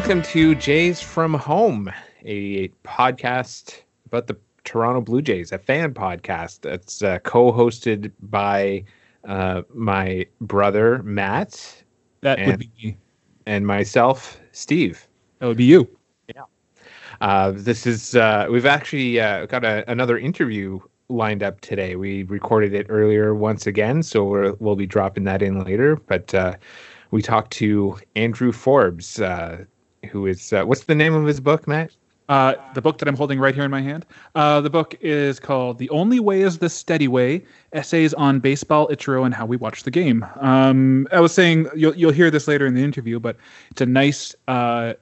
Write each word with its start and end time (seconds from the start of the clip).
Welcome 0.00 0.22
to 0.22 0.54
Jays 0.54 1.02
from 1.02 1.34
Home, 1.34 1.92
a 2.24 2.68
podcast 2.84 3.82
about 4.06 4.28
the 4.28 4.36
Toronto 4.64 5.02
Blue 5.02 5.20
Jays, 5.20 5.52
a 5.52 5.58
fan 5.58 5.92
podcast 5.92 6.62
that's 6.62 7.02
uh, 7.02 7.18
co-hosted 7.18 8.10
by 8.22 8.82
uh, 9.28 9.60
my 9.74 10.26
brother 10.40 11.02
Matt. 11.02 11.84
That 12.22 12.38
and, 12.38 12.50
would 12.52 12.60
be 12.60 12.70
me. 12.82 12.96
and 13.44 13.66
myself, 13.66 14.40
Steve. 14.52 15.06
That 15.38 15.48
would 15.48 15.58
be 15.58 15.64
you. 15.64 15.86
Uh, 17.20 17.52
this 17.54 17.86
is 17.86 18.16
uh, 18.16 18.46
we've 18.50 18.64
actually 18.64 19.20
uh, 19.20 19.44
got 19.44 19.66
a, 19.66 19.84
another 19.88 20.16
interview 20.16 20.80
lined 21.10 21.42
up 21.42 21.60
today. 21.60 21.94
We 21.94 22.22
recorded 22.22 22.72
it 22.72 22.86
earlier 22.88 23.34
once 23.34 23.66
again, 23.66 24.02
so 24.02 24.24
we're, 24.24 24.54
we'll 24.54 24.76
be 24.76 24.86
dropping 24.86 25.24
that 25.24 25.42
in 25.42 25.62
later. 25.62 25.96
But 25.96 26.34
uh, 26.34 26.54
we 27.10 27.20
talked 27.20 27.52
to 27.52 27.98
Andrew 28.16 28.50
Forbes, 28.50 29.20
uh, 29.20 29.66
who 30.08 30.26
is 30.26 30.52
uh, 30.52 30.64
what's 30.64 30.84
the 30.84 30.94
name 30.94 31.14
of 31.14 31.26
his 31.26 31.40
book, 31.40 31.66
Matt? 31.66 31.96
Uh, 32.30 32.54
the 32.74 32.80
book 32.80 32.98
that 32.98 33.08
I'm 33.08 33.16
holding 33.16 33.40
right 33.40 33.56
here 33.56 33.64
in 33.64 33.72
my 33.72 33.82
hand. 33.82 34.06
Uh, 34.36 34.60
the 34.60 34.70
book 34.70 34.94
is 35.00 35.40
called 35.40 35.78
"The 35.78 35.90
Only 35.90 36.20
Way 36.20 36.42
Is 36.42 36.58
the 36.58 36.70
Steady 36.70 37.08
Way: 37.08 37.44
Essays 37.72 38.14
on 38.14 38.38
Baseball, 38.38 38.86
Ichiro, 38.88 39.24
and 39.24 39.34
How 39.34 39.44
We 39.46 39.56
Watch 39.56 39.82
the 39.82 39.90
Game." 39.90 40.24
Um, 40.36 41.08
I 41.10 41.18
was 41.18 41.34
saying 41.34 41.66
you'll 41.74 41.94
you'll 41.96 42.12
hear 42.12 42.30
this 42.30 42.46
later 42.46 42.66
in 42.66 42.74
the 42.74 42.84
interview, 42.84 43.18
but 43.18 43.36
it's 43.72 43.80
a 43.80 43.86
nice 43.86 44.32
uh, 44.46 44.94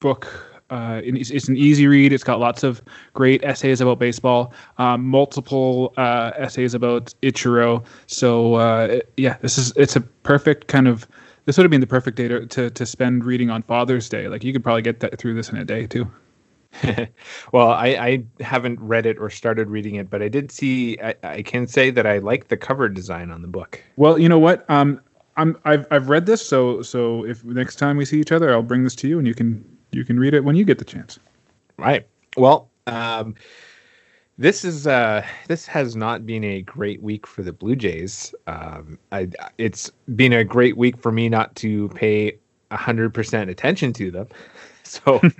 book. 0.00 0.28
Uh, 0.68 1.00
it's, 1.04 1.30
it's 1.30 1.48
an 1.48 1.56
easy 1.56 1.86
read. 1.86 2.12
It's 2.12 2.24
got 2.24 2.38
lots 2.38 2.62
of 2.64 2.82
great 3.14 3.42
essays 3.44 3.80
about 3.80 3.98
baseball, 3.98 4.52
um, 4.78 5.06
multiple 5.06 5.94
uh, 5.96 6.32
essays 6.36 6.74
about 6.74 7.14
Ichiro. 7.22 7.82
So 8.08 8.54
uh, 8.56 9.00
yeah, 9.16 9.38
this 9.40 9.56
is 9.56 9.72
it's 9.76 9.96
a 9.96 10.02
perfect 10.02 10.66
kind 10.68 10.86
of. 10.86 11.08
This 11.46 11.56
would 11.56 11.64
have 11.64 11.70
been 11.70 11.80
the 11.80 11.86
perfect 11.86 12.16
day 12.16 12.28
to, 12.28 12.46
to, 12.46 12.70
to 12.70 12.86
spend 12.86 13.24
reading 13.24 13.50
on 13.50 13.62
Father's 13.62 14.08
Day. 14.08 14.28
Like 14.28 14.44
you 14.44 14.52
could 14.52 14.62
probably 14.62 14.82
get 14.82 15.00
that 15.00 15.18
through 15.18 15.34
this 15.34 15.48
in 15.48 15.56
a 15.56 15.64
day 15.64 15.86
too. 15.86 16.10
well, 17.52 17.70
I, 17.70 17.86
I 17.86 18.24
haven't 18.42 18.80
read 18.80 19.06
it 19.06 19.18
or 19.18 19.30
started 19.30 19.68
reading 19.70 19.94
it, 19.94 20.10
but 20.10 20.22
I 20.22 20.28
did 20.28 20.50
see. 20.50 20.98
I, 21.00 21.14
I 21.22 21.42
can 21.42 21.66
say 21.66 21.90
that 21.90 22.06
I 22.06 22.18
like 22.18 22.48
the 22.48 22.56
cover 22.56 22.88
design 22.88 23.30
on 23.30 23.42
the 23.42 23.48
book. 23.48 23.82
Well, 23.96 24.18
you 24.18 24.28
know 24.28 24.38
what? 24.38 24.68
Um, 24.68 25.00
I'm 25.36 25.56
I've 25.64 25.86
I've 25.90 26.08
read 26.08 26.26
this, 26.26 26.44
so 26.44 26.82
so 26.82 27.24
if 27.24 27.44
next 27.44 27.76
time 27.76 27.96
we 27.96 28.04
see 28.04 28.20
each 28.20 28.32
other, 28.32 28.52
I'll 28.52 28.62
bring 28.62 28.84
this 28.84 28.96
to 28.96 29.08
you, 29.08 29.18
and 29.18 29.26
you 29.26 29.34
can 29.34 29.64
you 29.92 30.04
can 30.04 30.18
read 30.18 30.34
it 30.34 30.44
when 30.44 30.56
you 30.56 30.64
get 30.64 30.78
the 30.78 30.84
chance. 30.84 31.18
Right. 31.78 32.06
Well, 32.36 32.70
um, 32.86 33.34
this 34.38 34.64
is 34.64 34.86
uh, 34.86 35.24
this 35.48 35.66
has 35.66 35.96
not 35.96 36.26
been 36.26 36.44
a 36.44 36.62
great 36.62 37.02
week 37.02 37.26
for 37.26 37.42
the 37.42 37.52
Blue 37.52 37.76
Jays. 37.76 38.34
Um, 38.46 38.98
I, 39.12 39.28
it's 39.58 39.90
been 40.14 40.32
a 40.32 40.44
great 40.44 40.76
week 40.76 40.98
for 40.98 41.10
me 41.12 41.28
not 41.28 41.54
to 41.56 41.88
pay 41.90 42.38
hundred 42.70 43.14
percent 43.14 43.50
attention 43.50 43.92
to 43.94 44.10
them. 44.10 44.28
So, 44.88 45.16
uh, 45.24 45.30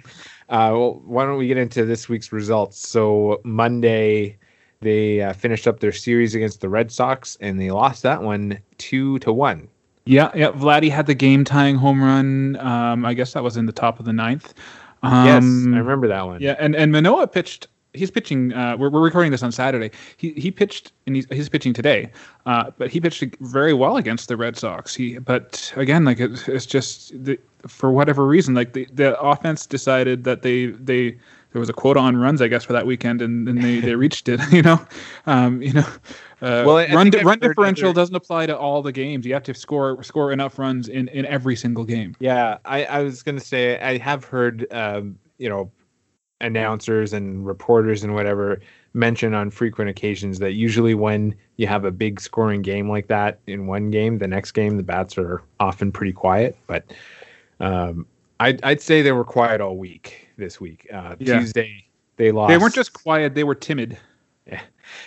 well, 0.48 1.00
why 1.05 1.24
don't 1.24 1.39
we 1.39 1.47
get 1.47 1.56
into 1.56 1.84
this 1.84 2.08
week's 2.08 2.33
results? 2.33 2.89
So 2.89 3.41
Monday, 3.44 4.39
they 4.80 5.20
uh, 5.22 5.34
finished 5.34 5.69
up 5.69 5.78
their 5.78 5.92
series 5.92 6.34
against 6.34 6.61
the 6.61 6.69
Red 6.69 6.91
Sox, 6.91 7.39
and 7.41 7.61
they 7.61 7.70
lost 7.70 8.02
that 8.02 8.24
one 8.24 8.58
two 8.78 9.20
to 9.20 9.33
one. 9.33 9.69
Yeah, 10.05 10.33
yeah. 10.34 10.50
Vladdy 10.50 10.91
had 10.91 11.06
the 11.06 11.14
game 11.14 11.44
tying 11.44 11.77
home 11.77 12.02
run. 12.02 12.56
Um, 12.56 13.05
I 13.05 13.14
guess 13.14 13.34
that 13.34 13.44
was 13.44 13.56
in 13.56 13.67
the 13.67 13.72
top 13.72 14.00
of 14.00 14.05
the 14.05 14.12
ninth. 14.12 14.52
yes, 15.05 15.44
Um, 15.44 15.72
I 15.72 15.78
remember 15.78 16.08
that 16.08 16.27
one. 16.27 16.41
Yeah, 16.42 16.56
and 16.58 16.74
and 16.74 16.91
Manoah 16.91 17.28
pitched. 17.28 17.69
He's 17.97 18.11
pitching. 18.11 18.52
Uh, 18.52 18.77
we're, 18.77 18.91
we're 18.91 19.00
recording 19.00 19.33
this 19.33 19.42
on 19.42 19.52
Saturday. 19.52 19.91
He 20.16 20.33
he 20.33 20.50
pitched, 20.50 20.92
and 21.06 21.16
he's, 21.16 21.27
he's 21.30 21.48
pitching 21.48 21.72
today. 21.72 22.11
Uh, 22.44 22.70
but 22.78 22.91
he 22.91 23.00
pitched 23.00 23.25
very 23.41 23.72
well 23.72 23.97
against 23.97 24.28
the 24.28 24.36
Red 24.36 24.56
Sox. 24.56 24.94
He, 24.94 25.18
but 25.18 25.73
again, 25.77 26.05
like 26.05 26.20
it, 26.20 26.46
it's 26.48 26.67
just 26.67 27.12
the, 27.24 27.39
for 27.67 27.90
whatever 27.90 28.27
reason, 28.27 28.55
like 28.55 28.73
the, 28.74 28.86
the 28.92 29.18
offense 29.20 29.67
decided 29.67 30.24
that 30.24 30.42
they 30.42 30.67
they 30.67 31.18
there 31.52 31.61
was 31.61 31.68
a 31.70 31.73
quota 31.73 31.98
on 32.01 32.18
runs, 32.18 32.42
I 32.42 32.48
guess, 32.48 32.64
for 32.64 32.74
that 32.74 32.84
weekend, 32.86 33.23
and, 33.23 33.48
and 33.48 33.62
they, 33.62 33.80
they 33.80 33.95
reached 33.95 34.28
it. 34.28 34.40
You 34.52 34.63
know, 34.63 34.86
um, 35.27 35.63
you 35.63 35.73
know. 35.73 35.86
Uh, 36.42 36.64
Well, 36.67 36.77
I- 36.77 36.92
run 36.92 37.11
run 37.24 37.39
differential 37.39 37.95
doesn't 37.95 38.14
apply 38.14 38.45
to 38.46 38.57
all 38.57 38.83
the 38.83 38.92
games. 38.92 39.24
You 39.24 39.33
have 39.33 39.42
to 39.45 39.55
score 39.55 40.02
score 40.02 40.33
enough 40.33 40.58
runs 40.58 40.86
in, 40.89 41.08
in 41.08 41.24
every 41.24 41.57
single 41.57 41.84
game. 41.84 42.14
Yeah, 42.20 42.58
I, 42.67 42.84
I 42.84 43.02
was 43.02 43.23
gonna 43.23 43.40
say 43.40 43.80
I 43.80 43.96
have 43.96 44.24
heard 44.24 44.67
um, 44.70 45.18
you 45.39 45.48
know 45.48 45.70
announcers 46.41 47.13
and 47.13 47.47
reporters 47.47 48.05
and 48.05 48.14
whatever 48.14 48.61
mention 48.95 49.35
on 49.35 49.51
frequent 49.51 49.91
occasions 49.91 50.39
that 50.39 50.52
usually 50.52 50.95
when 50.95 51.35
you 51.57 51.67
have 51.67 51.85
a 51.85 51.91
big 51.91 52.20
scoring 52.20 52.63
game 52.63 52.89
like 52.89 53.08
that 53.08 53.39
in 53.47 53.67
one 53.67 53.91
game, 53.91 54.19
the 54.19 54.27
next 54.27 54.52
game 54.52 54.77
the 54.77 54.83
bats 54.83 55.17
are 55.19 55.42
often 55.61 55.92
pretty 55.92 56.13
quiet. 56.13 56.57
But 56.67 56.85
um, 57.61 58.07
I'd 58.41 58.63
I'd 58.64 58.80
say 58.80 59.02
they 59.02 59.13
were 59.13 59.25
quiet 59.25 59.61
all 59.61 59.77
week 59.77 60.29
this 60.36 60.61
week. 60.61 60.86
Uh, 60.92 61.17
Yeah. 61.19 61.39
Tuesday 61.39 61.85
they 62.17 62.33
lost. 62.33 62.51
They 62.51 62.58
weren't 62.58 62.75
just 62.75 62.92
quiet; 62.92 63.35
they 63.35 63.45
were 63.45 63.55
timid. 63.55 63.98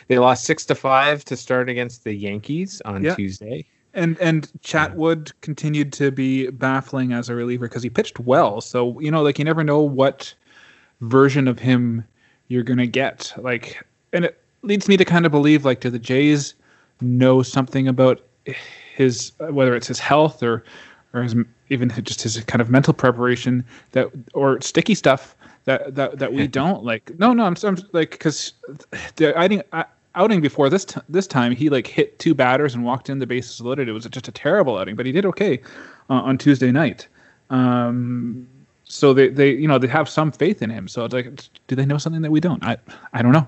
they 0.08 0.20
lost 0.20 0.46
six 0.46 0.66
to 0.66 0.76
five 0.76 1.24
to 1.26 1.36
start 1.38 1.70
against 1.70 2.04
the 2.04 2.14
Yankees 2.14 2.82
on 2.86 3.04
Yeah. 3.04 3.16
Tuesday. 3.16 3.66
And 3.96 4.20
and 4.20 4.52
Chatwood 4.64 5.32
continued 5.42 5.92
to 5.94 6.12
be 6.12 6.50
baffling 6.52 7.12
as 7.14 7.30
a 7.30 7.36
reliever 7.36 7.68
because 7.68 7.82
he 7.82 7.90
pitched 7.90 8.20
well. 8.20 8.62
So 8.62 9.00
you 9.00 9.10
know, 9.10 9.24
like 9.24 9.40
you 9.40 9.46
never 9.46 9.64
know 9.64 9.82
what 9.82 10.34
version 11.02 11.48
of 11.48 11.60
him 11.60 12.04
you're 12.48 12.64
gonna 12.64 12.88
get. 12.88 13.34
Like, 13.38 13.84
and 14.14 14.26
it 14.26 14.42
leads 14.62 14.88
me 14.88 14.98
to 14.98 15.06
kind 15.06 15.26
of 15.26 15.32
believe 15.32 15.66
like, 15.66 15.82
do 15.82 15.90
the 15.90 16.00
Jays 16.00 16.56
know 17.02 17.42
something 17.42 17.88
about 17.88 18.22
his 18.96 19.32
whether 19.40 19.76
it's 19.76 19.88
his 19.88 20.00
health 20.00 20.44
or 20.44 20.64
or 21.14 21.24
his, 21.24 21.36
even 21.70 21.90
just 22.04 22.22
his 22.22 22.44
kind 22.44 22.62
of 22.62 22.70
mental 22.70 22.94
preparation 22.94 23.64
that 23.92 24.10
or 24.34 24.60
sticky 24.62 24.96
stuff 24.96 25.36
that 25.66 25.96
that, 25.96 26.20
that 26.20 26.34
we 26.34 26.48
don't 26.62 26.84
like. 26.84 27.18
No, 27.20 27.34
no, 27.34 27.46
I'm, 27.46 27.56
I'm 27.64 27.78
like 27.94 28.12
because 28.12 28.54
the 29.16 29.38
outing 29.38 29.62
outing 30.16 30.42
before 30.42 30.70
this 30.70 30.86
t- 30.86 31.02
this 31.08 31.28
time 31.28 31.56
he 31.56 31.70
like 31.70 31.88
hit 31.88 32.20
two 32.20 32.34
batters 32.34 32.74
and 32.76 32.84
walked 32.84 33.10
in 33.10 33.20
the 33.20 33.28
bases 33.28 33.62
loaded. 33.62 33.88
It 33.88 33.94
was 33.94 34.06
just 34.06 34.28
a 34.28 34.32
terrible 34.32 34.78
outing, 34.78 34.96
but 34.96 35.06
he 35.06 35.12
did 35.12 35.26
okay 35.26 35.62
uh, 36.10 36.14
on 36.14 36.38
Tuesday 36.38 36.72
night. 36.72 37.08
Um, 37.50 38.48
so 38.90 39.14
they, 39.14 39.30
they 39.30 39.52
you 39.52 39.68
know 39.68 39.78
they 39.78 39.88
have 39.88 40.10
some 40.10 40.32
faith 40.32 40.62
in 40.62 40.70
him. 40.70 40.88
So 40.88 41.06
it's 41.06 41.14
like, 41.14 41.42
do 41.68 41.76
they 41.76 41.86
know 41.86 41.98
something 41.98 42.22
that 42.24 42.32
we 42.32 42.42
don't? 42.42 42.64
I 42.64 42.78
I 43.14 43.22
don't 43.22 43.32
know. 43.32 43.48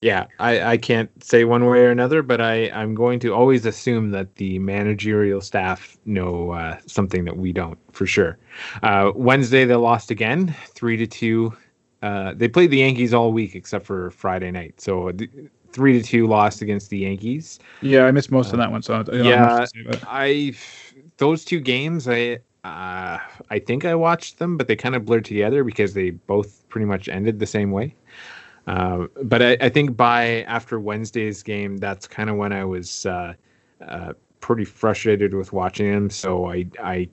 Yeah, 0.00 0.26
I, 0.38 0.62
I 0.62 0.76
can't 0.76 1.10
say 1.24 1.42
one 1.42 1.66
way 1.66 1.80
or 1.80 1.90
another, 1.90 2.22
but 2.22 2.40
I, 2.40 2.70
I'm 2.70 2.94
going 2.94 3.18
to 3.18 3.34
always 3.34 3.66
assume 3.66 4.12
that 4.12 4.36
the 4.36 4.60
managerial 4.60 5.40
staff 5.40 5.98
know 6.04 6.52
uh, 6.52 6.78
something 6.86 7.24
that 7.24 7.36
we 7.36 7.52
don't 7.52 7.76
for 7.92 8.06
sure. 8.06 8.38
Uh, 8.84 9.10
Wednesday 9.16 9.64
they 9.64 9.74
lost 9.74 10.12
again, 10.12 10.54
three 10.68 10.96
to 10.96 11.06
two. 11.06 11.52
Uh, 12.00 12.32
they 12.36 12.46
played 12.46 12.70
the 12.70 12.78
Yankees 12.78 13.12
all 13.12 13.32
week 13.32 13.56
except 13.56 13.84
for 13.84 14.12
Friday 14.12 14.52
night, 14.52 14.80
so 14.80 15.10
the, 15.10 15.28
three 15.72 16.00
to 16.00 16.02
two 16.06 16.28
lost 16.28 16.62
against 16.62 16.90
the 16.90 16.98
Yankees. 16.98 17.58
Yeah, 17.80 18.06
I 18.06 18.12
missed 18.12 18.30
most 18.30 18.52
of 18.52 18.58
that 18.58 18.70
one. 18.70 18.82
So 18.82 18.94
I 18.94 19.16
yeah, 19.16 19.46
much 19.46 19.72
to 19.72 19.78
say 19.78 19.80
about 19.80 19.94
it. 19.96 20.04
I 20.06 20.54
those 21.16 21.44
two 21.44 21.58
games 21.58 22.06
I 22.06 22.38
uh, 22.64 23.18
I 23.50 23.58
think 23.58 23.84
I 23.84 23.94
watched 23.94 24.38
them, 24.38 24.56
but 24.56 24.68
they 24.68 24.76
kind 24.76 24.94
of 24.94 25.04
blurred 25.04 25.24
together 25.24 25.64
because 25.64 25.94
they 25.94 26.10
both 26.10 26.68
pretty 26.68 26.86
much 26.86 27.08
ended 27.08 27.38
the 27.38 27.46
same 27.46 27.70
way. 27.70 27.94
Uh, 28.66 29.06
but 29.24 29.42
I, 29.42 29.56
I 29.60 29.68
think 29.68 29.96
by 29.96 30.42
after 30.42 30.78
Wednesday's 30.78 31.42
game, 31.42 31.78
that's 31.78 32.06
kind 32.06 32.28
of 32.28 32.36
when 32.36 32.52
I 32.52 32.64
was 32.64 33.06
uh, 33.06 33.34
uh, 33.86 34.12
pretty 34.40 34.64
frustrated 34.64 35.34
with 35.34 35.52
watching 35.52 35.90
them. 35.90 36.10
So 36.10 36.50
I 36.50 36.66
I 36.82 37.08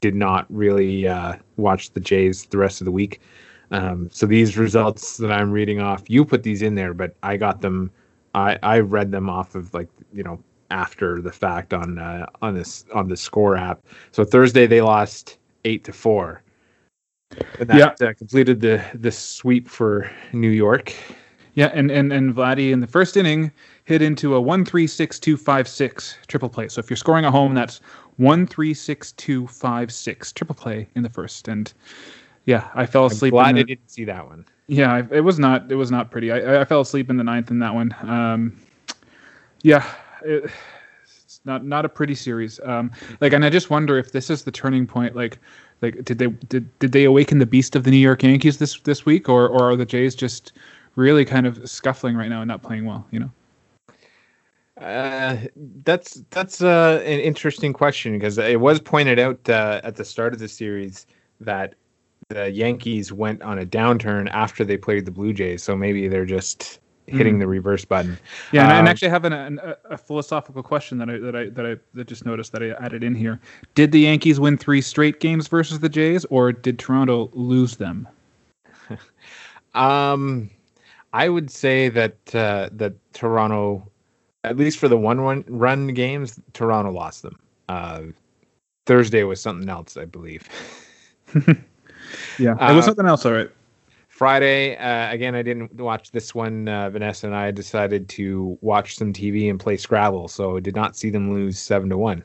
did 0.00 0.14
not 0.14 0.46
really 0.50 1.08
uh, 1.08 1.36
watch 1.56 1.90
the 1.92 2.00
Jays 2.00 2.46
the 2.46 2.58
rest 2.58 2.80
of 2.80 2.84
the 2.84 2.92
week. 2.92 3.20
Um, 3.70 4.08
so 4.12 4.26
these 4.26 4.56
results 4.56 5.16
that 5.16 5.32
I'm 5.32 5.50
reading 5.50 5.80
off, 5.80 6.04
you 6.08 6.24
put 6.24 6.42
these 6.42 6.62
in 6.62 6.74
there, 6.74 6.94
but 6.94 7.16
I 7.22 7.36
got 7.36 7.60
them. 7.60 7.90
I 8.34 8.58
I 8.62 8.80
read 8.80 9.10
them 9.10 9.28
off 9.28 9.54
of 9.54 9.72
like 9.74 9.88
you 10.12 10.22
know 10.22 10.38
after 10.74 11.22
the 11.22 11.32
fact 11.32 11.72
on 11.72 11.98
uh, 11.98 12.26
on 12.42 12.54
this 12.54 12.84
on 12.92 13.08
the 13.08 13.16
score 13.16 13.56
app. 13.56 13.78
So 14.12 14.24
Thursday 14.24 14.66
they 14.66 14.82
lost 14.82 15.38
eight 15.64 15.84
to 15.84 15.92
four. 15.92 16.42
And 17.58 17.68
that 17.68 18.02
uh, 18.02 18.12
completed 18.14 18.60
the 18.60 18.84
the 18.94 19.10
sweep 19.10 19.68
for 19.68 20.10
New 20.32 20.50
York. 20.50 20.92
Yeah, 21.54 21.70
and 21.72 21.90
and 21.90 22.12
and 22.12 22.34
Vladdy 22.34 22.72
in 22.72 22.80
the 22.80 22.86
first 22.86 23.16
inning 23.16 23.50
hit 23.84 24.02
into 24.02 24.34
a 24.34 24.40
one 24.40 24.64
three 24.64 24.86
six 24.86 25.18
two 25.18 25.36
five 25.36 25.66
six 25.66 26.16
triple 26.26 26.48
play. 26.48 26.68
So 26.68 26.80
if 26.80 26.90
you're 26.90 26.96
scoring 26.96 27.24
a 27.24 27.30
home, 27.30 27.54
that's 27.54 27.80
one 28.16 28.46
three 28.46 28.74
six 28.74 29.12
two 29.12 29.46
five 29.46 29.92
six 29.92 30.32
triple 30.32 30.54
play 30.54 30.88
in 30.96 31.02
the 31.02 31.10
first. 31.10 31.48
And 31.48 31.72
yeah, 32.44 32.68
I 32.74 32.86
fell 32.86 33.06
I'm 33.06 33.12
asleep. 33.12 33.32
glad 33.32 33.50
in 33.50 33.58
I 33.58 33.62
didn't 33.62 33.90
see 33.90 34.04
that 34.04 34.26
one. 34.26 34.44
yeah, 34.66 35.02
it 35.10 35.20
was 35.20 35.38
not 35.38 35.70
it 35.70 35.76
was 35.76 35.90
not 35.90 36.10
pretty. 36.10 36.30
I, 36.32 36.60
I 36.60 36.64
fell 36.64 36.80
asleep 36.80 37.10
in 37.10 37.16
the 37.16 37.24
ninth 37.24 37.50
in 37.50 37.58
that 37.60 37.74
one. 37.74 37.94
Um, 38.02 38.60
yeah, 39.62 39.84
it, 40.24 40.50
it's 41.24 41.40
not 41.44 41.64
not 41.64 41.84
a 41.84 41.88
pretty 41.88 42.14
series. 42.14 42.60
Um, 42.64 42.90
like, 43.20 43.32
and 43.32 43.44
I 43.44 43.50
just 43.50 43.70
wonder 43.70 43.98
if 43.98 44.12
this 44.12 44.30
is 44.30 44.44
the 44.44 44.52
turning 44.52 44.86
point. 44.86 45.14
Like, 45.14 45.38
like 45.82 46.04
did 46.04 46.18
they 46.18 46.28
did, 46.28 46.78
did 46.78 46.92
they 46.92 47.04
awaken 47.04 47.38
the 47.38 47.46
beast 47.46 47.76
of 47.76 47.84
the 47.84 47.90
New 47.90 47.96
York 47.96 48.22
Yankees 48.22 48.58
this 48.58 48.78
this 48.80 49.04
week, 49.04 49.28
or 49.28 49.48
or 49.48 49.70
are 49.70 49.76
the 49.76 49.86
Jays 49.86 50.14
just 50.14 50.52
really 50.96 51.24
kind 51.24 51.46
of 51.46 51.68
scuffling 51.68 52.16
right 52.16 52.28
now 52.28 52.40
and 52.40 52.48
not 52.48 52.62
playing 52.62 52.84
well? 52.84 53.06
You 53.10 53.20
know. 53.20 53.30
Uh, 54.80 55.36
that's 55.84 56.22
that's 56.30 56.60
uh, 56.60 57.00
an 57.04 57.20
interesting 57.20 57.72
question 57.72 58.12
because 58.12 58.38
it 58.38 58.60
was 58.60 58.80
pointed 58.80 59.18
out 59.18 59.48
uh, 59.48 59.80
at 59.84 59.96
the 59.96 60.04
start 60.04 60.32
of 60.32 60.40
the 60.40 60.48
series 60.48 61.06
that 61.40 61.74
the 62.28 62.50
Yankees 62.50 63.12
went 63.12 63.40
on 63.42 63.58
a 63.58 63.66
downturn 63.66 64.28
after 64.30 64.64
they 64.64 64.76
played 64.76 65.04
the 65.04 65.10
Blue 65.10 65.32
Jays. 65.32 65.62
So 65.62 65.76
maybe 65.76 66.08
they're 66.08 66.24
just 66.24 66.80
hitting 67.06 67.36
mm. 67.36 67.40
the 67.40 67.46
reverse 67.46 67.84
button. 67.84 68.18
Yeah, 68.52 68.64
um, 68.64 68.72
and, 68.72 68.88
actually 68.88 69.10
have 69.10 69.24
an, 69.24 69.32
an, 69.32 69.60
a 69.90 69.98
philosophical 69.98 70.62
question 70.62 70.98
that 70.98 71.10
I 71.10 71.18
that 71.18 71.36
I 71.36 71.48
that 71.50 71.66
I 71.66 71.76
that 71.94 72.06
just 72.06 72.24
noticed 72.24 72.52
that 72.52 72.62
I 72.62 72.70
added 72.70 73.04
in 73.04 73.14
here. 73.14 73.40
Did 73.74 73.92
the 73.92 74.00
Yankees 74.00 74.40
win 74.40 74.56
three 74.56 74.80
straight 74.80 75.20
games 75.20 75.48
versus 75.48 75.80
the 75.80 75.88
Jays, 75.88 76.24
or 76.26 76.52
did 76.52 76.78
Toronto 76.78 77.30
lose 77.32 77.76
them? 77.76 78.08
um, 79.74 80.50
I 81.12 81.28
would 81.28 81.50
say 81.50 81.88
that 81.90 82.34
uh, 82.34 82.70
that 82.72 82.94
Toronto, 83.12 83.90
at 84.44 84.56
least 84.56 84.78
for 84.78 84.88
the 84.88 84.98
one 84.98 85.20
run 85.20 85.44
run 85.48 85.88
games, 85.88 86.40
Toronto 86.52 86.90
lost 86.90 87.22
them. 87.22 87.38
Uh, 87.68 88.02
Thursday 88.86 89.22
was 89.24 89.40
something 89.40 89.68
else, 89.68 89.96
I 89.96 90.04
believe. 90.04 90.48
yeah, 92.38 92.52
it 92.52 92.74
was 92.74 92.84
uh, 92.84 92.88
something 92.88 93.06
else. 93.06 93.24
All 93.24 93.32
right. 93.32 93.50
Friday, 94.14 94.76
uh, 94.76 95.10
again, 95.10 95.34
I 95.34 95.42
didn't 95.42 95.74
watch 95.74 96.12
this 96.12 96.36
one. 96.36 96.68
Uh, 96.68 96.88
Vanessa 96.88 97.26
and 97.26 97.34
I 97.34 97.50
decided 97.50 98.08
to 98.10 98.56
watch 98.60 98.94
some 98.94 99.12
TV 99.12 99.50
and 99.50 99.58
play 99.58 99.76
Scrabble, 99.76 100.28
so 100.28 100.60
did 100.60 100.76
not 100.76 100.96
see 100.96 101.10
them 101.10 101.34
lose 101.34 101.58
seven 101.58 101.88
to 101.88 101.98
one. 101.98 102.22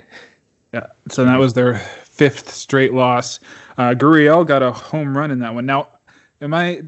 Yeah, 0.71 0.85
so 1.09 1.25
that 1.25 1.39
was 1.39 1.55
their 1.55 1.79
fifth 1.79 2.51
straight 2.51 2.93
loss. 2.93 3.39
Uh, 3.79 3.95
Gurriel 3.95 4.45
got 4.45 4.61
a 4.61 4.71
home 4.71 5.17
run 5.17 5.31
in 5.31 5.39
that 5.39 5.55
one. 5.55 5.65
Now, 5.65 5.87
am 6.41 6.53
I? 6.53 6.83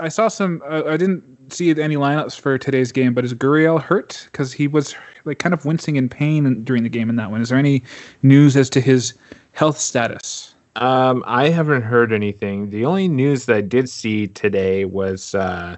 I 0.00 0.08
saw 0.08 0.28
some. 0.28 0.62
Uh, 0.66 0.84
I 0.86 0.96
didn't 0.96 1.52
see 1.52 1.68
any 1.78 1.96
lineups 1.96 2.40
for 2.40 2.56
today's 2.56 2.92
game, 2.92 3.12
but 3.12 3.26
is 3.26 3.34
Gurriel 3.34 3.78
hurt? 3.78 4.26
Because 4.32 4.54
he 4.54 4.68
was 4.68 4.94
like 5.26 5.38
kind 5.38 5.52
of 5.52 5.66
wincing 5.66 5.96
in 5.96 6.08
pain 6.08 6.64
during 6.64 6.82
the 6.82 6.88
game 6.88 7.10
in 7.10 7.16
that 7.16 7.30
one. 7.30 7.42
Is 7.42 7.50
there 7.50 7.58
any 7.58 7.82
news 8.22 8.56
as 8.56 8.70
to 8.70 8.80
his 8.80 9.12
health 9.52 9.76
status? 9.76 10.54
Um, 10.76 11.24
I 11.26 11.48
haven't 11.48 11.82
heard 11.82 12.12
anything. 12.12 12.70
The 12.70 12.84
only 12.84 13.08
news 13.08 13.46
that 13.46 13.56
I 13.56 13.60
did 13.62 13.88
see 13.88 14.28
today 14.28 14.84
was 14.84 15.34
uh, 15.34 15.76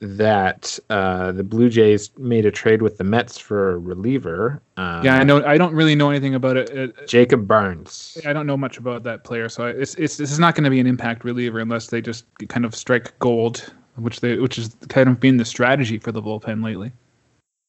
that 0.00 0.78
uh, 0.88 1.32
the 1.32 1.42
Blue 1.42 1.68
Jays 1.68 2.10
made 2.16 2.46
a 2.46 2.50
trade 2.52 2.80
with 2.80 2.98
the 2.98 3.04
Mets 3.04 3.38
for 3.38 3.72
a 3.72 3.78
reliever. 3.78 4.62
Um, 4.76 5.04
yeah, 5.04 5.16
I 5.16 5.24
know. 5.24 5.44
I 5.44 5.58
don't 5.58 5.74
really 5.74 5.96
know 5.96 6.10
anything 6.10 6.34
about 6.34 6.56
it. 6.56 6.70
it 6.70 7.08
Jacob 7.08 7.48
Barnes. 7.48 8.16
I 8.24 8.32
don't 8.32 8.46
know 8.46 8.56
much 8.56 8.78
about 8.78 9.02
that 9.02 9.24
player, 9.24 9.48
so 9.48 9.66
it's 9.66 9.96
it's 9.96 10.16
this 10.16 10.30
is 10.30 10.38
not 10.38 10.54
going 10.54 10.64
to 10.64 10.70
be 10.70 10.80
an 10.80 10.86
impact 10.86 11.24
reliever 11.24 11.58
unless 11.58 11.88
they 11.88 12.00
just 12.00 12.24
kind 12.48 12.64
of 12.64 12.74
strike 12.74 13.18
gold, 13.18 13.72
which 13.96 14.20
they 14.20 14.36
which 14.36 14.58
is 14.58 14.76
kind 14.88 15.08
of 15.08 15.18
been 15.18 15.38
the 15.38 15.44
strategy 15.44 15.98
for 15.98 16.12
the 16.12 16.22
bullpen 16.22 16.62
lately. 16.62 16.92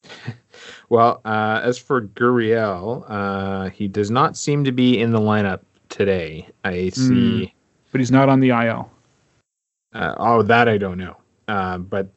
well, 0.90 1.20
uh, 1.24 1.60
as 1.64 1.76
for 1.76 2.02
Gurriel, 2.02 3.04
uh, 3.08 3.70
he 3.70 3.88
does 3.88 4.12
not 4.12 4.36
seem 4.36 4.62
to 4.62 4.70
be 4.70 5.00
in 5.00 5.10
the 5.10 5.18
lineup 5.18 5.60
today. 5.96 6.48
I 6.64 6.90
see. 6.90 7.10
Mm, 7.10 7.52
but 7.90 8.00
he's 8.00 8.10
not 8.10 8.28
on 8.28 8.40
the 8.40 8.50
IL. 8.50 8.90
Uh, 9.94 10.14
oh, 10.18 10.42
that 10.42 10.68
I 10.68 10.76
don't 10.76 10.98
know. 10.98 11.16
Uh, 11.48 11.78
but 11.78 12.08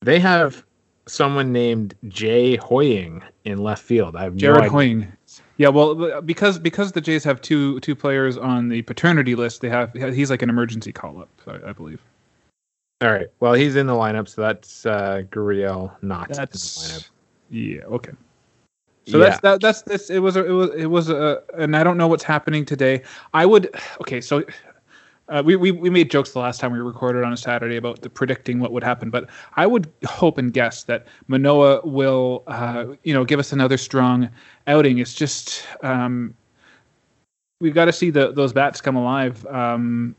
they 0.00 0.18
have 0.18 0.64
someone 1.06 1.52
named 1.52 1.94
Jay 2.08 2.56
Hoying 2.56 3.22
in 3.44 3.58
left 3.58 3.82
field. 3.82 4.16
I 4.16 4.24
have 4.24 4.36
Jared 4.36 4.64
no 4.64 4.70
Hoying. 4.70 5.12
Yeah, 5.58 5.68
well, 5.68 6.20
because 6.22 6.58
because 6.58 6.92
the 6.92 7.00
Jays 7.00 7.24
have 7.24 7.40
two 7.40 7.80
two 7.80 7.94
players 7.94 8.36
on 8.36 8.68
the 8.68 8.82
paternity 8.82 9.34
list, 9.34 9.60
they 9.60 9.68
have 9.68 9.92
he's 9.92 10.30
like 10.30 10.42
an 10.42 10.50
emergency 10.50 10.92
call 10.92 11.20
up, 11.20 11.28
I, 11.46 11.70
I 11.70 11.72
believe. 11.72 12.00
All 13.00 13.12
right. 13.12 13.28
Well, 13.38 13.54
he's 13.54 13.76
in 13.76 13.86
the 13.86 13.92
lineup, 13.92 14.28
so 14.28 14.42
that's 14.42 14.84
uh, 14.84 15.22
Gurriel 15.30 15.92
not 16.02 16.30
that's, 16.30 16.82
in 16.82 16.88
the 16.88 16.98
lineup. 16.98 17.08
Yeah. 17.50 17.94
Okay. 17.94 18.12
So 19.08 19.18
yeah. 19.18 19.24
that's 19.24 19.40
that, 19.40 19.60
that's 19.60 19.82
this. 19.82 20.10
It 20.10 20.20
was 20.20 20.36
a, 20.36 20.44
it 20.44 20.52
was 20.52 20.70
it 20.74 20.86
was 20.86 21.10
a, 21.10 21.42
and 21.56 21.76
I 21.76 21.82
don't 21.82 21.96
know 21.96 22.08
what's 22.08 22.24
happening 22.24 22.64
today. 22.64 23.02
I 23.32 23.46
would 23.46 23.74
okay. 24.00 24.20
So 24.20 24.44
uh, 25.28 25.42
we, 25.44 25.56
we 25.56 25.70
we 25.70 25.90
made 25.90 26.10
jokes 26.10 26.32
the 26.32 26.38
last 26.38 26.60
time 26.60 26.72
we 26.72 26.78
recorded 26.78 27.24
on 27.24 27.32
a 27.32 27.36
Saturday 27.36 27.76
about 27.76 28.02
the 28.02 28.10
predicting 28.10 28.60
what 28.60 28.72
would 28.72 28.84
happen, 28.84 29.10
but 29.10 29.28
I 29.56 29.66
would 29.66 29.90
hope 30.06 30.38
and 30.38 30.52
guess 30.52 30.84
that 30.84 31.06
Manoah 31.26 31.80
will 31.86 32.42
uh, 32.46 32.86
you 33.02 33.14
know 33.14 33.24
give 33.24 33.40
us 33.40 33.52
another 33.52 33.78
strong 33.78 34.28
outing. 34.66 34.98
It's 34.98 35.14
just 35.14 35.66
um, 35.82 36.34
we've 37.60 37.74
got 37.74 37.86
to 37.86 37.92
see 37.92 38.10
the 38.10 38.32
those 38.32 38.52
bats 38.52 38.80
come 38.80 38.96
alive. 38.96 39.44
Um, 39.46 40.14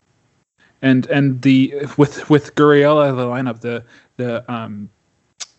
and 0.82 1.08
and 1.08 1.42
the 1.42 1.74
with 1.98 2.30
with 2.30 2.56
Gurriel 2.56 3.04
out 3.04 3.12
of 3.12 3.18
the 3.18 3.26
lineup, 3.26 3.62
the 3.62 3.84
the 4.18 4.52
um, 4.52 4.90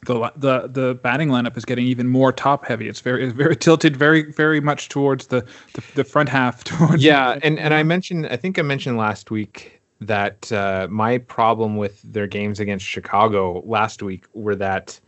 the 0.06 0.32
the 0.36 0.68
the 0.68 0.94
batting 1.02 1.28
lineup 1.28 1.56
is 1.56 1.64
getting 1.64 1.86
even 1.86 2.08
more 2.08 2.32
top 2.32 2.64
heavy. 2.64 2.88
It's 2.88 3.00
very 3.00 3.24
it's 3.24 3.34
very 3.34 3.56
tilted 3.56 3.96
very 3.96 4.32
very 4.32 4.60
much 4.60 4.88
towards 4.88 5.26
the 5.26 5.44
the, 5.74 5.82
the 5.94 6.04
front 6.04 6.28
half. 6.28 6.64
Towards 6.70 7.02
yeah, 7.02 7.38
and 7.42 7.58
and 7.58 7.74
I 7.74 7.82
mentioned 7.82 8.26
I 8.26 8.36
think 8.36 8.58
I 8.58 8.62
mentioned 8.62 8.96
last 8.96 9.30
week 9.30 9.80
that 10.00 10.50
uh, 10.52 10.86
my 10.90 11.18
problem 11.18 11.76
with 11.76 12.00
their 12.02 12.26
games 12.26 12.60
against 12.60 12.86
Chicago 12.86 13.62
last 13.66 14.02
week 14.02 14.24
were 14.32 14.56
that 14.56 14.98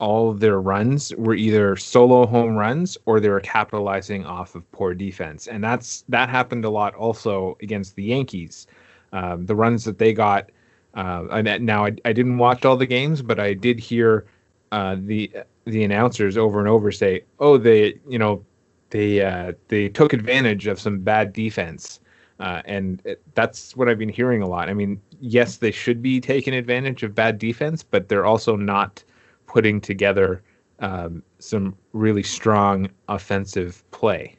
all 0.00 0.32
their 0.32 0.60
runs 0.60 1.14
were 1.16 1.34
either 1.34 1.76
solo 1.76 2.26
home 2.26 2.56
runs 2.56 2.98
or 3.06 3.20
they 3.20 3.28
were 3.28 3.40
capitalizing 3.40 4.24
off 4.24 4.54
of 4.54 4.70
poor 4.72 4.94
defense, 4.94 5.46
and 5.46 5.62
that's 5.62 6.04
that 6.08 6.28
happened 6.28 6.64
a 6.64 6.70
lot 6.70 6.94
also 6.94 7.56
against 7.62 7.94
the 7.94 8.02
Yankees. 8.02 8.66
Um, 9.12 9.46
the 9.46 9.54
runs 9.54 9.84
that 9.84 9.98
they 9.98 10.12
got. 10.12 10.50
Uh, 10.94 11.40
now 11.60 11.84
I, 11.84 11.92
I 12.04 12.12
didn't 12.12 12.38
watch 12.38 12.64
all 12.64 12.76
the 12.76 12.86
games, 12.86 13.22
but 13.22 13.38
I 13.38 13.54
did 13.54 13.78
hear 13.78 14.26
uh, 14.72 14.96
the 14.98 15.32
the 15.64 15.84
announcers 15.84 16.36
over 16.36 16.58
and 16.58 16.68
over 16.68 16.92
say, 16.92 17.24
"Oh, 17.38 17.58
they 17.58 17.98
you 18.08 18.18
know 18.18 18.44
they 18.90 19.22
uh, 19.22 19.52
they 19.68 19.88
took 19.88 20.12
advantage 20.12 20.66
of 20.66 20.80
some 20.80 21.00
bad 21.00 21.32
defense," 21.32 22.00
uh, 22.38 22.62
and 22.64 23.02
it, 23.04 23.22
that's 23.34 23.76
what 23.76 23.88
I've 23.88 23.98
been 23.98 24.08
hearing 24.08 24.42
a 24.42 24.48
lot. 24.48 24.68
I 24.68 24.74
mean, 24.74 25.00
yes, 25.20 25.56
they 25.56 25.70
should 25.70 26.02
be 26.02 26.20
taking 26.20 26.54
advantage 26.54 27.02
of 27.02 27.14
bad 27.14 27.38
defense, 27.38 27.82
but 27.82 28.08
they're 28.08 28.26
also 28.26 28.56
not 28.56 29.02
putting 29.46 29.80
together 29.80 30.42
um, 30.78 31.22
some 31.38 31.76
really 31.92 32.22
strong 32.22 32.88
offensive 33.08 33.88
play. 33.90 34.36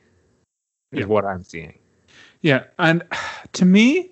Is 0.92 1.01
yeah. 1.01 1.06
what 1.06 1.25
I'm 1.25 1.44
seeing. 1.44 1.77
Yeah, 2.42 2.63
and 2.80 3.04
to 3.54 3.66
me, 3.66 4.12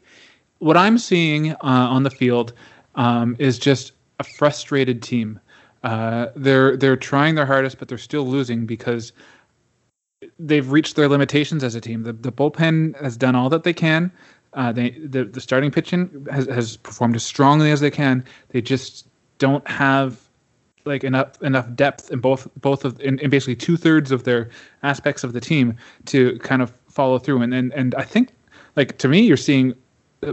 what 0.60 0.78
I'm 0.78 0.98
seeing 0.98 1.52
uh, 1.52 1.58
on 1.64 2.04
the 2.04 2.10
field 2.10 2.54
um, 2.96 3.36
is 3.40 3.58
just 3.58 3.94
a 4.20 4.24
frustrated 4.24 5.02
team. 5.02 5.40
Uh, 5.84 6.28
they're 6.36 6.76
they're 6.76 6.98
trying 6.98 7.36
their 7.36 7.46
hardest, 7.46 7.80
but 7.80 7.88
they're 7.88 7.98
still 7.98 8.28
losing 8.28 8.66
because 8.66 9.14
they've 10.38 10.72
reached 10.72 10.96
their 10.96 11.08
limitations 11.08 11.64
as 11.64 11.76
a 11.76 11.82
team. 11.82 12.04
The 12.04 12.14
the 12.14 12.32
bullpen 12.32 13.00
has 13.02 13.18
done 13.18 13.36
all 13.36 13.50
that 13.50 13.64
they 13.64 13.74
can. 13.74 14.12
Uh, 14.54 14.72
they 14.72 14.92
the, 14.92 15.26
the 15.26 15.42
starting 15.42 15.72
pitching 15.72 16.28
has, 16.32 16.48
has 16.48 16.78
performed 16.78 17.16
as 17.16 17.24
strongly 17.24 17.72
as 17.72 17.80
they 17.80 17.92
can. 17.92 18.26
They 18.50 18.62
just 18.62 19.08
don't 19.38 19.66
have 19.68 20.20
like 20.86 21.04
enough 21.04 21.42
enough 21.42 21.74
depth 21.76 22.12
in 22.12 22.20
both 22.20 22.48
both 22.60 22.84
of 22.84 23.00
in, 23.00 23.20
in 23.20 23.30
basically 23.30 23.56
two 23.56 23.78
thirds 23.78 24.12
of 24.12 24.24
their 24.24 24.50
aspects 24.84 25.24
of 25.24 25.34
the 25.34 25.42
team 25.42 25.78
to 26.06 26.38
kind 26.40 26.62
of 26.62 26.74
follow 26.90 27.20
through. 27.20 27.42
And 27.42 27.54
and 27.54 27.72
and 27.74 27.96
I 27.96 28.04
think 28.04 28.32
like 28.76 28.98
to 28.98 29.08
me, 29.08 29.22
you're 29.22 29.38
seeing 29.38 29.76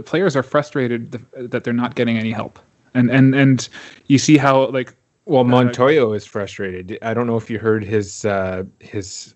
players 0.05 0.35
are 0.35 0.43
frustrated 0.43 1.23
that 1.33 1.63
they're 1.63 1.73
not 1.73 1.95
getting 1.95 2.17
any 2.17 2.31
help. 2.31 2.59
And 2.93 3.09
and 3.11 3.35
and 3.35 3.69
you 4.07 4.17
see 4.17 4.37
how 4.37 4.67
like 4.69 4.95
well, 5.27 5.43
Montoyo 5.43 6.15
is 6.15 6.25
frustrated. 6.25 6.97
I 7.01 7.13
don't 7.13 7.27
know 7.27 7.37
if 7.37 7.49
you 7.49 7.59
heard 7.59 7.83
his 7.83 8.25
uh, 8.25 8.63
his 8.79 9.35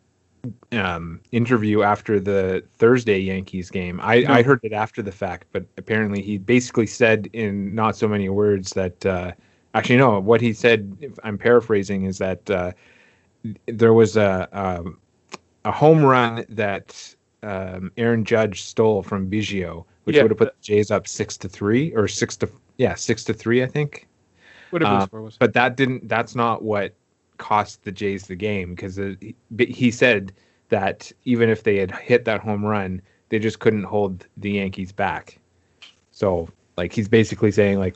um, 0.72 1.20
interview 1.32 1.84
after 1.84 2.20
the 2.20 2.64
Thursday 2.76 3.20
Yankees 3.20 3.70
game. 3.70 4.00
I, 4.02 4.22
no. 4.22 4.34
I 4.34 4.44
heard 4.44 4.62
it 4.64 4.74
after 4.74 5.02
the 5.02 5.12
fact, 5.12 5.48
but 5.52 5.66
apparently 5.78 6.22
he 6.22 6.38
basically 6.38 6.88
said 6.88 7.30
in 7.34 7.76
not 7.76 7.96
so 7.96 8.08
many 8.08 8.30
words 8.30 8.72
that 8.72 9.06
uh, 9.06 9.34
actually 9.74 9.98
no, 9.98 10.20
what 10.20 10.42
he 10.42 10.54
said, 10.54 10.98
if 11.02 11.20
I'm 11.24 11.38
paraphrasing, 11.38 12.06
is 12.06 12.18
that 12.20 12.50
uh, 12.50 12.72
there 13.68 13.94
was 13.94 14.18
a, 14.18 14.48
a, 14.52 14.80
um, 14.80 14.98
a 15.66 15.72
home 15.72 16.04
run 16.04 16.46
that 16.50 17.16
um, 17.44 17.92
Aaron 17.98 18.24
Judge 18.24 18.64
stole 18.64 19.04
from 19.04 19.30
Biggio, 19.30 19.86
which 20.06 20.16
yeah. 20.16 20.24
would 20.24 20.32
have 20.32 20.38
put 20.38 20.54
the 20.54 20.62
Jays 20.62 20.90
up 20.90 21.08
six 21.08 21.38
to 21.38 21.50
three 21.50 21.94
or 21.96 22.08
six 22.08 22.38
to 22.38 22.50
yeah 22.78 22.96
six 22.96 23.24
to 23.26 23.34
three, 23.34 23.62
I 23.62 23.68
think. 23.68 24.08
Whatever 24.72 24.96
uh, 24.96 25.06
score 25.06 25.22
was. 25.22 25.38
But 25.38 25.54
that 25.54 25.78
didn't. 25.78 26.08
That's 26.08 26.36
not 26.36 26.64
what 26.64 26.94
cost 27.38 27.84
the 27.84 27.92
Jays 27.92 28.28
the 28.28 28.36
game 28.36 28.76
because 28.76 29.00
he 29.58 29.92
said 29.92 30.32
that 30.70 31.12
even 31.26 31.50
if 31.50 31.64
they 31.64 31.78
had 31.78 31.92
hit 31.92 32.26
that 32.26 32.40
home 32.42 32.66
run, 32.66 33.02
they 33.30 33.40
just 33.40 33.60
couldn't 33.60 33.84
hold 33.84 34.26
the 34.38 34.52
Yankees 34.52 34.92
back. 34.92 35.40
So 36.12 36.50
like 36.78 36.94
he's 36.94 37.08
basically 37.08 37.52
saying 37.52 37.80
like 37.80 37.96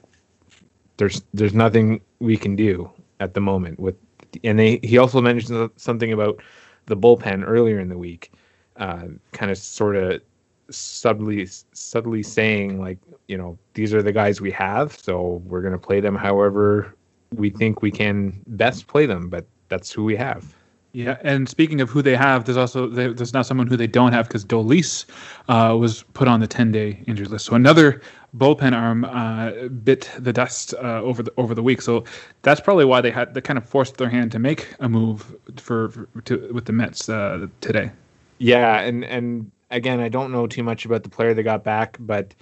there's 0.98 1.24
there's 1.34 1.54
nothing 1.54 2.02
we 2.20 2.38
can 2.38 2.56
do 2.56 2.90
at 3.20 3.34
the 3.34 3.42
moment 3.42 3.80
with 3.80 3.96
and 4.44 4.60
they 4.60 4.80
he 4.84 4.98
also 4.98 5.22
mentioned 5.22 5.70
something 5.78 6.12
about 6.12 6.42
the 6.88 6.98
bullpen 6.98 7.44
earlier 7.46 7.80
in 7.80 7.90
the 7.90 7.98
week, 7.98 8.32
uh, 8.78 9.08
kind 9.32 9.52
of 9.52 9.58
sort 9.58 9.96
of 9.96 10.22
subtly 10.70 11.48
subtly 11.74 12.24
saying 12.24 12.80
like 12.80 12.98
you 13.28 13.38
know 13.38 13.58
these 13.74 13.94
are 13.94 14.02
the 14.02 14.12
guys 14.12 14.42
we 14.42 14.52
have 14.52 14.98
so 14.98 15.42
we're 15.46 15.62
going 15.62 15.74
to 15.74 15.80
play 15.80 16.00
them 16.00 16.16
however 16.16 16.96
we 17.34 17.50
think 17.50 17.82
we 17.82 17.92
can 17.92 18.42
best 18.48 18.88
play 18.88 19.06
them 19.06 19.30
but 19.30 19.46
that's 19.70 19.92
who 19.92 20.04
we 20.04 20.16
have 20.16 20.56
Yeah, 20.96 21.18
and 21.24 21.50
speaking 21.50 21.82
of 21.82 21.90
who 21.90 22.02
they 22.02 22.16
have, 22.16 22.46
there's 22.46 22.56
also 22.56 22.88
there's 22.88 23.34
now 23.34 23.42
someone 23.42 23.68
who 23.68 23.76
they 23.76 23.86
don't 23.86 24.14
have 24.14 24.30
because 24.30 24.46
Dolis 24.46 25.04
uh, 25.50 25.76
was 25.76 26.04
put 26.14 26.30
on 26.30 26.40
the 26.40 26.48
10-day 26.48 27.04
injured 27.06 27.32
list. 27.32 27.48
So 27.48 27.54
another 27.54 28.00
bullpen 28.38 28.72
arm 28.72 29.04
uh, 29.04 29.68
bit 29.84 30.10
the 30.18 30.32
dust 30.32 30.74
uh, 30.76 31.02
over 31.02 31.22
the 31.22 31.34
over 31.36 31.54
the 31.54 31.62
week. 31.62 31.82
So 31.82 32.06
that's 32.44 32.62
probably 32.62 32.86
why 32.86 33.02
they 33.02 33.12
had 33.12 33.34
they 33.34 33.42
kind 33.42 33.58
of 33.58 33.68
forced 33.68 33.98
their 33.98 34.08
hand 34.08 34.32
to 34.32 34.40
make 34.40 34.74
a 34.80 34.88
move 34.88 35.36
for, 35.58 35.90
for 35.90 36.08
to, 36.22 36.50
with 36.54 36.64
the 36.64 36.72
Mets 36.72 37.10
uh, 37.10 37.48
today. 37.60 37.92
Yeah, 38.38 38.80
and 38.80 39.04
and 39.04 39.52
again, 39.76 40.00
I 40.00 40.10
don't 40.10 40.32
know 40.32 40.48
too 40.48 40.64
much 40.64 40.86
about 40.86 41.04
the 41.04 41.10
player 41.10 41.34
they 41.34 41.44
got 41.44 41.64
back, 41.64 41.98
but 42.00 42.34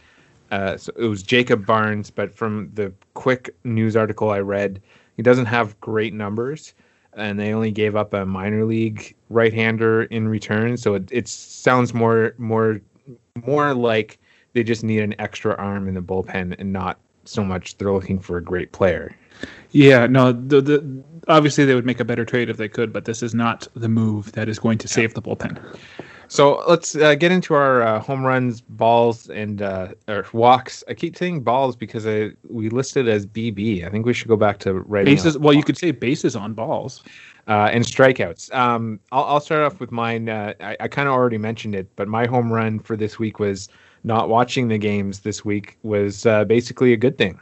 uh, 0.51 0.77
so 0.77 0.91
it 0.95 1.05
was 1.05 1.23
Jacob 1.23 1.65
Barnes. 1.65 2.09
But 2.09 2.33
from 2.33 2.69
the 2.73 2.93
quick 3.13 3.55
news 3.63 3.95
article 3.95 4.29
I 4.29 4.39
read, 4.39 4.81
he 5.17 5.23
doesn't 5.23 5.45
have 5.45 5.79
great 5.81 6.13
numbers 6.13 6.73
and 7.15 7.39
they 7.39 7.53
only 7.53 7.71
gave 7.71 7.95
up 7.95 8.13
a 8.13 8.25
minor 8.25 8.65
league 8.65 9.15
right-hander 9.29 10.03
in 10.03 10.27
return. 10.27 10.77
So 10.77 10.95
it, 10.95 11.09
it 11.11 11.27
sounds 11.27 11.93
more 11.93 12.33
more 12.37 12.81
more 13.45 13.73
like 13.73 14.19
they 14.53 14.63
just 14.63 14.83
need 14.83 14.99
an 14.99 15.15
extra 15.19 15.55
arm 15.55 15.87
in 15.87 15.95
the 15.95 16.01
bullpen 16.01 16.55
and 16.59 16.71
not 16.71 16.99
so 17.25 17.43
much 17.43 17.77
they're 17.77 17.91
looking 17.91 18.19
for 18.19 18.37
a 18.37 18.43
great 18.43 18.71
player. 18.71 19.15
Yeah, 19.71 20.05
no, 20.05 20.31
the, 20.31 20.61
the 20.61 21.03
obviously 21.27 21.65
they 21.65 21.75
would 21.75 21.85
make 21.85 21.99
a 21.99 22.05
better 22.05 22.25
trade 22.25 22.49
if 22.49 22.57
they 22.57 22.69
could, 22.69 22.93
but 22.93 23.05
this 23.05 23.23
is 23.23 23.33
not 23.33 23.67
the 23.75 23.89
move 23.89 24.31
that 24.33 24.47
is 24.47 24.59
going 24.59 24.77
to 24.79 24.87
save 24.87 25.13
the 25.13 25.21
bullpen. 25.21 25.59
So 26.27 26.63
let's 26.67 26.95
uh, 26.95 27.15
get 27.15 27.31
into 27.31 27.53
our 27.53 27.81
uh, 27.81 27.99
home 27.99 28.25
runs, 28.25 28.61
balls, 28.61 29.29
and 29.29 29.61
uh, 29.61 29.89
or 30.07 30.25
walks. 30.33 30.83
I 30.87 30.93
keep 30.93 31.17
saying 31.17 31.41
balls 31.41 31.75
because 31.75 32.07
I, 32.07 32.31
we 32.49 32.69
listed 32.69 33.07
as 33.07 33.25
BB. 33.25 33.85
I 33.85 33.89
think 33.89 34.05
we 34.05 34.13
should 34.13 34.27
go 34.27 34.37
back 34.37 34.59
to 34.59 34.73
writing 34.73 35.13
bases. 35.13 35.37
Well, 35.37 35.43
balls. 35.43 35.55
you 35.57 35.63
could 35.63 35.77
say 35.77 35.91
bases 35.91 36.35
on 36.35 36.53
balls. 36.53 37.03
Uh, 37.45 37.69
and 37.73 37.83
strikeouts. 37.83 38.53
Um, 38.53 39.01
I'll, 39.11 39.25
I'll, 39.25 39.39
start 39.41 39.63
off 39.63 39.81
with 39.81 39.91
mine. 39.91 40.29
Uh, 40.29 40.53
I, 40.61 40.77
I 40.79 40.87
kind 40.87 41.09
of 41.09 41.13
already 41.13 41.37
mentioned 41.37 41.75
it, 41.75 41.93
but 41.97 42.07
my 42.07 42.25
home 42.25 42.53
run 42.53 42.79
for 42.79 42.95
this 42.95 43.19
week 43.19 43.37
was 43.37 43.67
not 44.05 44.29
watching 44.29 44.69
the 44.69 44.77
games 44.77 45.19
this 45.19 45.43
week 45.43 45.77
was 45.83 46.25
uh, 46.25 46.45
basically 46.45 46.93
a 46.93 46.97
good 46.97 47.17
thing 47.17 47.37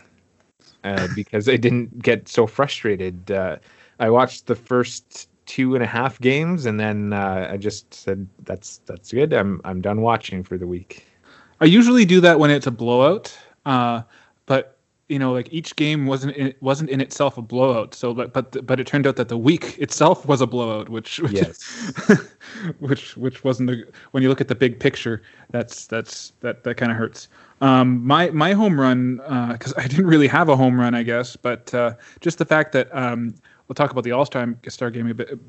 because 1.13 1.47
I 1.47 1.55
didn't 1.55 1.99
get 1.99 2.27
so 2.27 2.47
frustrated. 2.47 3.29
I 3.29 4.09
watched 4.09 4.47
the 4.47 4.55
first 4.55 5.29
two 5.51 5.75
and 5.75 5.83
a 5.83 5.87
half 5.87 6.17
games, 6.21 6.65
and 6.65 6.79
then 6.79 7.11
uh, 7.11 7.49
I 7.51 7.57
just 7.57 7.93
said 7.93 8.25
that's 8.43 8.77
that's 8.85 9.11
good. 9.11 9.33
I'm 9.33 9.59
I'm 9.65 9.81
done 9.81 9.99
watching 9.99 10.43
for 10.43 10.57
the 10.57 10.65
week. 10.65 11.05
I 11.59 11.65
usually 11.65 12.05
do 12.05 12.21
that 12.21 12.39
when 12.39 12.49
it's 12.49 12.67
a 12.67 12.71
blowout, 12.71 13.37
uh, 13.65 14.03
but 14.45 14.77
you 15.09 15.19
know, 15.19 15.33
like 15.33 15.49
each 15.51 15.75
game 15.75 16.05
wasn't 16.05 16.37
in, 16.37 16.53
wasn't 16.61 16.89
in 16.89 17.01
itself 17.01 17.37
a 17.37 17.41
blowout. 17.41 17.93
So, 17.93 18.13
but 18.13 18.31
but 18.31 18.65
but 18.65 18.79
it 18.79 18.87
turned 18.87 19.05
out 19.05 19.17
that 19.17 19.27
the 19.27 19.37
week 19.37 19.77
itself 19.77 20.25
was 20.25 20.39
a 20.39 20.47
blowout, 20.47 20.87
which 20.87 21.19
which 21.19 21.33
yes. 21.33 21.91
which, 22.79 23.17
which 23.17 23.43
wasn't 23.43 23.71
a, 23.71 23.83
when 24.11 24.23
you 24.23 24.29
look 24.29 24.39
at 24.39 24.47
the 24.47 24.55
big 24.55 24.79
picture. 24.79 25.21
That's 25.49 25.85
that's 25.85 26.31
that 26.39 26.63
that 26.63 26.75
kind 26.75 26.93
of 26.93 26.97
hurts. 26.97 27.27
Um, 27.59 28.07
my 28.07 28.29
my 28.29 28.53
home 28.53 28.79
run 28.79 29.17
because 29.51 29.73
uh, 29.73 29.81
I 29.81 29.87
didn't 29.87 30.07
really 30.07 30.29
have 30.29 30.47
a 30.47 30.55
home 30.55 30.79
run, 30.79 30.95
I 30.95 31.03
guess, 31.03 31.35
but 31.35 31.73
uh, 31.73 31.95
just 32.21 32.37
the 32.37 32.45
fact 32.45 32.71
that 32.71 32.87
um, 32.95 33.35
we'll 33.71 33.75
talk 33.75 33.91
about 33.91 34.03
the 34.03 34.11
All 34.11 34.25
Star 34.25 34.91
game 34.91 35.09
a 35.09 35.13
bit. 35.13 35.39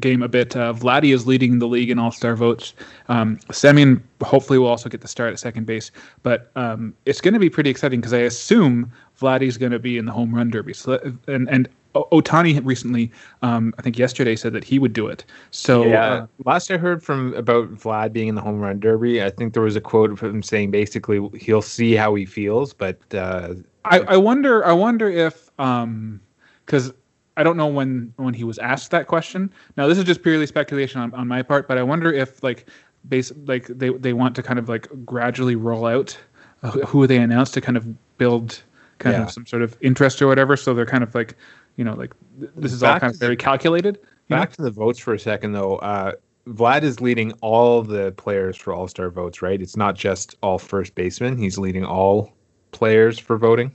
Game 0.00 0.22
a 0.22 0.28
bit. 0.28 0.56
Uh, 0.56 0.72
Vladdy 0.72 1.14
is 1.14 1.28
leading 1.28 1.60
the 1.60 1.68
league 1.68 1.90
in 1.90 1.98
All 1.98 2.10
Star 2.10 2.34
votes. 2.34 2.74
Um, 3.08 3.36
Semien 3.50 4.02
hopefully 4.20 4.58
will 4.58 4.66
also 4.66 4.88
get 4.88 5.00
the 5.00 5.06
start 5.06 5.32
at 5.32 5.38
second 5.38 5.64
base, 5.64 5.92
but 6.24 6.50
um, 6.56 6.92
it's 7.06 7.20
going 7.20 7.34
to 7.34 7.40
be 7.40 7.48
pretty 7.48 7.70
exciting 7.70 8.00
because 8.00 8.12
I 8.12 8.18
assume 8.18 8.90
Vladdy's 9.20 9.56
going 9.58 9.70
to 9.70 9.78
be 9.78 9.96
in 9.96 10.06
the 10.06 10.12
home 10.12 10.34
run 10.34 10.50
derby. 10.50 10.74
So 10.74 10.98
and 11.28 11.48
and 11.48 11.68
Ohtani 11.94 12.60
recently, 12.64 13.12
um, 13.42 13.72
I 13.78 13.82
think 13.82 13.96
yesterday, 13.96 14.34
said 14.34 14.54
that 14.54 14.64
he 14.64 14.80
would 14.80 14.92
do 14.92 15.06
it. 15.06 15.24
So 15.52 15.84
yeah, 15.84 16.06
uh, 16.06 16.26
last 16.44 16.68
I 16.68 16.78
heard 16.78 17.04
from 17.04 17.32
about 17.34 17.72
Vlad 17.74 18.12
being 18.12 18.26
in 18.26 18.34
the 18.34 18.40
home 18.40 18.58
run 18.58 18.80
derby, 18.80 19.22
I 19.22 19.30
think 19.30 19.52
there 19.52 19.62
was 19.62 19.76
a 19.76 19.80
quote 19.80 20.10
of 20.10 20.18
him 20.18 20.42
saying 20.42 20.72
basically 20.72 21.20
he'll 21.38 21.62
see 21.62 21.94
how 21.94 22.16
he 22.16 22.26
feels, 22.26 22.72
but 22.72 22.98
uh, 23.14 23.54
I, 23.84 24.00
I 24.00 24.16
wonder, 24.16 24.64
I 24.64 24.72
wonder 24.72 25.08
if 25.08 25.50
because 25.56 26.88
um, 26.88 26.94
I 27.36 27.42
don't 27.42 27.56
know 27.56 27.66
when 27.66 28.12
when 28.16 28.34
he 28.34 28.44
was 28.44 28.58
asked 28.58 28.90
that 28.90 29.06
question. 29.06 29.52
Now 29.76 29.86
this 29.88 29.98
is 29.98 30.04
just 30.04 30.22
purely 30.22 30.46
speculation 30.46 31.00
on, 31.00 31.14
on 31.14 31.28
my 31.28 31.42
part, 31.42 31.68
but 31.68 31.78
I 31.78 31.82
wonder 31.82 32.12
if 32.12 32.42
like 32.42 32.68
base 33.08 33.32
like 33.46 33.66
they 33.66 33.90
they 33.90 34.12
want 34.12 34.36
to 34.36 34.42
kind 34.42 34.58
of 34.58 34.68
like 34.68 34.88
gradually 35.04 35.56
roll 35.56 35.86
out 35.86 36.16
uh, 36.62 36.70
who 36.70 37.06
they 37.06 37.16
announce 37.18 37.50
to 37.52 37.60
kind 37.60 37.76
of 37.76 37.86
build 38.18 38.62
kind 38.98 39.16
yeah. 39.16 39.22
of 39.24 39.30
some 39.30 39.46
sort 39.46 39.62
of 39.62 39.76
interest 39.80 40.20
or 40.20 40.26
whatever. 40.26 40.56
So 40.56 40.74
they're 40.74 40.86
kind 40.86 41.02
of 41.02 41.14
like 41.14 41.36
you 41.76 41.84
know 41.84 41.94
like 41.94 42.12
this 42.56 42.72
is 42.72 42.80
back 42.80 42.94
all 42.94 43.00
kind 43.00 43.14
of 43.14 43.20
very 43.20 43.36
calculated. 43.36 43.98
Back 44.28 44.50
know? 44.50 44.54
to 44.56 44.62
the 44.62 44.70
votes 44.70 44.98
for 44.98 45.14
a 45.14 45.18
second 45.18 45.52
though. 45.52 45.76
Uh, 45.76 46.12
Vlad 46.48 46.82
is 46.82 47.00
leading 47.00 47.32
all 47.40 47.82
the 47.82 48.12
players 48.12 48.56
for 48.56 48.72
All 48.72 48.88
Star 48.88 49.10
votes, 49.10 49.42
right? 49.42 49.60
It's 49.60 49.76
not 49.76 49.94
just 49.94 50.36
all 50.42 50.58
first 50.58 50.94
basemen. 50.94 51.38
He's 51.38 51.56
leading 51.56 51.84
all 51.84 52.32
players 52.72 53.18
for 53.18 53.38
voting. 53.38 53.74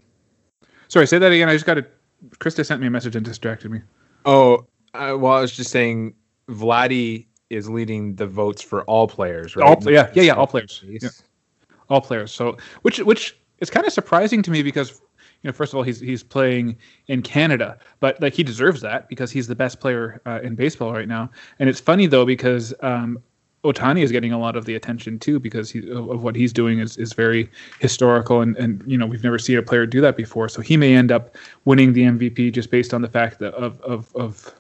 Sorry, 0.90 1.08
say 1.08 1.18
that 1.18 1.32
again. 1.32 1.50
I 1.50 1.54
just 1.54 1.66
got 1.66 1.76
to 1.76 1.86
Krista 2.40 2.66
sent 2.66 2.82
me 2.82 2.88
a 2.88 2.90
message 2.90 3.16
and 3.16 3.26
distracted 3.26 3.72
me. 3.72 3.82
Oh, 4.26 4.66
uh, 4.94 5.16
well, 5.18 5.34
I 5.34 5.42
was 5.42 5.56
just 5.56 5.72
saying, 5.72 6.14
Vladdy 6.50 7.28
is 7.50 7.70
leading 7.70 8.16
the 8.16 8.28
votes 8.28 8.62
for 8.62 8.84
all 8.84 9.08
players, 9.08 9.56
right? 9.56 9.66
All, 9.66 9.92
yeah, 9.92 10.10
yeah, 10.14 10.24
yeah, 10.24 10.34
all 10.34 10.48
players. 10.48 10.84
Yeah. 10.86 11.10
All 11.90 12.02
players. 12.02 12.32
So, 12.32 12.58
which 12.82 13.00
which 13.00 13.38
is 13.60 13.70
kind 13.70 13.86
of 13.86 13.94
surprising 13.94 14.42
to 14.44 14.52
me 14.52 14.64
because 14.64 15.02
you 15.44 15.48
know, 15.48 15.54
first 15.54 15.74
of 15.74 15.78
all, 15.78 15.84
he's 15.84 16.00
he's 16.00 16.24
playing 16.24 16.78
in 17.08 17.22
Canada, 17.22 17.78
but 18.00 18.22
like 18.22 18.34
he 18.34 18.44
deserves 18.44 18.82
that 18.82 19.08
because 19.08 19.32
he's 19.32 19.48
the 19.48 19.56
best 19.56 19.80
player 19.80 20.22
uh, 20.26 20.40
in 20.42 20.56
baseball 20.56 20.94
right 20.94 21.08
now. 21.08 21.30
And 21.60 21.70
it's 21.70 21.80
funny 21.80 22.08
though 22.08 22.26
because 22.26 22.74
um, 22.82 23.22
Ohtani 23.64 24.04
is 24.04 24.12
getting 24.12 24.32
a 24.32 24.40
lot 24.40 24.56
of 24.56 24.66
the 24.66 24.76
attention 24.76 25.20
too 25.20 25.40
because 25.40 25.72
he, 25.72 25.90
of 25.92 26.24
what 26.24 26.36
he's 26.36 26.54
doing 26.54 26.80
is, 26.80 26.96
is 26.98 27.14
very 27.14 27.50
historical. 27.80 28.42
And, 28.42 28.56
and 28.58 28.84
you 28.86 28.98
know 28.98 29.06
we've 29.06 29.24
never 29.24 29.40
seen 29.40 29.58
a 29.58 29.64
player 29.64 29.86
do 29.86 30.00
that 30.02 30.16
before. 30.16 30.48
So 30.50 30.62
he 30.62 30.78
may 30.78 30.96
end 30.96 31.12
up 31.12 31.36
winning 31.66 31.94
the 31.94 32.04
MVP 32.04 32.54
just 32.54 32.70
based 32.70 32.94
on 32.94 33.02
the 33.02 33.10
fact 33.10 33.40
that 33.40 33.54
of 33.56 33.82
of, 33.82 34.16
of 34.16 34.54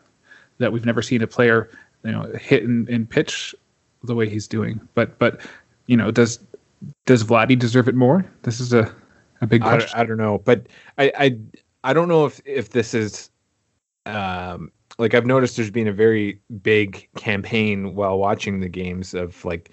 that 0.57 0.71
we've 0.71 0.85
never 0.85 1.01
seen 1.01 1.21
a 1.21 1.27
player 1.27 1.69
you 2.03 2.11
know 2.11 2.23
hit 2.39 2.63
and, 2.63 2.89
and 2.89 3.09
pitch 3.09 3.55
the 4.03 4.15
way 4.15 4.27
he's 4.27 4.47
doing. 4.47 4.79
But 4.95 5.17
but 5.19 5.41
you 5.85 5.95
know 5.95 6.11
does 6.11 6.39
does 7.05 7.23
Vladdy 7.23 7.57
deserve 7.57 7.87
it 7.87 7.95
more? 7.95 8.25
This 8.43 8.59
is 8.59 8.73
a 8.73 8.93
a 9.41 9.47
big 9.47 9.61
question. 9.61 9.97
I, 9.97 10.01
I 10.01 10.05
don't 10.05 10.17
know. 10.17 10.39
But 10.39 10.67
I, 10.97 11.11
I 11.17 11.37
I 11.83 11.93
don't 11.93 12.07
know 12.07 12.25
if 12.25 12.41
if 12.45 12.69
this 12.71 12.93
is 12.93 13.29
um 14.05 14.71
like 14.97 15.13
I've 15.13 15.25
noticed 15.25 15.55
there's 15.55 15.71
been 15.71 15.87
a 15.87 15.93
very 15.93 16.39
big 16.61 17.07
campaign 17.15 17.95
while 17.95 18.17
watching 18.17 18.59
the 18.59 18.69
games 18.69 19.13
of 19.13 19.43
like 19.45 19.71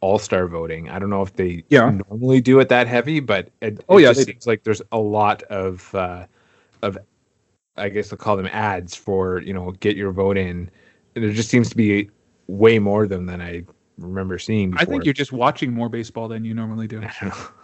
all 0.00 0.18
star 0.18 0.46
voting. 0.46 0.88
I 0.90 0.98
don't 0.98 1.10
know 1.10 1.22
if 1.22 1.32
they 1.34 1.64
yeah. 1.70 1.90
normally 2.08 2.40
do 2.40 2.60
it 2.60 2.68
that 2.68 2.86
heavy, 2.86 3.20
but 3.20 3.50
it, 3.60 3.82
oh 3.88 3.98
it 3.98 4.02
yeah, 4.02 4.10
it 4.10 4.16
seems 4.18 4.46
like 4.46 4.64
there's 4.64 4.82
a 4.92 4.98
lot 4.98 5.42
of 5.44 5.94
uh, 5.94 6.26
of 6.82 6.98
I 7.76 7.88
guess 7.88 8.12
I'll 8.12 8.18
call 8.18 8.36
them 8.36 8.48
ads 8.52 8.94
for 8.94 9.40
you 9.40 9.52
know 9.52 9.72
get 9.72 9.96
your 9.96 10.12
vote 10.12 10.36
in. 10.36 10.70
And 11.14 11.24
there 11.24 11.32
just 11.32 11.48
seems 11.48 11.70
to 11.70 11.76
be 11.76 12.10
way 12.48 12.78
more 12.78 13.04
of 13.04 13.08
them 13.08 13.26
than 13.26 13.40
I 13.40 13.62
remember 13.98 14.38
seeing. 14.38 14.72
Before. 14.72 14.82
I 14.82 14.84
think 14.84 15.04
you're 15.04 15.14
just 15.14 15.32
watching 15.32 15.72
more 15.72 15.88
baseball 15.88 16.28
than 16.28 16.44
you 16.44 16.54
normally 16.54 16.86
do. 16.86 17.02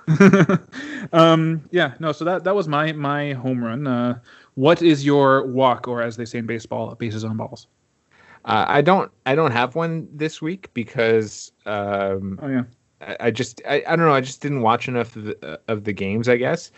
um, 1.12 1.68
yeah, 1.70 1.94
no. 2.00 2.12
So 2.12 2.24
that 2.24 2.44
that 2.44 2.54
was 2.54 2.68
my 2.68 2.92
my 2.92 3.32
home 3.34 3.62
run. 3.62 3.86
Uh, 3.86 4.18
what 4.54 4.82
is 4.82 5.04
your 5.04 5.46
walk, 5.46 5.88
or 5.88 6.02
as 6.02 6.16
they 6.16 6.24
say 6.24 6.38
in 6.38 6.46
baseball, 6.46 6.94
bases 6.94 7.24
on 7.24 7.36
balls? 7.36 7.66
Uh, 8.44 8.64
I 8.68 8.80
don't. 8.80 9.10
I 9.26 9.34
don't 9.34 9.52
have 9.52 9.74
one 9.74 10.08
this 10.12 10.40
week 10.40 10.72
because. 10.74 11.52
Um, 11.66 12.38
oh 12.42 12.48
yeah. 12.48 12.62
I, 13.00 13.16
I 13.20 13.30
just. 13.30 13.60
I, 13.68 13.82
I 13.86 13.96
don't 13.96 14.06
know. 14.06 14.14
I 14.14 14.20
just 14.20 14.40
didn't 14.40 14.62
watch 14.62 14.88
enough 14.88 15.16
of 15.16 15.24
the, 15.24 15.52
uh, 15.52 15.56
of 15.68 15.84
the 15.84 15.92
games. 15.92 16.28
I 16.28 16.36
guess, 16.36 16.70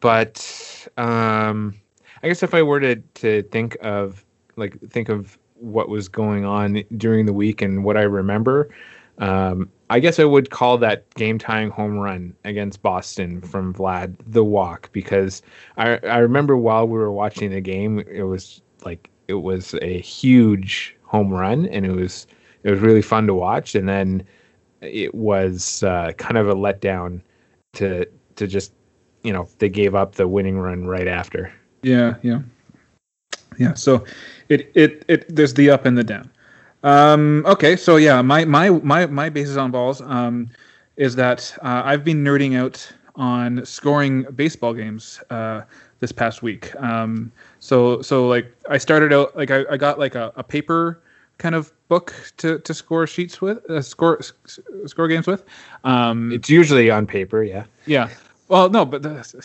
but 0.00 0.88
um, 0.96 1.74
I 2.22 2.28
guess 2.28 2.42
if 2.42 2.54
I 2.54 2.62
were 2.62 2.80
to 2.80 2.96
to 2.96 3.42
think 3.44 3.76
of 3.82 4.24
like 4.56 4.78
think 4.90 5.08
of 5.08 5.38
what 5.54 5.88
was 5.88 6.08
going 6.08 6.44
on 6.44 6.82
during 6.96 7.26
the 7.26 7.32
week 7.32 7.62
and 7.62 7.84
what 7.84 7.96
I 7.96 8.02
remember, 8.02 8.74
um, 9.18 9.70
I 9.92 10.00
guess 10.00 10.18
I 10.18 10.24
would 10.24 10.48
call 10.48 10.78
that 10.78 11.14
game 11.16 11.38
tying 11.38 11.68
home 11.68 11.98
run 11.98 12.34
against 12.44 12.80
Boston 12.80 13.42
from 13.42 13.74
Vlad 13.74 14.16
the 14.26 14.42
walk 14.42 14.90
because 14.92 15.42
I 15.76 15.98
I 15.98 16.16
remember 16.16 16.56
while 16.56 16.88
we 16.88 16.98
were 16.98 17.12
watching 17.12 17.50
the 17.50 17.60
game 17.60 17.98
it 17.98 18.22
was 18.22 18.62
like 18.86 19.10
it 19.28 19.34
was 19.34 19.74
a 19.82 20.00
huge 20.00 20.96
home 21.02 21.28
run 21.28 21.66
and 21.66 21.84
it 21.84 21.92
was 21.92 22.26
it 22.62 22.70
was 22.70 22.80
really 22.80 23.02
fun 23.02 23.26
to 23.26 23.34
watch 23.34 23.74
and 23.74 23.86
then 23.86 24.26
it 24.80 25.14
was 25.14 25.82
uh, 25.82 26.12
kind 26.16 26.38
of 26.38 26.48
a 26.48 26.54
letdown 26.54 27.20
to 27.74 28.06
to 28.36 28.46
just 28.46 28.72
you 29.24 29.32
know 29.34 29.46
they 29.58 29.68
gave 29.68 29.94
up 29.94 30.14
the 30.14 30.26
winning 30.26 30.58
run 30.58 30.86
right 30.86 31.06
after. 31.06 31.52
Yeah, 31.82 32.14
yeah, 32.22 32.40
yeah. 33.58 33.74
So 33.74 34.06
it 34.48 34.72
it 34.74 35.04
it 35.08 35.36
there's 35.36 35.52
the 35.52 35.68
up 35.68 35.84
and 35.84 35.98
the 35.98 36.04
down. 36.04 36.30
Um, 36.82 37.44
okay, 37.46 37.76
so 37.76 37.96
yeah, 37.96 38.22
my 38.22 38.44
my 38.44 38.70
my 38.70 39.06
my 39.06 39.28
bases 39.28 39.56
on 39.56 39.70
balls 39.70 40.00
um, 40.02 40.48
is 40.96 41.14
that 41.16 41.56
uh, 41.62 41.82
I've 41.84 42.04
been 42.04 42.24
nerding 42.24 42.56
out 42.56 42.92
on 43.14 43.64
scoring 43.64 44.24
baseball 44.34 44.74
games 44.74 45.20
uh, 45.30 45.62
this 46.00 46.12
past 46.12 46.42
week. 46.42 46.74
Um, 46.76 47.30
so 47.60 48.02
so 48.02 48.26
like 48.26 48.52
I 48.68 48.78
started 48.78 49.12
out 49.12 49.36
like 49.36 49.50
I, 49.50 49.64
I 49.70 49.76
got 49.76 49.98
like 49.98 50.14
a, 50.14 50.32
a 50.36 50.42
paper 50.42 51.02
kind 51.38 51.54
of 51.54 51.72
book 51.88 52.14
to, 52.36 52.58
to 52.60 52.72
score 52.72 53.06
sheets 53.06 53.40
with, 53.40 53.68
uh, 53.68 53.82
score 53.82 54.20
score 54.86 55.08
games 55.08 55.26
with. 55.26 55.44
Um, 55.84 56.32
it's 56.32 56.48
usually 56.48 56.90
on 56.90 57.06
paper, 57.06 57.42
yeah. 57.42 57.64
Yeah. 57.86 58.08
Well, 58.48 58.70
no, 58.70 58.84
but 58.84 59.02
the, 59.02 59.44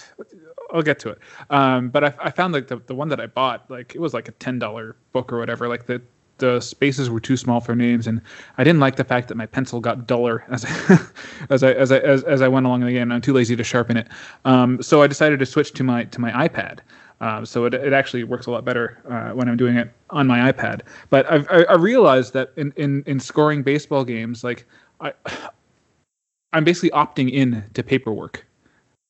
I'll 0.72 0.82
get 0.82 1.00
to 1.00 1.10
it. 1.10 1.20
Um, 1.50 1.90
but 1.90 2.04
I, 2.04 2.14
I 2.20 2.30
found 2.30 2.54
like 2.54 2.68
the, 2.68 2.78
the 2.86 2.96
one 2.96 3.10
that 3.10 3.20
I 3.20 3.26
bought, 3.26 3.70
like 3.70 3.96
it 3.96 4.00
was 4.00 4.14
like 4.14 4.28
a 4.28 4.34
ten 4.34 4.60
dollar 4.60 4.96
book 5.12 5.32
or 5.32 5.40
whatever. 5.40 5.68
Like 5.68 5.86
the 5.86 6.02
the 6.38 6.60
spaces 6.60 7.10
were 7.10 7.20
too 7.20 7.38
small 7.38 7.60
for 7.60 7.76
names, 7.76 8.08
and 8.08 8.22
I 8.58 8.64
didn't 8.64 8.80
like 8.80 8.96
the 8.96 9.04
fact 9.04 9.28
that 9.28 9.36
my 9.36 9.46
pencil 9.46 9.80
got 9.80 10.08
duller 10.08 10.44
as 10.50 10.66
I, 10.66 11.00
as 11.50 11.64
I 11.64 11.72
as 11.74 11.92
I 11.92 11.98
as, 12.00 12.24
as 12.24 12.42
I 12.42 12.48
went 12.48 12.66
along 12.66 12.82
in 12.82 12.88
the 12.88 12.94
game. 12.94 13.12
I'm 13.12 13.22
too 13.22 13.34
lazy 13.34 13.56
to 13.56 13.64
sharpen 13.64 13.98
it, 13.98 14.08
um, 14.46 14.82
so 14.82 15.02
I 15.02 15.08
decided 15.08 15.40
to 15.40 15.46
switch 15.46 15.74
to 15.74 15.84
my 15.84 16.06
to 16.06 16.22
my 16.22 16.32
iPad. 16.48 16.80
Um, 17.20 17.46
so 17.46 17.66
it, 17.66 17.74
it 17.74 17.94
actually 17.94 18.24
works 18.24 18.46
a 18.46 18.52
lot 18.52 18.64
better 18.64 19.02
uh, 19.10 19.34
when 19.34 19.50
I'm 19.50 19.58
doing 19.58 19.76
it 19.76 19.92
on 20.12 20.28
my 20.28 20.52
iPad. 20.52 20.82
But 21.10 21.30
I've, 21.32 21.48
I, 21.50 21.64
I 21.64 21.74
realized 21.74 22.34
that 22.34 22.52
in, 22.58 22.72
in, 22.76 23.04
in 23.08 23.20
scoring 23.20 23.64
baseball 23.64 24.06
games, 24.06 24.44
like 24.44 24.68
I, 25.02 25.14
I'm 26.54 26.64
basically 26.64 26.92
opting 26.92 27.32
in 27.32 27.64
to 27.74 27.84
paperwork 27.84 28.46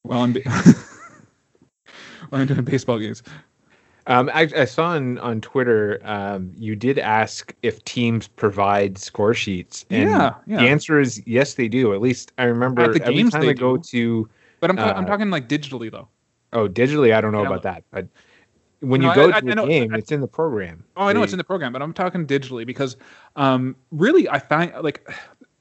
while 0.03 0.21
I'm 0.21 0.33
while 2.29 2.41
I'm 2.41 2.47
doing 2.47 2.63
baseball 2.63 2.99
games. 2.99 3.23
Um, 4.07 4.31
I, 4.33 4.49
I, 4.55 4.65
saw 4.65 4.87
on 4.91 5.17
on 5.19 5.41
Twitter 5.41 5.99
um, 6.05 6.53
you 6.57 6.77
did 6.77 6.97
ask 6.97 7.53
if 7.61 7.83
teams 7.83 8.29
provide 8.29 8.97
score 8.97 9.33
sheets, 9.33 9.85
and 9.89 10.09
yeah, 10.09 10.33
yeah. 10.45 10.57
the 10.57 10.69
answer 10.69 10.99
is 10.99 11.21
yes, 11.27 11.55
they 11.55 11.67
do. 11.67 11.93
At 11.93 11.99
least 11.99 12.31
I 12.37 12.45
remember 12.45 12.83
At 12.83 12.93
the 12.93 13.01
every 13.01 13.15
games 13.15 13.33
time 13.33 13.47
I 13.47 13.53
go 13.53 13.75
to. 13.75 14.29
But 14.61 14.69
I'm, 14.69 14.79
uh, 14.79 14.93
I'm 14.93 15.05
talking 15.05 15.29
like 15.29 15.49
digitally 15.49 15.91
though. 15.91 16.07
Oh, 16.53 16.69
digitally, 16.69 17.13
I 17.13 17.19
don't 17.19 17.33
know 17.33 17.45
about 17.45 17.63
that, 17.63 17.83
but 17.91 18.07
when 18.79 19.01
you 19.01 19.13
go 19.13 19.25
I, 19.25 19.41
to 19.41 19.51
I, 19.51 19.55
the 19.55 19.61
I 19.61 19.65
game, 19.65 19.93
it's 19.93 20.11
in 20.11 20.21
the 20.21 20.27
program. 20.27 20.85
Oh, 20.95 21.07
I 21.07 21.13
know 21.13 21.23
it's 21.23 21.33
in 21.33 21.37
the 21.37 21.43
program, 21.43 21.73
but 21.73 21.81
I'm 21.81 21.93
talking 21.93 22.25
digitally 22.25 22.65
because 22.65 22.95
um, 23.35 23.75
really, 23.91 24.29
I 24.29 24.39
find 24.39 24.71
like 24.81 25.09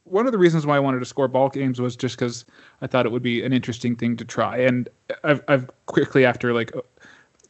one 0.04 0.26
of 0.26 0.32
the 0.32 0.38
reasons 0.38 0.66
why 0.66 0.76
I 0.76 0.78
wanted 0.78 1.00
to 1.00 1.04
score 1.04 1.26
ball 1.26 1.48
games 1.48 1.80
was 1.80 1.96
just 1.96 2.16
because 2.16 2.44
I 2.80 2.86
thought 2.86 3.06
it 3.06 3.12
would 3.12 3.22
be 3.22 3.42
an 3.42 3.52
interesting 3.52 3.96
thing 3.96 4.16
to 4.18 4.24
try, 4.24 4.58
and 4.58 4.88
I've, 5.24 5.42
I've 5.48 5.68
quickly 5.86 6.24
after 6.24 6.52
like 6.52 6.72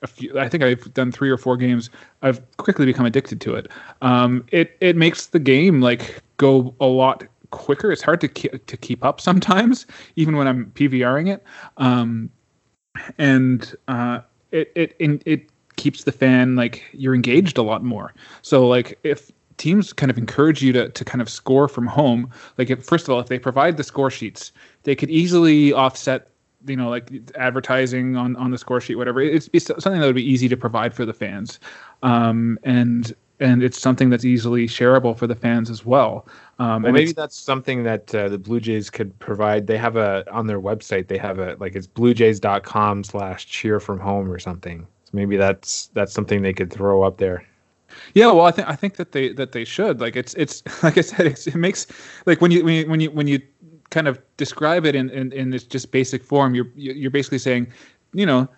a 0.03 0.07
few, 0.07 0.39
I 0.39 0.49
think 0.49 0.63
I've 0.63 0.93
done 0.95 1.13
three 1.13 1.31
or 1.31 1.39
four 1.39 1.57
games. 1.57 1.91
I've 2.23 2.41
quickly 2.57 2.87
become 2.87 3.07
addicted 3.07 3.41
to 3.43 3.55
it. 3.55 3.69
Um, 4.03 4.45
it 4.53 4.77
it 4.81 4.97
makes 4.97 5.27
the 5.27 5.39
game 5.39 5.81
like 5.81 6.23
go 6.37 6.75
a 6.81 6.87
lot 6.87 7.25
quicker. 7.51 7.91
It's 7.91 8.03
hard 8.03 8.21
to 8.21 8.29
ke- 8.29 8.65
to 8.67 8.77
keep 8.77 9.05
up 9.05 9.21
sometimes, 9.21 9.87
even 10.17 10.37
when 10.37 10.47
I'm 10.47 10.67
PVRing 10.75 11.33
it. 11.33 11.43
Um, 11.77 12.31
and 13.19 13.75
uh, 13.89 14.21
it 14.53 14.73
it 14.75 14.97
it 15.01 15.49
keeps 15.77 16.05
the 16.05 16.13
fan 16.13 16.57
like 16.57 16.85
you're 16.93 17.15
engaged 17.15 17.59
a 17.59 17.63
lot 17.63 17.85
more. 17.85 18.15
So 18.43 18.67
like 18.67 18.99
if 19.03 19.31
teams 19.59 19.93
kind 19.93 20.11
of 20.11 20.19
encourage 20.19 20.63
you 20.63 20.73
to 20.73 20.89
to 20.89 21.05
kind 21.05 21.23
of 21.23 21.29
score 21.29 21.69
from 21.69 21.87
home, 21.87 22.31
like 22.59 22.71
if, 22.71 22.85
first 22.85 23.09
of 23.09 23.15
all, 23.15 23.21
if 23.21 23.29
they 23.29 23.39
provide 23.39 23.77
the 23.77 23.85
score 23.85 24.11
sheets, 24.11 24.53
they 24.85 24.95
could 24.95 25.11
easily 25.11 25.73
offset 25.73 26.29
you 26.67 26.77
know 26.77 26.89
like 26.89 27.11
advertising 27.37 28.17
on 28.17 28.37
on 28.37 28.51
the 28.51 28.59
score 28.59 28.81
sheet 28.81 28.97
whatever 28.97 29.21
it's 29.21 29.49
something 29.67 30.01
that 30.01 30.07
would 30.07 30.15
be 30.15 30.31
easy 30.31 30.49
to 30.49 30.57
provide 30.57 30.93
for 30.95 31.05
the 31.05 31.15
fans 31.15 31.59
um, 32.03 32.59
and 32.63 33.15
and 33.41 33.63
it's 33.63 33.79
something 33.79 34.11
that's 34.11 34.25
easily 34.25 34.67
shareable 34.67 35.17
for 35.17 35.27
the 35.27 35.35
fans 35.35 35.69
as 35.71 35.85
well. 35.85 36.27
Um, 36.59 36.83
well, 36.83 36.93
maybe 36.93 37.13
that's 37.13 37.39
something 37.39 37.83
that 37.83 38.15
uh, 38.15 38.29
the 38.29 38.39
Blue 38.39 38.61
Jays 38.61 38.89
could 38.89 39.17
provide. 39.19 39.67
They 39.67 39.77
have 39.77 39.97
a 39.97 40.25
on 40.33 40.47
their 40.47 40.61
website. 40.61 41.09
They 41.09 41.19
have 41.19 41.39
a 41.39 41.57
like 41.61 41.75
it's 41.77 41.87
bluejays.com 41.87 43.05
slash 43.05 43.47
cheer 43.47 43.79
from 43.81 44.01
home 44.01 44.31
or 44.31 44.39
something. 44.39 44.87
So 45.05 45.11
maybe 45.13 45.37
that's 45.37 45.89
that's 45.89 46.13
something 46.13 46.43
they 46.43 46.55
could 46.55 46.73
throw 46.73 47.03
up 47.03 47.19
there. 47.19 47.45
Yeah, 48.15 48.27
well, 48.33 48.47
I 48.47 48.51
think 48.51 48.69
I 48.69 48.77
think 48.77 48.97
that 48.97 49.13
they 49.13 49.33
that 49.35 49.53
they 49.53 49.65
should. 49.65 50.01
Like 50.01 50.17
it's 50.17 50.35
it's 50.35 50.63
like 50.83 50.97
I 50.97 51.03
said, 51.03 51.27
it 51.27 51.55
makes 51.55 51.87
like 52.25 52.41
when 52.41 52.51
you 52.51 52.65
when 52.65 52.75
you 52.75 52.89
when 52.89 53.01
you, 53.01 53.11
when 53.11 53.29
you 53.29 53.41
kind 53.91 54.09
of 54.09 54.21
describe 54.37 54.85
it 54.85 54.95
in, 54.95 55.11
in, 55.11 55.33
in 55.33 55.51
this 55.51 55.65
just 55.65 55.91
basic 55.91 56.23
form, 56.23 56.55
you're 56.55 56.69
you're 56.75 57.11
basically 57.11 57.39
saying, 57.39 57.69
you 58.13 58.27
know, 58.27 58.49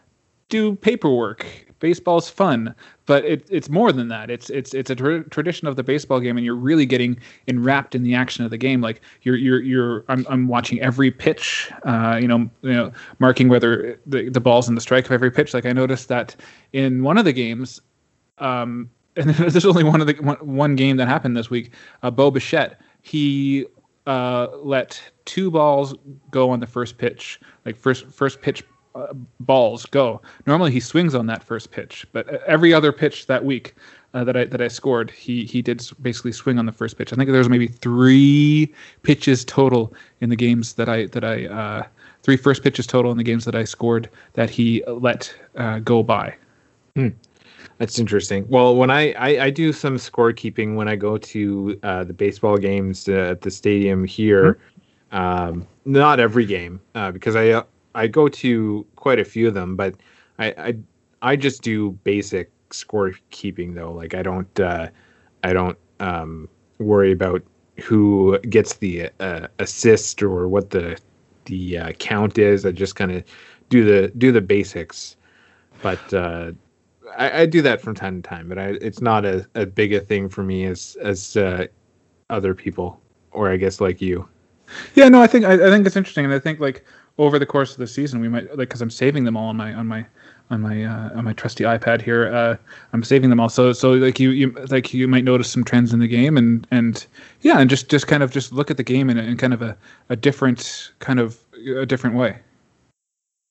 do 0.48 0.74
paperwork 0.76 1.46
baseball's 1.80 2.28
fun, 2.28 2.74
but 3.06 3.24
it, 3.24 3.46
it's 3.50 3.68
more 3.68 3.92
than 3.92 4.08
that. 4.08 4.30
It's 4.30 4.50
it's 4.50 4.74
it's 4.74 4.90
a 4.90 4.94
tra- 4.94 5.28
tradition 5.30 5.68
of 5.68 5.76
the 5.76 5.82
baseball 5.82 6.20
game, 6.20 6.36
and 6.36 6.44
you're 6.44 6.54
really 6.54 6.86
getting 6.86 7.18
enwrapped 7.46 7.94
in 7.94 8.02
the 8.02 8.14
action 8.14 8.44
of 8.44 8.50
the 8.50 8.56
game. 8.56 8.80
Like 8.80 9.00
you're 9.22 9.36
you're 9.36 9.60
you're 9.60 10.04
I'm 10.08 10.26
I'm 10.28 10.48
watching 10.48 10.80
every 10.80 11.10
pitch, 11.10 11.70
uh, 11.84 12.18
you 12.20 12.28
know, 12.28 12.50
you 12.62 12.72
know, 12.72 12.92
marking 13.18 13.48
whether 13.48 13.98
the 14.06 14.28
the 14.28 14.40
ball's 14.40 14.68
in 14.68 14.74
the 14.74 14.80
strike 14.80 15.06
of 15.06 15.12
every 15.12 15.30
pitch. 15.30 15.54
Like 15.54 15.66
I 15.66 15.72
noticed 15.72 16.08
that 16.08 16.36
in 16.72 17.02
one 17.02 17.18
of 17.18 17.24
the 17.24 17.32
games, 17.32 17.80
um, 18.38 18.90
and 19.16 19.30
there's 19.30 19.66
only 19.66 19.84
one 19.84 20.00
of 20.00 20.06
the 20.06 20.14
one, 20.14 20.36
one 20.36 20.76
game 20.76 20.96
that 20.96 21.08
happened 21.08 21.36
this 21.36 21.50
week. 21.50 21.72
Uh, 22.02 22.10
Bo 22.10 22.30
Bichette, 22.30 22.80
he 23.02 23.66
uh, 24.08 24.48
let 24.62 25.00
two 25.26 25.50
balls 25.50 25.94
go 26.30 26.50
on 26.50 26.60
the 26.60 26.66
first 26.66 26.96
pitch, 26.96 27.38
like 27.66 27.76
first 27.76 28.06
first 28.06 28.40
pitch 28.40 28.64
uh, 28.94 29.12
balls 29.40 29.84
go. 29.84 30.22
Normally 30.46 30.72
he 30.72 30.80
swings 30.80 31.14
on 31.14 31.26
that 31.26 31.44
first 31.44 31.70
pitch, 31.70 32.06
but 32.12 32.26
every 32.44 32.72
other 32.72 32.90
pitch 32.90 33.26
that 33.26 33.44
week 33.44 33.74
uh, 34.14 34.24
that 34.24 34.34
I 34.34 34.46
that 34.46 34.62
I 34.62 34.68
scored, 34.68 35.10
he 35.10 35.44
he 35.44 35.60
did 35.60 35.86
basically 36.00 36.32
swing 36.32 36.58
on 36.58 36.64
the 36.64 36.72
first 36.72 36.96
pitch. 36.96 37.12
I 37.12 37.16
think 37.16 37.28
there 37.28 37.38
was 37.38 37.50
maybe 37.50 37.68
three 37.68 38.72
pitches 39.02 39.44
total 39.44 39.92
in 40.22 40.30
the 40.30 40.36
games 40.36 40.72
that 40.74 40.88
I 40.88 41.04
that 41.08 41.22
I 41.22 41.46
uh, 41.46 41.82
three 42.22 42.38
first 42.38 42.62
pitches 42.62 42.86
total 42.86 43.10
in 43.10 43.18
the 43.18 43.24
games 43.24 43.44
that 43.44 43.54
I 43.54 43.64
scored 43.64 44.08
that 44.32 44.48
he 44.48 44.82
let 44.86 45.32
uh, 45.56 45.80
go 45.80 46.02
by. 46.02 46.34
Hmm. 46.96 47.08
That's 47.78 47.98
interesting. 47.98 48.46
Well, 48.48 48.76
when 48.76 48.90
I, 48.90 49.12
I, 49.12 49.44
I 49.44 49.50
do 49.50 49.72
some 49.72 49.96
scorekeeping 49.96 50.74
when 50.74 50.88
I 50.88 50.96
go 50.96 51.16
to 51.18 51.78
uh, 51.82 52.04
the 52.04 52.12
baseball 52.12 52.56
games 52.56 53.08
uh, 53.08 53.30
at 53.30 53.42
the 53.42 53.50
stadium 53.50 54.04
here. 54.04 54.54
Mm-hmm. 54.54 54.64
Um, 55.10 55.66
not 55.86 56.20
every 56.20 56.44
game 56.44 56.80
uh, 56.94 57.10
because 57.10 57.34
I 57.34 57.48
uh, 57.50 57.62
I 57.94 58.08
go 58.08 58.28
to 58.28 58.86
quite 58.96 59.18
a 59.18 59.24
few 59.24 59.48
of 59.48 59.54
them, 59.54 59.74
but 59.74 59.94
I 60.38 60.46
I, 60.58 60.76
I 61.22 61.36
just 61.36 61.62
do 61.62 61.92
basic 62.04 62.50
scorekeeping 62.68 63.74
though. 63.74 63.92
Like 63.92 64.12
I 64.12 64.22
don't 64.22 64.60
uh, 64.60 64.88
I 65.44 65.54
don't 65.54 65.78
um, 66.00 66.46
worry 66.78 67.10
about 67.10 67.42
who 67.82 68.38
gets 68.40 68.74
the 68.74 69.08
uh, 69.20 69.46
assist 69.60 70.22
or 70.22 70.46
what 70.46 70.70
the 70.70 70.98
the 71.46 71.94
count 71.98 72.36
is. 72.36 72.66
I 72.66 72.72
just 72.72 72.94
kind 72.94 73.12
of 73.12 73.24
do 73.70 73.84
the 73.84 74.08
do 74.18 74.30
the 74.30 74.42
basics. 74.42 75.16
But 75.80 76.12
I, 77.16 77.42
I, 77.42 77.46
do 77.46 77.62
that 77.62 77.80
from 77.80 77.94
time 77.94 78.22
to 78.22 78.28
time, 78.28 78.48
but 78.48 78.58
I, 78.58 78.78
it's 78.80 79.00
not 79.00 79.24
a, 79.24 79.46
a 79.54 79.66
big 79.66 79.92
a 79.92 80.00
thing 80.00 80.28
for 80.28 80.42
me 80.42 80.64
as 80.64 80.96
as 81.00 81.36
uh, 81.36 81.66
other 82.30 82.54
people, 82.54 83.00
or 83.32 83.50
I 83.50 83.56
guess 83.56 83.80
like 83.80 84.00
you. 84.00 84.28
Yeah, 84.94 85.08
no, 85.08 85.22
I 85.22 85.26
think 85.26 85.44
I, 85.44 85.54
I, 85.54 85.70
think 85.70 85.86
it's 85.86 85.96
interesting, 85.96 86.24
and 86.24 86.34
I 86.34 86.38
think 86.38 86.60
like 86.60 86.84
over 87.16 87.38
the 87.38 87.46
course 87.46 87.72
of 87.72 87.78
the 87.78 87.86
season, 87.86 88.20
we 88.20 88.28
might 88.28 88.48
like 88.50 88.68
because 88.68 88.82
I'm 88.82 88.90
saving 88.90 89.24
them 89.24 89.36
all 89.36 89.48
on 89.48 89.56
my 89.56 89.72
on 89.74 89.86
my 89.86 90.06
on 90.50 90.60
my 90.60 90.84
uh, 90.84 91.16
on 91.16 91.24
my 91.24 91.32
trusty 91.32 91.64
iPad 91.64 92.00
here. 92.00 92.32
Uh, 92.34 92.56
I'm 92.92 93.02
saving 93.02 93.30
them 93.30 93.40
all, 93.40 93.48
so 93.48 93.72
so 93.72 93.92
like 93.92 94.20
you 94.20 94.30
you 94.30 94.50
like 94.68 94.92
you 94.92 95.08
might 95.08 95.24
notice 95.24 95.50
some 95.50 95.64
trends 95.64 95.92
in 95.92 96.00
the 96.00 96.08
game, 96.08 96.36
and 96.36 96.66
and 96.70 97.06
yeah, 97.40 97.58
and 97.58 97.68
just 97.68 97.88
just 97.88 98.06
kind 98.06 98.22
of 98.22 98.30
just 98.30 98.52
look 98.52 98.70
at 98.70 98.76
the 98.76 98.82
game 98.82 99.10
in, 99.10 99.18
in 99.18 99.36
kind 99.36 99.54
of 99.54 99.62
a, 99.62 99.76
a 100.08 100.16
different 100.16 100.92
kind 100.98 101.18
of 101.18 101.38
a 101.76 101.86
different 101.86 102.16
way. 102.16 102.38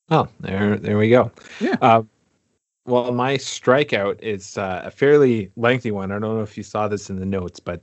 Oh, 0.09 0.27
there 0.39 0.77
there 0.77 0.97
we 0.97 1.09
go. 1.09 1.31
Yeah. 1.59 1.75
Uh, 1.81 2.03
well, 2.87 3.11
my 3.11 3.35
strikeout 3.35 4.21
is 4.21 4.57
uh, 4.57 4.81
a 4.85 4.91
fairly 4.91 5.51
lengthy 5.57 5.91
one. 5.91 6.11
I 6.11 6.15
don't 6.15 6.21
know 6.21 6.41
if 6.41 6.57
you 6.57 6.63
saw 6.63 6.87
this 6.87 7.09
in 7.09 7.17
the 7.17 7.25
notes, 7.25 7.59
but 7.59 7.81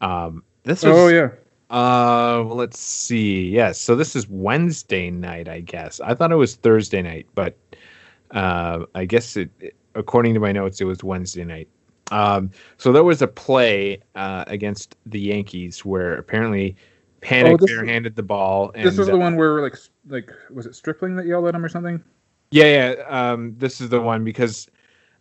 um, 0.00 0.42
this 0.62 0.84
was. 0.84 0.96
Oh 0.96 1.08
yeah. 1.08 1.30
Uh, 1.70 2.44
let's 2.44 2.78
see. 2.78 3.48
Yes, 3.48 3.80
so 3.80 3.96
this 3.96 4.14
is 4.14 4.28
Wednesday 4.28 5.10
night, 5.10 5.48
I 5.48 5.60
guess. 5.60 6.00
I 6.00 6.14
thought 6.14 6.30
it 6.30 6.36
was 6.36 6.54
Thursday 6.54 7.02
night, 7.02 7.26
but 7.34 7.58
uh, 8.30 8.84
I 8.94 9.06
guess 9.06 9.36
it, 9.36 9.50
according 9.96 10.34
to 10.34 10.40
my 10.40 10.52
notes, 10.52 10.80
it 10.80 10.84
was 10.84 11.02
Wednesday 11.02 11.44
night. 11.44 11.68
Um, 12.12 12.50
so 12.76 12.92
there 12.92 13.02
was 13.02 13.22
a 13.22 13.26
play 13.26 14.00
uh, 14.14 14.44
against 14.46 14.96
the 15.06 15.18
Yankees 15.18 15.84
where 15.84 16.14
apparently 16.14 16.76
Panik 17.22 17.58
oh, 17.60 17.66
barehanded 17.66 18.14
the 18.14 18.22
ball. 18.22 18.70
And, 18.74 18.86
this 18.86 18.96
was 18.96 19.08
the 19.08 19.14
uh, 19.14 19.18
one 19.18 19.36
where 19.36 19.60
like 19.62 19.76
like 20.06 20.30
was 20.50 20.66
it 20.66 20.76
Stripling 20.76 21.16
that 21.16 21.26
yelled 21.26 21.46
at 21.46 21.54
him 21.56 21.64
or 21.64 21.68
something? 21.68 22.04
Yeah, 22.54 22.94
yeah. 22.94 23.02
Um, 23.08 23.56
this 23.58 23.80
is 23.80 23.88
the 23.88 24.00
one 24.00 24.22
because 24.22 24.68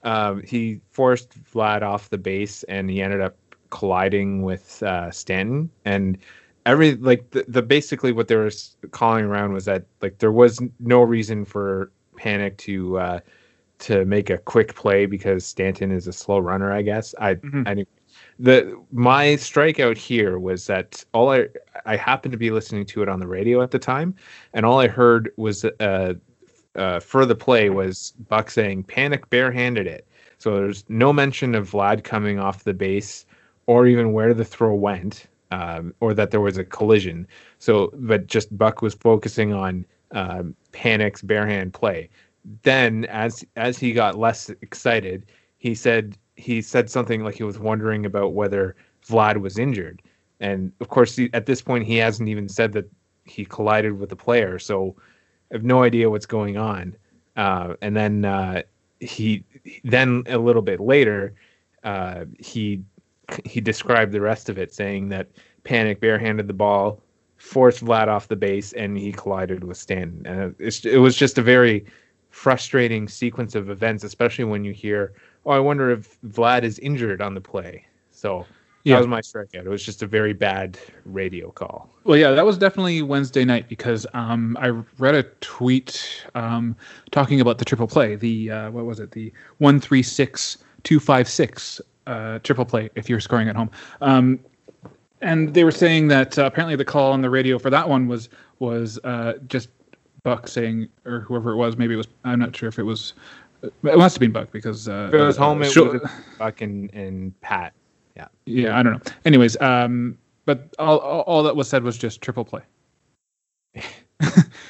um, 0.04 0.44
he 0.44 0.80
forced 0.92 1.32
Vlad 1.52 1.82
off 1.82 2.12
the 2.12 2.18
base 2.20 2.62
and 2.66 2.88
he 2.92 3.02
ended 3.02 3.22
up 3.22 3.36
colliding 3.72 4.44
with 4.44 4.84
uh, 4.84 5.10
Stanton. 5.10 5.72
And 5.84 6.20
every 6.68 6.94
like 6.94 7.32
the, 7.32 7.44
the 7.48 7.64
basically 7.64 8.12
what 8.12 8.28
they 8.28 8.36
were 8.36 8.52
calling 8.92 9.26
around 9.26 9.52
was 9.52 9.66
that 9.66 9.86
like 10.00 10.20
there 10.20 10.32
was 10.32 10.62
no 10.80 11.02
reason 11.02 11.44
for 11.44 11.92
Panik 12.20 12.56
to 12.58 13.00
uh, 13.00 13.20
to 13.80 14.06
make 14.06 14.30
a 14.30 14.38
quick 14.38 14.76
play 14.76 15.08
because 15.08 15.44
Stanton 15.44 15.92
is 15.92 16.06
a 16.06 16.14
slow 16.14 16.38
runner. 16.38 16.72
I 16.72 16.84
guess 16.84 17.16
I 17.20 17.34
mm-hmm. 17.34 17.64
I 17.66 17.84
the 18.38 18.80
my 18.92 19.30
strikeout 19.38 19.98
here 19.98 20.38
was 20.38 20.68
that 20.68 21.04
all 21.16 21.32
I 21.32 21.48
I 21.88 21.96
happened 21.96 22.34
to 22.34 22.38
be 22.38 22.52
listening 22.52 22.86
to 22.86 23.02
it 23.02 23.10
on 23.10 23.20
the 23.20 23.28
radio 23.28 23.64
at 23.64 23.72
the 23.72 23.80
time, 23.80 24.14
and 24.54 24.68
all 24.68 24.80
I 24.80 24.88
heard 24.88 25.32
was 25.36 25.66
uh, 25.66 26.14
uh, 26.76 27.00
for 27.00 27.26
the 27.26 27.36
play 27.36 27.70
was 27.70 28.14
Buck 28.30 28.50
saying 28.50 28.86
Panik 28.86 29.30
barehanded 29.30 29.88
it. 29.88 30.08
So 30.38 30.56
there's 30.56 30.84
no 30.90 31.14
mention 31.14 31.56
of 31.56 31.72
Vlad 31.72 32.04
coming 32.04 32.40
off 32.40 32.64
the 32.64 32.74
base 32.74 33.26
or 33.66 33.88
even 33.88 34.14
where 34.14 34.34
the 34.34 34.44
throw 34.44 34.74
went, 34.74 35.28
um, 35.52 35.94
or 36.00 36.14
that 36.14 36.32
there 36.32 36.42
was 36.42 36.58
a 36.58 36.66
collision. 36.66 37.28
So, 37.60 37.92
but 37.94 38.28
just 38.28 38.56
Buck 38.58 38.82
was 38.82 38.94
focusing 38.94 39.54
on 39.54 39.86
um, 40.12 40.56
Panik's 40.74 41.22
barehand 41.22 41.74
play. 41.74 42.10
Then, 42.64 43.06
as 43.06 43.46
as 43.56 43.78
he 43.78 43.94
got 43.94 44.18
less 44.18 44.50
excited, 44.50 45.28
he 45.58 45.74
said 45.76 46.18
he 46.36 46.62
said 46.62 46.90
something 46.90 47.24
like 47.24 47.36
he 47.36 47.44
was 47.44 47.60
wondering 47.60 48.06
about 48.06 48.34
whether 48.34 48.76
Vlad 49.08 49.38
was 49.38 49.58
injured. 49.58 50.02
And 50.40 50.74
of 50.82 50.90
course, 50.90 51.18
at 51.34 51.46
this 51.46 51.62
point, 51.62 51.86
he 51.86 51.98
hasn't 51.98 52.28
even 52.28 52.50
said 52.50 52.74
that 52.74 52.90
he 53.24 53.46
collided 53.46 53.98
with 53.98 54.10
the 54.10 54.16
player. 54.18 54.60
So 54.60 54.96
have 55.54 55.64
no 55.64 55.84
idea 55.84 56.10
what's 56.10 56.26
going 56.26 56.58
on. 56.58 56.96
Uh, 57.38 57.76
and 57.82 57.96
then 57.96 58.26
uh, 58.26 58.64
he 59.00 59.44
then 59.84 60.24
a 60.28 60.38
little 60.38 60.62
bit 60.62 60.80
later, 60.80 61.34
uh, 61.84 62.26
he 62.40 62.82
he 63.46 63.62
described 63.62 64.12
the 64.12 64.22
rest 64.22 64.50
of 64.50 64.58
it, 64.58 64.74
saying 64.74 65.10
that 65.10 65.30
Panik 65.64 66.00
barehanded 66.00 66.48
the 66.48 66.54
ball, 66.54 67.02
forced 67.38 67.84
Vlad 67.84 68.08
off 68.08 68.28
the 68.28 68.36
base, 68.36 68.74
and 68.74 68.98
he 68.98 69.12
collided 69.12 69.64
with 69.64 69.78
Stanton. 69.78 70.26
And 70.26 70.56
it 70.60 70.98
was 71.00 71.16
just 71.16 71.38
a 71.38 71.42
very 71.42 71.86
frustrating 72.30 73.08
sequence 73.08 73.56
of 73.56 73.70
events, 73.70 74.04
especially 74.04 74.46
when 74.46 74.64
you 74.64 74.74
hear, 74.74 75.14
"Oh, 75.46 75.52
I 75.52 75.60
wonder 75.60 75.92
if 75.92 76.20
Vlad 76.22 76.64
is 76.64 76.80
injured 76.80 77.22
on 77.22 77.34
the 77.34 77.42
play." 77.42 77.86
So 78.12 78.46
yeah. 78.84 78.96
that 78.96 79.00
was 79.00 79.08
my 79.08 79.22
strikeout. 79.22 79.66
It 79.66 79.70
was 79.70 79.84
just 79.84 80.02
a 80.04 80.08
very 80.08 80.34
bad 80.34 80.78
radio 81.06 81.52
call. 81.52 81.90
Well, 82.04 82.18
yeah, 82.18 82.32
that 82.32 82.46
was 82.46 82.58
definitely 82.58 83.02
Wednesday 83.02 83.46
night 83.46 83.70
because 83.70 84.06
um, 84.14 84.58
I 84.60 84.70
read 84.98 85.16
a 85.16 85.24
tweet 85.42 86.26
um, 86.36 86.76
talking 87.12 87.40
about 87.40 87.58
the 87.58 87.66
triple 87.66 87.88
play. 87.88 88.16
The 88.16 88.52
uh, 88.52 88.72
what 88.72 88.86
was 88.86 89.00
it? 89.00 89.12
The 89.12 89.32
one 89.60 89.80
three 89.80 90.04
six 90.04 90.58
two 90.84 91.00
five 91.00 91.30
six 91.30 91.80
uh, 92.08 92.40
triple 92.40 92.66
play. 92.66 92.90
If 92.96 93.10
you're 93.10 93.22
scoring 93.22 93.48
at 93.48 93.56
home, 93.56 93.72
um, 94.02 94.40
and 95.22 95.54
they 95.54 95.64
were 95.64 95.72
saying 95.72 96.10
that 96.10 96.38
uh, 96.38 96.46
apparently 96.46 96.76
the 96.76 96.86
call 96.86 97.14
on 97.14 97.22
the 97.22 97.30
radio 97.30 97.58
for 97.58 97.70
that 97.70 97.88
one 97.88 98.08
was 98.08 98.30
was 98.60 99.00
uh, 99.04 99.34
just 99.48 99.70
Buck 100.24 100.48
saying, 100.48 100.90
or 101.06 101.22
whoever 101.22 101.52
it 101.52 101.56
was, 101.58 101.78
maybe 101.78 101.94
it 101.94 101.98
was. 101.98 102.08
I'm 102.24 102.40
not 102.40 102.56
sure 102.56 102.70
if 102.70 102.80
it 102.80 102.84
was. 102.84 103.14
It 103.62 103.98
must 103.98 104.16
have 104.16 104.20
been 104.20 104.34
Buck 104.34 104.52
because 104.52 104.90
uh, 104.90 105.10
it 105.14 105.18
was 105.18 105.38
home. 105.38 105.62
It 105.64 105.74
was 105.74 106.02
Buck 106.38 106.62
and, 106.62 106.94
and 106.94 107.40
Pat. 107.40 107.74
Yeah. 108.16 108.28
Yeah, 108.46 108.78
I 108.78 108.84
don't 108.84 108.94
know. 108.94 109.12
Anyways, 109.26 109.60
um, 109.62 110.18
but 110.46 110.74
all, 110.80 111.00
all, 111.00 111.44
that 111.44 111.56
was 111.56 111.70
said 111.70 111.84
was 111.84 111.98
just 111.98 112.22
triple 112.22 112.46
play. 112.46 112.62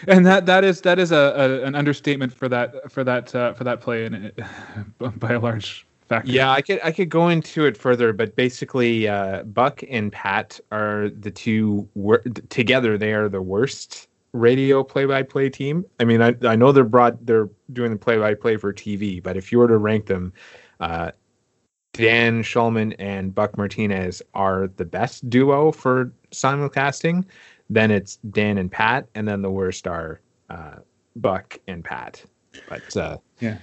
and 0.07 0.25
that 0.25 0.45
that 0.45 0.63
is 0.63 0.81
that 0.81 0.97
is 0.97 1.11
a, 1.11 1.15
a 1.15 1.63
an 1.63 1.75
understatement 1.75 2.31
for 2.31 2.47
that 2.47 2.89
for 2.91 3.03
that 3.03 3.35
uh, 3.35 3.53
for 3.53 3.63
that 3.65 3.81
play 3.81 4.05
and 4.05 4.31
by 5.19 5.33
a 5.33 5.39
large 5.39 5.85
factor. 6.07 6.31
Yeah, 6.31 6.51
I 6.51 6.61
could 6.61 6.79
I 6.83 6.91
could 6.91 7.09
go 7.09 7.29
into 7.29 7.65
it 7.65 7.77
further, 7.77 8.13
but 8.13 8.35
basically, 8.35 9.07
uh, 9.07 9.43
Buck 9.43 9.83
and 9.89 10.11
Pat 10.11 10.59
are 10.71 11.09
the 11.09 11.31
two 11.31 11.87
wor- 11.95 12.23
together. 12.49 12.97
They 12.97 13.13
are 13.13 13.29
the 13.29 13.41
worst 13.41 14.07
radio 14.31 14.83
play-by-play 14.83 15.49
team. 15.49 15.85
I 15.99 16.05
mean, 16.05 16.21
I 16.21 16.35
I 16.43 16.55
know 16.55 16.71
they're 16.71 16.83
broad 16.83 17.25
they're 17.25 17.49
doing 17.71 17.91
the 17.91 17.97
play-by-play 17.97 18.57
for 18.57 18.73
TV, 18.73 19.21
but 19.21 19.37
if 19.37 19.51
you 19.51 19.59
were 19.59 19.67
to 19.67 19.77
rank 19.77 20.07
them, 20.07 20.33
uh, 20.79 21.11
Dan 21.93 22.41
Shulman 22.41 22.95
and 22.97 23.33
Buck 23.33 23.57
Martinez 23.57 24.21
are 24.33 24.69
the 24.77 24.85
best 24.85 25.29
duo 25.29 25.71
for 25.71 26.11
simulcasting. 26.31 27.23
Then 27.69 27.91
it's 27.91 28.17
Dan 28.31 28.57
and 28.57 28.71
Pat, 28.71 29.07
and 29.15 29.27
then 29.27 29.41
the 29.41 29.51
worst 29.51 29.87
are 29.87 30.19
uh, 30.49 30.75
Buck 31.15 31.59
and 31.67 31.83
Pat. 31.83 32.23
But 32.67 32.97
uh, 32.97 33.17
yeah, 33.39 33.57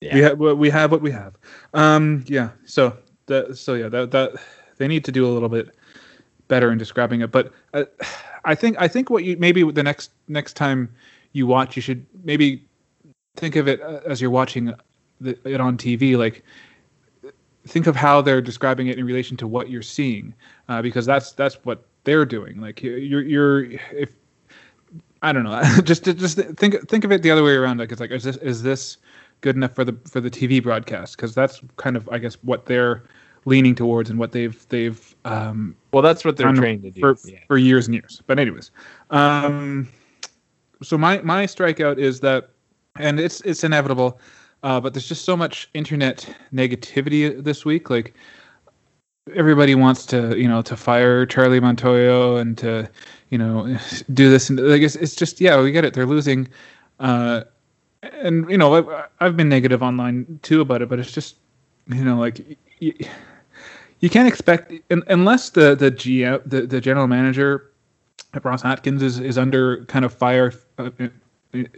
yeah, 0.00 0.14
we 0.14 0.20
have 0.20 0.38
we 0.38 0.70
have 0.70 0.92
what 0.92 1.00
we 1.00 1.10
have. 1.10 1.36
Um, 1.74 2.24
yeah. 2.26 2.50
So 2.64 2.96
so 3.54 3.74
yeah 3.74 3.88
that 3.88 4.10
that 4.10 4.32
they 4.78 4.88
need 4.88 5.04
to 5.04 5.12
do 5.12 5.26
a 5.26 5.30
little 5.30 5.48
bit 5.48 5.74
better 6.48 6.70
in 6.72 6.78
describing 6.78 7.20
it. 7.20 7.30
But 7.30 7.52
uh, 7.72 7.84
I 8.44 8.54
think 8.54 8.76
I 8.80 8.88
think 8.88 9.10
what 9.10 9.24
you 9.24 9.36
maybe 9.36 9.62
the 9.70 9.82
next 9.82 10.10
next 10.28 10.54
time 10.54 10.92
you 11.32 11.46
watch, 11.46 11.76
you 11.76 11.82
should 11.82 12.04
maybe 12.24 12.64
think 13.36 13.56
of 13.56 13.68
it 13.68 13.80
uh, 13.80 14.00
as 14.04 14.20
you're 14.20 14.30
watching 14.30 14.74
the, 15.20 15.38
it 15.48 15.60
on 15.60 15.78
TV, 15.78 16.18
like 16.18 16.44
think 17.66 17.86
of 17.86 17.96
how 17.96 18.20
they're 18.20 18.40
describing 18.40 18.88
it 18.88 18.98
in 18.98 19.04
relation 19.04 19.36
to 19.38 19.46
what 19.46 19.70
you're 19.70 19.82
seeing, 19.82 20.34
uh, 20.68 20.82
because 20.82 21.06
that's 21.06 21.32
that's 21.32 21.56
what 21.64 21.84
they're 22.04 22.24
doing. 22.24 22.60
Like 22.60 22.82
you're 22.82 23.22
you're 23.22 23.64
if 23.64 24.12
I 25.22 25.32
don't 25.32 25.44
know, 25.44 25.62
just 25.84 26.04
just 26.04 26.38
think 26.38 26.88
think 26.88 27.04
of 27.04 27.12
it 27.12 27.22
the 27.22 27.30
other 27.30 27.44
way 27.44 27.54
around. 27.54 27.78
Like 27.78 27.92
it's 27.92 28.00
like 28.00 28.10
is 28.10 28.24
this 28.24 28.36
is 28.38 28.62
this 28.62 28.98
good 29.40 29.56
enough 29.56 29.74
for 29.74 29.84
the 29.84 29.96
for 30.08 30.20
the 30.20 30.30
TV 30.30 30.62
broadcast? 30.62 31.16
Because 31.16 31.34
that's 31.34 31.60
kind 31.76 31.96
of 31.96 32.08
I 32.10 32.18
guess 32.18 32.34
what 32.42 32.66
they're 32.66 33.04
leaning 33.44 33.74
towards 33.74 34.10
and 34.10 34.18
what 34.18 34.32
they've 34.32 34.66
they've 34.68 35.14
um, 35.24 35.76
well 35.92 36.02
that's 36.02 36.24
what 36.24 36.36
they're 36.36 36.52
trained 36.52 36.82
to 36.82 36.90
do 36.90 37.00
for, 37.00 37.16
yeah. 37.24 37.38
for 37.46 37.58
years 37.58 37.86
and 37.86 37.94
years. 37.94 38.22
But 38.26 38.38
anyways, 38.38 38.70
um, 39.10 39.88
so 40.82 40.98
my 40.98 41.20
my 41.22 41.46
strikeout 41.46 41.98
is 41.98 42.20
that, 42.20 42.50
and 42.98 43.20
it's 43.20 43.40
it's 43.42 43.64
inevitable. 43.64 44.20
Uh, 44.62 44.80
but 44.80 44.94
there's 44.94 45.08
just 45.08 45.24
so 45.24 45.36
much 45.36 45.68
internet 45.74 46.28
negativity 46.52 47.42
this 47.42 47.64
week. 47.64 47.90
Like 47.90 48.14
everybody 49.34 49.74
wants 49.74 50.06
to, 50.06 50.38
you 50.38 50.48
know, 50.48 50.62
to 50.62 50.76
fire 50.76 51.26
Charlie 51.26 51.60
Montoyo 51.60 52.40
and 52.40 52.56
to, 52.58 52.88
you 53.30 53.38
know, 53.38 53.76
do 54.14 54.30
this. 54.30 54.50
And 54.50 54.60
I 54.60 54.78
guess 54.78 54.94
it's 54.96 55.16
just, 55.16 55.40
yeah, 55.40 55.60
we 55.60 55.72
get 55.72 55.84
it. 55.84 55.94
They're 55.94 56.06
losing. 56.06 56.48
Uh, 57.00 57.42
and 58.02 58.48
you 58.50 58.58
know, 58.58 58.74
I've, 58.74 59.08
I've 59.20 59.36
been 59.36 59.48
negative 59.48 59.82
online 59.82 60.40
too 60.42 60.60
about 60.60 60.82
it, 60.82 60.88
but 60.88 60.98
it's 60.98 61.12
just, 61.12 61.36
you 61.88 62.04
know, 62.04 62.18
like 62.18 62.58
you, 62.80 64.10
can't 64.10 64.28
expect 64.28 64.72
unless 64.90 65.50
the 65.50 65.74
the 65.74 65.90
GM, 65.90 66.42
the, 66.44 66.66
the 66.66 66.80
general 66.80 67.06
manager, 67.06 67.70
at 68.34 68.44
Ross 68.44 68.64
Atkins 68.64 69.02
is 69.02 69.20
is 69.20 69.38
under 69.38 69.84
kind 69.86 70.04
of 70.04 70.12
fire 70.12 70.52
uh, 70.78 70.90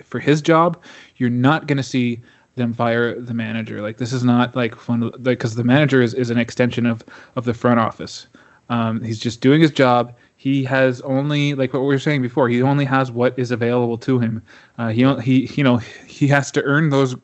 for 0.05 0.21
his 0.21 0.41
job. 0.41 0.83
You're 1.17 1.31
not 1.31 1.67
going 1.67 1.77
to 1.77 1.83
see 1.83 2.23
them 2.57 2.73
fire 2.73 3.21
the 3.21 3.35
manager. 3.35 3.81
Like 3.83 3.99
this 3.99 4.13
is 4.13 4.25
not 4.25 4.55
like 4.55 4.75
fun 4.75 5.11
because 5.23 5.55
the 5.55 5.65
manager 5.65 6.03
is, 6.03 6.15
is 6.15 6.31
an 6.31 6.39
extension 6.39 6.87
of 6.87 7.03
of 7.37 7.45
the 7.45 7.55
front 7.55 7.81
office. 7.81 8.27
Um, 8.71 9.03
he's 9.03 9.19
just 9.19 9.41
doing 9.41 9.61
his 9.61 9.71
job. 9.71 10.15
He 10.37 10.65
has 10.65 11.01
only 11.03 11.55
like 11.55 11.73
what 11.73 11.81
we 11.81 11.87
were 11.87 11.99
saying 11.99 12.23
before. 12.23 12.49
He 12.49 12.63
only 12.63 12.85
has 12.85 13.11
what 13.11 13.39
is 13.39 13.51
available 13.51 13.99
to 13.99 14.19
him. 14.19 14.43
Uh, 14.79 14.89
he 14.89 15.05
he 15.21 15.51
you 15.55 15.65
know 15.65 15.79
he 16.07 16.27
has 16.29 16.51
to 16.53 16.63
earn 16.63 16.91
those. 16.91 17.17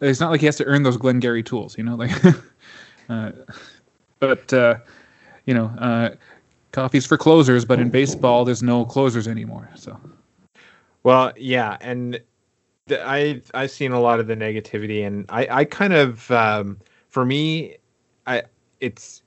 It's 0.00 0.20
not 0.20 0.30
like 0.30 0.40
he 0.40 0.46
has 0.46 0.56
to 0.56 0.64
earn 0.64 0.82
those 0.82 0.96
Glengarry 0.96 1.42
tools. 1.42 1.76
You 1.76 1.84
know 1.84 1.94
like. 1.94 2.12
uh, 3.08 3.32
but 4.20 4.52
uh, 4.52 4.76
you 5.46 5.54
know, 5.54 5.66
uh, 5.78 6.10
coffee's 6.72 7.06
for 7.06 7.16
closers. 7.16 7.64
But 7.64 7.80
in 7.80 7.90
baseball, 7.90 8.44
there's 8.44 8.62
no 8.62 8.84
closers 8.84 9.28
anymore. 9.28 9.70
So. 9.74 9.98
Well, 11.02 11.32
yeah, 11.36 11.76
and 11.80 12.20
I 12.92 13.40
I've 13.54 13.70
seen 13.70 13.92
a 13.92 14.00
lot 14.00 14.20
of 14.20 14.26
the 14.26 14.36
negativity, 14.36 15.06
and 15.06 15.24
I 15.28 15.46
I 15.50 15.64
kind 15.64 15.92
of 15.92 16.30
um, 16.30 16.78
for 17.08 17.24
me, 17.24 17.76
I 18.26 18.42
it's 18.80 19.22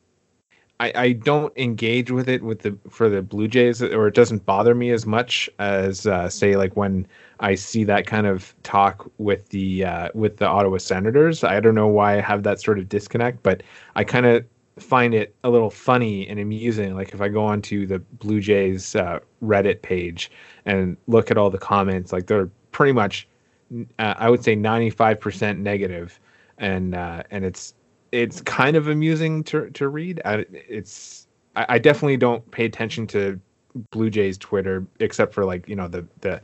I 0.80 0.92
I 0.96 1.12
don't 1.14 1.56
engage 1.58 2.12
with 2.12 2.28
it 2.28 2.44
with 2.44 2.60
the 2.60 2.78
for 2.90 3.10
the 3.10 3.22
Blue 3.22 3.48
Jays, 3.48 3.82
or 3.82 4.08
it 4.08 4.16
doesn't 4.16 4.46
bother 4.46 4.76
me 4.76 4.92
as 4.92 5.06
much 5.06 5.50
as 5.60 6.08
uh, 6.08 6.30
say 6.30 6.56
like 6.56 6.76
when 6.76 7.08
I 7.40 7.56
see 7.56 7.84
that 7.86 8.08
kind 8.08 8.28
of 8.28 8.54
talk 8.64 9.10
with 9.18 9.50
the 9.50 9.86
uh, 9.86 10.10
with 10.14 10.38
the 10.38 10.48
Ottawa 10.48 10.78
Senators. 10.78 11.44
I 11.44 11.60
don't 11.60 11.76
know 11.76 11.88
why 11.88 12.18
I 12.18 12.22
have 12.22 12.44
that 12.44 12.62
sort 12.62 12.80
of 12.80 12.90
disconnect, 12.90 13.44
but 13.44 13.64
I 13.96 14.04
kind 14.04 14.26
of 14.26 14.46
find 14.80 15.14
it 15.14 15.36
a 15.44 15.50
little 15.50 15.70
funny 15.70 16.28
and 16.28 16.40
amusing. 16.40 16.96
Like 16.96 17.14
if 17.14 17.22
I 17.22 17.28
go 17.28 17.44
onto 17.44 17.86
the 17.86 18.00
Blue 18.00 18.40
Jays 18.40 18.96
uh, 18.96 19.20
Reddit 19.44 19.82
page 19.82 20.32
and 20.66 20.98
look 21.08 21.30
at 21.32 21.38
all 21.38 21.50
the 21.50 21.58
comments, 21.58 22.14
like 22.14 22.28
they're 22.28 22.50
pretty 22.72 22.94
much 22.94 23.28
uh, 24.00 24.14
I 24.18 24.30
would 24.30 24.44
say 24.44 24.56
95% 24.56 25.60
negative, 25.60 26.20
and 26.58 26.96
uh, 26.96 27.24
and 27.32 27.46
it's 27.46 27.74
it's 28.12 28.42
kind 28.42 28.76
of 28.76 28.88
amusing 28.88 29.44
to 29.46 29.70
to 29.72 29.88
read. 29.88 30.22
I, 30.26 30.46
it's 30.52 31.28
I, 31.56 31.66
I, 31.70 31.80
definitely 31.80 32.18
don't 32.18 32.50
pay 32.52 32.66
attention 32.66 33.08
to 33.08 33.40
Blue 33.92 34.10
Jays 34.10 34.38
Twitter 34.38 34.86
except 35.00 35.34
for 35.34 35.46
like 35.46 35.68
you 35.68 35.76
know 35.76 35.88
the 35.88 36.06
the 36.22 36.42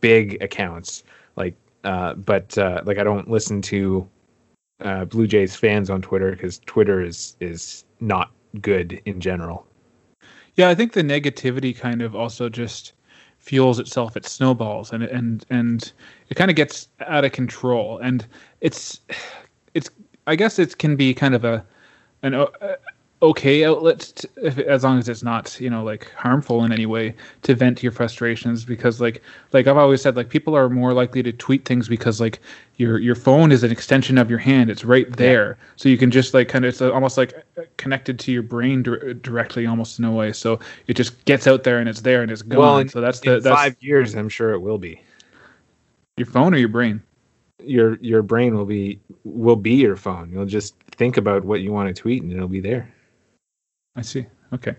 big 0.00 0.42
accounts 0.42 1.04
like 1.36 1.54
uh, 1.84 2.14
but 2.14 2.56
uh, 2.58 2.82
like 2.84 2.98
I 2.98 3.04
don't 3.04 3.28
listen 3.30 3.60
to 3.62 4.08
uh, 4.80 5.04
Blue 5.04 5.26
Jays 5.26 5.56
fans 5.56 5.90
on 5.90 6.02
Twitter 6.02 6.30
because 6.32 6.60
Twitter 6.60 7.02
is 7.02 7.36
is 7.40 7.84
not 8.00 8.30
good 8.60 9.00
in 9.04 9.20
general. 9.20 9.66
Yeah, 10.54 10.68
I 10.68 10.74
think 10.74 10.92
the 10.92 11.02
negativity 11.02 11.76
kind 11.76 12.02
of 12.02 12.14
also 12.14 12.48
just 12.48 12.92
fuels 13.42 13.80
itself 13.80 14.16
it 14.16 14.24
snowballs 14.24 14.92
and 14.92 15.02
and 15.02 15.44
and 15.50 15.92
it 16.30 16.34
kind 16.36 16.50
of 16.50 16.56
gets 16.56 16.88
out 17.06 17.24
of 17.24 17.32
control. 17.32 17.98
And 17.98 18.26
it's 18.60 19.00
it's 19.74 19.90
i 20.26 20.36
guess 20.36 20.58
it 20.58 20.78
can 20.78 20.96
be 20.96 21.12
kind 21.12 21.34
of 21.34 21.44
a 21.44 21.64
an 22.22 22.34
uh, 22.34 22.46
okay 23.22 23.64
outlet 23.64 24.00
to, 24.00 24.28
if, 24.36 24.58
as 24.58 24.82
long 24.82 24.98
as 24.98 25.08
it's 25.08 25.22
not 25.22 25.58
you 25.60 25.70
know 25.70 25.84
like 25.84 26.10
harmful 26.12 26.64
in 26.64 26.72
any 26.72 26.86
way 26.86 27.14
to 27.42 27.54
vent 27.54 27.82
your 27.82 27.92
frustrations 27.92 28.64
because 28.64 29.00
like 29.00 29.22
like 29.52 29.68
I've 29.68 29.76
always 29.76 30.02
said 30.02 30.16
like 30.16 30.28
people 30.28 30.56
are 30.56 30.68
more 30.68 30.92
likely 30.92 31.22
to 31.22 31.32
tweet 31.32 31.64
things 31.64 31.88
because 31.88 32.20
like 32.20 32.40
your 32.76 32.98
your 32.98 33.14
phone 33.14 33.52
is 33.52 33.62
an 33.62 33.70
extension 33.70 34.18
of 34.18 34.28
your 34.28 34.40
hand. 34.40 34.70
It's 34.70 34.84
right 34.84 35.10
there. 35.16 35.50
Yeah. 35.50 35.66
so 35.76 35.88
you 35.88 35.96
can 35.96 36.10
just 36.10 36.34
like 36.34 36.48
kind 36.48 36.64
of 36.64 36.70
it's 36.70 36.82
almost 36.82 37.16
like 37.16 37.32
uh, 37.56 37.62
connected 37.76 38.18
to 38.18 38.32
your 38.32 38.42
brain 38.42 38.82
di- 38.82 39.14
directly 39.14 39.66
almost 39.66 40.00
in 40.00 40.04
a 40.04 40.12
way. 40.12 40.32
So 40.32 40.58
it 40.88 40.94
just 40.94 41.24
gets 41.24 41.46
out 41.46 41.62
there 41.62 41.78
and 41.78 41.88
it's 41.88 42.00
there 42.00 42.22
and 42.22 42.30
it's 42.30 42.42
gone. 42.42 42.58
Well, 42.58 42.78
in, 42.78 42.88
so 42.88 43.00
that's 43.00 43.20
the 43.20 43.38
that's, 43.38 43.54
5 43.54 43.76
years 43.80 44.14
I'm 44.14 44.28
sure 44.28 44.52
it 44.52 44.60
will 44.60 44.78
be. 44.78 45.00
Your 46.16 46.26
phone 46.26 46.54
or 46.54 46.58
your 46.58 46.68
brain? 46.68 47.00
Your 47.60 47.94
your 48.00 48.22
brain 48.22 48.56
will 48.56 48.64
be 48.64 48.98
will 49.22 49.54
be 49.54 49.74
your 49.74 49.94
phone. 49.94 50.32
You'll 50.32 50.46
just 50.46 50.74
think 50.96 51.16
about 51.16 51.44
what 51.44 51.60
you 51.60 51.72
want 51.72 51.94
to 51.94 52.02
tweet 52.02 52.22
and 52.24 52.32
it'll 52.32 52.48
be 52.48 52.60
there 52.60 52.92
I 53.96 54.02
see. 54.02 54.26
Okay. 54.52 54.76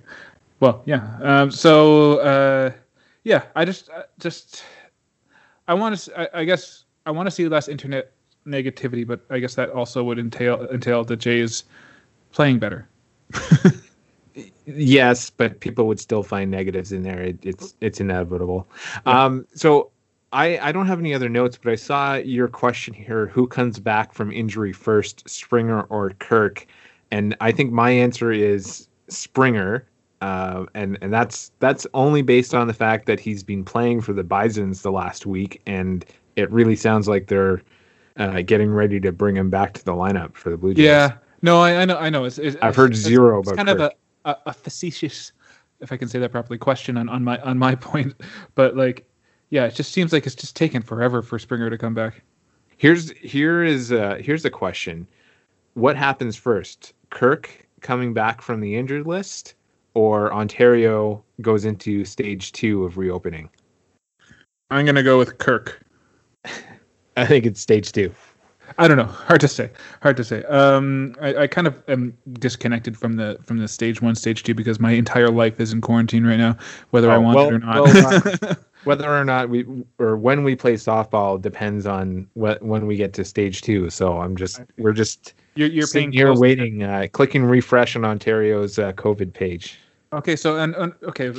Well, 0.59 0.81
yeah. 0.85 1.17
Um, 1.21 1.51
so 1.51 2.19
uh, 2.19 2.71
yeah, 3.23 3.43
I 3.55 3.65
just 3.65 3.89
uh, 3.89 4.03
just 4.19 4.63
I 5.67 5.73
want 5.73 5.97
to. 5.97 6.19
I, 6.19 6.41
I 6.41 6.43
guess 6.45 6.85
I 7.05 7.11
want 7.11 7.27
to 7.27 7.31
see 7.31 7.47
less 7.47 7.67
internet 7.67 8.11
negativity, 8.45 9.05
but 9.05 9.25
I 9.29 9.39
guess 9.39 9.55
that 9.55 9.69
also 9.69 10.03
would 10.03 10.19
entail 10.19 10.67
entail 10.71 11.03
the 11.03 11.15
Jays 11.15 11.63
playing 12.31 12.59
better. 12.59 12.87
yes, 14.65 15.29
but 15.29 15.59
people 15.59 15.87
would 15.87 15.99
still 15.99 16.23
find 16.23 16.49
negatives 16.51 16.91
in 16.91 17.03
there. 17.03 17.21
It, 17.21 17.39
it's 17.43 17.75
it's 17.81 17.99
inevitable. 17.99 18.67
Yeah. 19.05 19.25
Um, 19.25 19.47
so 19.53 19.91
I 20.31 20.57
I 20.59 20.71
don't 20.71 20.87
have 20.87 20.99
any 20.99 21.13
other 21.13 21.29
notes, 21.29 21.57
but 21.61 21.71
I 21.71 21.75
saw 21.75 22.15
your 22.15 22.47
question 22.47 22.93
here: 22.93 23.27
Who 23.27 23.47
comes 23.47 23.79
back 23.79 24.13
from 24.13 24.31
injury 24.31 24.73
first, 24.73 25.27
Springer 25.29 25.81
or 25.83 26.11
Kirk? 26.19 26.65
And 27.11 27.35
I 27.41 27.51
think 27.51 27.71
my 27.71 27.91
answer 27.91 28.31
is 28.31 28.87
Springer, 29.13 29.87
uh, 30.21 30.65
and 30.73 30.97
and 31.01 31.13
that's 31.13 31.51
that's 31.59 31.85
only 31.93 32.21
based 32.21 32.53
on 32.53 32.67
the 32.67 32.73
fact 32.73 33.05
that 33.07 33.19
he's 33.19 33.43
been 33.43 33.63
playing 33.63 34.01
for 34.01 34.13
the 34.13 34.23
Bisons 34.23 34.81
the 34.81 34.91
last 34.91 35.25
week, 35.25 35.61
and 35.65 36.05
it 36.35 36.51
really 36.51 36.75
sounds 36.75 37.07
like 37.07 37.27
they're 37.27 37.61
uh, 38.17 38.41
getting 38.41 38.71
ready 38.71 38.99
to 38.99 39.11
bring 39.11 39.35
him 39.35 39.49
back 39.49 39.73
to 39.73 39.83
the 39.83 39.91
lineup 39.91 40.35
for 40.35 40.49
the 40.49 40.57
Blue 40.57 40.73
Jays. 40.73 40.85
Yeah, 40.85 41.17
no, 41.41 41.61
I, 41.61 41.81
I 41.81 41.85
know, 41.85 41.97
I 41.97 42.09
know. 42.09 42.23
It's, 42.25 42.37
it's 42.37 42.55
I've 42.61 42.75
heard 42.75 42.91
it's, 42.91 43.01
zero 43.01 43.39
it's, 43.39 43.49
about. 43.49 43.57
kind 43.57 43.67
Kirk. 43.67 43.79
of 43.79 43.91
a, 44.25 44.29
a, 44.29 44.37
a 44.47 44.53
facetious, 44.53 45.33
if 45.81 45.91
I 45.91 45.97
can 45.97 46.07
say 46.07 46.19
that 46.19 46.31
properly, 46.31 46.57
question 46.57 46.97
on, 46.97 47.09
on 47.09 47.23
my 47.23 47.37
on 47.39 47.57
my 47.57 47.75
point, 47.91 48.13
but 48.55 48.75
like, 48.77 49.05
yeah, 49.49 49.65
it 49.65 49.75
just 49.75 49.91
seems 49.91 50.13
like 50.13 50.25
it's 50.25 50.35
just 50.35 50.55
taken 50.55 50.81
forever 50.81 51.21
for 51.21 51.37
Springer 51.37 51.69
to 51.69 51.77
come 51.77 51.93
back. 51.93 52.21
Here's 52.77 53.11
here 53.11 53.63
is 53.63 53.91
uh, 53.91 54.19
here's 54.21 54.43
the 54.43 54.49
question: 54.49 55.07
What 55.73 55.95
happens 55.97 56.35
first, 56.35 56.93
Kirk 57.09 57.62
coming 57.83 58.13
back 58.13 58.41
from 58.41 58.59
the 58.59 58.75
injured 58.75 59.05
list 59.05 59.55
or 59.93 60.33
Ontario 60.33 61.23
goes 61.41 61.65
into 61.65 62.03
stage 62.05 62.51
two 62.51 62.83
of 62.83 62.97
reopening? 62.97 63.49
I'm 64.71 64.85
going 64.85 64.95
to 64.95 65.03
go 65.03 65.19
with 65.19 65.37
Kirk. 65.37 65.79
I 67.17 67.25
think 67.25 67.45
it's 67.45 67.61
stage 67.61 67.91
two. 67.91 68.11
I 68.77 68.87
don't 68.87 68.97
know. 68.97 69.03
Hard 69.03 69.41
to 69.41 69.47
say. 69.47 69.69
Hard 70.01 70.17
to 70.17 70.23
say. 70.23 70.43
Um, 70.45 71.15
I, 71.21 71.35
I, 71.35 71.47
kind 71.47 71.67
of 71.67 71.83
am 71.87 72.17
disconnected 72.39 72.97
from 72.97 73.13
the 73.13 73.37
from 73.43 73.57
the 73.57 73.67
stage 73.67 74.01
one, 74.01 74.15
stage 74.15 74.43
two 74.43 74.55
because 74.55 74.79
my 74.79 74.91
entire 74.91 75.29
life 75.29 75.59
is 75.59 75.73
in 75.73 75.81
quarantine 75.81 76.25
right 76.25 76.37
now, 76.37 76.57
whether 76.89 77.11
oh, 77.11 77.15
I 77.15 77.17
want 77.17 77.35
well, 77.35 77.47
it 77.49 77.53
or 77.53 77.59
not. 77.59 77.83
Well, 77.83 78.37
uh, 78.41 78.55
whether 78.83 79.07
or 79.07 79.23
not 79.23 79.49
we 79.49 79.65
or 79.99 80.17
when 80.17 80.43
we 80.43 80.55
play 80.55 80.73
softball 80.73 81.39
depends 81.41 81.85
on 81.85 82.27
what 82.33 82.61
when 82.63 82.87
we 82.87 82.95
get 82.95 83.13
to 83.13 83.25
stage 83.25 83.61
two. 83.61 83.89
So 83.89 84.19
I'm 84.19 84.35
just 84.35 84.61
we're 84.77 84.93
just 84.93 85.33
you're, 85.55 85.69
you're 85.69 85.87
sitting 85.87 86.11
here 86.11 86.33
waiting, 86.33 86.83
uh, 86.83 87.07
clicking 87.11 87.43
refresh 87.43 87.95
on 87.95 88.05
Ontario's 88.05 88.79
uh, 88.79 88.91
COVID 88.93 89.33
page. 89.33 89.79
Okay, 90.11 90.35
so 90.35 90.57
and, 90.57 90.75
and 90.75 90.93
okay, 91.03 91.31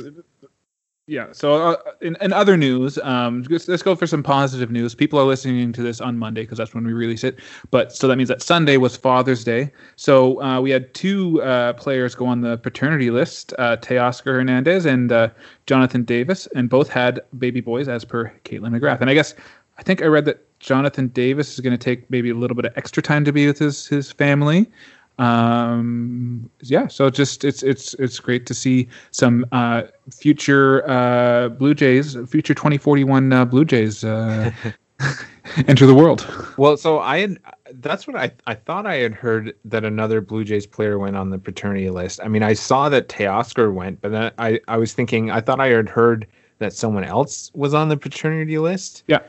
yeah. 1.07 1.27
So 1.33 1.71
uh, 1.71 1.75
in, 2.01 2.17
in 2.19 2.33
other 2.33 2.57
news, 2.57 2.97
um, 2.99 3.45
let's, 3.49 3.67
let's, 3.67 3.83
go 3.83 3.95
for 3.95 4.07
some 4.07 4.23
positive 4.23 4.71
news. 4.71 4.95
People 4.95 5.19
are 5.19 5.23
listening 5.25 5.71
to 5.71 5.83
this 5.83 6.01
on 6.01 6.17
Monday 6.17 6.41
because 6.41 6.57
that's 6.57 6.73
when 6.73 6.85
we 6.85 6.93
release 6.93 7.23
it. 7.23 7.39
But 7.69 7.95
so 7.95 8.07
that 8.07 8.15
means 8.15 8.29
that 8.29 8.41
Sunday 8.41 8.77
was 8.77 8.97
Father's 8.97 9.43
Day. 9.43 9.71
So 9.97 10.41
uh, 10.41 10.59
we 10.61 10.71
had 10.71 10.93
two 10.95 11.41
uh, 11.43 11.73
players 11.73 12.15
go 12.15 12.25
on 12.25 12.41
the 12.41 12.57
paternity 12.57 13.11
list: 13.11 13.53
uh, 13.59 13.77
Teoscar 13.77 14.33
Hernandez 14.33 14.85
and 14.85 15.11
uh, 15.11 15.29
Jonathan 15.67 16.03
Davis, 16.03 16.47
and 16.55 16.69
both 16.69 16.89
had 16.89 17.21
baby 17.37 17.61
boys, 17.61 17.87
as 17.87 18.03
per 18.03 18.33
Kaitlyn 18.43 18.77
McGrath. 18.77 18.99
And 18.99 19.09
I 19.09 19.13
guess 19.13 19.35
I 19.77 19.83
think 19.83 20.01
I 20.01 20.05
read 20.05 20.25
that 20.25 20.44
Jonathan 20.59 21.09
Davis 21.09 21.53
is 21.53 21.59
going 21.59 21.77
to 21.77 21.83
take 21.83 22.09
maybe 22.09 22.29
a 22.29 22.35
little 22.35 22.55
bit 22.55 22.65
of 22.65 22.73
extra 22.75 23.01
time 23.03 23.25
to 23.25 23.31
be 23.31 23.47
with 23.47 23.59
his 23.59 23.87
his 23.87 24.11
family. 24.11 24.69
Um, 25.17 26.49
yeah, 26.61 26.87
so 26.87 27.09
just 27.09 27.43
it's 27.43 27.63
it's 27.63 27.93
it's 27.95 28.19
great 28.19 28.45
to 28.47 28.53
see 28.53 28.87
some 29.11 29.45
uh, 29.51 29.83
future 30.11 30.87
uh, 30.89 31.49
Blue 31.49 31.73
Jays, 31.73 32.17
future 32.27 32.53
2041 32.53 33.31
uh, 33.31 33.45
Blue 33.45 33.63
Jays 33.63 34.03
uh, 34.03 34.51
enter 35.67 35.85
the 35.85 35.93
world. 35.93 36.27
Well, 36.57 36.77
so 36.77 36.99
I 36.99 37.19
had 37.19 37.39
that's 37.75 38.07
what 38.07 38.15
I 38.15 38.31
I 38.47 38.55
thought 38.55 38.85
I 38.85 38.95
had 38.95 39.13
heard 39.13 39.55
that 39.65 39.85
another 39.85 40.21
Blue 40.21 40.43
Jays 40.43 40.65
player 40.65 40.99
went 40.99 41.15
on 41.15 41.29
the 41.29 41.37
paternity 41.39 41.89
list. 41.89 42.19
I 42.23 42.27
mean, 42.27 42.43
I 42.43 42.53
saw 42.53 42.89
that 42.89 43.07
Teoscar 43.09 43.73
went, 43.73 44.01
but 44.01 44.11
then 44.11 44.31
I 44.37 44.59
I 44.67 44.77
was 44.77 44.93
thinking 44.93 45.31
I 45.31 45.41
thought 45.41 45.59
I 45.59 45.67
had 45.67 45.89
heard 45.89 46.27
that 46.59 46.73
someone 46.73 47.03
else 47.03 47.51
was 47.53 47.73
on 47.73 47.89
the 47.89 47.97
paternity 47.97 48.57
list. 48.57 49.03
Yeah. 49.07 49.19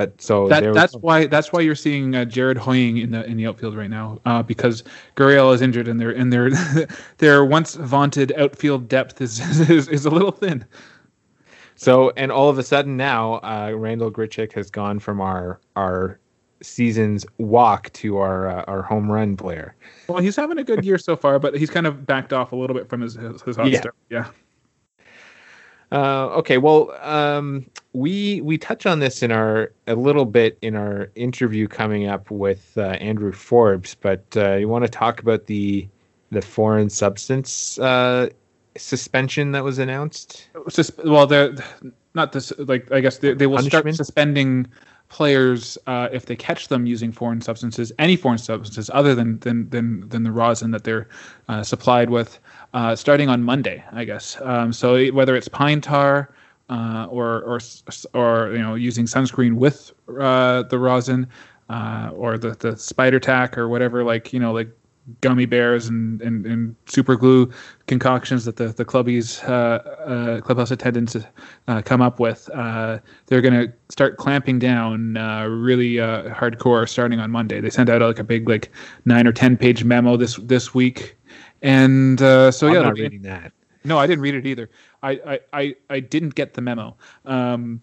But 0.00 0.18
so 0.18 0.48
that, 0.48 0.72
that's 0.72 0.94
why 0.94 1.26
that's 1.26 1.52
why 1.52 1.60
you're 1.60 1.74
seeing 1.74 2.14
uh, 2.14 2.24
Jared 2.24 2.56
Hoying 2.56 2.96
in 2.96 3.10
the 3.10 3.22
in 3.26 3.36
the 3.36 3.46
outfield 3.46 3.76
right 3.76 3.90
now 3.90 4.18
uh, 4.24 4.42
because 4.42 4.82
Gurriel 5.14 5.54
is 5.54 5.60
injured 5.60 5.88
and 5.88 6.00
their 6.00 6.10
and 6.10 6.32
their 6.32 6.48
their 7.18 7.44
once 7.44 7.74
vaunted 7.74 8.32
outfield 8.32 8.88
depth 8.88 9.20
is, 9.20 9.40
is 9.70 9.88
is 9.88 10.06
a 10.06 10.10
little 10.10 10.30
thin. 10.30 10.64
So 11.74 12.14
and 12.16 12.32
all 12.32 12.48
of 12.48 12.56
a 12.56 12.62
sudden 12.62 12.96
now 12.96 13.40
uh, 13.40 13.74
Randal 13.76 14.10
Grichuk 14.10 14.54
has 14.54 14.70
gone 14.70 15.00
from 15.00 15.20
our 15.20 15.60
our 15.76 16.18
season's 16.62 17.26
walk 17.36 17.92
to 17.92 18.16
our 18.16 18.48
uh, 18.48 18.64
our 18.68 18.80
home 18.80 19.12
run 19.12 19.36
player. 19.36 19.76
Well, 20.08 20.22
he's 20.22 20.34
having 20.34 20.56
a 20.56 20.64
good 20.64 20.82
year 20.82 20.96
so 20.96 21.14
far, 21.14 21.38
but 21.38 21.54
he's 21.58 21.68
kind 21.68 21.86
of 21.86 22.06
backed 22.06 22.32
off 22.32 22.52
a 22.52 22.56
little 22.56 22.74
bit 22.74 22.88
from 22.88 23.02
his 23.02 23.16
his, 23.16 23.42
his 23.42 23.56
hot 23.56 23.70
yeah. 23.70 23.80
start. 23.80 23.96
Yeah. 24.08 24.28
Uh, 25.92 26.28
okay, 26.38 26.56
well, 26.56 26.92
um, 27.02 27.66
we 27.92 28.40
we 28.42 28.56
touch 28.56 28.86
on 28.86 29.00
this 29.00 29.22
in 29.22 29.32
our 29.32 29.72
a 29.86 29.94
little 29.94 30.24
bit 30.24 30.58
in 30.62 30.76
our 30.76 31.10
interview 31.14 31.66
coming 31.66 32.06
up 32.06 32.30
with 32.30 32.76
uh, 32.76 32.82
Andrew 32.82 33.32
Forbes, 33.32 33.94
but 33.94 34.24
uh, 34.36 34.54
you 34.54 34.68
want 34.68 34.84
to 34.84 34.90
talk 34.90 35.20
about 35.20 35.46
the 35.46 35.88
the 36.30 36.42
foreign 36.42 36.88
substance 36.88 37.78
uh, 37.78 38.28
suspension 38.76 39.52
that 39.52 39.64
was 39.64 39.78
announced? 39.78 40.48
Well, 41.04 41.26
they're 41.26 41.54
not 42.14 42.32
this. 42.32 42.52
Like, 42.58 42.90
I 42.92 43.00
guess 43.00 43.18
they, 43.18 43.34
they 43.34 43.46
will 43.46 43.56
Punishment? 43.56 43.94
start 43.94 43.96
suspending 43.96 44.66
players 45.08 45.76
uh, 45.88 46.08
if 46.12 46.26
they 46.26 46.36
catch 46.36 46.68
them 46.68 46.86
using 46.86 47.10
foreign 47.10 47.40
substances, 47.40 47.92
any 47.98 48.14
foreign 48.14 48.38
substances 48.38 48.90
other 48.94 49.14
than 49.14 49.38
than 49.40 49.68
than, 49.70 50.08
than 50.08 50.22
the 50.22 50.32
rosin 50.32 50.70
that 50.70 50.84
they're 50.84 51.08
uh, 51.48 51.62
supplied 51.64 52.10
with, 52.10 52.38
uh, 52.74 52.94
starting 52.94 53.28
on 53.28 53.42
Monday, 53.42 53.84
I 53.92 54.04
guess. 54.04 54.40
Um, 54.40 54.72
so 54.72 55.08
whether 55.08 55.34
it's 55.34 55.48
pine 55.48 55.80
tar 55.80 56.30
uh, 56.70 57.06
or 57.10 57.42
or 57.42 57.58
or 58.14 58.52
you 58.52 58.62
know 58.62 58.74
using 58.74 59.04
sunscreen 59.04 59.54
with 59.54 59.92
uh, 60.18 60.62
the 60.62 60.78
rosin 60.78 61.26
uh, 61.68 62.10
or 62.14 62.38
the 62.38 62.50
the 62.60 62.76
spider 62.76 63.20
tack 63.20 63.58
or 63.58 63.68
whatever, 63.68 64.04
like 64.04 64.32
you 64.32 64.40
know 64.40 64.52
like 64.52 64.68
gummy 65.20 65.46
bears 65.46 65.88
and, 65.88 66.20
and, 66.22 66.46
and 66.46 66.76
super 66.86 67.16
glue 67.16 67.50
concoctions 67.86 68.44
that 68.44 68.56
the, 68.56 68.68
the 68.68 68.84
clubbies, 68.84 69.42
uh, 69.48 69.82
uh, 70.02 70.40
clubhouse 70.40 70.70
attendants 70.70 71.16
uh, 71.68 71.82
come 71.82 72.00
up 72.00 72.20
with. 72.20 72.48
Uh, 72.54 72.98
they're 73.26 73.40
going 73.40 73.54
to 73.54 73.72
start 73.88 74.18
clamping 74.18 74.58
down 74.58 75.16
uh, 75.16 75.46
really 75.46 75.98
uh, 75.98 76.32
hardcore 76.34 76.88
starting 76.88 77.18
on 77.18 77.30
Monday. 77.30 77.60
They 77.60 77.70
sent 77.70 77.88
out 77.88 78.02
like 78.02 78.18
a 78.18 78.24
big 78.24 78.48
like 78.48 78.70
nine 79.04 79.26
or 79.26 79.32
ten 79.32 79.56
page 79.56 79.84
memo 79.84 80.16
this 80.16 80.36
this 80.36 80.74
week, 80.74 81.16
and 81.62 82.20
so 82.20 82.50
I'm 82.62 82.74
yeah, 82.74 82.82
not 82.82 82.94
reading 82.94 83.22
that. 83.22 83.52
No, 83.82 83.98
I 83.98 84.06
didn't 84.06 84.22
read 84.22 84.34
it 84.34 84.46
either. 84.46 84.68
I 85.02 85.40
I, 85.52 85.74
I, 85.88 86.00
didn't 86.00 86.34
get 86.34 86.54
the 86.54 86.60
memo. 86.60 86.96
Um, 87.24 87.80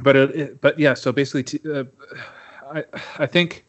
but 0.00 0.16
it, 0.16 0.60
but 0.60 0.78
yeah, 0.78 0.94
so 0.94 1.12
basically, 1.12 1.60
I 2.72 2.84
I 3.18 3.26
think 3.26 3.64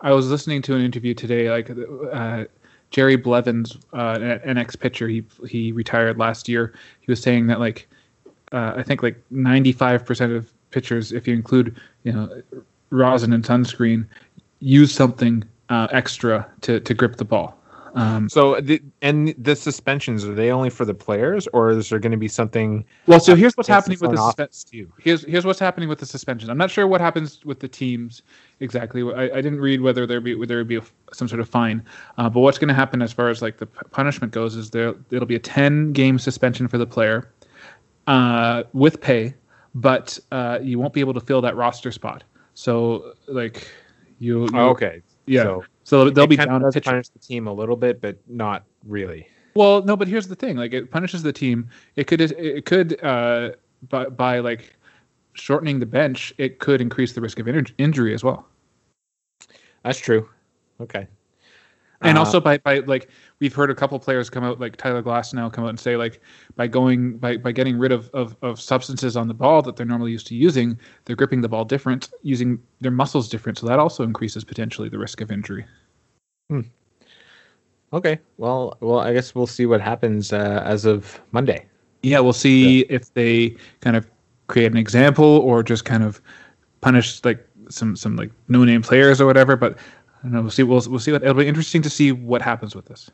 I 0.00 0.12
was 0.12 0.30
listening 0.30 0.62
to 0.62 0.74
an 0.74 0.82
interview 0.82 1.14
today, 1.14 1.50
like 1.50 1.70
uh, 2.12 2.44
Jerry 2.90 3.16
Blevins, 3.16 3.76
uh, 3.92 4.38
an 4.44 4.58
ex 4.58 4.76
pitcher, 4.76 5.08
he 5.08 5.24
he 5.46 5.72
retired 5.72 6.18
last 6.18 6.48
year. 6.48 6.74
He 7.00 7.10
was 7.10 7.20
saying 7.20 7.48
that 7.48 7.60
like 7.60 7.88
uh, 8.52 8.74
I 8.76 8.82
think 8.82 9.02
like 9.02 9.22
95% 9.32 10.36
of 10.36 10.52
pitchers, 10.70 11.12
if 11.12 11.26
you 11.28 11.34
include 11.34 11.76
you 12.04 12.12
know 12.12 12.42
rosin 12.90 13.32
and 13.32 13.44
sunscreen, 13.44 14.06
use 14.60 14.92
something 14.92 15.44
uh, 15.68 15.88
extra 15.90 16.46
to 16.62 16.80
to 16.80 16.94
grip 16.94 17.16
the 17.16 17.24
ball. 17.24 17.57
Um, 17.94 18.28
So 18.28 18.60
the 18.60 18.82
and 19.02 19.34
the 19.38 19.56
suspensions 19.56 20.24
are 20.24 20.34
they 20.34 20.50
only 20.50 20.70
for 20.70 20.84
the 20.84 20.94
players, 20.94 21.46
or 21.52 21.70
is 21.70 21.88
there 21.88 21.98
going 21.98 22.12
to 22.12 22.18
be 22.18 22.28
something? 22.28 22.84
well, 23.06 23.20
so 23.20 23.34
here's 23.34 23.56
what's 23.56 23.68
happening 23.68 23.98
with 24.00 24.10
the 24.10 24.16
front 24.16 24.36
suspen- 24.36 24.42
office 24.44 24.64
too? 24.64 24.92
here's 24.98 25.24
here's 25.24 25.44
what's 25.46 25.58
happening 25.58 25.88
with 25.88 25.98
the 25.98 26.06
suspension. 26.06 26.50
I'm 26.50 26.58
not 26.58 26.70
sure 26.70 26.86
what 26.86 27.00
happens 27.00 27.44
with 27.44 27.60
the 27.60 27.68
teams 27.68 28.22
exactly. 28.60 29.02
I, 29.02 29.24
I 29.38 29.40
didn't 29.40 29.60
read 29.60 29.80
whether 29.80 30.06
there 30.06 30.20
be 30.20 30.34
whether 30.34 30.48
there 30.48 30.58
would 30.58 30.68
be 30.68 30.76
a, 30.76 30.82
some 31.12 31.28
sort 31.28 31.40
of 31.40 31.48
fine, 31.48 31.82
uh, 32.18 32.28
but 32.28 32.40
what's 32.40 32.58
going 32.58 32.68
to 32.68 32.74
happen 32.74 33.02
as 33.02 33.12
far 33.12 33.28
as 33.28 33.42
like 33.42 33.58
the 33.58 33.66
punishment 33.66 34.32
goes 34.32 34.54
is 34.56 34.70
there 34.70 34.94
it'll 35.10 35.26
be 35.26 35.36
a 35.36 35.40
10 35.40 35.92
game 35.92 36.18
suspension 36.18 36.68
for 36.68 36.78
the 36.78 36.86
player 36.86 37.30
uh, 38.06 38.64
with 38.72 39.00
pay, 39.00 39.34
but 39.74 40.18
uh, 40.32 40.58
you 40.62 40.78
won't 40.78 40.92
be 40.94 41.00
able 41.00 41.14
to 41.14 41.20
fill 41.20 41.40
that 41.42 41.56
roster 41.56 41.92
spot. 41.92 42.24
So 42.54 43.14
like 43.28 43.68
you, 44.18 44.42
you 44.44 44.48
Oh, 44.54 44.68
okay. 44.70 45.02
yeah. 45.26 45.44
So 45.44 45.64
So 45.88 46.10
they'll 46.10 46.24
it 46.24 46.28
be 46.28 46.36
down 46.36 46.60
does 46.60 46.76
punish 46.84 47.08
the 47.08 47.18
team 47.18 47.46
a 47.46 47.52
little 47.52 47.74
bit, 47.74 48.02
but 48.02 48.18
not 48.28 48.64
really. 48.84 49.26
Well, 49.54 49.82
no, 49.82 49.96
but 49.96 50.06
here's 50.06 50.28
the 50.28 50.36
thing: 50.36 50.58
like 50.58 50.74
it 50.74 50.90
punishes 50.90 51.22
the 51.22 51.32
team. 51.32 51.70
It 51.96 52.06
could 52.06 52.20
it 52.20 52.66
could 52.66 53.02
uh, 53.02 53.52
by 53.88 54.04
by 54.04 54.40
like 54.40 54.76
shortening 55.32 55.78
the 55.78 55.86
bench, 55.86 56.34
it 56.36 56.58
could 56.58 56.82
increase 56.82 57.14
the 57.14 57.22
risk 57.22 57.38
of 57.38 57.48
in- 57.48 57.66
injury 57.78 58.12
as 58.12 58.22
well. 58.22 58.46
That's 59.82 59.98
true. 59.98 60.28
Okay. 60.78 61.08
And 62.02 62.18
Uh, 62.18 62.20
also 62.20 62.38
by 62.38 62.58
by 62.58 62.80
like 62.80 63.08
we've 63.40 63.54
heard 63.54 63.70
a 63.70 63.74
couple 63.74 63.98
players 63.98 64.28
come 64.28 64.44
out 64.44 64.60
like 64.60 64.76
Tyler 64.76 65.02
Glasnow 65.02 65.52
come 65.52 65.64
out 65.64 65.70
and 65.70 65.80
say 65.80 65.96
like 65.96 66.20
by 66.56 66.66
going 66.66 67.18
by 67.18 67.36
by 67.36 67.52
getting 67.52 67.78
rid 67.78 67.92
of, 67.92 68.10
of 68.12 68.36
of 68.42 68.60
substances 68.60 69.16
on 69.16 69.28
the 69.28 69.34
ball 69.34 69.62
that 69.62 69.76
they're 69.76 69.86
normally 69.86 70.12
used 70.12 70.26
to 70.28 70.34
using, 70.34 70.78
they're 71.04 71.16
gripping 71.16 71.40
the 71.40 71.48
ball 71.48 71.64
different, 71.64 72.10
using 72.22 72.60
their 72.80 72.90
muscles 72.90 73.28
different, 73.28 73.58
so 73.58 73.66
that 73.66 73.78
also 73.78 74.02
increases 74.02 74.44
potentially 74.44 74.88
the 74.88 74.98
risk 74.98 75.20
of 75.20 75.30
injury. 75.30 75.64
Hmm. 76.50 76.62
Okay. 77.92 78.18
Well, 78.36 78.76
well, 78.80 79.00
I 79.00 79.14
guess 79.14 79.34
we'll 79.34 79.46
see 79.46 79.66
what 79.66 79.80
happens 79.80 80.32
uh, 80.32 80.62
as 80.64 80.84
of 80.84 81.20
Monday. 81.32 81.64
Yeah, 82.02 82.20
we'll 82.20 82.32
see 82.32 82.80
if 82.90 83.12
they 83.14 83.56
kind 83.80 83.96
of 83.96 84.08
create 84.46 84.70
an 84.70 84.78
example 84.78 85.24
or 85.24 85.62
just 85.62 85.84
kind 85.84 86.02
of 86.02 86.20
punish 86.80 87.24
like 87.24 87.44
some 87.70 87.96
some 87.96 88.16
like 88.16 88.30
no 88.48 88.64
name 88.64 88.82
players 88.82 89.20
or 89.20 89.26
whatever. 89.26 89.56
But 89.56 89.78
I 90.18 90.22
don't 90.24 90.32
know. 90.32 90.42
We'll 90.42 90.50
see. 90.50 90.62
We'll 90.62 90.82
we'll 90.88 90.98
see 90.98 91.12
what 91.12 91.22
it'll 91.22 91.34
be 91.34 91.46
interesting 91.46 91.82
to 91.82 91.90
see 91.90 92.12
what 92.12 92.42
happens 92.42 92.74
with 92.74 92.86
this. 92.86 93.10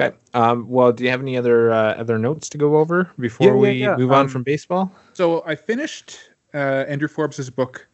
Okay. 0.00 0.16
Um, 0.34 0.68
well, 0.68 0.92
do 0.92 1.04
you 1.04 1.10
have 1.10 1.20
any 1.20 1.36
other 1.36 1.70
uh, 1.70 1.94
other 1.94 2.18
notes 2.18 2.48
to 2.50 2.58
go 2.58 2.76
over 2.76 3.10
before 3.18 3.48
Yeah, 3.48 3.52
we 3.54 3.70
yeah. 3.72 3.96
move 3.96 4.10
on 4.12 4.22
Um, 4.22 4.28
from 4.28 4.42
baseball? 4.42 4.90
So 5.12 5.42
I 5.46 5.54
finished 5.54 6.18
uh, 6.54 6.84
Andrew 6.88 7.08
Forbes's 7.08 7.50
book, 7.50 7.86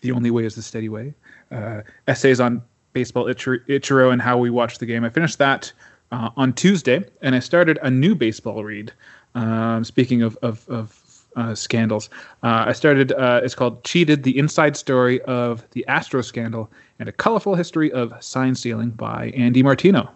"The 0.00 0.12
Only 0.12 0.30
Way 0.30 0.44
Is 0.44 0.54
the 0.54 0.62
Steady 0.62 0.88
Way," 0.88 1.14
uh, 1.50 1.82
essays 2.08 2.40
on 2.40 2.62
baseball, 2.94 3.26
Ichiro, 3.26 4.12
and 4.12 4.22
how 4.22 4.38
we 4.38 4.50
watch 4.50 4.78
the 4.78 4.86
game. 4.86 5.04
I 5.04 5.10
finished 5.10 5.38
that 5.38 5.72
uh, 6.10 6.30
on 6.36 6.52
Tuesday, 6.54 7.04
and 7.20 7.34
I 7.34 7.38
started 7.40 7.78
a 7.82 7.90
new 7.90 8.14
baseball 8.14 8.64
read. 8.64 8.92
Um, 9.34 9.84
speaking 9.84 10.22
of 10.22 10.36
of, 10.42 10.66
of 10.70 10.98
uh, 11.36 11.54
scandals, 11.54 12.08
uh, 12.42 12.64
I 12.68 12.72
started. 12.72 13.12
Uh, 13.12 13.40
it's 13.44 13.54
called 13.54 13.84
"Cheated: 13.84 14.22
The 14.22 14.38
Inside 14.38 14.74
Story 14.76 15.20
of 15.22 15.68
the 15.72 15.86
Astro 15.86 16.22
Scandal 16.22 16.70
and 16.98 17.08
a 17.10 17.12
Colorful 17.12 17.54
History 17.56 17.92
of 17.92 18.12
Sign 18.20 18.54
Stealing" 18.54 18.90
by 18.90 19.30
Andy 19.36 19.62
Martino. 19.62 20.10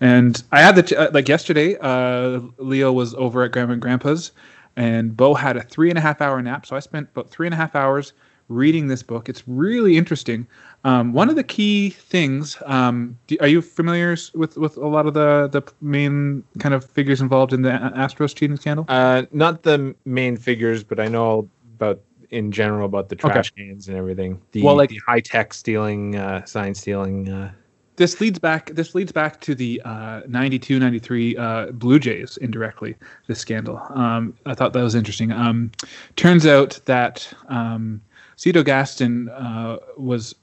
And 0.00 0.42
I 0.52 0.60
had 0.62 0.76
the 0.76 0.82
ch- 0.82 0.92
uh, 0.94 1.10
like 1.12 1.28
yesterday. 1.28 1.76
Uh, 1.80 2.40
Leo 2.58 2.92
was 2.92 3.14
over 3.14 3.42
at 3.42 3.52
Grandma 3.52 3.74
and 3.74 3.82
Grandpa's, 3.82 4.32
and 4.76 5.16
Bo 5.16 5.34
had 5.34 5.56
a 5.56 5.62
three 5.62 5.90
and 5.90 5.98
a 5.98 6.00
half 6.00 6.20
hour 6.20 6.40
nap. 6.40 6.64
So 6.66 6.76
I 6.76 6.80
spent 6.80 7.08
about 7.12 7.28
three 7.30 7.46
and 7.46 7.54
a 7.54 7.56
half 7.56 7.74
hours 7.76 8.12
reading 8.48 8.88
this 8.88 9.02
book. 9.02 9.28
It's 9.28 9.42
really 9.46 9.96
interesting. 9.96 10.46
Um, 10.84 11.12
one 11.12 11.28
of 11.28 11.36
the 11.36 11.44
key 11.44 11.90
things. 11.90 12.56
Um, 12.64 13.18
do, 13.26 13.36
are 13.40 13.46
you 13.46 13.60
familiar 13.60 14.16
with 14.34 14.56
with 14.56 14.76
a 14.78 14.86
lot 14.86 15.06
of 15.06 15.12
the 15.14 15.48
the 15.52 15.62
main 15.82 16.42
kind 16.58 16.74
of 16.74 16.84
figures 16.84 17.20
involved 17.20 17.52
in 17.52 17.60
the 17.62 17.70
Astros 17.70 18.34
cheating 18.34 18.56
scandal? 18.56 18.86
Uh, 18.88 19.24
not 19.32 19.62
the 19.62 19.94
main 20.06 20.36
figures, 20.38 20.82
but 20.82 20.98
I 20.98 21.08
know 21.08 21.48
about 21.74 22.00
in 22.30 22.52
general 22.52 22.86
about 22.86 23.08
the 23.08 23.16
trash 23.16 23.50
cans 23.50 23.88
and 23.88 23.96
everything. 23.96 24.40
The, 24.52 24.62
Well, 24.62 24.76
like- 24.76 24.90
the 24.90 25.00
high 25.06 25.20
tech 25.20 25.52
stealing, 25.52 26.14
uh, 26.16 26.44
sign 26.44 26.74
stealing. 26.74 27.28
Uh, 27.28 27.50
this 28.00 28.18
leads 28.18 28.38
back 28.38 28.70
this 28.70 28.94
leads 28.94 29.12
back 29.12 29.42
to 29.42 29.54
the 29.54 29.80
uh, 29.84 30.22
92 30.26 30.78
93 30.78 31.36
uh, 31.36 31.66
blue 31.66 31.98
jays 31.98 32.38
indirectly 32.38 32.96
this 33.26 33.38
scandal. 33.38 33.78
Um, 33.90 34.34
i 34.46 34.54
thought 34.54 34.72
that 34.72 34.82
was 34.82 34.94
interesting. 34.94 35.30
Um, 35.32 35.70
turns 36.16 36.46
out 36.46 36.80
that 36.86 37.30
um, 37.50 38.00
cito 38.36 38.62
gaston 38.62 39.28
uh, 39.28 39.76
was 39.98 40.34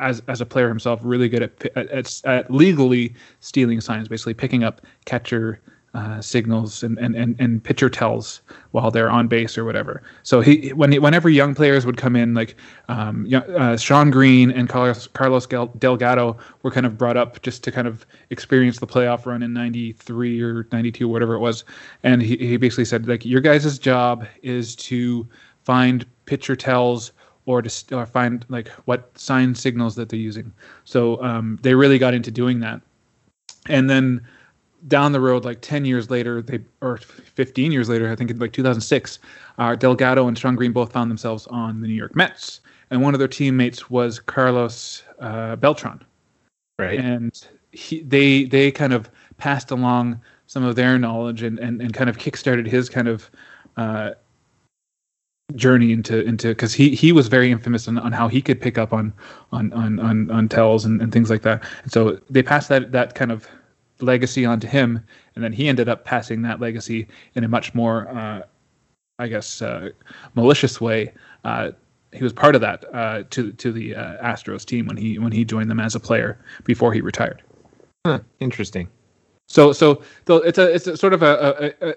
as, 0.00 0.22
as 0.28 0.42
a 0.42 0.46
player 0.46 0.68
himself 0.68 1.00
really 1.02 1.30
good 1.30 1.42
at, 1.42 1.64
at, 1.76 1.88
at, 1.88 2.20
at 2.26 2.50
legally 2.50 3.14
stealing 3.40 3.80
signs 3.80 4.08
basically 4.08 4.34
picking 4.34 4.62
up 4.62 4.82
catcher 5.06 5.62
uh, 5.94 6.20
signals 6.22 6.82
and, 6.82 6.98
and, 6.98 7.14
and, 7.14 7.36
and 7.38 7.62
pitcher 7.62 7.90
tells 7.90 8.40
while 8.70 8.90
they're 8.90 9.10
on 9.10 9.28
base 9.28 9.58
or 9.58 9.64
whatever. 9.64 10.02
So 10.22 10.40
he 10.40 10.72
when 10.72 10.90
he, 10.92 10.98
whenever 10.98 11.28
young 11.28 11.54
players 11.54 11.84
would 11.84 11.98
come 11.98 12.16
in, 12.16 12.32
like 12.32 12.56
um, 12.88 13.28
uh, 13.32 13.76
Shawn 13.76 14.10
Green 14.10 14.50
and 14.50 14.68
Carlos 14.68 15.06
Carlos 15.08 15.46
Delgado 15.46 16.38
were 16.62 16.70
kind 16.70 16.86
of 16.86 16.96
brought 16.96 17.16
up 17.18 17.42
just 17.42 17.62
to 17.64 17.72
kind 17.72 17.86
of 17.86 18.06
experience 18.30 18.78
the 18.78 18.86
playoff 18.86 19.26
run 19.26 19.42
in 19.42 19.52
'93 19.52 20.42
or 20.42 20.66
'92, 20.72 21.06
whatever 21.08 21.34
it 21.34 21.40
was. 21.40 21.64
And 22.02 22.22
he, 22.22 22.36
he 22.36 22.56
basically 22.56 22.86
said 22.86 23.06
like 23.06 23.24
your 23.26 23.42
guys' 23.42 23.78
job 23.78 24.26
is 24.42 24.74
to 24.76 25.28
find 25.64 26.06
pitcher 26.24 26.56
tells 26.56 27.12
or 27.44 27.60
to 27.60 27.96
or 27.96 28.06
find 28.06 28.46
like 28.48 28.68
what 28.86 29.16
sign 29.18 29.54
signals 29.54 29.94
that 29.96 30.08
they're 30.08 30.18
using. 30.18 30.52
So 30.84 31.22
um, 31.22 31.58
they 31.62 31.74
really 31.74 31.98
got 31.98 32.14
into 32.14 32.30
doing 32.30 32.60
that. 32.60 32.80
And 33.68 33.90
then 33.90 34.26
down 34.88 35.12
the 35.12 35.20
road, 35.20 35.44
like 35.44 35.60
10 35.60 35.84
years 35.84 36.10
later, 36.10 36.42
they 36.42 36.60
or 36.80 36.98
15 36.98 37.72
years 37.72 37.88
later, 37.88 38.10
I 38.10 38.16
think 38.16 38.30
in 38.30 38.38
like 38.38 38.52
2006, 38.52 39.18
uh, 39.58 39.74
Delgado 39.76 40.28
and 40.28 40.38
Shawn 40.38 40.56
Green 40.56 40.72
both 40.72 40.92
found 40.92 41.10
themselves 41.10 41.46
on 41.48 41.80
the 41.80 41.86
New 41.86 41.94
York 41.94 42.16
Mets, 42.16 42.60
and 42.90 43.02
one 43.02 43.14
of 43.14 43.18
their 43.18 43.28
teammates 43.28 43.90
was 43.90 44.18
Carlos 44.18 45.02
uh, 45.20 45.56
Beltran, 45.56 46.02
right. 46.78 46.98
and 46.98 47.46
he, 47.72 48.02
they 48.02 48.44
they 48.44 48.70
kind 48.70 48.92
of 48.92 49.10
passed 49.36 49.70
along 49.70 50.20
some 50.46 50.64
of 50.64 50.76
their 50.76 50.98
knowledge 50.98 51.42
and 51.42 51.58
and, 51.58 51.80
and 51.80 51.94
kind 51.94 52.10
of 52.10 52.18
kickstarted 52.18 52.66
his 52.66 52.88
kind 52.88 53.08
of 53.08 53.30
uh, 53.76 54.10
journey 55.54 55.92
into 55.92 56.22
into 56.22 56.48
because 56.48 56.74
he 56.74 56.94
he 56.94 57.12
was 57.12 57.28
very 57.28 57.50
infamous 57.50 57.86
on, 57.86 57.98
on 57.98 58.12
how 58.12 58.28
he 58.28 58.42
could 58.42 58.60
pick 58.60 58.78
up 58.78 58.92
on 58.92 59.12
on 59.52 59.72
on 59.72 60.00
on, 60.00 60.30
on 60.30 60.48
tells 60.48 60.84
and, 60.84 61.00
and 61.00 61.12
things 61.12 61.30
like 61.30 61.42
that. 61.42 61.62
And 61.82 61.92
so 61.92 62.18
they 62.30 62.42
passed 62.42 62.68
that 62.68 62.92
that 62.92 63.14
kind 63.14 63.30
of 63.30 63.48
legacy 64.02 64.44
onto 64.44 64.66
him, 64.66 65.04
and 65.34 65.44
then 65.44 65.52
he 65.52 65.68
ended 65.68 65.88
up 65.88 66.04
passing 66.04 66.42
that 66.42 66.60
legacy 66.60 67.06
in 67.34 67.44
a 67.44 67.48
much 67.48 67.74
more, 67.74 68.08
uh, 68.08 68.42
I 69.18 69.28
guess, 69.28 69.62
uh, 69.62 69.90
malicious 70.34 70.80
way. 70.80 71.12
Uh, 71.44 71.70
he 72.12 72.22
was 72.22 72.32
part 72.32 72.54
of 72.54 72.60
that 72.60 72.84
uh, 72.94 73.22
to 73.30 73.52
to 73.52 73.72
the 73.72 73.94
uh, 73.96 74.22
Astros 74.22 74.64
team 74.64 74.86
when 74.86 74.96
he 74.96 75.18
when 75.18 75.32
he 75.32 75.44
joined 75.44 75.70
them 75.70 75.80
as 75.80 75.94
a 75.94 76.00
player 76.00 76.38
before 76.64 76.92
he 76.92 77.00
retired. 77.00 77.42
Huh, 78.06 78.20
interesting. 78.40 78.88
So 79.48 79.72
so 79.72 80.02
it's 80.26 80.58
a 80.58 80.74
it's 80.74 80.86
a 80.86 80.96
sort 80.96 81.12
of 81.12 81.22
a, 81.22 81.72
a, 81.80 81.90
a 81.90 81.94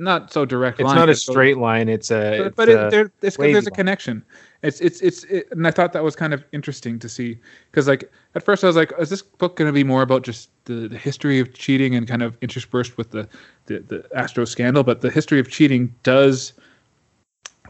not 0.00 0.32
so 0.32 0.44
direct 0.44 0.80
It's 0.80 0.86
line. 0.86 0.96
not 0.96 1.08
a 1.08 1.12
but 1.12 1.18
so- 1.18 1.32
straight 1.32 1.58
line. 1.58 1.88
It's 1.88 2.10
a. 2.10 2.38
but, 2.38 2.46
it's 2.46 2.56
but 2.56 2.68
a- 2.68 2.86
it, 2.86 2.90
there, 2.90 3.12
it's, 3.22 3.36
there's 3.36 3.66
a 3.66 3.70
connection. 3.70 4.24
It's 4.62 4.80
it's 4.80 5.00
it's 5.00 5.24
it, 5.24 5.48
and 5.52 5.66
I 5.66 5.70
thought 5.70 5.92
that 5.94 6.04
was 6.04 6.14
kind 6.14 6.34
of 6.34 6.44
interesting 6.52 6.98
to 6.98 7.08
see 7.08 7.38
because 7.70 7.88
like 7.88 8.10
at 8.34 8.42
first 8.42 8.62
I 8.62 8.66
was 8.66 8.76
like, 8.76 8.92
is 8.98 9.08
this 9.08 9.22
book 9.22 9.56
going 9.56 9.68
to 9.68 9.72
be 9.72 9.84
more 9.84 10.02
about 10.02 10.22
just 10.22 10.50
the, 10.66 10.86
the 10.88 10.98
history 10.98 11.40
of 11.40 11.54
cheating 11.54 11.94
and 11.94 12.06
kind 12.06 12.20
of 12.22 12.36
interspersed 12.42 12.98
with 12.98 13.10
the, 13.10 13.26
the 13.66 13.78
the 13.78 14.04
Astro 14.14 14.44
scandal? 14.44 14.82
But 14.82 15.00
the 15.00 15.10
history 15.10 15.38
of 15.40 15.48
cheating 15.48 15.94
does 16.02 16.52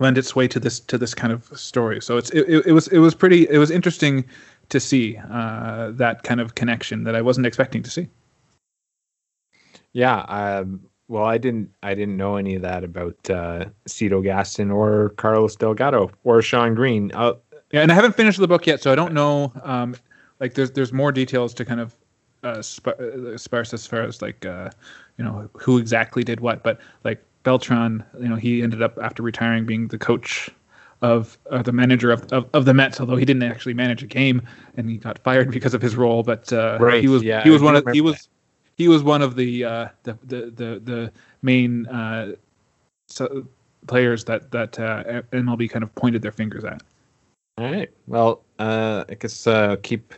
lend 0.00 0.18
its 0.18 0.34
way 0.34 0.48
to 0.48 0.58
this 0.58 0.80
to 0.80 0.98
this 0.98 1.14
kind 1.14 1.32
of 1.32 1.44
story. 1.56 2.00
So 2.02 2.16
it's 2.16 2.30
it, 2.30 2.48
it, 2.48 2.66
it 2.66 2.72
was 2.72 2.88
it 2.88 2.98
was 2.98 3.14
pretty 3.14 3.48
it 3.48 3.58
was 3.58 3.70
interesting 3.70 4.24
to 4.70 4.80
see 4.80 5.16
uh, 5.30 5.92
that 5.92 6.24
kind 6.24 6.40
of 6.40 6.56
connection 6.56 7.04
that 7.04 7.14
I 7.14 7.22
wasn't 7.22 7.46
expecting 7.46 7.84
to 7.84 7.90
see. 7.90 8.08
Yeah. 9.92 10.20
Um, 10.22 10.80
well, 11.10 11.24
I 11.24 11.38
didn't. 11.38 11.70
I 11.82 11.94
didn't 11.94 12.16
know 12.16 12.36
any 12.36 12.54
of 12.54 12.62
that 12.62 12.84
about 12.84 13.16
uh, 13.28 13.64
Cito 13.86 14.22
Gaston 14.22 14.70
or 14.70 15.08
Carlos 15.16 15.56
Delgado 15.56 16.12
or 16.22 16.40
Shawn 16.40 16.76
Green. 16.76 17.10
Uh, 17.12 17.34
Yeah, 17.72 17.82
and 17.82 17.90
I 17.90 17.96
haven't 17.96 18.14
finished 18.14 18.38
the 18.38 18.46
book 18.46 18.64
yet, 18.64 18.80
so 18.80 18.92
I 18.92 18.94
don't 18.94 19.12
know. 19.12 19.52
Um, 19.64 19.96
like, 20.38 20.54
there's 20.54 20.70
there's 20.70 20.92
more 20.92 21.10
details 21.10 21.52
to 21.54 21.64
kind 21.64 21.80
of 21.80 21.96
uh, 22.44 22.62
sp- 22.62 22.94
uh, 23.00 23.36
sparse 23.36 23.74
as 23.74 23.88
far 23.88 24.02
as 24.02 24.22
like 24.22 24.46
uh, 24.46 24.70
you 25.18 25.24
know 25.24 25.50
who 25.54 25.78
exactly 25.78 26.22
did 26.22 26.38
what. 26.38 26.62
But 26.62 26.78
like 27.02 27.20
Beltran, 27.42 28.04
you 28.20 28.28
know, 28.28 28.36
he 28.36 28.62
ended 28.62 28.80
up 28.80 28.96
after 29.02 29.24
retiring 29.24 29.66
being 29.66 29.88
the 29.88 29.98
coach 29.98 30.48
of 31.02 31.38
uh, 31.50 31.62
the 31.62 31.72
manager 31.72 32.12
of, 32.12 32.32
of 32.32 32.48
of 32.54 32.66
the 32.66 32.74
Mets, 32.74 33.00
although 33.00 33.16
he 33.16 33.24
didn't 33.24 33.42
actually 33.42 33.74
manage 33.74 34.04
a 34.04 34.06
game 34.06 34.42
and 34.76 34.88
he 34.88 34.96
got 34.96 35.18
fired 35.18 35.50
because 35.56 35.74
of 35.74 35.82
his 35.82 35.96
role. 35.96 36.22
But 36.22 36.52
uh, 36.52 36.78
Right, 36.80 37.02
he 37.02 37.08
was 37.08 37.24
yeah, 37.24 37.42
he 37.42 37.50
was 37.50 37.62
I 37.62 37.64
one 37.64 37.76
of 37.76 37.84
he 37.92 38.00
was 38.00 38.28
he 38.80 38.88
was 38.88 39.02
one 39.02 39.20
of 39.20 39.36
the 39.36 39.62
uh, 39.62 39.88
the, 40.04 40.16
the 40.24 40.40
the 40.56 40.80
the 40.82 41.12
main 41.42 41.86
uh, 41.88 42.32
so 43.08 43.46
players 43.86 44.24
that 44.24 44.50
that 44.52 44.78
uh, 44.78 45.20
MLB 45.32 45.68
kind 45.68 45.82
of 45.82 45.94
pointed 45.96 46.22
their 46.22 46.32
fingers 46.32 46.64
at. 46.64 46.82
all 47.58 47.70
right. 47.70 47.90
Well, 48.06 48.40
uh, 48.58 49.04
I 49.06 49.14
guess 49.14 49.46
uh, 49.46 49.76
keep 49.82 50.14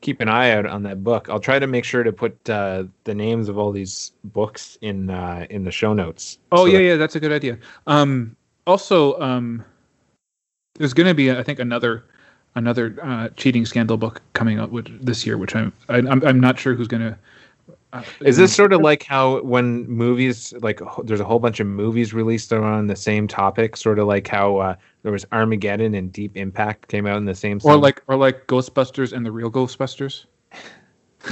keep 0.00 0.20
an 0.20 0.28
eye 0.28 0.52
out 0.52 0.64
on 0.64 0.84
that 0.84 1.02
book. 1.02 1.28
I'll 1.28 1.40
try 1.40 1.58
to 1.58 1.66
make 1.66 1.84
sure 1.84 2.04
to 2.04 2.12
put 2.12 2.48
uh, 2.48 2.84
the 3.02 3.16
names 3.16 3.48
of 3.48 3.58
all 3.58 3.72
these 3.72 4.12
books 4.22 4.78
in 4.80 5.10
uh, 5.10 5.48
in 5.50 5.64
the 5.64 5.72
show 5.72 5.92
notes. 5.92 6.38
Oh 6.52 6.58
so 6.58 6.64
yeah, 6.66 6.78
that- 6.78 6.84
yeah, 6.84 6.96
that's 6.96 7.16
a 7.16 7.20
good 7.20 7.32
idea. 7.32 7.58
Um, 7.88 8.36
also, 8.64 9.18
um, 9.20 9.64
there's 10.76 10.94
going 10.94 11.08
to 11.08 11.14
be, 11.14 11.32
I 11.32 11.42
think, 11.42 11.58
another 11.58 12.04
another 12.54 12.96
uh, 13.02 13.30
cheating 13.30 13.66
scandal 13.66 13.96
book 13.96 14.22
coming 14.34 14.60
out 14.60 14.70
which, 14.70 14.88
this 15.00 15.26
year, 15.26 15.36
which 15.36 15.56
I'm 15.56 15.72
I, 15.88 15.98
am 15.98 16.22
i 16.22 16.28
I'm 16.28 16.38
not 16.38 16.60
sure 16.60 16.74
who's 16.74 16.86
going 16.86 17.02
to. 17.02 17.18
Is 18.20 18.36
this 18.36 18.54
sort 18.54 18.72
of 18.72 18.80
like 18.80 19.04
how 19.04 19.40
when 19.42 19.86
movies 19.86 20.52
like 20.60 20.80
there's 21.04 21.20
a 21.20 21.24
whole 21.24 21.38
bunch 21.38 21.60
of 21.60 21.66
movies 21.66 22.12
released 22.12 22.52
around 22.52 22.88
the 22.88 22.96
same 22.96 23.28
topic, 23.28 23.76
sort 23.76 23.98
of 23.98 24.06
like 24.06 24.26
how 24.26 24.56
uh, 24.58 24.74
there 25.02 25.12
was 25.12 25.24
Armageddon 25.32 25.94
and 25.94 26.12
Deep 26.12 26.36
Impact 26.36 26.88
came 26.88 27.06
out 27.06 27.18
in 27.18 27.24
the 27.24 27.34
same. 27.34 27.60
Or 27.62 27.76
like 27.76 28.02
or 28.08 28.16
like 28.16 28.46
Ghostbusters 28.46 29.12
and 29.12 29.24
the 29.24 29.30
real 29.32 29.50
Ghostbusters. 29.50 30.24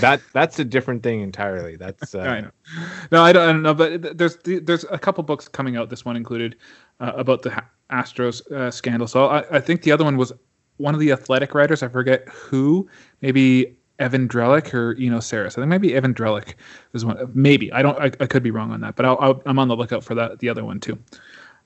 that 0.00 0.20
that's 0.32 0.58
a 0.58 0.64
different 0.64 1.02
thing 1.02 1.20
entirely. 1.20 1.76
That's 1.76 2.14
uh... 2.14 2.20
I 2.20 2.40
know. 2.40 2.50
No, 3.10 3.22
I 3.22 3.32
don't, 3.32 3.48
I 3.48 3.52
don't, 3.52 3.62
know, 3.62 3.74
but 3.74 4.16
there's 4.16 4.36
there's 4.44 4.84
a 4.90 4.98
couple 4.98 5.24
books 5.24 5.48
coming 5.48 5.76
out. 5.76 5.90
This 5.90 6.04
one 6.04 6.16
included 6.16 6.56
uh, 7.00 7.12
about 7.16 7.42
the 7.42 7.62
Astros 7.90 8.50
uh, 8.52 8.70
scandal. 8.70 9.08
So 9.08 9.26
I, 9.26 9.56
I 9.56 9.60
think 9.60 9.82
the 9.82 9.92
other 9.92 10.04
one 10.04 10.16
was 10.16 10.32
one 10.76 10.94
of 10.94 11.00
the 11.00 11.12
athletic 11.12 11.54
writers. 11.54 11.82
I 11.82 11.88
forget 11.88 12.28
who. 12.28 12.88
Maybe 13.20 13.76
Evan 13.98 14.28
Drellich 14.28 14.72
or 14.74 14.96
Eno 14.98 15.18
Sarris. 15.18 15.52
I 15.52 15.62
think 15.62 15.68
maybe 15.68 15.94
Evan 15.94 16.14
Drellich 16.14 16.54
is 16.92 17.04
one. 17.04 17.30
Maybe 17.34 17.72
I 17.72 17.82
don't. 17.82 17.98
I, 17.98 18.06
I 18.20 18.26
could 18.26 18.42
be 18.42 18.50
wrong 18.50 18.72
on 18.72 18.80
that, 18.80 18.96
but 18.96 19.04
i 19.04 19.34
am 19.46 19.58
on 19.58 19.68
the 19.68 19.76
lookout 19.76 20.02
for 20.04 20.14
that. 20.14 20.38
The 20.38 20.48
other 20.48 20.64
one 20.64 20.80
too. 20.80 20.98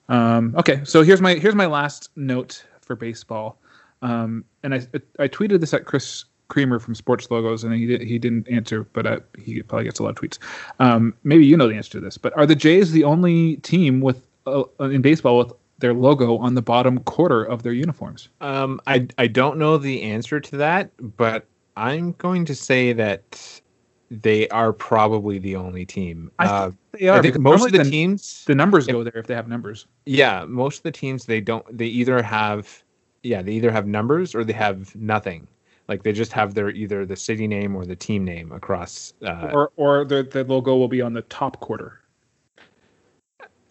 Um, 0.09 0.55
okay, 0.57 0.81
so 0.83 1.03
here's 1.03 1.21
my 1.21 1.35
here's 1.35 1.55
my 1.55 1.65
last 1.65 2.09
note 2.15 2.63
for 2.81 2.95
baseball, 2.95 3.59
um, 4.01 4.45
and 4.63 4.73
I 4.73 4.87
I 5.19 5.27
tweeted 5.27 5.59
this 5.59 5.73
at 5.73 5.85
Chris 5.85 6.25
Creamer 6.47 6.79
from 6.79 6.95
Sports 6.95 7.29
Logos, 7.29 7.63
and 7.63 7.73
he 7.73 7.85
did, 7.85 8.01
he 8.01 8.17
didn't 8.17 8.47
answer, 8.49 8.83
but 8.93 9.05
uh, 9.05 9.19
he 9.37 9.61
probably 9.63 9.85
gets 9.85 9.99
a 9.99 10.03
lot 10.03 10.09
of 10.09 10.15
tweets. 10.15 10.39
Um, 10.79 11.13
maybe 11.23 11.45
you 11.45 11.57
know 11.57 11.67
the 11.67 11.75
answer 11.75 11.91
to 11.91 11.99
this, 11.99 12.17
but 12.17 12.35
are 12.37 12.45
the 12.45 12.55
Jays 12.55 12.91
the 12.91 13.03
only 13.03 13.57
team 13.57 14.01
with 14.01 14.25
uh, 14.45 14.63
in 14.79 15.01
baseball 15.01 15.37
with 15.37 15.53
their 15.79 15.93
logo 15.93 16.37
on 16.37 16.55
the 16.55 16.61
bottom 16.61 16.99
quarter 16.99 17.43
of 17.43 17.63
their 17.63 17.73
uniforms? 17.73 18.29
Um, 18.41 18.79
I 18.87 19.07
I 19.17 19.27
don't 19.27 19.57
know 19.57 19.77
the 19.77 20.01
answer 20.03 20.39
to 20.39 20.57
that, 20.57 20.91
but 21.17 21.45
I'm 21.77 22.13
going 22.13 22.43
to 22.45 22.55
say 22.55 22.91
that 22.93 23.61
they 24.09 24.47
are 24.49 24.73
probably 24.73 25.37
the 25.37 25.55
only 25.55 25.85
team. 25.85 26.31
I 26.39 26.45
uh, 26.47 26.71
they 26.93 27.07
are. 27.07 27.19
I 27.19 27.21
think 27.21 27.37
most 27.37 27.65
of 27.67 27.71
the, 27.71 27.79
the, 27.79 27.89
teams, 27.89 28.43
the 28.45 28.55
numbers 28.55 28.87
if, 28.87 28.93
go 28.93 29.03
there 29.03 29.17
if 29.17 29.27
they 29.27 29.35
have 29.35 29.47
numbers. 29.47 29.85
Yeah, 30.05 30.45
most 30.45 30.77
of 30.77 30.83
the 30.83 30.91
teams 30.91 31.25
they 31.25 31.39
don't. 31.39 31.65
They 31.77 31.85
either 31.85 32.21
have, 32.23 32.83
yeah, 33.21 33.43
they 33.43 33.51
either 33.53 33.71
have 33.71 33.85
numbers 33.85 34.33
or 34.33 34.43
they 34.43 34.53
have 34.53 34.95
nothing. 34.95 35.47
Like 35.87 36.01
they 36.01 36.13
just 36.13 36.33
have 36.33 36.55
their 36.55 36.69
either 36.69 37.05
the 37.05 37.15
city 37.15 37.47
name 37.47 37.75
or 37.75 37.85
the 37.85 37.95
team 37.95 38.25
name 38.25 38.51
across. 38.51 39.13
Uh, 39.21 39.49
or 39.53 39.71
or 39.75 40.03
the 40.03 40.23
the 40.23 40.43
logo 40.45 40.75
will 40.75 40.87
be 40.87 41.01
on 41.01 41.13
the 41.13 41.21
top 41.23 41.59
quarter. 41.59 42.01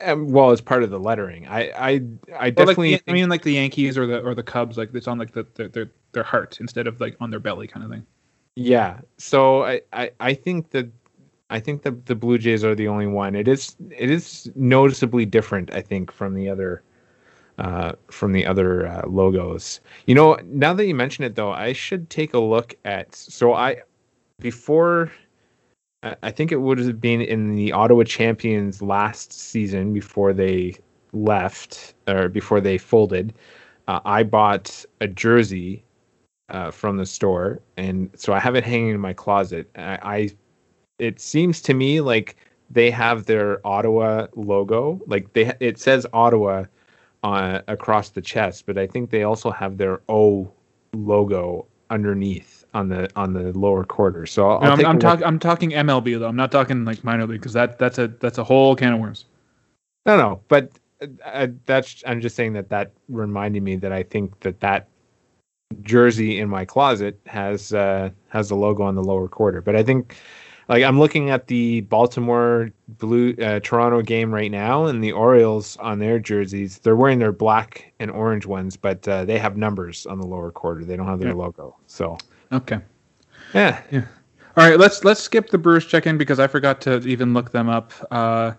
Um, 0.03 0.31
well, 0.31 0.51
it's 0.51 0.61
part 0.61 0.83
of 0.83 0.91
the 0.91 1.01
lettering. 1.01 1.47
I 1.49 1.71
I 1.71 2.01
I 2.39 2.51
definitely. 2.51 2.93
Like 2.93 3.05
the, 3.05 3.13
I 3.13 3.15
mean, 3.15 3.29
like 3.29 3.43
the 3.43 3.55
Yankees 3.55 3.97
or 3.97 4.07
the 4.07 4.21
or 4.21 4.35
the 4.35 4.43
Cubs, 4.43 4.77
like 4.77 4.95
it's 4.95 5.09
on 5.09 5.19
like 5.19 5.33
the, 5.33 5.47
the 5.55 5.69
their 5.69 5.91
their 6.13 6.23
heart 6.23 6.59
instead 6.61 6.87
of 6.87 7.01
like 7.01 7.17
on 7.21 7.31
their 7.31 7.41
belly 7.41 7.67
kind 7.67 7.85
of 7.85 7.91
thing. 7.91 8.05
Yeah. 8.57 9.01
So 9.19 9.65
I, 9.65 9.83
I, 9.93 10.11
I 10.19 10.35
think 10.35 10.71
that 10.71 10.91
I 11.51 11.61
think 11.61 11.83
that 11.83 12.07
the 12.07 12.15
Blue 12.15 12.39
Jays 12.39 12.65
are 12.65 12.75
the 12.75 12.89
only 12.89 13.07
one. 13.07 13.35
It 13.35 13.49
is 13.49 13.77
it 13.91 14.11
is 14.11 14.51
noticeably 14.55 15.27
different, 15.27 15.73
I 15.73 15.81
think, 15.81 16.11
from 16.11 16.35
the 16.35 16.49
other 16.49 16.83
uh, 17.59 17.93
from 18.11 18.33
the 18.33 18.45
other 18.45 18.87
uh, 18.87 19.07
logos. 19.07 19.81
You 20.07 20.15
know, 20.15 20.39
now 20.45 20.73
that 20.75 20.87
you 20.87 20.95
mention 20.95 21.25
it, 21.25 21.37
though, 21.37 21.53
I 21.53 21.73
should 21.73 22.11
take 22.11 22.35
a 22.35 22.39
look 22.39 22.75
at. 22.85 23.15
So 23.15 23.55
I 23.55 23.83
before 24.41 25.13
I 26.23 26.31
think 26.31 26.53
it 26.53 26.57
would 26.57 26.79
have 26.79 27.01
been 27.01 27.21
in 27.21 27.55
the 27.55 27.73
Ottawa 27.73 28.05
Champions 28.05 28.83
last 28.83 29.33
season 29.33 29.93
before 29.93 30.33
they 30.33 30.77
left 31.13 31.95
or 32.07 32.29
before 32.29 32.61
they 32.61 32.79
folded. 32.79 33.33
Uh, 33.89 34.01
I 34.05 34.23
bought 34.23 34.85
a 35.01 35.09
jersey 35.09 35.85
uh, 36.49 36.71
from 36.71 36.97
the 36.97 37.07
store, 37.07 37.61
and 37.77 38.11
so 38.15 38.33
I 38.33 38.41
have 38.41 38.55
it 38.57 38.65
hanging 38.65 38.91
in 38.91 39.01
my 39.01 39.13
closet. 39.13 39.69
I, 39.77 39.99
I, 40.03 40.31
it 40.99 41.21
seems 41.21 41.61
to 41.63 41.75
me 41.75 42.01
like 42.01 42.37
they 42.71 42.91
have 42.91 43.27
their 43.27 43.65
Ottawa 43.67 44.27
logo, 44.35 45.01
like 45.07 45.33
they 45.33 45.53
it 45.61 45.79
says 45.79 46.07
Ottawa 46.13 46.65
uh, 47.23 47.61
across 47.69 48.11
the 48.11 48.23
chest, 48.23 48.67
but 48.67 48.79
I 48.79 48.87
think 48.87 49.11
they 49.11 49.23
also 49.23 49.51
have 49.51 49.77
their 49.77 50.01
O 50.09 50.53
logo 50.95 51.67
underneath 51.91 52.56
on 52.77 52.91
the 52.91 53.11
on 53.17 53.33
the 53.33 53.59
lower 53.59 53.85
quarter. 53.85 54.27
So 54.27 54.51
I'll, 54.51 54.61
no, 54.61 54.67
I'll 54.67 54.81
I'm, 54.81 54.87
I'm 54.87 54.99
talking 54.99 55.25
I'm 55.25 55.39
talking 55.39 55.71
MLB 55.71 56.19
though. 56.19 56.29
I'm 56.29 56.37
not 56.37 56.53
talking 56.53 56.85
like 56.85 57.03
minor 57.03 57.27
league 57.27 57.41
because 57.41 57.55
that 57.55 57.79
that's 57.79 57.99
a 57.99 58.09
that's 58.09 58.39
a 58.39 58.45
whole 58.45 58.77
can 58.77 58.93
of 58.93 59.01
worms. 59.01 59.25
No, 60.05 60.17
no, 60.17 60.41
but 60.49 60.71
uh, 61.25 61.49
that's 61.65 62.05
I'm 62.07 62.21
just 62.21 62.37
saying 62.37 62.53
that 62.53 62.69
that 62.69 62.93
reminded 63.09 63.63
me 63.63 63.77
that 63.77 63.93
I 63.93 64.03
think 64.03 64.41
that 64.41 64.61
that 64.61 64.89
jersey 65.83 66.39
in 66.39 66.49
my 66.49 66.65
closet 66.65 67.19
has 67.27 67.73
uh, 67.73 68.11
has 68.29 68.51
the 68.51 68.57
logo 68.57 68.83
on 68.83 68.95
the 68.95 69.03
lower 69.03 69.27
quarter. 69.27 69.63
But 69.63 69.75
I 69.75 69.83
think 69.83 70.17
like 70.69 70.85
I'm 70.85 70.99
looking 70.99 71.31
at 71.31 71.47
the 71.47 71.81
Baltimore 71.83 72.71
Blue 72.89 73.35
uh, 73.43 73.61
Toronto 73.61 74.03
game 74.03 74.33
right 74.33 74.51
now, 74.51 74.85
and 74.85 75.03
the 75.03 75.13
Orioles 75.13 75.79
on 75.79 75.99
their 75.99 76.19
jerseys, 76.19 76.79
they're 76.79 76.95
wearing 76.95 77.21
their 77.21 77.33
black 77.33 77.91
and 78.01 78.11
orange 78.11 78.45
ones, 78.45 78.77
but 78.77 79.09
uh, 79.09 79.25
they 79.25 79.39
have 79.39 79.57
numbers 79.57 80.05
on 80.05 80.21
the 80.21 80.27
lower 80.27 80.51
quarter. 80.51 80.85
They 80.85 80.97
don't 80.97 81.07
have 81.07 81.21
their 81.21 81.29
yeah. 81.29 81.35
logo. 81.35 81.75
So 81.87 82.19
okay, 82.53 82.81
yeah, 83.55 83.83
yeah. 83.91 84.05
All 84.57 84.69
right, 84.69 84.79
let's 84.79 85.05
let's 85.05 85.21
skip 85.21 85.51
the 85.51 85.59
Brewers 85.59 85.87
check 85.87 86.07
in 86.07 86.17
because 86.17 86.41
I 86.41 86.47
forgot 86.47 86.81
to 86.83 86.99
even 87.01 87.35
look 87.35 87.53
them 87.53 87.69
up. 87.69 87.93
Uh, 88.11 88.53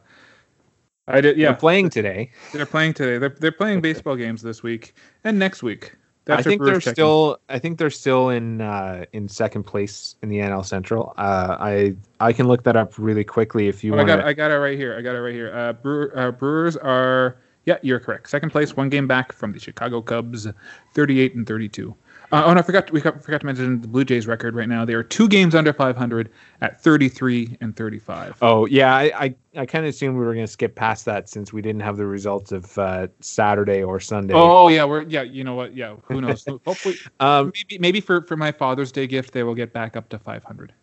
I 1.07 1.21
did. 1.21 1.37
Yeah, 1.37 1.49
they're 1.49 1.57
playing 1.57 1.89
today. 1.89 2.31
They're 2.53 2.65
playing 2.65 2.93
today. 2.93 3.17
They're 3.17 3.35
they're 3.39 3.51
playing 3.51 3.81
baseball 3.81 4.15
games 4.15 4.41
this 4.41 4.61
week 4.61 4.95
and 5.23 5.39
next 5.39 5.63
week. 5.63 5.95
That's 6.25 6.41
I 6.41 6.43
think 6.43 6.61
they're 6.61 6.81
checking. 6.81 6.93
still. 6.93 7.39
I 7.47 7.57
think 7.57 7.77
they're 7.77 7.89
still 7.89 8.29
in 8.29 8.59
uh, 8.59 9.05
in 9.13 9.29
second 9.29 9.63
place 9.63 10.17
in 10.21 10.29
the 10.29 10.37
NL 10.39 10.65
Central. 10.65 11.13
Uh, 11.17 11.55
I 11.57 11.95
I 12.19 12.33
can 12.33 12.47
look 12.47 12.63
that 12.63 12.75
up 12.75 12.99
really 12.99 13.23
quickly 13.23 13.69
if 13.69 13.83
you 13.83 13.93
oh, 13.93 13.97
want. 13.97 14.09
I 14.09 14.15
got 14.17 14.25
I 14.25 14.33
got 14.33 14.51
it 14.51 14.57
right 14.57 14.77
here. 14.77 14.97
I 14.97 15.01
got 15.01 15.15
it 15.15 15.21
right 15.21 15.33
here. 15.33 15.55
Uh, 15.55 15.73
Brewer, 15.73 16.11
uh, 16.15 16.31
Brewers 16.31 16.75
are 16.75 17.37
yeah, 17.65 17.77
you're 17.81 17.99
correct. 17.99 18.29
Second 18.29 18.49
place, 18.49 18.75
one 18.75 18.89
game 18.89 19.07
back 19.07 19.31
from 19.31 19.51
the 19.51 19.59
Chicago 19.59 20.01
Cubs, 20.01 20.47
38 20.93 21.35
and 21.35 21.47
32. 21.47 21.95
Uh, 22.29 22.43
oh, 22.45 22.49
and 22.49 22.59
I 22.59 22.61
forgot 22.61 22.91
we 22.91 22.99
forgot 22.99 23.39
to 23.39 23.45
mention 23.45 23.79
the 23.79 23.87
Blue 23.87 24.03
Jays 24.03 24.27
record 24.27 24.53
right 24.53 24.67
now. 24.67 24.83
They 24.83 24.95
are 24.95 25.03
two 25.03 25.29
games 25.29 25.55
under 25.55 25.71
500 25.71 26.29
at 26.59 26.81
33 26.81 27.57
and 27.61 27.73
35. 27.73 28.37
Oh 28.41 28.65
yeah, 28.65 28.93
I 28.93 29.03
I, 29.15 29.35
I 29.55 29.65
kind 29.65 29.85
of 29.85 29.89
assumed 29.89 30.17
we 30.17 30.25
were 30.25 30.33
going 30.33 30.45
to 30.45 30.51
skip 30.51 30.75
past 30.75 31.05
that 31.05 31.29
since 31.29 31.53
we 31.53 31.61
didn't 31.61 31.81
have 31.81 31.95
the 31.95 32.05
results 32.05 32.51
of 32.51 32.77
uh, 32.77 33.07
Saturday 33.21 33.81
or 33.81 34.01
Sunday. 34.01 34.33
Oh 34.33 34.67
yeah, 34.67 34.83
we're 34.83 35.03
yeah. 35.03 35.21
You 35.21 35.45
know 35.45 35.55
what? 35.55 35.73
Yeah, 35.73 35.95
who 36.03 36.19
knows? 36.19 36.43
Hopefully, 36.65 36.95
um, 37.21 37.53
maybe 37.55 37.79
maybe 37.79 38.01
for 38.01 38.21
for 38.23 38.35
my 38.35 38.51
Father's 38.51 38.91
Day 38.91 39.07
gift, 39.07 39.31
they 39.31 39.43
will 39.43 39.55
get 39.55 39.71
back 39.71 39.95
up 39.95 40.09
to 40.09 40.19
500. 40.19 40.73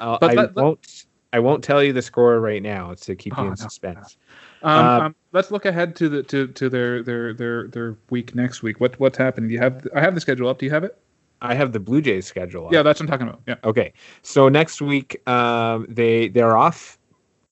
Uh, 0.00 0.18
but 0.20 0.30
I 0.30 0.34
let, 0.34 0.54
won't. 0.56 1.04
I 1.32 1.38
won't 1.38 1.62
tell 1.62 1.82
you 1.82 1.92
the 1.92 2.02
score 2.02 2.40
right 2.40 2.62
now 2.62 2.94
to 2.94 3.14
keep 3.14 3.36
you 3.36 3.44
oh, 3.44 3.48
in 3.48 3.56
suspense. 3.56 3.94
No, 3.96 4.00
no. 4.00 4.47
Um, 4.62 4.86
uh, 4.86 5.00
um, 5.06 5.16
let's 5.32 5.50
look 5.50 5.64
ahead 5.64 5.94
to 5.96 6.08
the 6.08 6.22
to, 6.24 6.48
to 6.48 6.68
their 6.68 7.02
their 7.02 7.34
their 7.34 7.68
their 7.68 7.96
week 8.10 8.34
next 8.34 8.62
week. 8.62 8.80
What 8.80 8.98
what's 8.98 9.18
happening? 9.18 9.48
Do 9.48 9.54
you 9.54 9.60
have 9.60 9.86
I 9.94 10.00
have 10.00 10.14
the 10.14 10.20
schedule 10.20 10.48
up? 10.48 10.58
Do 10.58 10.66
you 10.66 10.72
have 10.72 10.84
it? 10.84 10.98
I 11.40 11.54
have 11.54 11.72
the 11.72 11.80
Blue 11.80 12.00
Jays 12.00 12.26
schedule. 12.26 12.66
Up. 12.66 12.72
Yeah, 12.72 12.82
that's 12.82 13.00
what 13.00 13.04
I'm 13.04 13.10
talking 13.10 13.28
about. 13.28 13.42
Yeah. 13.46 13.56
Okay. 13.64 13.92
So 14.22 14.48
next 14.48 14.82
week, 14.82 15.26
um, 15.28 15.86
they 15.88 16.28
they're 16.28 16.56
off 16.56 16.98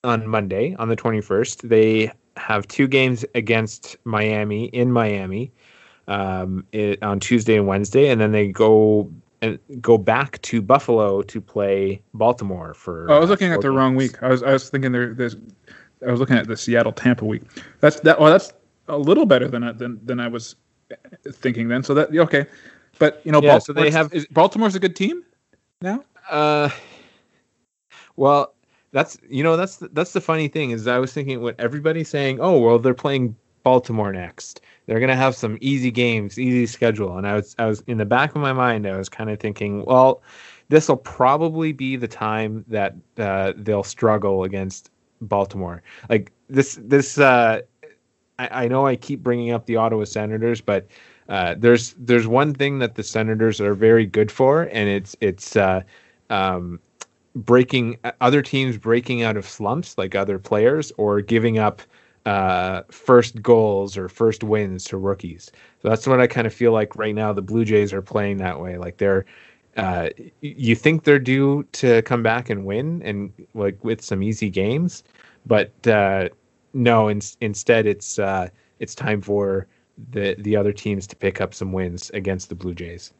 on 0.04 0.26
Monday 0.26 0.74
on 0.78 0.88
the 0.88 0.96
21st. 0.96 1.68
They 1.68 2.12
have 2.36 2.66
two 2.68 2.86
games 2.88 3.24
against 3.34 3.96
Miami 4.04 4.66
in 4.66 4.92
Miami 4.92 5.52
um, 6.08 6.66
it, 6.72 7.02
on 7.02 7.20
Tuesday 7.20 7.56
and 7.56 7.66
Wednesday, 7.66 8.08
and 8.08 8.20
then 8.20 8.32
they 8.32 8.48
go 8.48 9.10
and 9.42 9.58
go 9.80 9.98
back 9.98 10.40
to 10.42 10.62
Buffalo 10.62 11.22
to 11.22 11.40
play 11.40 12.00
Baltimore 12.14 12.74
for. 12.74 13.10
Oh, 13.10 13.16
I 13.16 13.18
was 13.18 13.30
looking 13.30 13.52
at 13.52 13.60
the 13.60 13.68
games. 13.68 13.76
wrong 13.76 13.96
week. 13.96 14.22
I 14.22 14.28
was 14.28 14.42
I 14.42 14.52
was 14.52 14.68
thinking 14.68 14.92
there 14.92 15.14
there's 15.14 15.36
I 16.06 16.10
was 16.10 16.20
looking 16.20 16.36
at 16.36 16.46
the 16.46 16.56
Seattle 16.56 16.92
Tampa 16.92 17.24
week. 17.24 17.42
That's 17.80 18.00
that. 18.00 18.20
Well, 18.20 18.30
that's 18.30 18.52
a 18.88 18.98
little 18.98 19.26
better 19.26 19.48
than 19.48 19.62
I, 19.62 19.72
than 19.72 20.04
than 20.04 20.20
I 20.20 20.28
was 20.28 20.56
thinking 21.32 21.68
then. 21.68 21.82
So 21.82 21.94
that 21.94 22.16
okay, 22.16 22.46
but 22.98 23.20
you 23.24 23.32
know, 23.32 23.40
yeah, 23.42 23.58
so 23.58 23.72
they 23.72 23.90
have 23.90 24.12
is, 24.12 24.26
Baltimore's 24.26 24.74
a 24.74 24.80
good 24.80 24.96
team 24.96 25.24
now. 25.80 26.04
Uh, 26.30 26.70
well, 28.16 28.54
that's 28.92 29.18
you 29.28 29.42
know 29.42 29.56
that's 29.56 29.76
that's 29.92 30.12
the 30.12 30.20
funny 30.20 30.48
thing 30.48 30.70
is 30.70 30.86
I 30.86 30.98
was 30.98 31.12
thinking 31.12 31.42
what 31.42 31.58
everybody's 31.58 32.08
saying. 32.08 32.38
Oh 32.40 32.58
well, 32.58 32.78
they're 32.78 32.94
playing 32.94 33.36
Baltimore 33.62 34.12
next. 34.12 34.60
They're 34.86 35.00
gonna 35.00 35.16
have 35.16 35.34
some 35.34 35.58
easy 35.60 35.90
games, 35.90 36.38
easy 36.38 36.66
schedule, 36.66 37.18
and 37.18 37.26
I 37.26 37.34
was 37.34 37.54
I 37.58 37.66
was 37.66 37.80
in 37.86 37.98
the 37.98 38.04
back 38.04 38.34
of 38.34 38.40
my 38.40 38.52
mind. 38.52 38.86
I 38.86 38.96
was 38.96 39.08
kind 39.08 39.30
of 39.30 39.40
thinking, 39.40 39.84
well, 39.84 40.22
this 40.68 40.88
will 40.88 40.96
probably 40.96 41.72
be 41.72 41.96
the 41.96 42.08
time 42.08 42.64
that 42.68 42.94
uh, 43.18 43.52
they'll 43.56 43.82
struggle 43.82 44.44
against 44.44 44.90
Baltimore. 45.20 45.82
Like 46.08 46.32
this 46.48 46.78
this. 46.82 47.18
Uh, 47.18 47.62
I, 48.38 48.64
I 48.64 48.68
know 48.68 48.86
I 48.86 48.96
keep 48.96 49.22
bringing 49.22 49.50
up 49.50 49.66
the 49.66 49.76
Ottawa 49.76 50.04
Senators, 50.04 50.60
but 50.60 50.86
uh, 51.28 51.54
there's 51.58 51.94
there's 51.98 52.26
one 52.26 52.54
thing 52.54 52.78
that 52.80 52.94
the 52.94 53.02
Senators 53.02 53.60
are 53.60 53.74
very 53.74 54.06
good 54.06 54.30
for, 54.30 54.64
and 54.72 54.88
it's 54.88 55.16
it's 55.20 55.56
uh, 55.56 55.82
um, 56.30 56.78
breaking 57.34 57.98
other 58.20 58.42
teams 58.42 58.78
breaking 58.78 59.22
out 59.22 59.36
of 59.36 59.46
slumps 59.46 59.98
like 59.98 60.14
other 60.14 60.38
players 60.38 60.92
or 60.96 61.20
giving 61.20 61.58
up 61.58 61.82
uh, 62.24 62.82
first 62.90 63.40
goals 63.42 63.96
or 63.96 64.08
first 64.08 64.42
wins 64.42 64.84
to 64.84 64.96
rookies. 64.96 65.50
So 65.82 65.88
that's 65.88 66.06
what 66.06 66.20
I 66.20 66.26
kind 66.26 66.46
of 66.46 66.52
feel 66.54 66.72
like 66.72 66.96
right 66.96 67.14
now. 67.14 67.32
The 67.32 67.42
Blue 67.42 67.64
Jays 67.64 67.92
are 67.92 68.02
playing 68.02 68.38
that 68.38 68.60
way. 68.60 68.78
Like 68.78 68.96
they're, 68.96 69.24
uh, 69.76 70.08
you 70.40 70.74
think 70.74 71.04
they're 71.04 71.18
due 71.18 71.64
to 71.72 72.02
come 72.02 72.22
back 72.22 72.48
and 72.50 72.64
win 72.64 73.02
and 73.02 73.32
like 73.54 73.82
with 73.84 74.02
some 74.02 74.22
easy 74.22 74.48
games, 74.50 75.02
but 75.44 75.86
uh, 75.86 76.28
no. 76.72 77.08
In, 77.08 77.20
instead, 77.40 77.86
it's 77.86 78.18
uh, 78.18 78.48
it's 78.78 78.94
time 78.94 79.20
for 79.20 79.66
the 80.10 80.34
the 80.38 80.56
other 80.56 80.72
teams 80.72 81.06
to 81.08 81.16
pick 81.16 81.40
up 81.40 81.52
some 81.54 81.72
wins 81.72 82.10
against 82.14 82.48
the 82.48 82.54
Blue 82.54 82.74
Jays. 82.74 83.12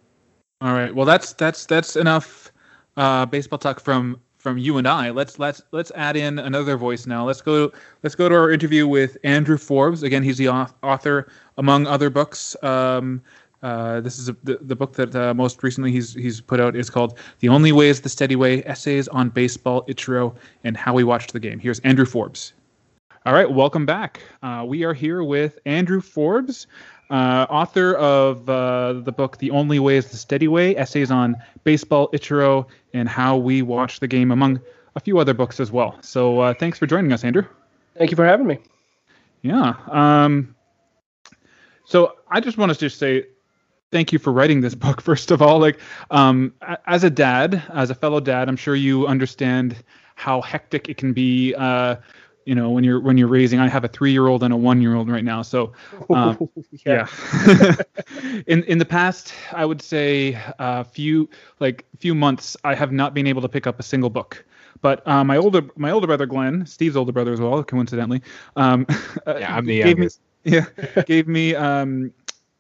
All 0.61 0.73
right. 0.73 0.95
Well, 0.95 1.07
that's 1.07 1.35
that's 1.35 1.67
that's 1.67 1.97
enough 1.97 2.53
uh, 2.97 3.27
baseball 3.27 3.59
talk 3.59 3.79
from 3.81 4.21
from 4.39 4.59
you 4.59 4.79
and 4.79 4.87
I. 4.87 5.11
Let's 5.11 5.39
let's 5.39 5.61
let's 5.73 5.91
add 5.97 6.17
in 6.17 6.39
another 6.39 6.77
voice 6.77 7.07
now. 7.07 7.27
Let's 7.27 7.43
go 7.43 7.73
let's 8.03 8.15
go 8.15 8.29
to 8.29 8.35
our 8.35 8.51
interview 8.51 8.87
with 8.87 9.17
Andrew 9.25 9.59
Forbes. 9.59 10.03
Again, 10.03 10.23
he's 10.23 10.39
the 10.39 10.49
author 10.49 11.29
among 11.59 11.87
other 11.87 12.11
books. 12.11 12.57
Um, 12.63 13.21
uh, 13.67 14.01
this 14.01 14.19
is 14.19 14.29
a, 14.29 14.37
the, 14.45 14.59
the 14.61 14.77
book 14.77 14.93
that 14.95 15.15
uh, 15.17 15.35
most 15.35 15.63
recently 15.63 15.91
he's 15.91 16.15
he's 16.15 16.41
put 16.41 16.61
out 16.61 16.77
is 16.77 16.89
called 16.89 17.19
"The 17.41 17.49
Only 17.49 17.73
Way 17.73 17.89
Is 17.89 18.01
the 18.01 18.09
Steady 18.09 18.37
Way: 18.37 18.63
Essays 18.65 19.09
on 19.09 19.31
Baseball, 19.31 19.85
Ichiro, 19.87 20.35
and 20.63 20.77
How 20.77 20.95
We 20.95 21.03
Watched 21.03 21.33
the 21.33 21.41
Game." 21.41 21.59
Here's 21.59 21.81
Andrew 21.81 22.07
Forbes. 22.07 22.53
All 23.25 23.35
right, 23.35 23.51
welcome 23.51 23.85
back. 23.85 24.21
Uh, 24.41 24.65
we 24.65 24.85
are 24.85 24.95
here 24.95 25.25
with 25.25 25.59
Andrew 25.67 26.01
Forbes 26.01 26.69
uh, 27.11 27.47
author 27.51 27.95
of 27.95 28.49
uh, 28.49 28.95
the 28.95 29.13
book 29.13 29.39
The 29.39 29.51
Only 29.51 29.79
Way 29.79 29.97
is 29.97 30.07
the 30.11 30.17
Steady 30.17 30.49
Way 30.49 30.77
Essays 30.77 31.11
on 31.11 31.37
Baseball, 31.65 32.09
Ichiro, 32.13 32.67
and 32.95 33.09
How 33.09 33.37
We 33.37 33.63
Watch 33.63 34.01
the 34.01 34.09
Game, 34.09 34.31
among 34.31 34.61
a 34.95 35.01
few 35.01 35.19
other 35.19 35.35
books 35.35 35.61
as 35.61 35.71
well. 35.71 35.99
So 36.03 36.41
uh, 36.41 36.55
thanks 36.55 36.79
for 36.79 36.87
joining 36.87 37.13
us, 37.13 37.25
Andrew. 37.25 37.45
Thank 37.97 38.11
you 38.11 38.17
for 38.17 38.25
having 38.25 38.47
me. 38.47 38.59
Yeah. 39.43 39.75
Um, 39.89 40.55
so 41.85 42.17
I 42.31 42.41
just 42.41 42.59
want 42.59 42.73
to 42.73 42.79
just 42.79 42.99
say 42.99 43.27
thank 43.91 44.13
you 44.13 44.19
for 44.19 44.33
writing 44.33 44.61
this 44.61 44.75
book, 44.87 45.01
first 45.01 45.31
of 45.31 45.43
all. 45.43 45.59
Like, 45.59 45.79
um, 46.11 46.53
as 46.87 47.05
a 47.05 47.11
dad, 47.11 47.63
as 47.73 47.91
a 47.91 47.95
fellow 47.95 48.21
dad, 48.21 48.49
I'm 48.49 48.57
sure 48.57 48.75
you 48.75 49.07
understand 49.07 49.77
how 50.17 50.41
hectic 50.41 50.89
it 50.89 50.97
can 50.97 51.13
be 51.13 51.55
uh, 51.55 51.97
you 52.47 52.55
know 52.55 52.71
when 52.71 52.85
you're 52.85 53.01
when 53.01 53.19
you're 53.19 53.29
raising 53.29 53.59
i 53.59 53.69
have 53.69 53.85
a 53.85 53.89
three 53.89 54.13
year 54.13 54.29
old 54.29 54.43
and 54.43 54.55
a 54.55 54.57
one 54.57 54.81
year 54.81 54.95
old 54.95 55.11
right 55.11 55.25
now 55.25 55.43
so 55.43 55.73
um, 56.11 56.49
yeah, 56.87 57.07
yeah. 57.47 57.75
in 58.47 58.63
in 58.65 58.79
the 58.79 58.85
past 58.85 59.35
i 59.53 59.65
would 59.65 59.83
say 59.83 60.33
a 60.33 60.63
uh, 60.63 60.85
few 60.85 61.29
like 61.61 61.85
few 61.99 62.15
months 62.15 62.57
i 62.65 62.75
have 62.75 62.93
not 62.93 63.13
been 63.13 63.27
able 63.27 63.43
to 63.43 63.49
pick 63.49 63.67
up 63.67 63.79
a 63.79 63.83
single 63.83 64.09
book 64.09 64.45
but 64.81 65.07
uh, 65.07 65.25
my 65.25 65.37
older 65.37 65.63
my 65.77 65.91
older 65.91 66.07
brother 66.07 66.27
glenn 66.27 66.65
steve's 66.65 66.97
older 66.97 67.13
brother 67.13 67.33
as 67.33 67.41
well 67.41 67.63
coincidentally 67.63 68.23
um, 68.55 68.87
yeah 69.27 69.55
i'm 69.55 69.67
the 69.67 69.77
youngest 69.77 70.21
me, 70.45 70.53
yeah 70.53 71.03
gave 71.03 71.27
me 71.29 71.55
um, 71.55 72.13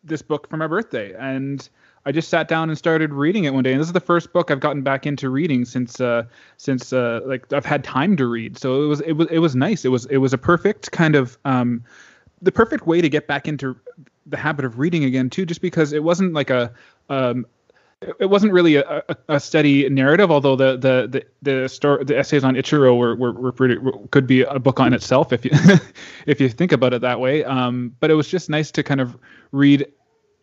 this 0.06 0.22
book 0.22 0.48
for 0.48 0.56
my 0.56 0.66
birthday 0.66 1.14
and 1.18 1.68
I 2.06 2.12
just 2.12 2.28
sat 2.28 2.46
down 2.46 2.68
and 2.68 2.78
started 2.78 3.12
reading 3.12 3.44
it 3.44 3.52
one 3.52 3.64
day, 3.64 3.72
and 3.72 3.80
this 3.80 3.88
is 3.88 3.92
the 3.92 3.98
first 3.98 4.32
book 4.32 4.52
I've 4.52 4.60
gotten 4.60 4.82
back 4.82 5.06
into 5.06 5.28
reading 5.28 5.64
since 5.64 6.00
uh, 6.00 6.22
since 6.56 6.92
uh, 6.92 7.20
like 7.26 7.52
I've 7.52 7.66
had 7.66 7.82
time 7.82 8.16
to 8.18 8.26
read. 8.26 8.56
So 8.56 8.84
it 8.84 8.86
was 8.86 9.00
it 9.00 9.12
was 9.14 9.26
it 9.28 9.38
was 9.40 9.56
nice. 9.56 9.84
It 9.84 9.88
was 9.88 10.06
it 10.06 10.18
was 10.18 10.32
a 10.32 10.38
perfect 10.38 10.92
kind 10.92 11.16
of 11.16 11.36
um, 11.44 11.82
the 12.40 12.52
perfect 12.52 12.86
way 12.86 13.00
to 13.00 13.08
get 13.08 13.26
back 13.26 13.48
into 13.48 13.76
the 14.24 14.36
habit 14.36 14.64
of 14.64 14.78
reading 14.78 15.02
again 15.02 15.30
too, 15.30 15.44
just 15.44 15.60
because 15.60 15.92
it 15.92 16.04
wasn't 16.04 16.32
like 16.32 16.48
a 16.48 16.72
um, 17.10 17.44
it 18.20 18.26
wasn't 18.26 18.52
really 18.52 18.76
a, 18.76 19.02
a, 19.08 19.16
a, 19.28 19.40
steady 19.40 19.88
narrative, 19.88 20.30
although 20.30 20.54
the 20.54 20.76
the 20.76 21.08
the 21.08 21.26
the, 21.62 21.68
story, 21.68 22.04
the 22.04 22.16
essays 22.16 22.44
on 22.44 22.54
Ichiro 22.54 22.96
were, 22.96 23.16
were, 23.16 23.32
were 23.32 23.52
pretty 23.52 23.78
could 24.12 24.28
be 24.28 24.42
a 24.42 24.60
book 24.60 24.78
on 24.78 24.92
itself 24.92 25.32
if 25.32 25.44
you 25.44 25.50
if 26.26 26.40
you 26.40 26.48
think 26.48 26.70
about 26.70 26.92
it 26.92 27.00
that 27.00 27.18
way. 27.18 27.42
Um, 27.42 27.96
but 27.98 28.10
it 28.10 28.14
was 28.14 28.28
just 28.28 28.48
nice 28.48 28.70
to 28.72 28.84
kind 28.84 29.00
of 29.00 29.16
read 29.52 29.86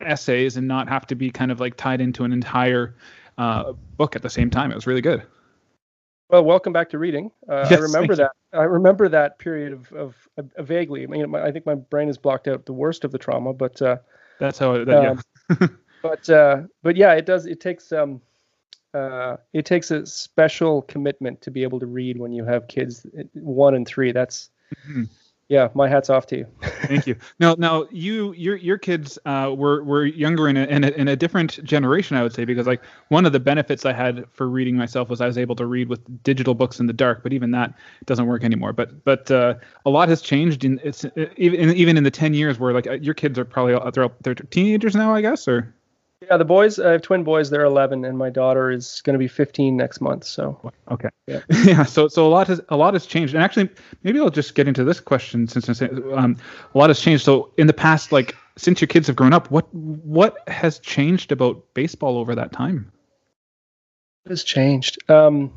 essays 0.00 0.56
and 0.56 0.68
not 0.68 0.88
have 0.88 1.06
to 1.06 1.14
be 1.14 1.30
kind 1.30 1.50
of 1.50 1.60
like 1.60 1.76
tied 1.76 2.00
into 2.00 2.24
an 2.24 2.32
entire 2.32 2.94
uh, 3.38 3.72
book 3.96 4.16
at 4.16 4.22
the 4.22 4.30
same 4.30 4.50
time. 4.50 4.70
It 4.70 4.74
was 4.74 4.86
really 4.86 5.00
good. 5.00 5.22
Well, 6.30 6.44
welcome 6.44 6.72
back 6.72 6.88
to 6.90 6.98
reading. 6.98 7.30
Uh, 7.48 7.66
yes, 7.70 7.78
I 7.78 7.82
remember 7.82 8.16
that. 8.16 8.32
I 8.52 8.62
remember 8.62 9.08
that 9.08 9.38
period 9.38 9.72
of, 9.72 9.92
of, 9.92 10.28
of 10.36 10.66
vaguely. 10.66 11.04
I 11.04 11.06
mean, 11.06 11.30
my, 11.30 11.42
I 11.42 11.52
think 11.52 11.66
my 11.66 11.74
brain 11.74 12.08
has 12.08 12.18
blocked 12.18 12.48
out 12.48 12.66
the 12.66 12.72
worst 12.72 13.04
of 13.04 13.12
the 13.12 13.18
trauma, 13.18 13.52
but 13.52 13.80
uh, 13.82 13.98
that's 14.40 14.58
how. 14.58 14.84
That, 14.84 15.06
um, 15.06 15.20
yeah. 15.60 15.66
but 16.02 16.30
uh, 16.30 16.62
but 16.82 16.96
yeah, 16.96 17.12
it 17.12 17.26
does. 17.26 17.46
It 17.46 17.60
takes 17.60 17.92
um, 17.92 18.22
uh, 18.94 19.36
it 19.52 19.66
takes 19.66 19.90
a 19.90 20.06
special 20.06 20.82
commitment 20.82 21.42
to 21.42 21.50
be 21.50 21.62
able 21.62 21.78
to 21.80 21.86
read 21.86 22.18
when 22.18 22.32
you 22.32 22.44
have 22.44 22.68
kids 22.68 23.06
one 23.34 23.74
and 23.74 23.86
three. 23.86 24.10
That's 24.12 24.50
mm-hmm 24.88 25.04
yeah, 25.48 25.68
my 25.74 25.88
hat's 25.88 26.08
off 26.08 26.26
to 26.28 26.38
you. 26.38 26.46
Thank 26.62 27.06
you. 27.06 27.16
Now, 27.38 27.54
now 27.58 27.86
you 27.90 28.32
your 28.32 28.56
your 28.56 28.78
kids 28.78 29.18
uh, 29.26 29.54
were 29.56 29.84
were 29.84 30.06
younger 30.06 30.48
in 30.48 30.56
a, 30.56 30.64
in 30.64 30.84
a, 30.84 30.88
in 30.88 31.08
a 31.08 31.16
different 31.16 31.62
generation, 31.64 32.16
I 32.16 32.22
would 32.22 32.32
say, 32.32 32.44
because 32.44 32.66
like 32.66 32.82
one 33.08 33.26
of 33.26 33.32
the 33.32 33.40
benefits 33.40 33.84
I 33.84 33.92
had 33.92 34.24
for 34.32 34.48
reading 34.48 34.76
myself 34.76 35.10
was 35.10 35.20
I 35.20 35.26
was 35.26 35.36
able 35.36 35.54
to 35.56 35.66
read 35.66 35.88
with 35.88 36.00
digital 36.22 36.54
books 36.54 36.80
in 36.80 36.86
the 36.86 36.92
dark, 36.94 37.22
but 37.22 37.32
even 37.32 37.50
that 37.50 37.74
doesn't 38.06 38.26
work 38.26 38.42
anymore. 38.42 38.72
But 38.72 39.04
but 39.04 39.30
uh, 39.30 39.54
a 39.84 39.90
lot 39.90 40.08
has 40.08 40.22
changed 40.22 40.64
in 40.64 40.80
it's 40.82 41.04
even 41.36 41.76
even 41.76 41.96
in 41.98 42.04
the 42.04 42.10
ten 42.10 42.32
years 42.32 42.58
where 42.58 42.72
like 42.72 42.86
your 43.02 43.14
kids 43.14 43.38
are 43.38 43.44
probably 43.44 43.78
they're 43.92 44.10
they're 44.22 44.34
teenagers 44.34 44.96
now, 44.96 45.14
I 45.14 45.20
guess, 45.20 45.46
or 45.46 45.74
yeah, 46.22 46.36
the 46.36 46.44
boys. 46.44 46.78
I 46.78 46.92
have 46.92 47.02
twin 47.02 47.24
boys. 47.24 47.50
They're 47.50 47.64
11, 47.64 48.04
and 48.04 48.16
my 48.16 48.30
daughter 48.30 48.70
is 48.70 49.02
going 49.04 49.14
to 49.14 49.18
be 49.18 49.28
15 49.28 49.76
next 49.76 50.00
month. 50.00 50.24
So 50.24 50.72
okay, 50.90 51.08
yeah, 51.26 51.40
yeah. 51.64 51.84
So 51.84 52.08
so 52.08 52.26
a 52.26 52.28
lot 52.28 52.46
has 52.48 52.60
a 52.68 52.76
lot 52.76 52.94
has 52.94 53.06
changed, 53.06 53.34
and 53.34 53.42
actually, 53.42 53.68
maybe 54.02 54.20
I'll 54.20 54.30
just 54.30 54.54
get 54.54 54.68
into 54.68 54.84
this 54.84 55.00
question 55.00 55.48
since 55.48 55.82
um, 55.82 56.36
a 56.74 56.78
lot 56.78 56.90
has 56.90 57.00
changed. 57.00 57.24
So 57.24 57.52
in 57.56 57.66
the 57.66 57.72
past, 57.72 58.12
like 58.12 58.36
since 58.56 58.80
your 58.80 58.88
kids 58.88 59.06
have 59.06 59.16
grown 59.16 59.32
up, 59.32 59.50
what 59.50 59.72
what 59.74 60.48
has 60.48 60.78
changed 60.78 61.32
about 61.32 61.62
baseball 61.74 62.18
over 62.18 62.34
that 62.34 62.52
time? 62.52 62.90
What 64.22 64.30
has 64.30 64.44
changed? 64.44 64.98
Um, 65.10 65.52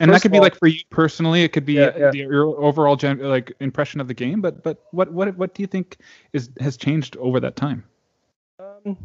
and 0.00 0.12
that 0.12 0.22
could 0.22 0.32
be 0.32 0.40
like 0.40 0.56
for 0.56 0.68
you 0.68 0.80
personally. 0.90 1.42
It 1.42 1.52
could 1.52 1.64
be 1.64 1.74
yeah, 1.74 1.90
yeah. 1.96 2.10
The, 2.10 2.18
your 2.18 2.46
overall 2.60 2.96
gen, 2.96 3.18
like 3.18 3.52
impression 3.60 4.00
of 4.00 4.08
the 4.08 4.14
game. 4.14 4.40
But 4.40 4.62
but 4.62 4.84
what 4.92 5.12
what 5.12 5.36
what 5.36 5.54
do 5.54 5.62
you 5.62 5.66
think 5.66 5.98
is 6.32 6.50
has 6.60 6.76
changed 6.76 7.16
over 7.16 7.40
that 7.40 7.56
time? 7.56 7.84
Um, 8.60 8.96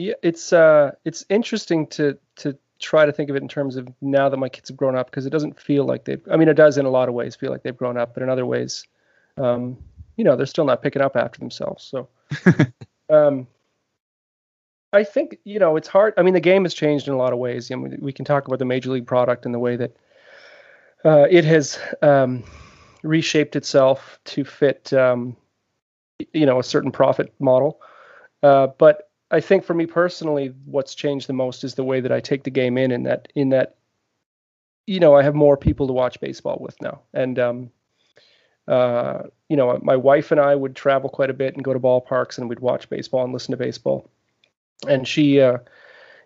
yeah, 0.00 0.14
it's 0.22 0.52
uh, 0.52 0.92
it's 1.04 1.24
interesting 1.28 1.86
to 1.88 2.18
to 2.36 2.56
try 2.78 3.04
to 3.04 3.12
think 3.12 3.28
of 3.28 3.36
it 3.36 3.42
in 3.42 3.48
terms 3.48 3.76
of 3.76 3.86
now 4.00 4.30
that 4.30 4.38
my 4.38 4.48
kids 4.48 4.70
have 4.70 4.76
grown 4.76 4.96
up 4.96 5.10
because 5.10 5.26
it 5.26 5.30
doesn't 5.30 5.60
feel 5.60 5.84
like 5.84 6.06
they've. 6.06 6.22
I 6.30 6.36
mean, 6.36 6.48
it 6.48 6.54
does 6.54 6.78
in 6.78 6.86
a 6.86 6.90
lot 6.90 7.08
of 7.08 7.14
ways 7.14 7.36
feel 7.36 7.50
like 7.50 7.62
they've 7.62 7.76
grown 7.76 7.98
up, 7.98 8.14
but 8.14 8.22
in 8.22 8.30
other 8.30 8.46
ways, 8.46 8.86
um, 9.36 9.76
you 10.16 10.24
know, 10.24 10.36
they're 10.36 10.46
still 10.46 10.64
not 10.64 10.82
picking 10.82 11.02
up 11.02 11.16
after 11.16 11.38
themselves. 11.38 11.84
So, 11.84 12.08
um, 13.10 13.46
I 14.92 15.04
think 15.04 15.36
you 15.44 15.58
know 15.58 15.76
it's 15.76 15.88
hard. 15.88 16.14
I 16.16 16.22
mean, 16.22 16.34
the 16.34 16.40
game 16.40 16.64
has 16.64 16.72
changed 16.72 17.06
in 17.06 17.12
a 17.12 17.18
lot 17.18 17.34
of 17.34 17.38
ways. 17.38 17.70
I 17.70 17.74
mean, 17.74 17.98
we 18.00 18.12
can 18.12 18.24
talk 18.24 18.46
about 18.46 18.58
the 18.58 18.64
major 18.64 18.90
league 18.90 19.06
product 19.06 19.44
and 19.44 19.54
the 19.54 19.58
way 19.58 19.76
that 19.76 19.96
uh, 21.04 21.26
it 21.30 21.44
has 21.44 21.78
um, 22.00 22.42
reshaped 23.02 23.54
itself 23.54 24.18
to 24.24 24.44
fit, 24.44 24.94
um, 24.94 25.36
you 26.32 26.46
know, 26.46 26.58
a 26.58 26.64
certain 26.64 26.90
profit 26.90 27.34
model. 27.38 27.82
Uh, 28.42 28.68
but 28.78 29.09
I 29.30 29.40
think 29.40 29.64
for 29.64 29.74
me 29.74 29.86
personally, 29.86 30.52
what's 30.64 30.94
changed 30.94 31.28
the 31.28 31.32
most 31.32 31.62
is 31.62 31.74
the 31.74 31.84
way 31.84 32.00
that 32.00 32.10
I 32.10 32.20
take 32.20 32.42
the 32.42 32.50
game 32.50 32.76
in, 32.76 32.90
in 32.90 33.04
that 33.04 33.28
in 33.34 33.50
that, 33.50 33.76
you 34.86 34.98
know, 34.98 35.14
I 35.14 35.22
have 35.22 35.34
more 35.34 35.56
people 35.56 35.86
to 35.86 35.92
watch 35.92 36.20
baseball 36.20 36.58
with 36.60 36.80
now, 36.82 37.00
and 37.14 37.38
um, 37.38 37.70
uh, 38.66 39.22
you 39.48 39.56
know, 39.56 39.78
my 39.82 39.96
wife 39.96 40.32
and 40.32 40.40
I 40.40 40.54
would 40.54 40.74
travel 40.74 41.08
quite 41.08 41.30
a 41.30 41.34
bit 41.34 41.54
and 41.54 41.64
go 41.64 41.72
to 41.72 41.78
ballparks, 41.78 42.38
and 42.38 42.48
we'd 42.48 42.60
watch 42.60 42.88
baseball 42.90 43.24
and 43.24 43.32
listen 43.32 43.52
to 43.52 43.56
baseball, 43.56 44.10
and 44.88 45.06
she, 45.06 45.40
uh, 45.40 45.58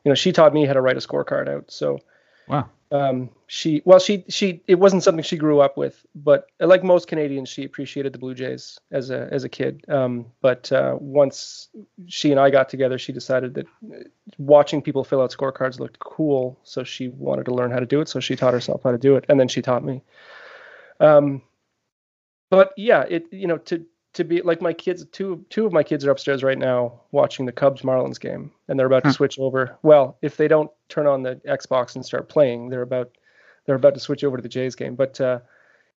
you 0.05 0.11
know, 0.11 0.14
she 0.14 0.32
taught 0.32 0.55
me 0.55 0.64
how 0.64 0.72
to 0.72 0.80
write 0.80 0.96
a 0.96 1.00
scorecard 1.00 1.48
out. 1.48 1.70
So, 1.70 1.98
wow, 2.48 2.68
um, 2.93 3.30
she 3.47 3.82
well 3.85 3.99
she 3.99 4.24
she 4.28 4.62
it 4.66 4.76
wasn't 4.76 5.03
something 5.03 5.22
she 5.22 5.37
grew 5.37 5.61
up 5.61 5.76
with 5.76 6.05
but 6.14 6.47
like 6.61 6.85
most 6.85 7.09
canadians 7.09 7.49
she 7.49 7.64
appreciated 7.64 8.12
the 8.12 8.18
blue 8.18 8.35
jays 8.35 8.78
as 8.91 9.11
a 9.11 9.28
as 9.32 9.45
a 9.45 9.49
kid. 9.49 9.85
Um, 9.89 10.26
but 10.41 10.70
uh, 10.70 10.97
once 11.01 11.68
she 12.07 12.30
and 12.30 12.39
i 12.39 12.51
got 12.51 12.68
together 12.68 12.99
she 12.99 13.12
decided 13.12 13.55
that 13.55 13.66
watching 14.39 14.82
people 14.82 15.05
fill 15.05 15.22
out 15.22 15.30
scorecards 15.30 15.80
looked 15.80 15.99
cool 15.99 16.59
so 16.62 16.85
she 16.85 17.09
wanted 17.09 17.45
to 17.47 17.55
learn 17.55 17.70
how 17.70 17.78
to 17.80 17.87
do 17.87 18.01
it 18.01 18.09
so 18.09 18.20
she 18.20 18.37
taught 18.37 18.55
herself 18.55 18.82
how 18.85 18.93
to 18.93 18.99
do 18.99 19.16
it 19.16 19.24
and 19.28 19.41
then 19.41 19.49
she 19.49 19.62
taught 19.62 19.85
me. 19.85 20.03
Um, 21.01 21.43
but 22.51 22.72
yeah 22.76 23.05
it 23.09 23.26
you 23.32 23.47
know 23.47 23.59
to 23.59 23.85
to 24.14 24.24
be 24.24 24.40
like 24.42 24.62
my 24.62 24.72
kids 24.72 25.04
two 25.12 25.44
two 25.50 25.66
of 25.66 25.72
my 25.72 25.82
kids 25.82 26.04
are 26.04 26.10
upstairs 26.10 26.42
right 26.42 26.58
now 26.58 27.00
watching 27.12 27.46
the 27.46 27.52
Cubs 27.52 27.82
Marlins 27.82 28.18
game 28.18 28.50
and 28.68 28.78
they're 28.78 28.86
about 28.86 29.02
huh. 29.02 29.10
to 29.10 29.14
switch 29.14 29.38
over. 29.38 29.76
Well, 29.82 30.16
if 30.22 30.36
they 30.36 30.48
don't 30.48 30.70
turn 30.88 31.06
on 31.06 31.22
the 31.22 31.36
Xbox 31.46 31.94
and 31.94 32.04
start 32.04 32.28
playing, 32.28 32.70
they're 32.70 32.82
about 32.82 33.10
they're 33.66 33.76
about 33.76 33.94
to 33.94 34.00
switch 34.00 34.24
over 34.24 34.36
to 34.36 34.42
the 34.42 34.48
Jays 34.48 34.74
game. 34.74 34.94
But 34.94 35.20
uh, 35.20 35.40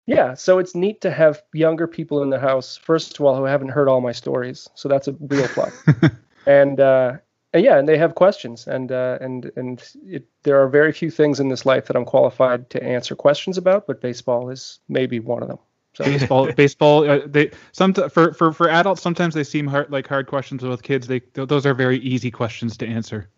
yeah, 0.05 0.33
so 0.33 0.59
it's 0.59 0.75
neat 0.75 1.01
to 1.01 1.11
have 1.11 1.43
younger 1.53 1.87
people 1.87 2.21
in 2.21 2.29
the 2.29 2.39
house 2.39 2.77
first 2.77 3.19
of 3.19 3.25
all 3.25 3.35
who 3.35 3.43
haven't 3.43 3.69
heard 3.69 3.89
all 3.89 4.01
my 4.01 4.11
stories. 4.11 4.69
So 4.75 4.89
that's 4.89 5.07
a 5.07 5.15
real 5.19 5.47
plus. 5.47 5.73
and 6.45 6.79
uh, 6.79 7.13
and 7.55 7.63
yeah, 7.63 7.77
and 7.79 7.87
they 7.87 7.97
have 7.97 8.15
questions, 8.15 8.67
and 8.67 8.91
uh, 8.91 9.17
and 9.21 9.49
and 9.55 9.81
it, 10.05 10.25
there 10.43 10.61
are 10.61 10.67
very 10.67 10.91
few 10.91 11.09
things 11.09 11.39
in 11.39 11.47
this 11.47 11.65
life 11.65 11.85
that 11.85 11.95
I'm 11.95 12.03
qualified 12.03 12.69
to 12.71 12.83
answer 12.83 13.15
questions 13.15 13.57
about, 13.57 13.87
but 13.87 14.01
baseball 14.01 14.49
is 14.49 14.79
maybe 14.89 15.21
one 15.21 15.41
of 15.41 15.47
them. 15.47 15.59
So. 15.95 16.03
Baseball, 16.03 16.51
baseball. 16.57 17.09
Uh, 17.09 17.21
they 17.25 17.51
some 17.71 17.93
for 17.93 18.33
for 18.33 18.51
for 18.51 18.69
adults 18.69 19.01
sometimes 19.01 19.33
they 19.33 19.43
seem 19.43 19.65
hard 19.65 19.89
like 19.91 20.07
hard 20.07 20.27
questions, 20.27 20.61
but 20.61 20.69
with 20.69 20.83
kids 20.83 21.07
they 21.07 21.21
those 21.33 21.65
are 21.65 21.73
very 21.73 21.99
easy 21.99 22.29
questions 22.29 22.77
to 22.77 22.87
answer. 22.87 23.29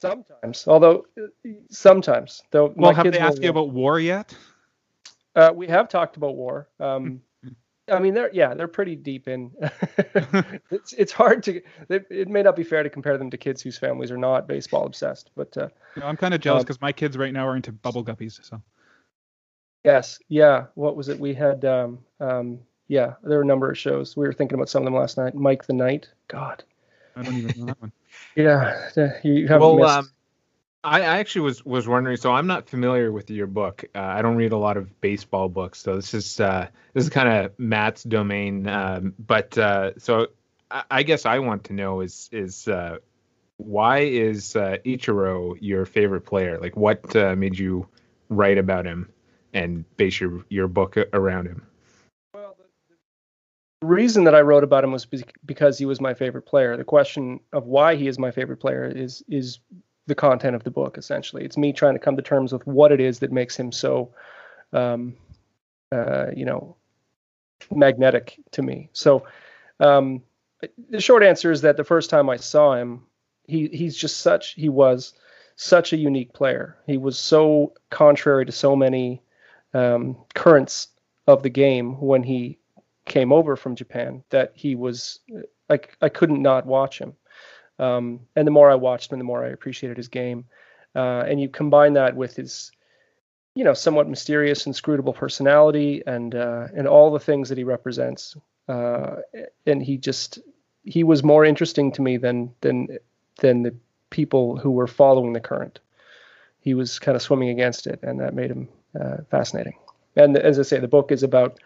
Sometimes, 0.00 0.68
although 0.68 1.06
sometimes 1.70 2.42
though. 2.50 2.74
Well, 2.76 2.92
have 2.92 3.10
they 3.10 3.18
asked 3.18 3.42
you 3.42 3.48
about 3.48 3.70
war 3.70 3.98
yet? 3.98 4.36
Uh, 5.34 5.52
we 5.54 5.66
have 5.68 5.88
talked 5.88 6.16
about 6.16 6.36
war. 6.36 6.68
Um, 6.78 7.22
I 7.90 7.98
mean, 7.98 8.12
they're 8.12 8.30
yeah, 8.32 8.52
they're 8.52 8.68
pretty 8.68 8.96
deep 8.96 9.26
in. 9.26 9.50
it's 10.70 10.92
it's 10.92 11.12
hard 11.12 11.42
to. 11.44 11.62
It, 11.88 12.06
it, 12.10 12.28
may 12.28 12.42
not 12.42 12.56
be 12.56 12.62
fair 12.62 12.82
to 12.82 12.90
compare 12.90 13.16
them 13.16 13.30
to 13.30 13.38
kids 13.38 13.62
whose 13.62 13.78
families 13.78 14.10
are 14.10 14.18
not 14.18 14.46
baseball 14.46 14.84
obsessed, 14.84 15.30
but 15.34 15.56
uh, 15.56 15.68
you 15.96 16.00
know, 16.00 16.08
I'm 16.08 16.16
kind 16.16 16.34
of 16.34 16.40
jealous 16.40 16.64
because 16.64 16.76
um, 16.76 16.82
my 16.82 16.92
kids 16.92 17.16
right 17.16 17.32
now 17.32 17.46
are 17.46 17.56
into 17.56 17.72
bubble 17.72 18.04
guppies. 18.04 18.42
So. 18.44 18.60
Yes. 19.84 20.18
Yeah. 20.28 20.66
What 20.74 20.96
was 20.96 21.08
it? 21.08 21.20
We 21.20 21.34
had. 21.34 21.64
Um, 21.64 21.98
um, 22.20 22.60
yeah, 22.88 23.14
there 23.22 23.38
were 23.38 23.42
a 23.42 23.46
number 23.46 23.70
of 23.70 23.78
shows. 23.78 24.16
We 24.16 24.26
were 24.26 24.32
thinking 24.32 24.56
about 24.56 24.68
some 24.68 24.82
of 24.82 24.84
them 24.84 24.94
last 24.94 25.16
night. 25.16 25.34
Mike 25.34 25.66
the 25.66 25.72
Knight. 25.72 26.08
God. 26.28 26.62
I 27.16 27.22
don't 27.22 27.36
even 27.36 27.60
know 27.60 27.66
that 27.66 27.80
one. 27.80 27.92
yeah, 28.36 28.88
you 29.22 29.46
haven't 29.48 29.60
well, 29.60 29.76
missed. 29.76 29.90
Um, 29.90 30.10
I, 30.82 31.00
I 31.00 31.18
actually 31.18 31.42
was 31.42 31.64
was 31.64 31.88
wondering. 31.88 32.16
So 32.16 32.32
I'm 32.32 32.46
not 32.46 32.68
familiar 32.68 33.10
with 33.10 33.30
your 33.30 33.46
book. 33.46 33.84
Uh, 33.94 34.00
I 34.00 34.20
don't 34.22 34.36
read 34.36 34.52
a 34.52 34.58
lot 34.58 34.76
of 34.76 35.00
baseball 35.00 35.48
books, 35.48 35.80
so 35.80 35.96
this 35.96 36.12
is 36.12 36.40
uh, 36.40 36.68
this 36.92 37.04
is 37.04 37.10
kind 37.10 37.28
of 37.28 37.58
Matt's 37.58 38.02
domain. 38.02 38.68
Um, 38.68 39.14
but 39.18 39.56
uh, 39.56 39.98
so 39.98 40.28
I, 40.70 40.84
I, 40.90 41.02
guess 41.04 41.24
I 41.24 41.38
want 41.38 41.64
to 41.64 41.72
know 41.72 42.00
is 42.00 42.28
is 42.32 42.68
uh, 42.68 42.98
why 43.56 44.00
is 44.00 44.56
uh, 44.56 44.76
Ichiro 44.84 45.56
your 45.60 45.86
favorite 45.86 46.26
player? 46.26 46.58
Like, 46.60 46.76
what 46.76 47.16
uh, 47.16 47.34
made 47.34 47.58
you 47.58 47.88
write 48.28 48.58
about 48.58 48.84
him 48.84 49.08
and 49.54 49.84
base 49.96 50.20
your 50.20 50.44
your 50.50 50.68
book 50.68 50.96
around 51.12 51.46
him? 51.46 51.66
Well, 52.34 52.56
the 53.80 53.86
reason 53.86 54.24
that 54.24 54.34
I 54.34 54.42
wrote 54.42 54.64
about 54.64 54.84
him 54.84 54.92
was 54.92 55.06
because 55.46 55.78
he 55.78 55.86
was 55.86 56.00
my 56.00 56.12
favorite 56.12 56.46
player. 56.46 56.76
The 56.76 56.84
question 56.84 57.40
of 57.52 57.66
why 57.66 57.94
he 57.94 58.08
is 58.08 58.18
my 58.18 58.30
favorite 58.30 58.58
player 58.58 58.84
is 58.84 59.22
is 59.28 59.60
the 60.06 60.14
content 60.14 60.54
of 60.54 60.64
the 60.64 60.70
book 60.70 60.98
essentially 60.98 61.44
it's 61.44 61.56
me 61.56 61.72
trying 61.72 61.94
to 61.94 61.98
come 61.98 62.16
to 62.16 62.22
terms 62.22 62.52
with 62.52 62.66
what 62.66 62.92
it 62.92 63.00
is 63.00 63.20
that 63.20 63.32
makes 63.32 63.56
him 63.56 63.72
so 63.72 64.12
um, 64.72 65.14
uh, 65.92 66.26
you 66.34 66.44
know 66.44 66.76
magnetic 67.70 68.38
to 68.50 68.62
me 68.62 68.90
so 68.92 69.26
um, 69.80 70.22
the 70.90 71.00
short 71.00 71.22
answer 71.22 71.50
is 71.50 71.62
that 71.62 71.76
the 71.76 71.84
first 71.84 72.10
time 72.10 72.28
i 72.28 72.36
saw 72.36 72.74
him 72.74 73.02
he 73.46 73.68
he's 73.68 73.96
just 73.96 74.18
such 74.18 74.54
he 74.54 74.68
was 74.68 75.14
such 75.56 75.92
a 75.92 75.96
unique 75.96 76.32
player 76.32 76.76
he 76.86 76.98
was 76.98 77.18
so 77.18 77.72
contrary 77.90 78.44
to 78.44 78.52
so 78.52 78.76
many 78.76 79.22
um, 79.74 80.16
currents 80.34 80.88
of 81.26 81.42
the 81.42 81.50
game 81.50 82.00
when 82.00 82.22
he 82.22 82.58
came 83.06 83.32
over 83.32 83.56
from 83.56 83.76
japan 83.76 84.22
that 84.30 84.52
he 84.54 84.74
was 84.74 85.20
I, 85.68 85.80
I 86.00 86.08
couldn't 86.08 86.42
not 86.42 86.66
watch 86.66 86.98
him 86.98 87.14
um, 87.78 88.20
and 88.36 88.46
the 88.46 88.52
more 88.52 88.70
I 88.70 88.76
watched 88.76 89.12
him, 89.12 89.18
the 89.18 89.24
more 89.24 89.44
I 89.44 89.48
appreciated 89.48 89.96
his 89.96 90.08
game. 90.08 90.46
Uh, 90.94 91.24
and 91.26 91.40
you 91.40 91.48
combine 91.48 91.94
that 91.94 92.14
with 92.14 92.36
his, 92.36 92.70
you 93.54 93.64
know, 93.64 93.74
somewhat 93.74 94.08
mysterious, 94.08 94.66
inscrutable 94.66 95.12
personality 95.12 96.02
and 96.06 96.34
uh, 96.34 96.68
and 96.74 96.86
all 96.86 97.10
the 97.10 97.20
things 97.20 97.48
that 97.48 97.58
he 97.58 97.64
represents. 97.64 98.36
Uh, 98.68 99.16
and 99.66 99.82
he 99.82 99.98
just 99.98 100.38
he 100.84 101.02
was 101.02 101.24
more 101.24 101.44
interesting 101.44 101.90
to 101.92 102.02
me 102.02 102.16
than 102.16 102.54
than 102.60 102.98
than 103.40 103.62
the 103.62 103.74
people 104.10 104.56
who 104.56 104.70
were 104.70 104.86
following 104.86 105.32
the 105.32 105.40
current. 105.40 105.80
He 106.60 106.74
was 106.74 106.98
kind 106.98 107.16
of 107.16 107.22
swimming 107.22 107.48
against 107.48 107.86
it, 107.86 107.98
and 108.02 108.20
that 108.20 108.34
made 108.34 108.50
him 108.50 108.68
uh, 109.00 109.18
fascinating. 109.30 109.74
And 110.16 110.36
as 110.36 110.58
I 110.58 110.62
say, 110.62 110.78
the 110.78 110.88
book 110.88 111.10
is 111.10 111.22
about 111.22 111.58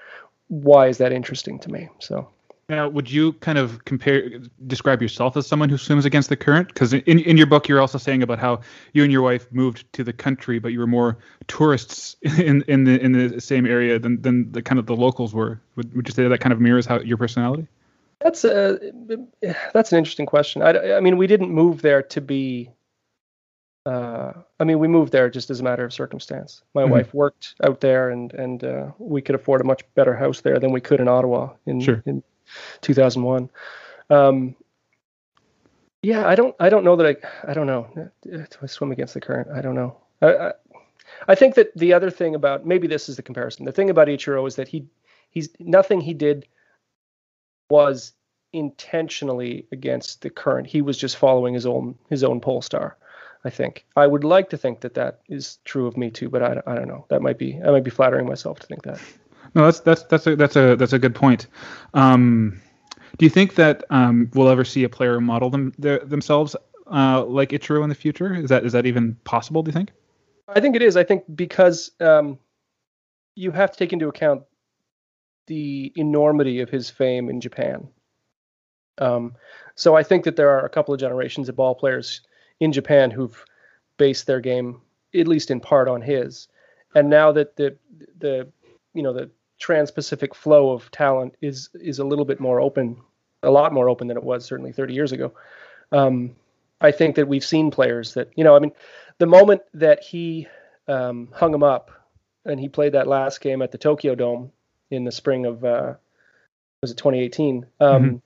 why 0.48 0.88
is 0.88 0.98
that 0.98 1.12
interesting 1.12 1.58
to 1.60 1.70
me. 1.70 1.88
So 1.98 2.28
now, 2.70 2.86
would 2.86 3.10
you 3.10 3.32
kind 3.34 3.56
of 3.56 3.86
compare, 3.86 4.28
describe 4.66 5.00
yourself 5.00 5.38
as 5.38 5.46
someone 5.46 5.70
who 5.70 5.78
swims 5.78 6.04
against 6.04 6.28
the 6.28 6.36
current? 6.36 6.68
Because 6.68 6.92
in, 6.92 7.18
in 7.18 7.38
your 7.38 7.46
book, 7.46 7.66
you're 7.66 7.80
also 7.80 7.96
saying 7.96 8.22
about 8.22 8.38
how 8.38 8.60
you 8.92 9.02
and 9.02 9.10
your 9.10 9.22
wife 9.22 9.50
moved 9.50 9.90
to 9.94 10.04
the 10.04 10.12
country, 10.12 10.58
but 10.58 10.68
you 10.68 10.78
were 10.78 10.86
more 10.86 11.16
tourists 11.46 12.16
in, 12.22 12.62
in 12.68 12.84
the 12.84 13.00
in 13.00 13.12
the 13.12 13.40
same 13.40 13.64
area 13.64 13.98
than, 13.98 14.20
than 14.20 14.52
the 14.52 14.60
kind 14.60 14.78
of 14.78 14.84
the 14.84 14.94
locals 14.94 15.32
were. 15.32 15.62
Would, 15.76 15.94
would 15.96 16.08
you 16.08 16.12
say 16.12 16.28
that 16.28 16.40
kind 16.40 16.52
of 16.52 16.60
mirrors 16.60 16.84
how 16.84 17.00
your 17.00 17.16
personality? 17.16 17.66
That's 18.20 18.44
a 18.44 18.78
that's 19.72 19.92
an 19.92 19.98
interesting 19.98 20.26
question. 20.26 20.60
I, 20.60 20.96
I 20.96 21.00
mean, 21.00 21.16
we 21.16 21.26
didn't 21.26 21.50
move 21.50 21.80
there 21.80 22.02
to 22.02 22.20
be. 22.20 22.70
Uh, 23.86 24.32
I 24.60 24.64
mean, 24.64 24.78
we 24.78 24.88
moved 24.88 25.12
there 25.12 25.30
just 25.30 25.50
as 25.50 25.60
a 25.60 25.62
matter 25.62 25.84
of 25.84 25.92
circumstance. 25.92 26.62
My 26.74 26.82
mm-hmm. 26.82 26.92
wife 26.92 27.14
worked 27.14 27.54
out 27.62 27.80
there, 27.80 28.10
and 28.10 28.32
and 28.34 28.64
uh, 28.64 28.90
we 28.98 29.22
could 29.22 29.34
afford 29.34 29.60
a 29.60 29.64
much 29.64 29.82
better 29.94 30.14
house 30.14 30.40
there 30.40 30.58
than 30.58 30.72
we 30.72 30.80
could 30.80 31.00
in 31.00 31.08
Ottawa 31.08 31.50
in 31.66 31.80
sure. 31.80 32.02
in 32.06 32.22
2001. 32.80 33.50
Um, 34.10 34.56
yeah, 36.02 36.26
I 36.26 36.34
don't, 36.34 36.54
I 36.60 36.68
don't 36.68 36.84
know 36.84 36.96
that 36.96 37.06
I, 37.06 37.50
I 37.50 37.54
don't 37.54 37.66
know. 37.66 38.10
Do 38.22 38.46
I 38.62 38.66
swim 38.66 38.92
against 38.92 39.14
the 39.14 39.20
current? 39.20 39.48
I 39.50 39.60
don't 39.60 39.74
know. 39.74 39.96
I, 40.22 40.34
I, 40.34 40.52
I 41.28 41.34
think 41.34 41.54
that 41.56 41.76
the 41.76 41.92
other 41.92 42.10
thing 42.10 42.34
about 42.34 42.64
maybe 42.64 42.86
this 42.86 43.08
is 43.08 43.16
the 43.16 43.22
comparison. 43.22 43.64
The 43.64 43.72
thing 43.72 43.90
about 43.90 44.08
Ichiro 44.08 44.46
is 44.46 44.56
that 44.56 44.68
he, 44.68 44.86
he's 45.30 45.48
nothing 45.58 46.00
he 46.00 46.14
did 46.14 46.46
was 47.68 48.12
intentionally 48.52 49.66
against 49.72 50.22
the 50.22 50.30
current. 50.30 50.66
He 50.68 50.82
was 50.82 50.96
just 50.96 51.16
following 51.16 51.54
his 51.54 51.66
own 51.66 51.96
his 52.08 52.24
own 52.24 52.40
pole 52.40 52.62
star. 52.62 52.96
I 53.44 53.50
think 53.50 53.86
I 53.96 54.06
would 54.06 54.24
like 54.24 54.50
to 54.50 54.56
think 54.56 54.80
that 54.80 54.94
that 54.94 55.20
is 55.28 55.58
true 55.64 55.86
of 55.86 55.96
me 55.96 56.10
too, 56.10 56.28
but 56.28 56.42
I, 56.42 56.60
I 56.66 56.74
don't 56.74 56.88
know. 56.88 57.06
That 57.08 57.22
might 57.22 57.38
be 57.38 57.60
I 57.64 57.70
might 57.70 57.84
be 57.84 57.90
flattering 57.90 58.26
myself 58.26 58.58
to 58.60 58.66
think 58.66 58.82
that. 58.82 59.00
No, 59.54 59.64
that's 59.64 59.80
that's 59.80 60.02
that's 60.04 60.26
a 60.26 60.36
that's 60.36 60.56
a 60.56 60.76
that's 60.76 60.92
a 60.92 60.98
good 60.98 61.14
point. 61.14 61.46
Um, 61.94 62.60
do 63.16 63.24
you 63.24 63.30
think 63.30 63.54
that 63.54 63.84
um, 63.90 64.30
we'll 64.34 64.48
ever 64.48 64.64
see 64.64 64.84
a 64.84 64.88
player 64.88 65.20
model 65.20 65.50
them 65.50 65.72
themselves 65.78 66.56
uh, 66.90 67.24
like 67.24 67.50
Ichiro 67.50 67.82
in 67.82 67.88
the 67.88 67.94
future? 67.94 68.34
Is 68.34 68.50
that 68.50 68.64
is 68.64 68.72
that 68.72 68.86
even 68.86 69.14
possible? 69.24 69.62
Do 69.62 69.68
you 69.68 69.72
think? 69.72 69.92
I 70.48 70.60
think 70.60 70.76
it 70.76 70.82
is. 70.82 70.96
I 70.96 71.04
think 71.04 71.24
because 71.34 71.90
um, 72.00 72.38
you 73.34 73.50
have 73.50 73.70
to 73.70 73.78
take 73.78 73.92
into 73.92 74.08
account 74.08 74.42
the 75.46 75.92
enormity 75.96 76.60
of 76.60 76.68
his 76.68 76.90
fame 76.90 77.30
in 77.30 77.40
Japan. 77.40 77.88
Um, 78.98 79.34
so 79.74 79.96
I 79.96 80.02
think 80.02 80.24
that 80.24 80.36
there 80.36 80.50
are 80.50 80.64
a 80.64 80.68
couple 80.68 80.92
of 80.92 81.00
generations 81.00 81.48
of 81.48 81.56
ball 81.56 81.74
players 81.74 82.22
in 82.60 82.72
Japan 82.72 83.10
who've 83.10 83.44
based 83.96 84.26
their 84.26 84.40
game, 84.40 84.80
at 85.14 85.28
least 85.28 85.50
in 85.50 85.60
part, 85.60 85.88
on 85.88 86.02
his. 86.02 86.48
And 86.94 87.10
now 87.10 87.32
that 87.32 87.56
the 87.56 87.76
the 88.18 88.48
you 88.94 89.02
know 89.02 89.12
the 89.12 89.30
trans-Pacific 89.58 90.34
flow 90.34 90.70
of 90.70 90.90
talent 90.90 91.34
is 91.40 91.68
is 91.74 91.98
a 91.98 92.04
little 92.04 92.24
bit 92.24 92.40
more 92.40 92.60
open, 92.60 92.96
a 93.42 93.50
lot 93.50 93.72
more 93.72 93.88
open 93.88 94.08
than 94.08 94.16
it 94.16 94.22
was 94.22 94.44
certainly 94.44 94.72
30 94.72 94.94
years 94.94 95.12
ago. 95.12 95.32
Um, 95.92 96.36
I 96.80 96.92
think 96.92 97.16
that 97.16 97.28
we've 97.28 97.44
seen 97.44 97.70
players 97.70 98.14
that 98.14 98.30
you 98.36 98.44
know. 98.44 98.56
I 98.56 98.60
mean, 98.60 98.72
the 99.18 99.26
moment 99.26 99.62
that 99.74 100.02
he 100.02 100.46
um, 100.86 101.28
hung 101.32 101.52
him 101.52 101.62
up 101.62 101.90
and 102.44 102.58
he 102.58 102.68
played 102.68 102.92
that 102.92 103.06
last 103.06 103.40
game 103.40 103.62
at 103.62 103.72
the 103.72 103.78
Tokyo 103.78 104.14
Dome 104.14 104.52
in 104.90 105.04
the 105.04 105.12
spring 105.12 105.44
of 105.44 105.64
uh, 105.64 105.94
was 106.80 106.90
it 106.90 106.96
2018. 106.96 107.66
Um, 107.80 108.02
mm-hmm. 108.02 108.16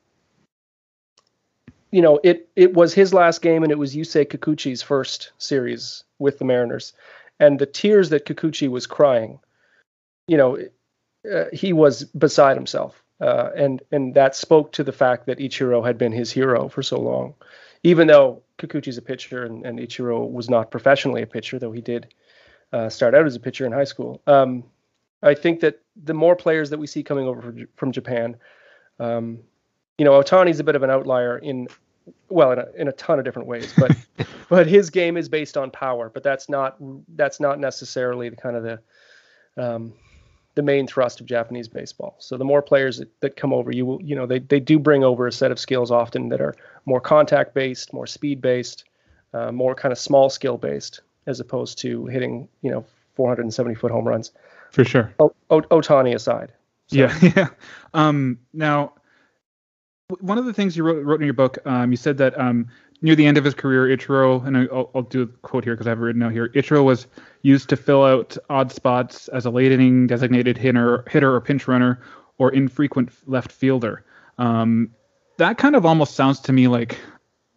You 1.92 2.02
know, 2.02 2.18
it 2.24 2.48
it 2.56 2.74
was 2.74 2.94
his 2.94 3.14
last 3.14 3.42
game, 3.42 3.62
and 3.62 3.70
it 3.70 3.78
was 3.78 3.94
Yusei 3.94 4.26
Kikuchi's 4.26 4.82
first 4.82 5.32
series 5.38 6.04
with 6.18 6.38
the 6.38 6.44
Mariners, 6.44 6.94
and 7.38 7.58
the 7.58 7.66
tears 7.66 8.10
that 8.10 8.26
Kikuchi 8.26 8.68
was 8.68 8.86
crying. 8.86 9.38
You 10.26 10.36
know, 10.38 10.58
uh, 11.30 11.44
he 11.52 11.72
was 11.72 12.04
beside 12.04 12.56
himself, 12.56 13.02
uh, 13.20 13.50
and 13.54 13.82
and 13.92 14.14
that 14.14 14.34
spoke 14.34 14.72
to 14.72 14.84
the 14.84 14.92
fact 14.92 15.26
that 15.26 15.38
Ichiro 15.38 15.84
had 15.86 15.98
been 15.98 16.12
his 16.12 16.32
hero 16.32 16.68
for 16.68 16.82
so 16.82 16.98
long, 16.98 17.34
even 17.82 18.08
though 18.08 18.42
Kikuchi's 18.58 18.98
a 18.98 19.02
pitcher 19.02 19.44
and, 19.44 19.64
and 19.66 19.78
Ichiro 19.78 20.30
was 20.30 20.48
not 20.48 20.70
professionally 20.70 21.22
a 21.22 21.26
pitcher, 21.26 21.58
though 21.58 21.72
he 21.72 21.80
did 21.80 22.14
uh, 22.72 22.88
start 22.88 23.14
out 23.14 23.26
as 23.26 23.36
a 23.36 23.40
pitcher 23.40 23.66
in 23.66 23.72
high 23.72 23.84
school. 23.84 24.22
Um, 24.26 24.64
I 25.22 25.34
think 25.34 25.60
that 25.60 25.80
the 26.02 26.14
more 26.14 26.36
players 26.36 26.70
that 26.70 26.78
we 26.78 26.86
see 26.86 27.02
coming 27.02 27.26
over 27.26 27.54
from 27.76 27.92
Japan, 27.92 28.36
um, 28.98 29.40
you 29.98 30.04
know, 30.04 30.12
Ohtani's 30.12 30.60
a 30.60 30.64
bit 30.64 30.76
of 30.76 30.82
an 30.82 30.90
outlier 30.90 31.38
in 31.38 31.68
well 32.28 32.52
in 32.52 32.58
a, 32.58 32.66
in 32.76 32.88
a 32.88 32.92
ton 32.92 33.20
of 33.20 33.24
different 33.24 33.46
ways 33.46 33.72
but 33.78 33.96
but 34.48 34.66
his 34.66 34.90
game 34.90 35.16
is 35.16 35.28
based 35.28 35.56
on 35.56 35.70
power 35.70 36.10
but 36.12 36.24
that's 36.24 36.48
not 36.48 36.76
that's 37.14 37.38
not 37.38 37.60
necessarily 37.60 38.28
the 38.28 38.34
kind 38.34 38.56
of 38.56 38.64
the 38.64 38.80
um, 39.56 39.92
the 40.54 40.62
main 40.62 40.86
thrust 40.86 41.20
of 41.20 41.26
Japanese 41.26 41.68
baseball. 41.68 42.16
So 42.18 42.36
the 42.36 42.44
more 42.44 42.60
players 42.60 42.98
that, 42.98 43.08
that 43.20 43.36
come 43.36 43.52
over, 43.52 43.72
you 43.72 43.86
will, 43.86 44.02
you 44.02 44.14
know, 44.14 44.26
they, 44.26 44.38
they 44.38 44.60
do 44.60 44.78
bring 44.78 45.02
over 45.02 45.26
a 45.26 45.32
set 45.32 45.50
of 45.50 45.58
skills 45.58 45.90
often 45.90 46.28
that 46.28 46.40
are 46.40 46.54
more 46.84 47.00
contact 47.00 47.54
based, 47.54 47.92
more 47.92 48.06
speed 48.06 48.40
based, 48.40 48.84
uh, 49.32 49.50
more 49.50 49.74
kind 49.74 49.92
of 49.92 49.98
small 49.98 50.28
skill 50.28 50.58
based, 50.58 51.00
as 51.26 51.40
opposed 51.40 51.78
to 51.78 52.06
hitting, 52.06 52.48
you 52.60 52.70
know, 52.70 52.84
470 53.14 53.74
foot 53.74 53.90
home 53.90 54.06
runs. 54.06 54.32
For 54.70 54.84
sure. 54.84 55.12
O- 55.18 55.34
o- 55.50 55.62
Ohtani 55.62 56.14
aside. 56.14 56.52
So. 56.88 56.96
Yeah, 56.96 57.18
yeah. 57.36 57.48
Um, 57.94 58.38
now, 58.52 58.92
one 60.20 60.38
of 60.38 60.44
the 60.44 60.52
things 60.52 60.76
you 60.76 60.84
wrote, 60.84 61.04
wrote 61.04 61.20
in 61.20 61.26
your 61.26 61.34
book, 61.34 61.58
um, 61.64 61.90
you 61.90 61.96
said 61.96 62.18
that 62.18 62.38
um, 62.38 62.68
near 63.02 63.14
the 63.14 63.26
end 63.26 63.36
of 63.36 63.44
his 63.44 63.54
career, 63.54 63.94
Ichiro, 63.96 64.44
and 64.46 64.56
I'll, 64.56 64.90
I'll 64.94 65.02
do 65.02 65.22
a 65.22 65.26
quote 65.26 65.64
here 65.64 65.74
because 65.74 65.86
I 65.86 65.90
have 65.90 65.98
it 65.98 66.02
written 66.02 66.22
out 66.22 66.32
here. 66.32 66.48
Ichiro 66.50 66.84
was 66.84 67.06
used 67.42 67.68
to 67.70 67.76
fill 67.76 68.04
out 68.04 68.36
odd 68.48 68.72
spots 68.72 69.28
as 69.28 69.44
a 69.44 69.50
late 69.50 69.72
inning 69.72 70.06
designated 70.06 70.56
hitter, 70.56 71.04
hitter 71.10 71.34
or 71.34 71.40
pinch 71.40 71.68
runner, 71.68 72.00
or 72.38 72.50
infrequent 72.52 73.10
left 73.26 73.52
fielder. 73.52 74.04
Um, 74.38 74.90
that 75.36 75.58
kind 75.58 75.76
of 75.76 75.84
almost 75.84 76.14
sounds 76.14 76.40
to 76.40 76.52
me 76.52 76.68
like 76.68 76.98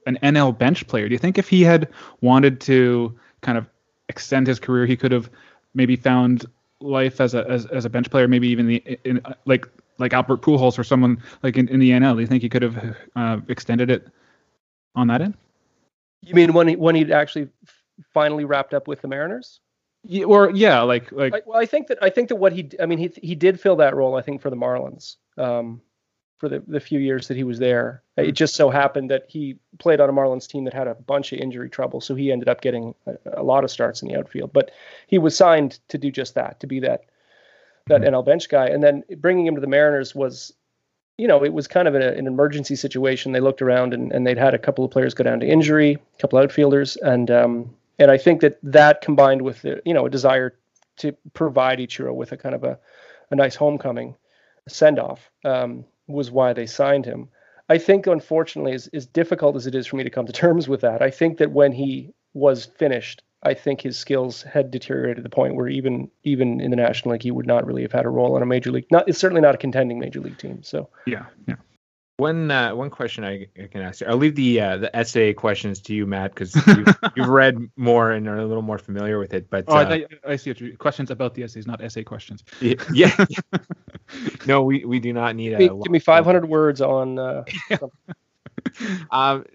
an 0.08 0.18
NL 0.24 0.58
bench 0.58 0.88
player. 0.88 1.08
Do 1.08 1.14
you 1.14 1.20
think 1.20 1.38
if 1.38 1.50
he 1.50 1.62
had 1.62 1.90
wanted 2.22 2.60
to 2.62 3.18
kind 3.42 3.58
of 3.58 3.68
extend 4.10 4.48
his 4.48 4.60
career, 4.60 4.86
he 4.86 4.98
could 4.98 5.12
have 5.12 5.30
maybe 5.74 5.96
found 5.96 6.46
life 6.80 7.22
as 7.22 7.34
a 7.34 7.48
as, 7.50 7.66
as 7.68 7.86
a 7.86 7.90
bench 7.90 8.10
player, 8.10 8.28
maybe 8.28 8.48
even 8.48 8.68
the 8.68 9.00
in, 9.04 9.22
like 9.46 9.68
like 9.98 10.14
Albert 10.14 10.42
Pujols 10.42 10.78
or 10.78 10.84
someone 10.84 11.22
like 11.44 11.58
in, 11.58 11.68
in 11.70 11.80
the 11.80 11.92
NL? 11.92 12.16
Do 12.16 12.22
you 12.22 12.28
think 12.28 12.44
he 12.44 12.50
could 12.50 12.62
have 12.62 12.98
uh, 13.16 13.40
extended 13.48 13.90
it 13.90 14.08
on 14.96 15.08
that 15.08 15.22
end? 15.22 15.36
You 16.22 16.34
mean 16.34 16.54
when 16.54 16.68
he 16.68 16.76
when 16.76 16.96
he'd 16.96 17.12
actually 17.12 17.50
finally 18.14 18.46
wrapped 18.46 18.74
up 18.74 18.88
with 18.88 19.02
the 19.02 19.08
Mariners? 19.08 19.60
Yeah, 20.04 20.26
or 20.26 20.52
yeah, 20.52 20.82
like 20.82 21.12
like. 21.12 21.34
I, 21.34 21.42
well, 21.46 21.60
I 21.60 21.66
think 21.66 21.88
that 21.88 21.98
I 22.02 22.10
think 22.10 22.30
that 22.30 22.36
what 22.36 22.54
he 22.54 22.70
I 22.80 22.86
mean 22.86 22.98
he 22.98 23.12
he 23.22 23.36
did 23.36 23.60
fill 23.60 23.76
that 23.78 23.96
role 23.96 24.16
I 24.16 24.22
think 24.22 24.42
for 24.42 24.50
the 24.50 24.56
Marlins. 24.56 25.18
Um, 25.38 25.82
for 26.38 26.50
the, 26.50 26.64
the 26.68 26.80
few 26.80 27.00
years 27.00 27.28
that 27.28 27.38
he 27.38 27.44
was 27.44 27.60
there. 27.60 28.04
It 28.18 28.34
just 28.34 28.56
so 28.56 28.70
happened 28.70 29.10
that 29.10 29.24
he 29.28 29.58
played 29.80 30.00
on 30.00 30.10
a 30.10 30.14
Marlins 30.14 30.48
team 30.48 30.66
that 30.66 30.74
had 30.74 30.88
a 30.88 30.96
bunch 30.96 31.32
of 31.32 31.40
injury 31.40 31.70
trouble, 31.70 32.02
so 32.02 32.14
he 32.14 32.32
ended 32.32 32.50
up 32.50 32.62
getting 32.62 32.94
a, 33.06 33.16
a 33.38 33.44
lot 33.44 33.64
of 33.64 33.72
starts 33.72 34.02
in 34.02 34.10
the 34.10 34.18
outfield. 34.18 34.52
But 34.52 34.72
he 35.08 35.18
was 35.18 35.36
signed 35.36 35.80
to 35.88 35.98
do 35.98 36.12
just 36.12 36.36
that, 36.36 36.60
to 36.60 36.68
be 36.68 36.80
that 36.82 37.06
that 37.88 38.02
NL 38.02 38.26
bench 38.26 38.50
guy. 38.50 38.68
And 38.68 38.82
then 38.82 39.04
bringing 39.18 39.46
him 39.46 39.56
to 39.56 39.62
the 39.62 39.68
Mariners 39.68 40.16
was, 40.16 40.54
you 41.18 41.28
know, 41.28 41.44
it 41.44 41.54
was 41.54 41.68
kind 41.68 41.88
of 41.88 41.96
a, 41.96 42.18
an 42.18 42.26
emergency 42.28 42.76
situation. 42.76 43.32
They 43.32 43.40
looked 43.40 43.62
around 43.62 43.94
and, 43.94 44.12
and 44.12 44.26
they'd 44.26 44.38
had 44.38 44.54
a 44.54 44.60
couple 44.60 44.84
of 44.84 44.92
players 44.92 45.14
go 45.14 45.24
down 45.24 45.40
to 45.42 45.48
injury, 45.48 45.94
a 45.94 46.22
couple 46.22 46.40
outfielders, 46.40 46.96
and 46.98 47.30
um, 47.30 47.74
and 48.00 48.12
I 48.12 48.18
think 48.18 48.42
that 48.42 48.58
that 48.64 49.02
combined 49.02 49.44
with 49.44 49.62
the, 49.62 49.82
you 49.86 49.94
know 49.94 50.06
a 50.06 50.10
desire 50.10 50.58
to 50.98 51.14
provide 51.34 51.80
Ichiro 51.80 52.14
with 52.14 52.32
a 52.32 52.38
kind 52.38 52.56
of 52.56 52.64
a, 52.64 52.80
a 53.32 53.36
nice 53.36 53.56
homecoming 53.56 54.16
send 54.68 54.98
off. 55.00 55.30
Um, 55.44 55.86
was 56.08 56.32
why 56.32 56.54
they 56.54 56.66
signed 56.66 57.06
him. 57.06 57.30
I 57.68 57.78
think, 57.80 58.06
unfortunately, 58.06 58.74
as, 58.74 58.88
as 58.94 59.08
difficult 59.08 59.56
as 59.56 59.66
it 59.66 59.74
is 59.74 59.88
for 59.88 59.96
me 59.96 60.04
to 60.04 60.10
come 60.10 60.28
to 60.28 60.32
terms 60.32 60.68
with 60.68 60.82
that, 60.82 61.02
I 61.02 61.10
think 61.10 61.40
that 61.40 61.52
when 61.52 61.72
he 61.72 62.14
was 62.34 62.66
finished, 62.66 63.24
I 63.46 63.54
think 63.54 63.82
his 63.82 63.98
skills 63.98 64.42
had 64.42 64.72
deteriorated 64.72 65.18
to 65.18 65.22
the 65.22 65.30
point 65.30 65.56
where 65.56 65.68
even 65.68 66.10
even 66.24 66.60
in 66.60 66.72
the 66.72 66.76
National 66.76 67.14
League, 67.14 67.22
he 67.22 67.32
would 67.32 67.46
not 67.46 67.66
really 67.66 67.84
have 67.84 67.92
had 67.92 68.06
a 68.06 68.10
role 68.10 68.36
on 68.36 68.42
a 68.42 68.46
major 68.46 68.72
league. 68.72 68.88
Not 68.92 69.08
it's 69.08 69.20
certainly 69.20 69.42
not 69.42 69.56
a 69.56 69.58
contending 69.58 70.00
major 70.00 70.20
league 70.20 70.38
team. 70.38 70.64
So 70.64 70.90
yeah, 71.06 71.26
yeah. 71.48 71.56
One 72.18 72.50
uh, 72.50 72.74
one 72.74 72.90
question 72.90 73.24
I, 73.24 73.48
I, 73.62 73.68
can 73.68 73.82
ask 73.82 74.02
you. 74.02 74.08
I'll 74.08 74.16
leave 74.16 74.36
the 74.36 74.60
uh, 74.60 74.78
the 74.78 74.96
essay 74.96 75.34
questions 75.34 75.82
to 75.82 75.94
you, 75.94 76.08
Matt, 76.08 76.34
because 76.34 76.56
you've, 76.68 76.96
you've, 77.16 77.28
read 77.28 77.58
more 77.76 78.12
and 78.12 78.28
are 78.28 78.38
a 78.38 78.46
little 78.46 78.64
more 78.64 78.78
familiar 78.78 79.20
with 79.20 79.34
it. 79.34 79.50
But 79.50 79.66
oh, 79.68 79.76
uh, 79.76 79.84
I, 79.90 80.06
I, 80.26 80.36
see 80.38 80.50
it. 80.50 80.80
Questions 80.80 81.12
about 81.12 81.36
the 81.36 81.44
essays, 81.44 81.68
not 81.68 81.84
essay 81.84 82.06
questions. 82.06 82.44
Yeah. 82.62 82.76
yeah. 82.94 83.26
no, 84.48 84.64
we, 84.64 84.86
we 84.86 85.00
do 85.00 85.12
not 85.12 85.36
need 85.36 85.54
a. 85.54 85.58
Give 85.58 85.74
me, 85.74 85.82
give 85.84 85.92
me 85.92 86.00
500 86.00 86.48
words 86.48 86.82
on. 86.82 87.44
Um, 89.12 89.46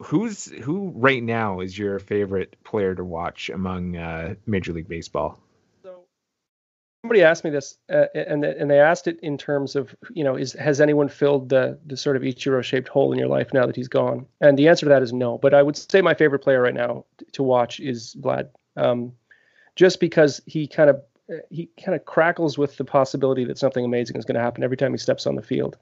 who's 0.00 0.44
who 0.46 0.92
right 0.94 1.22
now 1.22 1.60
is 1.60 1.76
your 1.76 1.98
favorite 1.98 2.56
player 2.62 2.94
to 2.94 3.02
watch 3.02 3.48
among 3.48 3.96
uh, 3.96 4.34
Major 4.46 4.72
League 4.72 4.86
Baseball? 4.86 5.40
somebody 7.08 7.22
asked 7.22 7.44
me 7.44 7.50
this, 7.50 7.78
uh, 7.90 8.06
and 8.14 8.44
and 8.44 8.70
they 8.70 8.80
asked 8.80 9.06
it 9.06 9.18
in 9.20 9.38
terms 9.38 9.76
of 9.76 9.94
you 10.12 10.24
know 10.24 10.36
is 10.36 10.52
has 10.54 10.80
anyone 10.80 11.08
filled 11.08 11.48
the 11.48 11.78
the 11.86 11.96
sort 11.96 12.16
of 12.16 12.22
Ichiro 12.22 12.62
shaped 12.62 12.88
hole 12.88 13.12
in 13.12 13.18
your 13.18 13.28
life 13.28 13.54
now 13.54 13.66
that 13.66 13.76
he's 13.76 13.88
gone? 13.88 14.26
And 14.40 14.58
the 14.58 14.68
answer 14.68 14.86
to 14.86 14.90
that 14.90 15.02
is 15.02 15.12
no. 15.12 15.38
But 15.38 15.54
I 15.54 15.62
would 15.62 15.76
say 15.76 16.02
my 16.02 16.14
favorite 16.14 16.40
player 16.40 16.60
right 16.60 16.74
now 16.74 17.04
to 17.32 17.42
watch 17.42 17.80
is 17.80 18.14
Vlad, 18.20 18.50
um, 18.76 19.12
just 19.74 20.00
because 20.00 20.42
he 20.46 20.66
kind 20.66 20.90
of 20.90 21.00
he 21.50 21.68
kind 21.82 21.94
of 21.94 22.04
crackles 22.04 22.56
with 22.56 22.76
the 22.76 22.84
possibility 22.84 23.44
that 23.44 23.58
something 23.58 23.84
amazing 23.84 24.16
is 24.16 24.24
going 24.24 24.36
to 24.36 24.40
happen 24.40 24.64
every 24.64 24.76
time 24.76 24.92
he 24.92 24.98
steps 24.98 25.26
on 25.26 25.34
the 25.34 25.42
field. 25.42 25.76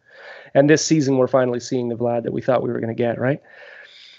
And 0.54 0.68
this 0.68 0.84
season, 0.84 1.18
we're 1.18 1.28
finally 1.28 1.60
seeing 1.60 1.88
the 1.88 1.96
Vlad 1.96 2.24
that 2.24 2.32
we 2.32 2.42
thought 2.42 2.62
we 2.62 2.70
were 2.70 2.80
going 2.80 2.94
to 2.94 3.02
get, 3.02 3.18
right? 3.18 3.40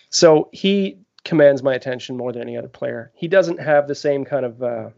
So 0.10 0.50
he 0.54 1.00
commands 1.24 1.62
my 1.62 1.74
attention 1.74 2.16
more 2.16 2.32
than 2.32 2.42
any 2.42 2.58
other 2.58 2.70
player. 2.70 3.12
He 3.14 3.28
doesn't 3.28 3.60
have 3.60 3.88
the 3.88 3.96
same 3.96 4.24
kind 4.24 4.46
of 4.46 4.64
uh, 4.64 4.90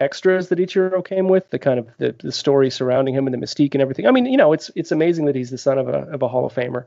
extras 0.00 0.48
that 0.48 0.58
Ichiro 0.58 1.04
came 1.04 1.28
with, 1.28 1.50
the 1.50 1.58
kind 1.58 1.78
of 1.80 1.88
the, 1.98 2.14
the 2.20 2.32
story 2.32 2.70
surrounding 2.70 3.14
him 3.14 3.26
and 3.26 3.34
the 3.34 3.44
mystique 3.44 3.74
and 3.74 3.82
everything. 3.82 4.06
I 4.06 4.12
mean, 4.12 4.26
you 4.26 4.36
know, 4.36 4.52
it's 4.52 4.70
it's 4.76 4.92
amazing 4.92 5.24
that 5.26 5.34
he's 5.34 5.50
the 5.50 5.58
son 5.58 5.78
of 5.78 5.88
a 5.88 5.98
of 6.12 6.22
a 6.22 6.28
Hall 6.28 6.46
of 6.46 6.54
Famer, 6.54 6.86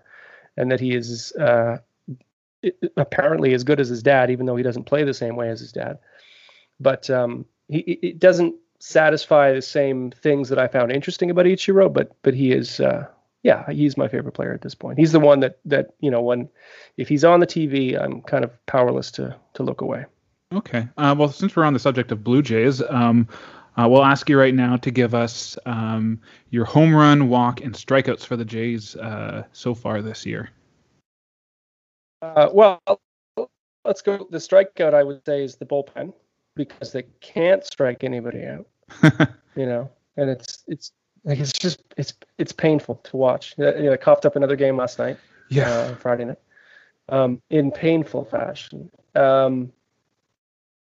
and 0.56 0.72
that 0.72 0.80
he 0.80 0.95
is 0.95 1.34
uh, 1.34 1.78
apparently 2.95 3.54
as 3.54 3.64
good 3.64 3.80
as 3.80 3.89
his 3.89 4.04
dad, 4.04 4.32
even 4.32 4.45
though 4.45 4.56
he 4.56 4.64
doesn't 4.64 4.86
play 4.86 5.04
the 5.04 5.14
same 5.14 5.36
way 5.36 5.50
as 5.50 5.60
his 5.60 5.72
dad. 5.72 6.00
But 6.80 7.10
um, 7.10 7.45
he 7.68 7.80
it 7.80 8.20
doesn't 8.20 8.55
satisfy 8.80 9.53
the 9.53 9.61
same 9.61 10.11
things 10.11 10.49
that 10.49 10.59
I 10.59 10.68
found 10.68 10.91
interesting 10.91 11.30
about 11.30 11.45
Ichiro, 11.45 11.91
but 11.91 12.11
but 12.22 12.34
he 12.34 12.51
is. 12.51 12.80
Uh, 12.80 13.07
yeah, 13.43 13.70
he's 13.72 13.97
my 13.97 14.07
favorite 14.07 14.34
player 14.34 14.53
at 14.53 14.61
this 14.61 14.76
point. 14.76 14.99
He's 14.99 15.11
the 15.11 15.20
one 15.20 15.39
that 15.41 15.59
that 15.65 15.93
you 15.99 16.11
know 16.11 16.22
when 16.22 16.49
if 16.97 17.07
he's 17.07 17.24
on 17.24 17.39
the 17.39 17.47
TV, 17.47 17.99
I'm 17.99 18.22
kind 18.22 18.43
of 18.43 18.65
powerless 18.65 19.11
to 19.11 19.36
to 19.53 19.63
look 19.63 19.82
away. 19.82 20.05
Okay. 20.53 20.88
Uh, 20.97 21.15
well, 21.18 21.30
since 21.30 21.55
we're 21.55 21.65
on 21.65 21.74
the 21.74 21.80
subject 21.80 22.11
of 22.11 22.24
Blue 22.24 22.41
Jays, 22.41 22.82
um, 22.89 23.28
uh, 23.78 23.88
we'll 23.88 24.03
ask 24.03 24.30
you 24.30 24.39
right 24.39 24.53
now 24.53 24.78
to 24.78 24.91
give 24.91 25.13
us 25.13 25.57
um, 25.65 26.22
your 26.49 26.65
home 26.65 26.95
run, 26.95 27.30
walk, 27.30 27.61
and 27.61 27.74
strikeouts 27.74 28.26
for 28.26 28.38
the 28.38 28.45
Jays 28.45 28.95
uh, 28.95 29.43
so 29.51 29.76
far 29.76 30.01
this 30.01 30.26
year. 30.26 30.49
Uh, 32.22 32.49
well, 32.51 32.82
let's 33.86 34.01
go. 34.01 34.28
The 34.30 34.38
strikeout 34.38 34.93
I 34.93 35.03
would 35.03 35.24
say 35.26 35.43
is 35.43 35.57
the 35.57 35.65
bullpen 35.65 36.13
because 36.58 36.91
they 36.91 37.03
can't 37.22 37.64
strike 37.64 38.03
anybody 38.03 38.45
out. 38.45 38.68
you 39.55 39.66
know, 39.66 39.89
and 40.18 40.30
it's 40.30 40.64
it's 40.68 40.91
like 41.24 41.39
it's 41.39 41.53
just 41.53 41.82
it's 41.97 42.14
it's 42.38 42.51
painful 42.51 42.95
to 42.95 43.18
watch. 43.18 43.53
You 43.58 43.66
know, 43.66 43.93
I 43.93 43.97
coughed 43.97 44.26
up 44.26 44.36
another 44.36 44.55
game 44.55 44.78
last 44.78 44.99
night. 44.99 45.18
Yeah, 45.49 45.70
uh, 45.70 45.95
Friday 45.95 46.26
night. 46.26 46.39
Um, 47.10 47.41
in 47.49 47.72
painful 47.72 48.26
fashion. 48.26 48.91
Um, 49.16 49.72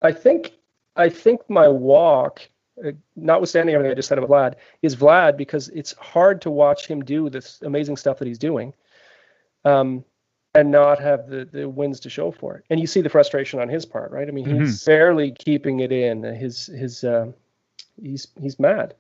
I 0.02 0.12
think 0.12 0.54
I 0.96 1.10
think 1.10 1.42
my 1.50 1.68
walk, 1.68 2.42
uh, 2.86 2.92
notwithstanding 3.16 3.76
everything 3.76 3.92
I 3.92 3.96
just 3.96 4.08
said 4.08 4.18
about 4.18 4.30
Vlad, 4.30 4.56
is 4.82 4.96
Vlad 4.96 5.36
because 5.38 5.70
it's 5.70 5.94
hard 5.94 6.42
to 6.42 6.52
watch 6.52 6.88
him 6.88 7.04
do 7.04 7.30
this 7.30 7.62
amazing 7.64 7.98
stuff 7.98 8.20
that 8.20 8.28
he's 8.28 8.38
doing, 8.38 8.74
um, 9.66 10.06
and 10.56 10.72
not 10.72 11.00
have 11.00 11.28
the 11.28 11.46
the 11.52 11.70
wins 11.70 12.00
to 12.02 12.10
show 12.10 12.32
for 12.32 12.56
it. 12.56 12.66
And 12.70 12.80
you 12.80 12.88
see 12.88 13.02
the 13.02 13.10
frustration 13.10 13.60
on 13.60 13.70
his 13.70 13.86
part, 13.86 14.12
right? 14.12 14.28
I 14.28 14.32
mean, 14.32 14.46
he's 14.46 14.82
mm-hmm. 14.82 14.90
barely 14.90 15.32
keeping 15.32 15.82
it 15.82 15.92
in. 15.92 16.24
His 16.24 16.68
his 16.68 17.04
uh, 17.04 17.32
he's 18.02 18.28
he's 18.40 18.60
mad, 18.60 18.96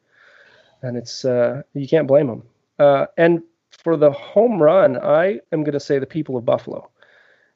and 0.82 0.98
it's 0.98 1.26
uh, 1.26 1.64
you 1.74 1.88
can't 1.88 2.08
blame 2.08 2.30
him. 2.30 2.44
Uh, 2.78 3.06
and 3.18 3.42
for 3.72 3.98
the 3.98 4.12
home 4.12 4.62
run, 4.62 4.98
I 4.98 5.40
am 5.52 5.64
going 5.64 5.74
to 5.74 5.80
say 5.80 6.00
the 6.00 6.06
people 6.06 6.38
of 6.38 6.46
Buffalo, 6.46 6.90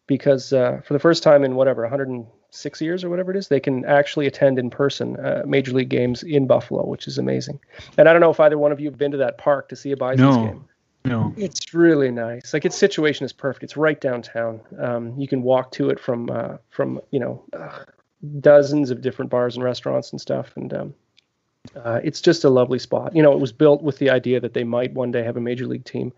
because 0.08 0.54
uh, 0.54 0.82
for 0.86 0.94
the 0.94 1.00
first 1.00 1.24
time 1.24 1.44
in 1.44 1.56
whatever 1.56 1.82
106 1.84 2.82
years 2.82 3.04
or 3.04 3.10
whatever 3.10 3.32
it 3.32 3.38
is, 3.38 3.48
they 3.48 3.60
can 3.60 3.86
actually 3.86 4.28
attend 4.28 4.60
in 4.60 4.70
person 4.70 5.18
uh, 5.18 5.44
major 5.46 5.74
league 5.74 5.90
games 5.90 6.24
in 6.24 6.48
Buffalo, 6.48 6.86
which 6.86 7.08
is 7.08 7.18
amazing. 7.18 7.60
And 7.98 8.08
I 8.08 8.14
don't 8.14 8.22
know 8.22 8.32
if 8.32 8.40
either 8.40 8.58
one 8.58 8.72
of 8.72 8.80
you 8.80 8.90
have 8.90 8.98
been 8.98 9.12
to 9.12 9.18
that 9.18 9.38
park 9.38 9.70
to 9.70 9.76
see 9.76 9.92
a 9.92 9.98
Bisons 9.98 10.36
no, 10.36 10.46
game. 10.46 10.66
No, 11.06 11.34
it's 11.38 11.74
really 11.74 12.12
nice. 12.12 12.54
Like 12.54 12.66
its 12.66 12.76
situation 12.76 13.26
is 13.26 13.32
perfect. 13.32 13.64
It's 13.64 13.78
right 13.78 14.00
downtown. 14.00 14.60
Um, 14.78 15.18
you 15.18 15.28
can 15.28 15.42
walk 15.44 15.72
to 15.74 15.90
it 15.90 16.00
from 16.00 16.30
uh, 16.30 16.58
from 16.70 17.00
you 17.12 17.20
know 17.20 17.44
uh, 17.54 17.86
dozens 18.40 18.92
of 18.92 19.02
different 19.02 19.32
bars 19.32 19.56
and 19.56 19.64
restaurants 19.64 20.12
and 20.12 20.20
stuff, 20.20 20.52
and 20.58 20.74
um, 20.74 20.94
uh, 21.76 22.02
it's 22.04 22.20
just 22.20 22.44
a 22.44 22.50
lovely 22.50 22.80
spot. 22.80 23.16
You 23.16 23.24
know, 23.24 23.32
it 23.32 23.40
was 23.40 23.54
built 23.54 23.82
with 23.82 23.98
the 23.98 24.10
idea 24.10 24.40
that 24.42 24.54
they 24.54 24.64
might 24.64 24.94
one 24.94 25.12
day 25.12 25.24
have 25.24 25.38
a 25.38 25.42
major 25.42 25.68
league 25.68 25.86
team. 25.86 26.12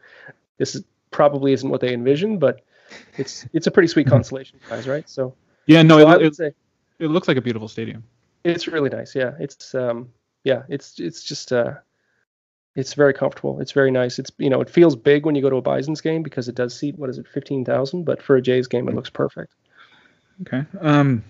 This 0.58 0.76
is, 0.76 0.84
probably 1.12 1.54
isn't 1.54 1.70
what 1.70 1.82
they 1.82 1.94
envisioned, 1.94 2.40
but 2.40 2.62
it's 3.18 3.46
it's 3.54 3.68
a 3.68 3.72
pretty 3.72 3.88
sweet 3.88 4.08
consolation 4.16 4.60
prize, 4.68 4.88
right? 4.88 5.08
So 5.08 5.36
yeah, 5.68 5.84
no, 5.84 6.00
so 6.00 6.12
it, 6.12 6.22
it, 6.26 6.36
say, 6.36 6.54
it 7.00 7.08
looks 7.08 7.28
like 7.28 7.38
a 7.38 7.42
beautiful 7.42 7.68
stadium. 7.68 8.04
It's 8.44 8.68
really 8.68 8.90
nice. 8.90 9.14
Yeah, 9.14 9.34
it's 9.40 9.76
um, 9.76 10.10
yeah, 10.44 10.64
it's 10.70 11.00
it's 11.00 11.24
just 11.24 11.52
uh, 11.54 11.76
it's 12.76 12.94
very 12.94 13.14
comfortable. 13.14 13.60
It's 13.60 13.72
very 13.72 13.92
nice. 13.92 14.20
It's 14.20 14.32
you 14.38 14.50
know, 14.50 14.62
it 14.62 14.70
feels 14.70 14.96
big 14.96 15.26
when 15.26 15.36
you 15.36 15.42
go 15.42 15.50
to 15.50 15.58
a 15.58 15.62
Bisons 15.62 16.02
game 16.02 16.24
because 16.24 16.48
it 16.48 16.56
does 16.56 16.78
seat 16.78 16.98
what 16.98 17.10
is 17.10 17.18
it, 17.18 17.28
fifteen 17.28 17.66
thousand, 17.66 18.04
but 18.04 18.22
for 18.22 18.36
a 18.36 18.42
Jays 18.42 18.68
game, 18.68 18.88
it 18.88 18.96
looks 18.96 19.10
perfect. 19.10 19.54
Okay. 20.42 20.66
Um, 20.80 21.24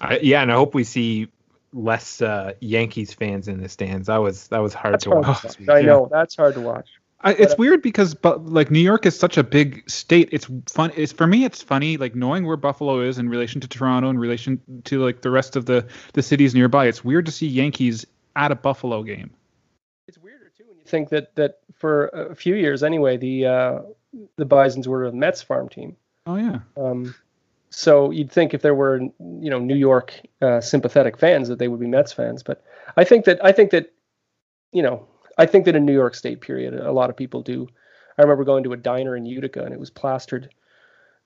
I, 0.00 0.18
yeah, 0.18 0.42
and 0.42 0.52
I 0.52 0.54
hope 0.54 0.74
we 0.74 0.84
see 0.84 1.28
less 1.72 2.22
uh, 2.22 2.52
Yankees 2.60 3.12
fans 3.12 3.48
in 3.48 3.60
the 3.60 3.68
stands. 3.68 4.06
That 4.06 4.18
was 4.18 4.48
that 4.48 4.58
was 4.58 4.74
hard 4.74 5.00
to 5.00 5.10
hard 5.10 5.26
watch. 5.26 5.40
To 5.40 5.46
watch. 5.46 5.68
I 5.68 5.82
know 5.82 6.08
that's 6.10 6.36
hard 6.36 6.54
to 6.54 6.60
watch. 6.60 6.88
I, 7.20 7.32
it's 7.32 7.56
weird 7.56 7.80
because 7.80 8.14
but 8.14 8.44
like 8.44 8.70
New 8.70 8.80
York 8.80 9.06
is 9.06 9.18
such 9.18 9.38
a 9.38 9.42
big 9.42 9.88
state. 9.88 10.28
It's 10.30 10.46
fun. 10.68 10.92
It's 10.94 11.12
for 11.12 11.26
me. 11.26 11.44
It's 11.44 11.62
funny 11.62 11.96
like 11.96 12.14
knowing 12.14 12.44
where 12.44 12.58
Buffalo 12.58 13.00
is 13.00 13.18
in 13.18 13.30
relation 13.30 13.62
to 13.62 13.68
Toronto, 13.68 14.10
in 14.10 14.18
relation 14.18 14.60
to 14.84 15.02
like 15.02 15.22
the 15.22 15.30
rest 15.30 15.56
of 15.56 15.64
the 15.64 15.86
the 16.12 16.22
cities 16.22 16.54
nearby. 16.54 16.86
It's 16.86 17.02
weird 17.02 17.24
to 17.26 17.32
see 17.32 17.46
Yankees 17.46 18.06
at 18.36 18.52
a 18.52 18.54
Buffalo 18.54 19.02
game. 19.02 19.30
It's 20.06 20.18
weirder 20.18 20.33
too 20.33 20.33
when 20.33 20.33
you 20.33 20.33
think 20.86 21.08
that 21.10 21.34
that 21.36 21.58
for 21.74 22.08
a 22.08 22.34
few 22.34 22.54
years 22.54 22.82
anyway, 22.82 23.16
the 23.16 23.46
uh, 23.46 23.78
the 24.36 24.44
Bisons 24.44 24.88
were 24.88 25.04
a 25.04 25.12
Mets 25.12 25.42
farm 25.42 25.68
team. 25.68 25.96
Oh 26.26 26.36
yeah. 26.36 26.60
Um, 26.76 27.14
so 27.70 28.10
you'd 28.10 28.30
think 28.30 28.54
if 28.54 28.62
there 28.62 28.74
were 28.74 29.00
you 29.00 29.50
know 29.50 29.58
New 29.58 29.76
York 29.76 30.20
uh, 30.40 30.60
sympathetic 30.60 31.18
fans 31.18 31.48
that 31.48 31.58
they 31.58 31.68
would 31.68 31.80
be 31.80 31.86
Mets 31.86 32.12
fans, 32.12 32.42
but 32.42 32.64
I 32.96 33.04
think 33.04 33.24
that 33.24 33.44
I 33.44 33.52
think 33.52 33.70
that 33.70 33.92
you 34.72 34.82
know 34.82 35.06
I 35.36 35.46
think 35.46 35.64
that 35.64 35.76
in 35.76 35.84
New 35.84 35.92
York 35.92 36.14
State 36.14 36.40
period 36.40 36.74
a 36.74 36.92
lot 36.92 37.10
of 37.10 37.16
people 37.16 37.42
do. 37.42 37.68
I 38.16 38.22
remember 38.22 38.44
going 38.44 38.62
to 38.64 38.72
a 38.72 38.76
diner 38.76 39.16
in 39.16 39.26
Utica 39.26 39.64
and 39.64 39.74
it 39.74 39.80
was 39.80 39.90
plastered 39.90 40.54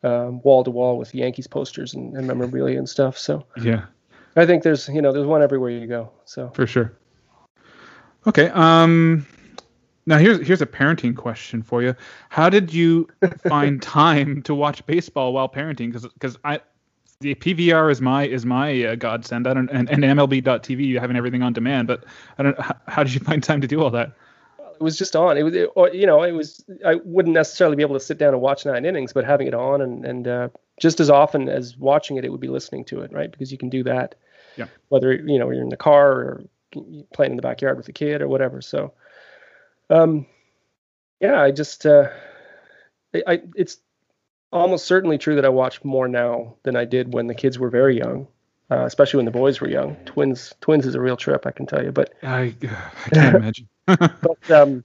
um, 0.03 0.41
wall 0.43 0.65
to 0.65 0.71
wall 0.71 0.97
with 0.97 1.15
Yankees 1.15 1.47
posters 1.47 1.93
and, 1.93 2.17
and 2.17 2.27
memorabilia 2.27 2.79
and 2.79 2.89
stuff. 2.89 3.19
So 3.19 3.45
Yeah. 3.63 3.85
I 4.37 4.47
think 4.47 4.63
there's 4.63 4.89
you 4.89 5.03
know 5.03 5.13
there's 5.13 5.27
one 5.27 5.43
everywhere 5.43 5.71
you 5.71 5.87
go. 5.87 6.11
So 6.25 6.51
For 6.55 6.67
sure. 6.67 6.93
Okay. 8.27 8.49
Um 8.49 9.27
now 10.09 10.19
here's 10.19 10.47
here's 10.47 10.63
a 10.63 10.67
parenting 10.67 11.17
question 11.17 11.63
for 11.63 11.83
you. 11.83 11.95
How 12.31 12.49
did 12.49 12.73
you 12.73 13.09
find 13.49 13.81
time 13.81 14.43
to 14.43 14.55
watch 14.55 14.85
baseball 14.87 15.33
while 15.33 15.49
parenting? 15.49 15.93
Because 15.93 16.07
because 16.15 16.39
I 16.45 16.61
the 17.21 17.35
PVR 17.35 17.91
is 17.91 18.01
my 18.01 18.27
is 18.27 18.47
my 18.47 18.85
uh, 18.85 18.95
godsend. 18.95 19.47
I 19.47 19.55
don't 19.55 19.71
and, 19.71 19.89
and 19.91 20.03
MLB.TV 20.03 20.85
you 20.85 20.99
having 20.99 21.17
everything 21.17 21.43
on 21.43 21.53
demand, 21.53 21.89
but 21.89 22.05
I 22.39 22.43
don't. 22.43 22.61
How, 22.61 22.77
how 22.87 23.03
did 23.03 23.15
you 23.15 23.21
find 23.21 23.43
time 23.43 23.61
to 23.61 23.69
do 23.69 23.83
all 23.83 23.91
that? 23.91 24.13
it 24.81 24.83
was 24.83 24.97
just 24.97 25.17
on. 25.17 25.37
It 25.37 25.43
was, 25.43 25.55
it, 25.55 25.71
or, 25.75 25.89
you 25.91 26.07
know, 26.07 26.23
it 26.23 26.33
was. 26.33 26.65
I 26.87 26.97
wouldn't 27.05 27.35
necessarily 27.35 27.77
be 27.77 27.83
able 27.83 27.97
to 27.97 28.01
sit 28.01 28.19
down 28.19 28.33
and 28.33 28.41
watch 28.41 28.65
nine 28.65 28.85
innings, 28.85 29.13
but 29.13 29.25
having 29.25 29.47
it 29.47 29.55
on 29.55 29.81
and 29.81 30.05
and 30.05 30.29
uh, 30.29 30.49
just 30.81 31.01
as 31.01 31.11
often 31.11 31.49
as 31.49 31.77
watching 31.77 32.17
it, 32.17 32.25
it 32.25 32.31
would 32.31 32.41
be 32.41 32.49
listening 32.49 32.85
to 32.87 33.01
it, 33.01 33.13
right? 33.13 33.31
Because 33.31 33.51
you 33.51 33.59
can 33.59 33.69
do 33.69 33.83
that. 33.85 34.15
Yeah. 34.57 34.67
Whether 34.89 35.13
you 35.13 35.39
know 35.39 35.51
you're 35.51 35.63
in 35.63 35.69
the 35.69 35.77
car 35.77 36.13
or 36.13 36.43
playing 37.13 37.33
in 37.33 37.37
the 37.37 37.43
backyard 37.43 37.77
with 37.77 37.87
the 37.87 37.93
kid 37.93 38.23
or 38.23 38.29
whatever. 38.29 38.61
So, 38.61 38.93
um, 39.91 40.27
yeah, 41.21 41.41
I 41.41 41.51
just, 41.53 41.87
uh, 41.87 42.09
I, 43.15 43.23
I 43.27 43.43
it's 43.55 43.79
almost 44.53 44.87
certainly 44.87 45.19
true 45.19 45.37
that 45.37 45.45
I 45.45 45.51
watch 45.51 45.85
more 45.85 46.09
now 46.09 46.57
than 46.65 46.77
I 46.77 46.85
did 46.85 47.13
when 47.15 47.27
the 47.29 47.35
kids 47.35 47.59
were 47.59 47.71
very 47.71 47.99
young. 47.99 48.29
Uh, 48.71 48.85
especially 48.87 49.19
when 49.19 49.27
the 49.27 49.33
boys 49.33 49.61
were 49.61 49.69
young. 49.69 49.97
Twins, 50.07 50.55
twins 50.61 50.87
is 50.87 50.95
a 50.95 51.01
real 51.01 51.17
trip, 51.17 51.47
I 51.47 51.53
can 51.53 51.67
tell 51.67 51.85
you. 51.85 51.93
But 51.93 52.15
I 52.23 52.55
I 53.07 53.11
can't 53.11 53.33
imagine. 53.35 53.69
but 54.23 54.39
um, 54.51 54.85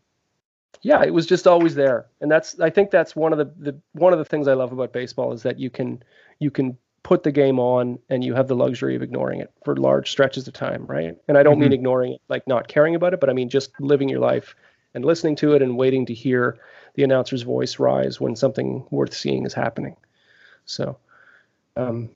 yeah, 0.81 1.03
it 1.03 1.13
was 1.13 1.25
just 1.25 1.47
always 1.47 1.75
there, 1.75 2.07
and 2.21 2.31
that's 2.31 2.59
I 2.59 2.69
think 2.69 2.91
that's 2.91 3.15
one 3.15 3.33
of 3.33 3.39
the, 3.39 3.53
the 3.71 3.79
one 3.93 4.13
of 4.13 4.19
the 4.19 4.25
things 4.25 4.47
I 4.47 4.53
love 4.53 4.73
about 4.73 4.93
baseball 4.93 5.33
is 5.33 5.43
that 5.43 5.59
you 5.59 5.69
can 5.69 6.03
you 6.39 6.51
can 6.51 6.77
put 7.03 7.23
the 7.23 7.31
game 7.31 7.59
on 7.59 7.99
and 8.09 8.23
you 8.23 8.33
have 8.35 8.47
the 8.47 8.55
luxury 8.55 8.95
of 8.95 9.01
ignoring 9.03 9.41
it 9.41 9.51
for 9.65 9.75
large 9.75 10.09
stretches 10.11 10.47
of 10.47 10.53
time, 10.53 10.85
right? 10.87 11.15
And 11.27 11.37
I 11.37 11.43
don't 11.43 11.59
mean 11.59 11.71
Mhm. 11.71 11.73
ignoring 11.73 12.13
it 12.13 12.21
like 12.29 12.47
not 12.47 12.67
caring 12.67 12.95
about 12.95 13.13
it, 13.13 13.19
but 13.19 13.29
I 13.29 13.33
mean 13.33 13.49
just 13.49 13.71
living 13.79 14.09
your 14.09 14.19
life 14.19 14.55
and 14.93 15.05
listening 15.05 15.35
to 15.37 15.53
it 15.53 15.61
and 15.61 15.77
waiting 15.77 16.05
to 16.05 16.13
hear 16.13 16.59
the 16.95 17.03
announcer's 17.03 17.41
voice 17.41 17.79
rise 17.79 18.21
when 18.21 18.35
something 18.35 18.85
worth 18.91 19.13
seeing 19.13 19.45
is 19.45 19.53
happening. 19.53 19.95
So, 20.65 20.97
um, 21.75 22.09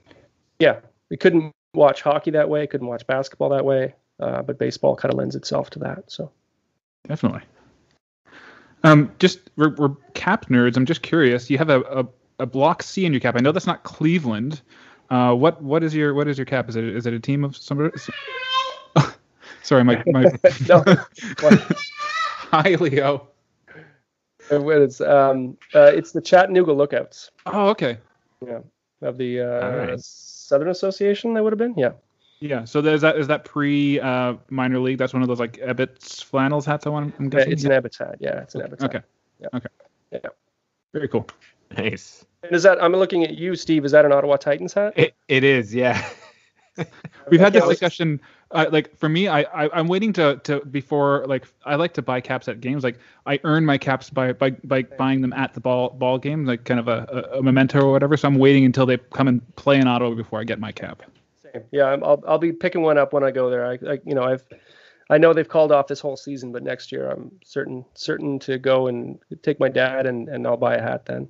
yeah, 0.59 0.79
we 1.09 1.17
couldn't 1.17 1.53
watch 1.73 2.01
hockey 2.01 2.31
that 2.31 2.49
way, 2.49 2.67
couldn't 2.67 2.87
watch 2.87 3.05
basketball 3.07 3.49
that 3.49 3.65
way, 3.65 3.95
uh, 4.19 4.41
but 4.43 4.59
baseball 4.59 4.95
kind 4.95 5.13
of 5.13 5.17
lends 5.17 5.35
itself 5.35 5.69
to 5.71 5.79
that. 5.79 6.11
So. 6.11 6.31
Definitely. 7.07 7.41
Um, 8.83 9.11
just 9.19 9.39
we're, 9.55 9.73
we're 9.75 9.95
cap 10.13 10.47
nerds. 10.47 10.77
I'm 10.77 10.85
just 10.85 11.01
curious. 11.01 11.49
You 11.49 11.57
have 11.57 11.69
a, 11.69 11.81
a, 11.81 12.07
a 12.39 12.45
block 12.45 12.83
C 12.83 13.05
in 13.05 13.13
your 13.13 13.19
cap. 13.19 13.35
I 13.35 13.39
know 13.39 13.51
that's 13.51 13.67
not 13.67 13.83
Cleveland. 13.83 14.61
Uh, 15.09 15.33
what 15.33 15.61
what 15.63 15.83
is 15.83 15.95
your 15.95 16.13
what 16.13 16.27
is 16.27 16.37
your 16.37 16.45
cap? 16.45 16.69
Is 16.69 16.75
it 16.75 16.83
is 16.83 17.05
it 17.05 17.13
a 17.13 17.19
team 17.19 17.43
of 17.43 17.55
somebody? 17.55 17.97
Sorry, 19.63 19.83
my 19.83 20.03
my. 20.07 20.25
No. 20.67 20.83
Hi, 22.51 22.75
Leo. 22.79 23.27
It's 24.49 25.01
um 25.01 25.57
uh, 25.75 25.91
it's 25.93 26.11
the 26.13 26.21
Chattanooga 26.21 26.71
Lookouts 26.71 27.31
Oh, 27.45 27.67
okay. 27.69 27.97
Yeah, 28.45 28.59
of 29.01 29.17
the 29.17 29.41
uh, 29.41 29.45
Alright. 29.65 29.99
Southern 29.99 30.69
Association. 30.69 31.33
That 31.33 31.43
would 31.43 31.51
have 31.51 31.57
been 31.59 31.73
yeah. 31.77 31.91
Yeah. 32.39 32.63
So 32.65 32.81
there's 32.81 33.01
that 33.01 33.17
is 33.17 33.27
that 33.27 33.43
pre 33.43 33.99
uh, 33.99 34.35
minor 34.49 34.79
league? 34.79 34.97
That's 34.99 35.13
one 35.13 35.21
of 35.21 35.27
those 35.27 35.39
like 35.39 35.57
Ebbets 35.57 36.23
flannels 36.23 36.65
hats. 36.65 36.85
I 36.87 36.89
want. 36.89 37.13
I'm 37.19 37.25
Yeah, 37.25 37.29
guessing. 37.31 37.51
it's 37.51 37.63
an 37.65 37.71
habitat. 37.71 38.15
Yeah, 38.19 38.41
it's 38.41 38.55
an 38.55 38.61
habitat. 38.61 38.95
Okay. 38.95 39.05
Yeah. 39.41 39.47
Okay. 39.53 39.69
Yeah. 40.11 40.19
Very 40.93 41.07
cool. 41.09 41.27
Nice. 41.77 42.25
And 42.43 42.55
is 42.55 42.63
that 42.63 42.81
I'm 42.81 42.93
looking 42.93 43.23
at 43.25 43.37
you, 43.37 43.55
Steve? 43.55 43.83
Is 43.83 43.91
that 43.91 44.05
an 44.05 44.13
Ottawa 44.13 44.37
Titans 44.37 44.73
hat? 44.73 44.93
It, 44.95 45.13
it 45.27 45.43
is, 45.43 45.75
yeah. 45.75 46.07
We've 47.29 47.39
had 47.39 47.53
this 47.53 47.63
I 47.63 47.69
discussion. 47.69 48.21
Uh, 48.51 48.65
like 48.71 48.95
for 48.97 49.09
me, 49.09 49.27
I, 49.27 49.41
I 49.41 49.69
I'm 49.73 49.87
waiting 49.87 50.13
to 50.13 50.39
to 50.43 50.63
before 50.65 51.25
like 51.27 51.45
I 51.65 51.75
like 51.75 51.93
to 51.95 52.01
buy 52.01 52.21
caps 52.21 52.47
at 52.47 52.61
games. 52.61 52.83
Like 52.83 52.97
I 53.25 53.39
earn 53.43 53.65
my 53.65 53.77
caps 53.77 54.09
by 54.09 54.33
by 54.33 54.51
by 54.51 54.83
buying 54.83 55.21
them 55.21 55.33
at 55.33 55.53
the 55.53 55.59
ball 55.59 55.89
ball 55.89 56.17
game, 56.17 56.45
like 56.45 56.63
kind 56.63 56.79
of 56.79 56.87
a, 56.87 57.07
a, 57.33 57.39
a 57.39 57.43
memento 57.43 57.81
or 57.81 57.91
whatever. 57.91 58.15
So 58.15 58.27
I'm 58.27 58.37
waiting 58.37 58.63
until 58.65 58.85
they 58.85 58.97
come 58.97 59.27
and 59.27 59.55
play 59.55 59.77
in 59.77 59.87
Ottawa 59.87 60.15
before 60.15 60.39
I 60.39 60.43
get 60.43 60.59
my 60.59 60.71
cap. 60.71 61.03
Same. 61.43 61.63
Yeah, 61.71 61.85
I'm, 61.85 62.03
I'll 62.03 62.23
I'll 62.27 62.37
be 62.37 62.53
picking 62.53 62.81
one 62.81 62.97
up 62.97 63.11
when 63.13 63.23
I 63.23 63.31
go 63.31 63.49
there. 63.49 63.65
I, 63.65 63.73
I 63.73 63.99
you 64.05 64.15
know 64.15 64.23
I've 64.23 64.45
I 65.09 65.17
know 65.17 65.33
they've 65.33 65.47
called 65.47 65.71
off 65.71 65.87
this 65.87 65.99
whole 65.99 66.17
season, 66.17 66.51
but 66.51 66.63
next 66.63 66.91
year 66.91 67.09
I'm 67.09 67.31
certain 67.43 67.83
certain 67.95 68.39
to 68.39 68.57
go 68.57 68.87
and 68.87 69.19
take 69.41 69.59
my 69.59 69.69
dad 69.69 70.05
and 70.05 70.29
and 70.29 70.47
I'll 70.47 70.57
buy 70.57 70.75
a 70.75 70.81
hat 70.81 71.05
then. 71.05 71.27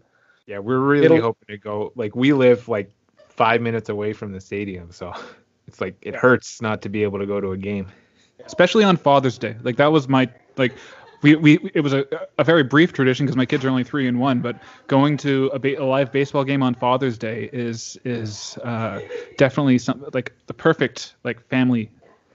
Yeah, 0.47 0.59
we're 0.59 0.79
really 0.79 1.05
It'll- 1.05 1.21
hoping 1.21 1.47
to 1.49 1.57
go. 1.57 1.91
Like, 1.95 2.15
we 2.15 2.31
live 2.31 2.69
like 2.69 2.89
five 3.37 3.61
minutes 3.61 3.87
away 3.89 4.11
from 4.13 4.33
the 4.33 4.41
stadium, 4.41 4.91
so 4.91 5.13
it's 5.67 5.79
like 5.79 5.95
it 6.01 6.15
hurts 6.15 6.61
not 6.61 6.81
to 6.81 6.89
be 6.89 7.03
able 7.03 7.19
to 7.19 7.25
go 7.25 7.39
to 7.39 7.51
a 7.51 7.57
game. 7.57 7.87
especially 8.45 8.83
on 8.83 8.97
Father's 8.97 9.37
Day. 9.37 9.55
Like 9.63 9.77
that 9.77 9.91
was 9.91 10.07
my 10.09 10.27
like 10.57 10.73
we, 11.23 11.35
we 11.35 11.57
it 11.73 11.81
was 11.81 11.93
a, 11.93 12.05
a 12.37 12.43
very 12.43 12.63
brief 12.63 12.93
tradition 12.93 13.25
because 13.25 13.35
my 13.37 13.45
kids 13.45 13.65
are 13.65 13.69
only 13.69 13.83
three 13.83 14.07
and 14.07 14.19
one, 14.19 14.39
but 14.39 14.61
going 14.87 15.17
to 15.17 15.47
a, 15.53 15.57
ba- 15.59 15.81
a 15.81 15.85
live 15.85 16.11
baseball 16.11 16.43
game 16.43 16.61
on 16.61 16.75
Father's 16.75 17.17
Day 17.17 17.49
is 17.53 17.97
is 18.03 18.57
uh, 18.63 18.99
definitely 19.37 19.77
some 19.79 20.05
like 20.13 20.31
the 20.47 20.53
perfect 20.53 21.15
like 21.23 21.41
family 21.47 21.89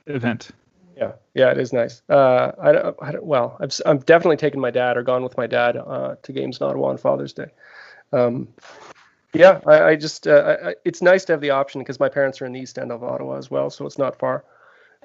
event. 0.07 0.51
Yeah, 0.97 1.13
yeah, 1.35 1.51
it 1.51 1.59
is 1.59 1.73
nice. 1.73 2.03
Uh, 2.09 2.53
I, 2.61 2.73
don't- 2.73 2.97
I 3.01 3.15
well, 3.21 3.57
I've, 3.61 3.71
s- 3.71 3.81
I'm 3.87 3.99
definitely 3.99 4.37
taken 4.37 4.61
my 4.61 4.71
dad 4.71 4.97
or 4.97 5.03
gone 5.03 5.23
with 5.23 5.37
my 5.37 5.47
dad 5.47 5.77
uh, 5.77 6.17
to 6.23 6.33
games 6.33 6.61
in 6.61 6.67
Ottawa 6.67 6.89
on 6.89 6.99
Father's 6.99 7.33
Day. 7.33 7.47
Um, 8.13 8.49
yeah, 9.33 9.61
I, 9.67 9.83
I 9.83 9.97
just 9.97 10.27
uh, 10.27 10.57
I, 10.65 10.75
it's 10.85 11.03
nice 11.03 11.25
to 11.27 11.33
have 11.33 11.41
the 11.41 11.51
option 11.51 11.81
because 11.81 11.99
my 11.99 12.09
parents 12.09 12.43
are 12.43 12.47
in 12.47 12.53
the 12.53 12.61
east 12.61 12.79
end 12.79 12.93
of 12.93 13.03
Ottawa 13.03 13.37
as 13.37 13.51
well, 13.51 13.71
so 13.71 13.87
it's 13.87 13.99
not 13.99 14.19
far. 14.19 14.45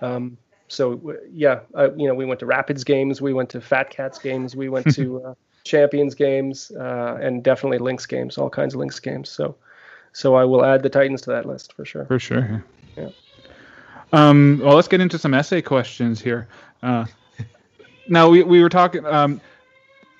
Um, 0.01 0.37
so 0.67 1.15
yeah, 1.31 1.61
I, 1.75 1.85
you 1.85 2.07
know, 2.07 2.13
we 2.13 2.25
went 2.25 2.39
to 2.41 2.45
Rapidz 2.45 2.85
games, 2.85 3.21
we 3.21 3.33
went 3.33 3.49
to 3.51 3.61
Fat 3.61 3.89
Cats 3.89 4.19
games, 4.19 4.55
we 4.55 4.69
went 4.69 4.93
to 4.95 5.23
uh, 5.25 5.33
Champions 5.63 6.13
games, 6.13 6.71
uh, 6.71 7.17
and 7.21 7.43
definitely 7.43 7.77
Lynx 7.77 8.05
games, 8.05 8.37
all 8.37 8.49
kinds 8.49 8.73
of 8.73 8.79
Lynx 8.79 8.99
games. 8.99 9.29
So, 9.29 9.55
so 10.13 10.35
I 10.35 10.43
will 10.43 10.65
add 10.65 10.83
the 10.83 10.89
Titans 10.89 11.21
to 11.21 11.29
that 11.31 11.45
list 11.45 11.73
for 11.73 11.85
sure. 11.85 12.05
For 12.05 12.19
sure. 12.19 12.63
Yeah. 12.97 13.09
Um, 14.11 14.61
well, 14.63 14.75
let's 14.75 14.87
get 14.87 15.01
into 15.01 15.17
some 15.17 15.33
essay 15.33 15.61
questions 15.61 16.21
here. 16.21 16.47
Uh, 16.83 17.05
now 18.07 18.29
we, 18.29 18.43
we 18.43 18.61
were 18.61 18.69
talking. 18.69 19.05
Um, 19.05 19.41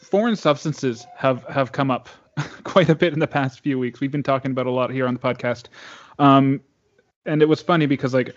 foreign 0.01 0.35
substances 0.35 1.05
have 1.15 1.43
have 1.45 1.71
come 1.71 1.91
up 1.91 2.09
quite 2.63 2.89
a 2.89 2.95
bit 2.95 3.13
in 3.13 3.19
the 3.19 3.27
past 3.27 3.59
few 3.61 3.79
weeks. 3.79 3.99
We've 3.99 4.11
been 4.11 4.23
talking 4.23 4.51
about 4.51 4.67
a 4.67 4.71
lot 4.71 4.91
here 4.91 5.07
on 5.07 5.13
the 5.13 5.19
podcast, 5.19 5.65
um, 6.19 6.61
and 7.25 7.41
it 7.41 7.49
was 7.49 7.61
funny 7.61 7.85
because 7.85 8.13
like 8.13 8.35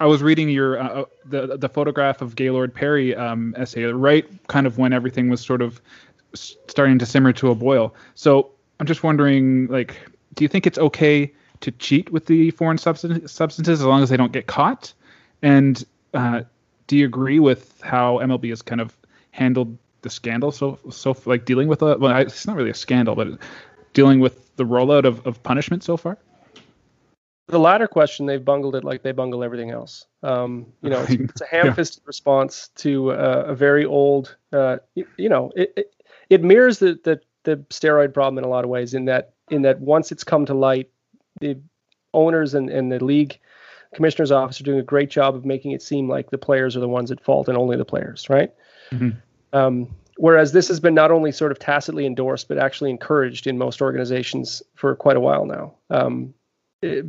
I 0.00 0.06
was 0.06 0.22
reading 0.22 0.48
your 0.48 0.80
uh, 0.80 0.88
uh, 0.88 1.04
the 1.24 1.56
the 1.56 1.68
photograph 1.68 2.22
of 2.22 2.34
Gaylord 2.36 2.74
Perry 2.74 3.14
um, 3.14 3.54
essay 3.56 3.84
right 3.84 4.26
kind 4.48 4.66
of 4.66 4.78
when 4.78 4.92
everything 4.92 5.28
was 5.28 5.40
sort 5.40 5.62
of 5.62 5.80
starting 6.34 6.98
to 6.98 7.06
simmer 7.06 7.32
to 7.34 7.50
a 7.50 7.54
boil. 7.54 7.94
So 8.14 8.50
I'm 8.80 8.86
just 8.86 9.02
wondering, 9.02 9.66
like, 9.68 9.96
do 10.34 10.44
you 10.44 10.48
think 10.48 10.66
it's 10.66 10.78
okay 10.78 11.32
to 11.60 11.70
cheat 11.72 12.10
with 12.10 12.26
the 12.26 12.50
foreign 12.52 12.78
substan- 12.78 13.28
substances 13.28 13.80
as 13.80 13.86
long 13.86 14.02
as 14.02 14.08
they 14.08 14.16
don't 14.16 14.32
get 14.32 14.46
caught? 14.46 14.92
And 15.42 15.84
uh, 16.14 16.42
do 16.86 16.96
you 16.96 17.06
agree 17.06 17.38
with 17.38 17.80
how 17.82 18.18
MLB 18.18 18.48
has 18.50 18.62
kind 18.62 18.80
of 18.80 18.96
handled 19.30 19.76
the 20.02 20.10
scandal? 20.10 20.52
So, 20.52 20.78
so 20.90 21.16
like 21.24 21.44
dealing 21.44 21.68
with 21.68 21.82
a 21.82 21.96
well, 21.98 22.16
it's 22.18 22.46
not 22.46 22.56
really 22.56 22.70
a 22.70 22.74
scandal, 22.74 23.14
but 23.14 23.38
dealing 23.92 24.20
with 24.20 24.54
the 24.56 24.64
rollout 24.64 25.04
of, 25.04 25.26
of 25.26 25.42
punishment 25.42 25.82
so 25.82 25.96
far. 25.96 26.18
The 27.48 27.58
latter 27.58 27.88
question, 27.88 28.26
they've 28.26 28.44
bungled 28.44 28.76
it 28.76 28.84
like 28.84 29.02
they 29.02 29.12
bungle 29.12 29.42
everything 29.42 29.70
else. 29.70 30.06
Um, 30.22 30.66
you 30.80 30.90
know, 30.90 31.02
it's, 31.02 31.12
it's 31.30 31.40
a 31.40 31.46
ham-fisted 31.46 32.02
response 32.06 32.68
to 32.76 33.12
uh, 33.12 33.44
a 33.48 33.54
very 33.54 33.84
old. 33.84 34.36
Uh, 34.52 34.78
you, 34.94 35.06
you 35.16 35.28
know, 35.28 35.52
it, 35.56 35.72
it 35.76 35.94
it 36.30 36.42
mirrors 36.42 36.78
the, 36.78 36.98
the 37.04 37.20
the 37.44 37.56
steroid 37.70 38.14
problem 38.14 38.38
in 38.38 38.44
a 38.44 38.48
lot 38.48 38.64
of 38.64 38.70
ways. 38.70 38.94
In 38.94 39.06
that 39.06 39.34
in 39.50 39.62
that 39.62 39.80
once 39.80 40.12
it's 40.12 40.24
come 40.24 40.46
to 40.46 40.54
light, 40.54 40.90
the 41.40 41.58
owners 42.14 42.54
and, 42.54 42.70
and 42.70 42.92
the 42.92 43.02
league 43.04 43.38
commissioner's 43.94 44.32
office 44.32 44.60
are 44.60 44.64
doing 44.64 44.78
a 44.78 44.82
great 44.82 45.10
job 45.10 45.34
of 45.34 45.44
making 45.44 45.72
it 45.72 45.82
seem 45.82 46.08
like 46.08 46.30
the 46.30 46.38
players 46.38 46.76
are 46.76 46.80
the 46.80 46.88
ones 46.88 47.10
at 47.10 47.20
fault 47.20 47.48
and 47.48 47.58
only 47.58 47.76
the 47.76 47.84
players, 47.84 48.30
right? 48.30 48.52
Mhm. 48.90 49.16
Um, 49.52 49.94
whereas 50.16 50.52
this 50.52 50.68
has 50.68 50.80
been 50.80 50.94
not 50.94 51.10
only 51.10 51.32
sort 51.32 51.52
of 51.52 51.58
tacitly 51.58 52.06
endorsed 52.06 52.48
but 52.48 52.58
actually 52.58 52.90
encouraged 52.90 53.46
in 53.46 53.58
most 53.58 53.82
organizations 53.82 54.62
for 54.74 54.94
quite 54.96 55.16
a 55.16 55.20
while 55.20 55.46
now. 55.46 55.74
Um, 55.90 56.34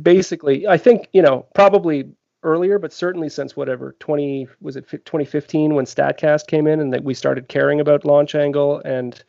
basically, 0.02 0.66
I 0.66 0.76
think 0.76 1.08
you 1.12 1.22
know 1.22 1.46
probably 1.54 2.10
earlier, 2.42 2.78
but 2.78 2.92
certainly 2.92 3.28
since 3.28 3.56
whatever 3.56 3.96
20 4.00 4.48
was 4.60 4.76
it 4.76 4.88
2015 4.90 5.74
when 5.74 5.86
Statcast 5.86 6.46
came 6.46 6.66
in 6.66 6.80
and 6.80 6.92
that 6.92 7.02
we 7.02 7.14
started 7.14 7.48
caring 7.48 7.80
about 7.80 8.04
launch 8.04 8.34
angle 8.34 8.82
and 8.84 9.22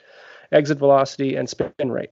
exit 0.51 0.78
velocity, 0.78 1.36
and 1.36 1.49
spin 1.49 1.91
rate. 1.91 2.11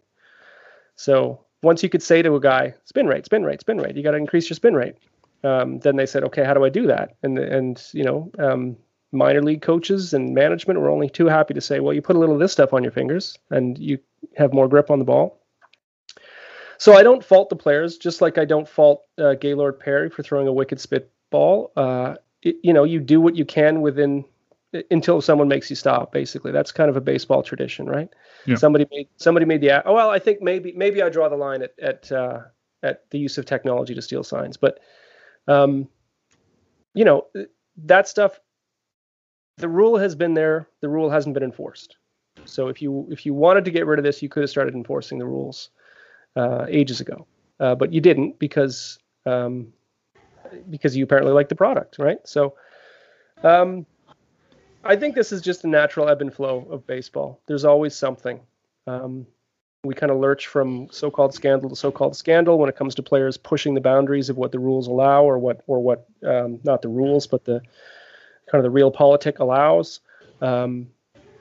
So 0.95 1.45
once 1.61 1.81
you 1.83 1.89
could 1.89 2.03
say 2.03 2.21
to 2.21 2.35
a 2.35 2.39
guy, 2.39 2.75
spin 2.85 3.07
rate, 3.07 3.25
spin 3.25 3.43
rate, 3.43 3.61
spin 3.61 3.77
rate, 3.77 3.95
you 3.95 4.03
got 4.03 4.11
to 4.11 4.17
increase 4.17 4.49
your 4.49 4.55
spin 4.55 4.75
rate. 4.75 4.95
Um, 5.43 5.79
then 5.79 5.95
they 5.95 6.05
said, 6.05 6.23
okay, 6.25 6.43
how 6.43 6.53
do 6.53 6.63
I 6.63 6.69
do 6.69 6.87
that? 6.87 7.15
And 7.23 7.37
and 7.37 7.81
you 7.93 8.03
know, 8.03 8.31
um, 8.39 8.77
minor 9.13 9.41
league 9.41 9.61
coaches 9.61 10.13
and 10.13 10.33
management 10.33 10.79
were 10.79 10.89
only 10.89 11.09
too 11.09 11.27
happy 11.27 11.53
to 11.53 11.61
say, 11.61 11.79
well, 11.79 11.93
you 11.93 12.01
put 12.01 12.15
a 12.15 12.19
little 12.19 12.35
of 12.35 12.41
this 12.41 12.51
stuff 12.51 12.73
on 12.73 12.83
your 12.83 12.91
fingers 12.91 13.37
and 13.49 13.77
you 13.77 13.99
have 14.35 14.53
more 14.53 14.67
grip 14.67 14.89
on 14.89 14.99
the 14.99 15.05
ball. 15.05 15.39
So 16.77 16.93
I 16.93 17.03
don't 17.03 17.23
fault 17.23 17.49
the 17.49 17.55
players, 17.55 17.97
just 17.97 18.21
like 18.21 18.37
I 18.37 18.45
don't 18.45 18.67
fault 18.67 19.05
uh, 19.17 19.35
Gaylord 19.35 19.79
Perry 19.79 20.09
for 20.09 20.23
throwing 20.23 20.47
a 20.47 20.53
wicked 20.53 20.79
spit 20.81 21.11
ball. 21.29 21.71
Uh, 21.77 22.15
it, 22.41 22.57
you 22.61 22.73
know, 22.73 22.83
you 22.83 22.99
do 22.99 23.21
what 23.21 23.35
you 23.35 23.45
can 23.45 23.81
within 23.81 24.25
until 24.91 25.21
someone 25.21 25.47
makes 25.47 25.69
you 25.69 25.75
stop. 25.75 26.11
Basically, 26.11 26.51
that's 26.51 26.71
kind 26.71 26.89
of 26.89 26.97
a 26.97 27.01
baseball 27.01 27.43
tradition, 27.43 27.85
right? 27.85 28.09
Yeah. 28.45 28.55
Somebody 28.55 28.85
made 28.91 29.07
somebody 29.17 29.45
made 29.45 29.61
the 29.61 29.87
oh 29.87 29.93
well, 29.93 30.09
I 30.09 30.19
think 30.19 30.41
maybe 30.41 30.73
maybe 30.75 31.01
I 31.01 31.09
draw 31.09 31.29
the 31.29 31.35
line 31.35 31.61
at 31.61 31.73
at 31.79 32.11
uh, 32.11 32.41
at 32.81 33.09
the 33.11 33.19
use 33.19 33.37
of 33.37 33.45
technology 33.45 33.95
to 33.95 34.01
steal 34.01 34.23
signs, 34.23 34.57
but 34.57 34.79
um, 35.47 35.87
you 36.93 37.05
know 37.05 37.27
that 37.85 38.07
stuff. 38.07 38.39
The 39.57 39.69
rule 39.69 39.97
has 39.97 40.15
been 40.15 40.33
there. 40.33 40.67
The 40.81 40.89
rule 40.89 41.09
hasn't 41.09 41.33
been 41.33 41.43
enforced. 41.43 41.97
So 42.45 42.67
if 42.67 42.81
you 42.81 43.07
if 43.11 43.25
you 43.25 43.33
wanted 43.33 43.65
to 43.65 43.71
get 43.71 43.85
rid 43.85 43.99
of 43.99 44.03
this, 44.03 44.21
you 44.21 44.29
could 44.29 44.41
have 44.41 44.49
started 44.49 44.73
enforcing 44.73 45.19
the 45.19 45.25
rules 45.25 45.69
uh, 46.35 46.65
ages 46.67 46.99
ago, 46.99 47.27
uh, 47.59 47.75
but 47.75 47.93
you 47.93 48.01
didn't 48.01 48.39
because 48.39 48.99
um, 49.25 49.71
because 50.69 50.97
you 50.97 51.03
apparently 51.03 51.33
like 51.33 51.49
the 51.49 51.55
product, 51.55 51.99
right? 51.99 52.17
So 52.25 52.55
um, 53.43 53.85
I 54.83 54.95
think 54.95 55.15
this 55.15 55.31
is 55.31 55.41
just 55.41 55.63
a 55.63 55.67
natural 55.67 56.09
ebb 56.09 56.21
and 56.21 56.33
flow 56.33 56.67
of 56.69 56.85
baseball. 56.85 57.39
There's 57.47 57.65
always 57.65 57.95
something. 57.95 58.39
Um, 58.87 59.25
we 59.85 59.93
kind 59.93 60.11
of 60.11 60.17
lurch 60.17 60.47
from 60.47 60.87
so-called 60.91 61.33
scandal 61.33 61.69
to 61.69 61.75
so-called 61.75 62.15
scandal 62.15 62.57
when 62.57 62.69
it 62.69 62.75
comes 62.75 62.95
to 62.95 63.03
players 63.03 63.37
pushing 63.37 63.73
the 63.73 63.81
boundaries 63.81 64.29
of 64.29 64.37
what 64.37 64.51
the 64.51 64.59
rules 64.59 64.87
allow, 64.87 65.23
or 65.23 65.37
what, 65.37 65.61
or 65.67 65.81
what, 65.81 66.07
um, 66.25 66.59
not 66.63 66.81
the 66.81 66.87
rules, 66.87 67.27
but 67.27 67.43
the 67.43 67.61
kind 68.53 68.63
of 68.63 68.71
the 68.71 68.79
realpolitik 68.79 69.39
allows. 69.39 69.99
Um, 70.41 70.87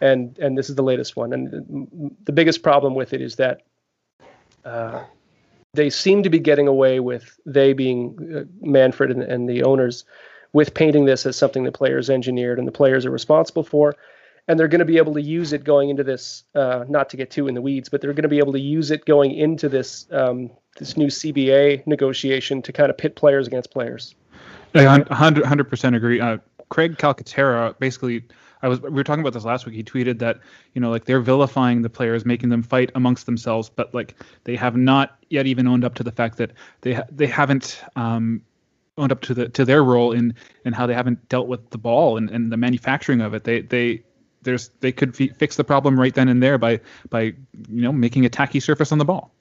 and 0.01 0.37
and 0.39 0.59
this 0.59 0.69
is 0.69 0.75
the 0.75 0.83
latest 0.83 1.15
one. 1.15 1.33
And 1.33 2.11
the 2.25 2.33
biggest 2.33 2.63
problem 2.63 2.95
with 2.95 3.13
it 3.13 3.21
is 3.21 3.37
that 3.37 3.63
uh, 4.65 5.05
they 5.75 5.91
seem 5.91 6.23
to 6.23 6.31
be 6.31 6.39
getting 6.39 6.67
away 6.67 7.01
with 7.01 7.39
they 7.47 7.73
being 7.73 8.35
uh, 8.35 8.67
Manfred 8.67 9.11
and, 9.11 9.23
and 9.23 9.49
the 9.49 9.63
owners 9.63 10.05
with 10.53 10.75
painting 10.75 11.05
this 11.05 11.25
as 11.25 11.37
something 11.37 11.65
the 11.65 11.73
players 11.73 12.11
engineered 12.11 12.59
and 12.59 12.67
the 12.67 12.73
players 12.73 13.07
are 13.07 13.11
responsible 13.11 13.63
for 13.63 13.95
and 14.49 14.59
they're 14.59 14.69
going 14.69 14.81
to 14.81 14.85
be 14.85 14.97
able 14.99 15.15
to 15.15 15.23
use 15.23 15.53
it 15.53 15.65
going 15.65 15.89
into 15.89 16.05
this 16.05 16.43
uh, 16.55 16.85
not 16.89 17.09
to 17.09 17.17
get 17.17 17.31
too 17.31 17.49
in 17.49 17.55
the 17.55 17.63
weeds 17.63 17.89
but 17.89 18.01
they're 18.01 18.13
going 18.13 18.23
to 18.23 18.29
be 18.29 18.39
able 18.39 18.53
to 18.53 18.61
use 18.61 18.91
it 18.91 19.05
going 19.07 19.33
into 19.33 19.69
this 19.69 20.07
um, 20.13 20.51
this 20.79 20.97
new 20.97 21.07
cba 21.07 21.85
negotiation 21.87 22.61
to 22.61 22.73
kind 22.73 22.91
of 22.91 22.99
pit 22.99 23.17
players 23.17 23.47
against 23.47 23.71
players 23.71 24.15
yeah, 24.75 24.99
100, 24.99 25.45
100% 25.45 25.97
agree 25.97 26.21
uh, 26.21 26.39
craig 26.73 26.97
calcaterra 26.97 27.79
basically 27.79 28.25
I 28.63 28.69
was 28.69 28.81
we 28.81 28.91
were 28.91 29.05
talking 29.05 29.21
about 29.21 29.33
this 29.33 29.45
last 29.45 29.67
week. 29.67 29.75
He 29.75 29.83
tweeted 29.83 30.21
that 30.21 30.39
you 30.75 30.81
know 30.81 30.91
like 30.91 31.05
they're 31.05 31.21
vilifying 31.21 31.83
the 31.83 31.91
players, 31.91 32.25
making 32.25 32.49
them 32.49 32.63
fight 32.63 32.91
amongst 32.95 33.27
themselves, 33.27 33.69
but 33.69 33.93
like 33.93 34.15
they 34.45 34.57
have 34.57 34.77
not 34.77 35.19
yet 35.31 35.47
even 35.47 35.67
owned 35.67 35.85
up 35.85 35.95
to 35.97 36.05
the 36.05 36.13
fact 36.13 36.39
that 36.39 36.53
they 36.83 36.95
ha- 36.95 37.07
they 37.11 37.27
haven't 37.27 37.83
um, 37.97 38.41
owned 38.97 39.11
up 39.11 39.21
to 39.23 39.35
the 39.35 39.49
to 39.49 39.65
their 39.65 39.83
role 39.83 40.13
in 40.13 40.35
in 40.65 40.73
how 40.73 40.87
they 40.87 40.95
haven't 40.95 41.29
dealt 41.29 41.49
with 41.49 41.71
the 41.71 41.79
ball 41.79 42.17
and, 42.17 42.31
and 42.31 42.53
the 42.53 42.57
manufacturing 42.57 43.21
of 43.21 43.35
it. 43.35 43.43
They 43.43 43.63
they 43.63 44.05
there's 44.43 44.69
they 44.81 44.93
could 44.93 45.21
f- 45.21 45.37
fix 45.37 45.57
the 45.57 45.65
problem 45.65 45.99
right 45.99 46.15
then 46.15 46.29
and 46.29 46.41
there 46.41 46.57
by 46.57 46.81
by 47.11 47.23
you 47.23 47.83
know 47.83 47.93
making 47.93 48.25
a 48.27 48.29
tacky 48.29 48.61
surface 48.61 48.93
on 48.93 48.99
the 48.99 49.05
ball. 49.05 49.33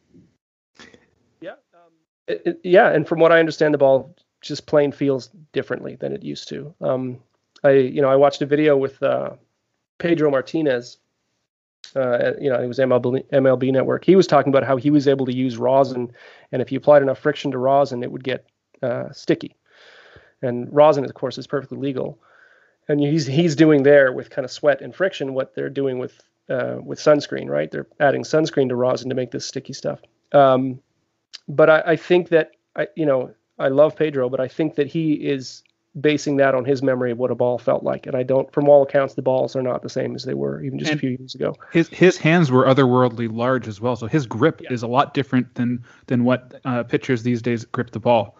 Yeah, 1.41 1.51
um, 1.75 1.91
it, 2.27 2.41
it, 2.45 2.59
yeah, 2.63 2.89
and 2.89 3.07
from 3.07 3.19
what 3.19 3.31
I 3.31 3.39
understand, 3.39 3.75
the 3.75 3.77
ball 3.77 4.15
just 4.41 4.65
plain 4.65 4.91
feels 4.91 5.29
differently 5.53 5.95
than 5.95 6.13
it 6.13 6.23
used 6.23 6.49
to. 6.49 6.73
Um, 6.81 7.19
I 7.63 7.71
you 7.71 8.01
know 8.01 8.09
I 8.09 8.15
watched 8.15 8.41
a 8.41 8.45
video 8.45 8.75
with 8.77 9.01
uh, 9.01 9.31
Pedro 9.97 10.31
Martinez. 10.31 10.97
Uh, 11.95 12.33
you 12.39 12.49
know, 12.49 12.61
it 12.61 12.67
was 12.67 12.79
MLB, 12.79 13.25
MLB 13.31 13.71
Network. 13.71 14.05
He 14.05 14.15
was 14.15 14.25
talking 14.25 14.49
about 14.49 14.63
how 14.63 14.77
he 14.77 14.89
was 14.89 15.07
able 15.07 15.25
to 15.25 15.33
use 15.33 15.57
rosin, 15.57 16.13
and 16.51 16.61
if 16.61 16.71
you 16.71 16.77
applied 16.77 17.01
enough 17.01 17.19
friction 17.19 17.51
to 17.51 17.57
rosin, 17.57 18.03
it 18.03 18.11
would 18.11 18.23
get 18.23 18.45
uh, 18.81 19.11
sticky. 19.11 19.55
And 20.41 20.71
rosin, 20.71 21.03
of 21.05 21.13
course, 21.13 21.37
is 21.37 21.47
perfectly 21.47 21.77
legal. 21.77 22.19
And 22.87 22.99
he's 22.99 23.25
he's 23.25 23.55
doing 23.55 23.83
there 23.83 24.11
with 24.11 24.29
kind 24.29 24.45
of 24.45 24.51
sweat 24.51 24.81
and 24.81 24.95
friction 24.95 25.33
what 25.33 25.53
they're 25.53 25.69
doing 25.69 25.99
with 25.99 26.19
uh, 26.49 26.77
with 26.83 26.99
sunscreen, 26.99 27.47
right? 27.47 27.69
They're 27.69 27.87
adding 27.99 28.23
sunscreen 28.23 28.69
to 28.69 28.75
rosin 28.75 29.09
to 29.09 29.15
make 29.15 29.31
this 29.31 29.45
sticky 29.45 29.73
stuff. 29.73 29.99
Um, 30.31 30.81
but 31.47 31.69
I, 31.69 31.83
I 31.85 31.95
think 31.95 32.29
that 32.29 32.51
I, 32.75 32.87
you 32.95 33.05
know, 33.05 33.33
I 33.61 33.69
love 33.69 33.95
Pedro, 33.95 34.29
but 34.29 34.39
I 34.39 34.47
think 34.47 34.75
that 34.75 34.87
he 34.87 35.13
is 35.13 35.63
basing 35.99 36.37
that 36.37 36.55
on 36.55 36.63
his 36.63 36.81
memory 36.81 37.11
of 37.11 37.17
what 37.17 37.31
a 37.31 37.35
ball 37.35 37.57
felt 37.57 37.83
like. 37.83 38.07
And 38.07 38.15
I 38.15 38.23
don't, 38.23 38.51
from 38.53 38.69
all 38.69 38.83
accounts, 38.83 39.13
the 39.13 39.21
balls 39.21 39.55
are 39.55 39.61
not 39.61 39.81
the 39.81 39.89
same 39.89 40.15
as 40.15 40.23
they 40.23 40.33
were 40.33 40.61
even 40.63 40.79
just 40.79 40.91
and 40.91 40.97
a 40.97 40.99
few 40.99 41.09
years 41.11 41.35
ago. 41.35 41.55
His 41.71 41.89
his 41.89 42.17
hands 42.17 42.51
were 42.51 42.65
otherworldly 42.65 43.31
large 43.31 43.67
as 43.67 43.81
well, 43.81 43.95
so 43.95 44.07
his 44.07 44.25
grip 44.25 44.61
yeah. 44.61 44.71
is 44.71 44.83
a 44.83 44.87
lot 44.87 45.13
different 45.13 45.53
than 45.55 45.83
than 46.07 46.23
what 46.23 46.59
uh, 46.65 46.83
pitchers 46.83 47.23
these 47.23 47.41
days 47.41 47.65
grip 47.65 47.91
the 47.91 47.99
ball. 47.99 48.37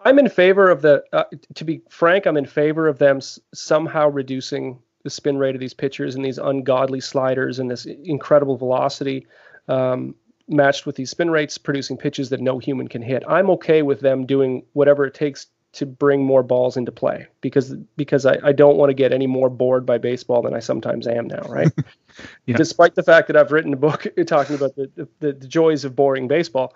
I'm 0.00 0.18
in 0.18 0.28
favor 0.28 0.70
of 0.70 0.82
the. 0.82 1.04
Uh, 1.12 1.24
to 1.54 1.64
be 1.64 1.82
frank, 1.90 2.26
I'm 2.26 2.36
in 2.36 2.46
favor 2.46 2.88
of 2.88 2.98
them 2.98 3.18
s- 3.18 3.38
somehow 3.52 4.08
reducing 4.08 4.78
the 5.02 5.10
spin 5.10 5.36
rate 5.38 5.54
of 5.54 5.60
these 5.60 5.74
pitchers 5.74 6.14
and 6.14 6.24
these 6.24 6.38
ungodly 6.38 7.00
sliders 7.00 7.58
and 7.58 7.70
this 7.70 7.86
incredible 7.86 8.56
velocity. 8.56 9.26
Um, 9.68 10.14
matched 10.48 10.86
with 10.86 10.96
these 10.96 11.10
spin 11.10 11.30
rates, 11.30 11.58
producing 11.58 11.96
pitches 11.96 12.30
that 12.30 12.40
no 12.40 12.58
human 12.58 12.88
can 12.88 13.02
hit. 13.02 13.22
I'm 13.28 13.50
okay 13.50 13.82
with 13.82 14.00
them 14.00 14.26
doing 14.26 14.64
whatever 14.72 15.06
it 15.06 15.14
takes 15.14 15.46
to 15.72 15.84
bring 15.84 16.24
more 16.24 16.42
balls 16.42 16.78
into 16.78 16.90
play 16.90 17.26
because 17.42 17.74
because 17.96 18.24
I, 18.24 18.38
I 18.42 18.52
don't 18.52 18.78
want 18.78 18.88
to 18.88 18.94
get 18.94 19.12
any 19.12 19.26
more 19.26 19.50
bored 19.50 19.84
by 19.84 19.98
baseball 19.98 20.40
than 20.40 20.54
I 20.54 20.60
sometimes 20.60 21.06
am 21.06 21.26
now, 21.26 21.42
right? 21.48 21.70
yeah. 22.46 22.56
Despite 22.56 22.94
the 22.94 23.02
fact 23.02 23.26
that 23.26 23.36
I've 23.36 23.52
written 23.52 23.74
a 23.74 23.76
book 23.76 24.06
talking 24.26 24.56
about 24.56 24.74
the, 24.74 24.90
the, 25.20 25.32
the 25.32 25.46
joys 25.46 25.84
of 25.84 25.94
boring 25.94 26.28
baseball, 26.28 26.74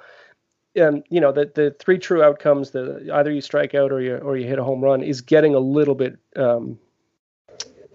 and 0.77 1.03
you 1.09 1.21
know 1.21 1.33
the 1.33 1.51
the 1.55 1.75
three 1.79 1.99
true 1.99 2.23
outcomes 2.23 2.73
the 2.73 3.09
either 3.15 3.31
you 3.31 3.41
strike 3.41 3.75
out 3.75 3.91
or 3.91 4.03
you 4.03 4.17
or 4.17 4.37
you 4.37 4.47
hit 4.47 4.59
a 4.59 4.65
home 4.65 4.83
run 4.83 5.03
is 5.03 5.23
getting 5.23 5.55
a 5.55 5.61
little 5.61 5.95
bit 5.95 6.19
um, 6.37 6.79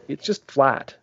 it's 0.07 0.26
just 0.26 0.49
flat. 0.49 0.95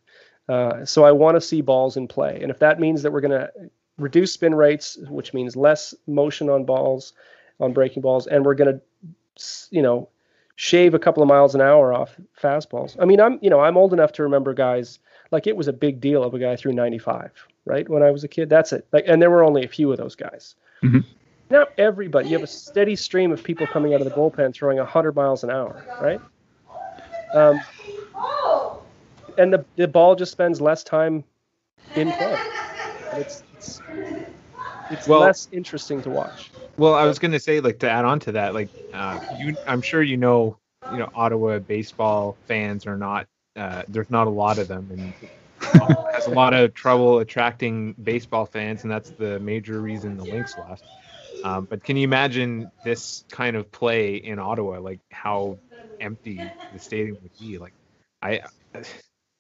Uh, 0.49 0.85
so 0.85 1.05
I 1.05 1.13
want 1.13 1.37
to 1.37 1.41
see 1.41 1.61
balls 1.61 1.97
in 1.97 2.09
play, 2.09 2.41
and 2.43 2.51
if 2.51 2.59
that 2.59 2.81
means 2.81 3.03
that 3.03 3.13
we're 3.13 3.21
going 3.21 3.31
to 3.31 3.51
reduce 3.99 4.33
spin 4.33 4.55
rates, 4.55 4.99
which 5.09 5.35
means 5.35 5.57
less 5.57 5.95
motion 6.07 6.49
on 6.49 6.65
balls, 6.65 7.13
on 7.61 7.73
breaking 7.73 8.03
balls, 8.03 8.27
and 8.27 8.45
we're 8.45 8.55
going 8.55 8.81
to, 8.81 9.69
you 9.71 9.83
know, 9.83 10.09
shave 10.57 10.95
a 10.95 10.99
couple 10.99 11.23
of 11.23 11.29
miles 11.29 11.55
an 11.55 11.61
hour 11.61 11.93
off 11.93 12.17
fastballs. 12.41 12.97
I 13.01 13.05
mean, 13.05 13.21
I'm 13.21 13.39
you 13.43 13.51
know 13.51 13.61
I'm 13.61 13.77
old 13.77 13.93
enough 13.93 14.13
to 14.13 14.23
remember 14.23 14.53
guys 14.55 14.99
like 15.31 15.47
it 15.47 15.57
was 15.57 15.69
a 15.69 15.73
big 15.73 16.01
deal 16.01 16.25
if 16.25 16.35
a 16.35 16.39
guy 16.39 16.57
threw 16.57 16.73
95, 16.73 17.31
right? 17.65 17.89
When 17.89 18.03
I 18.03 18.11
was 18.11 18.23
a 18.23 18.29
kid, 18.29 18.51
that's 18.51 18.73
it. 18.73 18.87
Like, 18.93 19.05
and 19.07 19.21
there 19.21 19.31
were 19.31 19.43
only 19.45 19.65
a 19.65 19.69
few 19.69 19.91
of 19.91 19.99
those 19.99 20.15
guys. 20.15 20.55
Mm-hmm 20.83 20.99
not 21.53 21.69
everybody. 21.79 22.31
You 22.31 22.35
have 22.35 22.43
a 22.43 22.49
steady 22.49 22.97
stream 22.97 23.31
of 23.31 23.45
people 23.45 23.67
coming 23.69 23.95
out 23.95 24.01
of 24.01 24.09
the 24.09 24.15
bullpen 24.15 24.53
throwing 24.53 24.79
100 24.79 25.15
miles 25.15 25.45
an 25.45 25.51
hour, 25.51 25.85
right? 26.01 26.21
Um, 27.35 27.61
and 29.39 29.53
the, 29.53 29.65
the 29.77 29.87
ball 29.87 30.17
just 30.17 30.33
spends 30.33 30.61
less 30.61 30.83
time 30.83 31.23
in 31.95 32.11
play. 32.11 32.39
It's, 33.17 33.43
it's, 33.55 33.81
it's 34.91 35.07
well, 35.07 35.21
less 35.21 35.49
interesting 35.53 36.03
to 36.03 36.11
watch. 36.11 36.51
Well, 36.77 36.95
I 36.95 37.05
was 37.05 37.19
going 37.19 37.33
to 37.33 37.41
say, 37.41 37.61
like, 37.61 37.79
to 37.81 37.91
add 37.91 38.05
on 38.05 38.21
to 38.21 38.33
that, 38.33 38.55
like, 38.55 38.69
uh, 38.93 39.19
you, 39.39 39.57
I'm 39.67 39.83
sure 39.83 40.03
you 40.03 40.17
know, 40.17 40.57
you 40.91 40.99
know, 40.99 41.09
Ottawa 41.15 41.59
baseball 41.59 42.37
fans 42.47 42.87
are 42.87 42.97
not, 42.97 43.27
uh, 43.57 43.83
there's 43.89 44.11
not 44.11 44.27
a 44.27 44.31
lot 44.31 44.59
of 44.59 44.69
them, 44.69 44.89
and 44.91 45.15
has 46.15 46.27
a 46.27 46.31
lot 46.31 46.55
of 46.55 46.75
trouble 46.75 47.19
attracting 47.19 47.95
baseball 48.03 48.47
fans, 48.47 48.83
and 48.83 48.91
that's 48.91 49.11
the 49.19 49.39
major 49.41 49.81
reason 49.81 50.17
the 50.17 50.25
Lynx 50.25 50.57
lost. 50.57 50.85
Um, 51.43 51.67
but 51.69 51.83
can 51.83 51.97
you 51.97 52.05
imagine 52.05 52.71
this 52.85 53.25
kind 53.31 53.57
of 53.57 53.71
play 53.73 54.17
in 54.17 54.39
Ottawa? 54.39 54.79
Like 54.81 55.01
how 55.11 55.59
empty 56.01 56.53
the 56.71 56.79
stadium 56.79 57.19
would 57.23 57.33
be. 57.39 57.59
Like 57.59 57.75
I, 58.23 58.43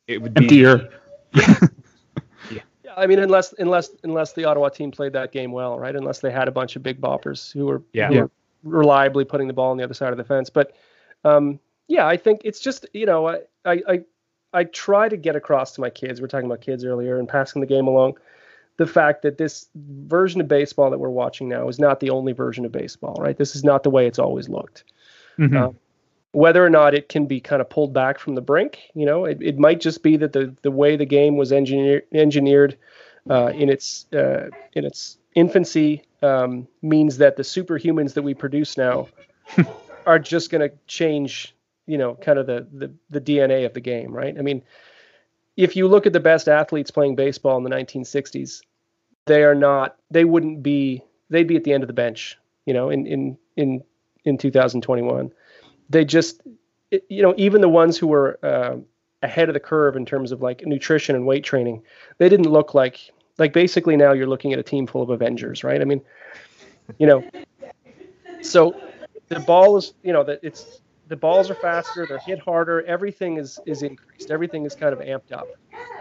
it 0.06 0.20
would 0.20 0.34
be 0.34 0.44
emptier. 0.44 0.88
Yeah. 1.34 1.54
yeah. 2.92 2.96
yeah. 2.96 3.02
I 3.02 3.06
mean, 3.06 3.18
unless 3.18 3.52
unless 3.58 3.90
unless 4.02 4.32
the 4.32 4.44
Ottawa 4.44 4.68
team 4.68 4.90
played 4.90 5.12
that 5.12 5.32
game 5.32 5.52
well, 5.52 5.78
right? 5.78 5.94
Unless 5.94 6.20
they 6.20 6.30
had 6.30 6.48
a 6.48 6.52
bunch 6.52 6.76
of 6.76 6.82
big 6.82 7.00
boppers 7.00 7.52
who 7.52 7.66
were, 7.66 7.82
yeah. 7.92 8.08
Who 8.08 8.20
were 8.20 8.30
reliably 8.64 9.24
putting 9.24 9.48
the 9.48 9.52
ball 9.52 9.70
on 9.70 9.76
the 9.76 9.84
other 9.84 9.94
side 9.94 10.12
of 10.12 10.16
the 10.16 10.24
fence. 10.24 10.50
But 10.50 10.76
um, 11.24 11.58
yeah, 11.88 12.06
I 12.06 12.16
think 12.16 12.42
it's 12.44 12.60
just 12.60 12.86
you 12.92 13.06
know 13.06 13.28
I 13.28 13.40
I 13.64 14.00
I 14.52 14.64
try 14.64 15.08
to 15.08 15.16
get 15.16 15.36
across 15.36 15.72
to 15.72 15.80
my 15.80 15.90
kids. 15.90 16.20
We 16.20 16.24
are 16.24 16.28
talking 16.28 16.46
about 16.46 16.60
kids 16.60 16.84
earlier 16.84 17.18
and 17.18 17.28
passing 17.28 17.60
the 17.60 17.66
game 17.66 17.86
along 17.86 18.18
the 18.76 18.86
fact 18.86 19.22
that 19.22 19.38
this 19.38 19.68
version 19.74 20.40
of 20.40 20.48
baseball 20.48 20.90
that 20.90 20.98
we're 20.98 21.10
watching 21.10 21.48
now 21.48 21.68
is 21.68 21.78
not 21.78 22.00
the 22.00 22.10
only 22.10 22.32
version 22.32 22.64
of 22.64 22.72
baseball, 22.72 23.16
right? 23.20 23.36
This 23.36 23.54
is 23.54 23.64
not 23.64 23.82
the 23.82 23.90
way 23.90 24.06
it's 24.06 24.18
always 24.18 24.48
looked. 24.48 24.84
Mm-hmm. 25.38 25.56
Uh, 25.56 25.70
whether 26.32 26.64
or 26.64 26.70
not 26.70 26.94
it 26.94 27.08
can 27.08 27.26
be 27.26 27.40
kind 27.40 27.60
of 27.60 27.68
pulled 27.68 27.92
back 27.92 28.18
from 28.18 28.34
the 28.34 28.40
brink, 28.40 28.80
you 28.94 29.04
know, 29.04 29.26
it, 29.26 29.38
it 29.40 29.58
might 29.58 29.80
just 29.80 30.02
be 30.02 30.16
that 30.16 30.32
the, 30.32 30.54
the 30.62 30.70
way 30.70 30.96
the 30.96 31.04
game 31.04 31.36
was 31.36 31.52
engineer, 31.52 32.02
engineered 32.12 32.76
uh, 33.30 33.52
in 33.54 33.68
its 33.68 34.06
uh, 34.12 34.48
in 34.72 34.84
its 34.84 35.18
infancy 35.34 36.02
um, 36.22 36.66
means 36.80 37.18
that 37.18 37.36
the 37.36 37.42
superhumans 37.42 38.14
that 38.14 38.22
we 38.22 38.34
produce 38.34 38.76
now 38.76 39.06
are 40.06 40.18
just 40.18 40.50
going 40.50 40.68
to 40.68 40.74
change, 40.86 41.54
you 41.86 41.98
know, 41.98 42.14
kind 42.16 42.38
of 42.38 42.46
the, 42.46 42.66
the 42.72 42.92
the 43.10 43.20
DNA 43.20 43.66
of 43.66 43.74
the 43.74 43.80
game, 43.80 44.10
right? 44.10 44.36
I 44.36 44.42
mean, 44.42 44.62
if 45.56 45.76
you 45.76 45.86
look 45.86 46.06
at 46.06 46.14
the 46.14 46.20
best 46.20 46.48
athletes 46.48 46.90
playing 46.90 47.14
baseball 47.14 47.58
in 47.58 47.62
the 47.62 47.70
1960s, 47.70 48.62
they 49.26 49.44
are 49.44 49.54
not. 49.54 49.96
They 50.10 50.24
wouldn't 50.24 50.62
be. 50.62 51.02
They'd 51.28 51.46
be 51.46 51.56
at 51.56 51.64
the 51.64 51.74
end 51.74 51.82
of 51.82 51.88
the 51.88 51.94
bench, 51.94 52.38
you 52.64 52.72
know, 52.72 52.88
in 52.88 53.06
in 53.06 53.38
in 53.56 53.84
in 54.24 54.38
2021 54.38 55.30
they 55.92 56.04
just 56.04 56.42
you 57.08 57.22
know 57.22 57.34
even 57.36 57.60
the 57.60 57.68
ones 57.68 57.96
who 57.96 58.06
were 58.06 58.38
uh, 58.42 58.76
ahead 59.22 59.48
of 59.48 59.54
the 59.54 59.60
curve 59.60 59.94
in 59.96 60.04
terms 60.04 60.32
of 60.32 60.42
like 60.42 60.66
nutrition 60.66 61.14
and 61.14 61.26
weight 61.26 61.44
training 61.44 61.82
they 62.18 62.28
didn't 62.28 62.50
look 62.50 62.74
like 62.74 63.12
like 63.38 63.52
basically 63.52 63.96
now 63.96 64.12
you're 64.12 64.26
looking 64.26 64.52
at 64.52 64.58
a 64.58 64.62
team 64.62 64.86
full 64.86 65.02
of 65.02 65.10
avengers 65.10 65.62
right? 65.62 65.80
I 65.80 65.84
mean 65.84 66.02
you 66.98 67.06
know 67.06 67.22
so 68.40 68.74
the 69.28 69.40
ball 69.40 69.76
is 69.76 69.94
you 70.02 70.12
know 70.12 70.24
that 70.24 70.40
it's 70.42 70.80
the 71.08 71.16
balls 71.16 71.50
are 71.50 71.54
faster 71.54 72.06
they're 72.06 72.18
hit 72.18 72.40
harder 72.40 72.82
everything 72.82 73.36
is 73.36 73.60
is 73.66 73.82
increased 73.82 74.30
everything 74.30 74.64
is 74.64 74.74
kind 74.74 74.92
of 74.92 75.00
amped 75.00 75.32
up. 75.32 75.48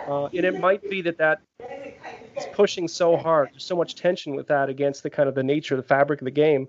Uh, 0.07 0.25
and 0.25 0.45
it 0.45 0.59
might 0.59 0.81
be 0.89 1.01
that 1.01 1.17
that 1.17 1.41
is 1.59 2.45
pushing 2.53 2.87
so 2.87 3.15
hard 3.15 3.49
there's 3.53 3.65
so 3.65 3.75
much 3.75 3.95
tension 3.95 4.35
with 4.35 4.47
that 4.47 4.69
against 4.69 5.03
the 5.03 5.09
kind 5.09 5.29
of 5.29 5.35
the 5.35 5.43
nature 5.43 5.75
the 5.75 5.83
fabric 5.83 6.21
of 6.21 6.25
the 6.25 6.31
game 6.31 6.67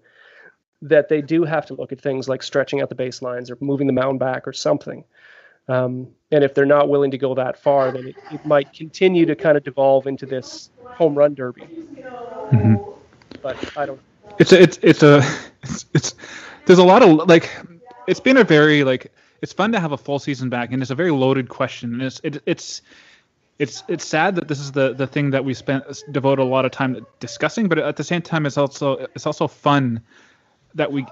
that 0.83 1.09
they 1.09 1.23
do 1.23 1.45
have 1.45 1.67
to 1.67 1.75
look 1.75 1.93
at 1.93 2.01
things 2.01 2.29
like 2.29 2.43
stretching 2.43 2.81
out 2.81 2.89
the 2.89 2.95
baselines 2.95 3.51
or 3.51 3.57
moving 3.61 3.87
the 3.87 3.93
mound 3.93 4.19
back 4.19 4.47
or 4.47 4.53
something. 4.53 5.05
Um, 5.69 6.09
and 6.33 6.43
if 6.43 6.55
they're 6.55 6.67
not 6.67 6.89
willing 6.89 7.13
to 7.13 7.19
go 7.19 7.35
that 7.37 7.63
far, 7.63 7.93
then 7.93 8.09
it, 8.09 8.17
it, 8.33 8.45
might 8.45 8.73
continue 8.73 9.25
to 9.27 9.37
kind 9.37 9.57
of 9.57 9.63
devolve 9.63 10.09
into 10.09 10.27
this 10.27 10.71
home 10.85 11.15
run 11.15 11.35
derby. 11.35 11.63
Mm-hmm. 11.63 12.75
But 13.41 13.79
I 13.79 13.87
don't. 13.87 14.01
It's 14.39 14.53
a, 14.53 14.61
it's 14.61 14.79
it's 14.83 15.03
a 15.05 15.23
it's, 15.63 15.87
it's 15.95 16.15
there's 16.67 16.81
a 16.81 16.85
lot 16.85 17.03
of 17.03 17.29
like 17.29 17.49
it's 18.09 18.21
been 18.21 18.39
a 18.39 18.45
very 18.45 18.83
like 18.83 19.13
it's 19.41 19.53
fun 19.53 19.73
to 19.73 19.81
have 19.81 19.93
a 19.93 19.97
full 19.97 20.19
season 20.19 20.49
back 20.49 20.73
and 20.73 20.83
it's 20.83 20.91
a 20.91 20.95
very 20.95 21.11
loaded 21.11 21.49
question 21.49 21.93
and 21.93 22.03
it's 22.03 22.21
it, 22.25 22.43
it's 22.47 22.83
it's 23.59 23.85
it's 23.89 24.05
sad 24.05 24.35
that 24.37 24.49
this 24.49 24.59
is 24.59 24.73
the 24.73 24.95
the 24.95 25.07
thing 25.07 25.31
that 25.31 25.45
we 25.45 25.55
spent 25.55 25.85
devote 26.11 26.39
a 26.39 26.45
lot 26.45 26.65
of 26.65 26.71
time 26.71 27.07
discussing 27.21 27.69
but 27.69 27.79
at 27.79 27.97
the 27.97 28.05
same 28.05 28.23
time 28.23 28.47
it's 28.47 28.57
also 28.57 29.07
it's 29.15 29.27
also 29.27 29.47
fun 29.47 30.01
that 30.75 30.93
we 30.93 31.07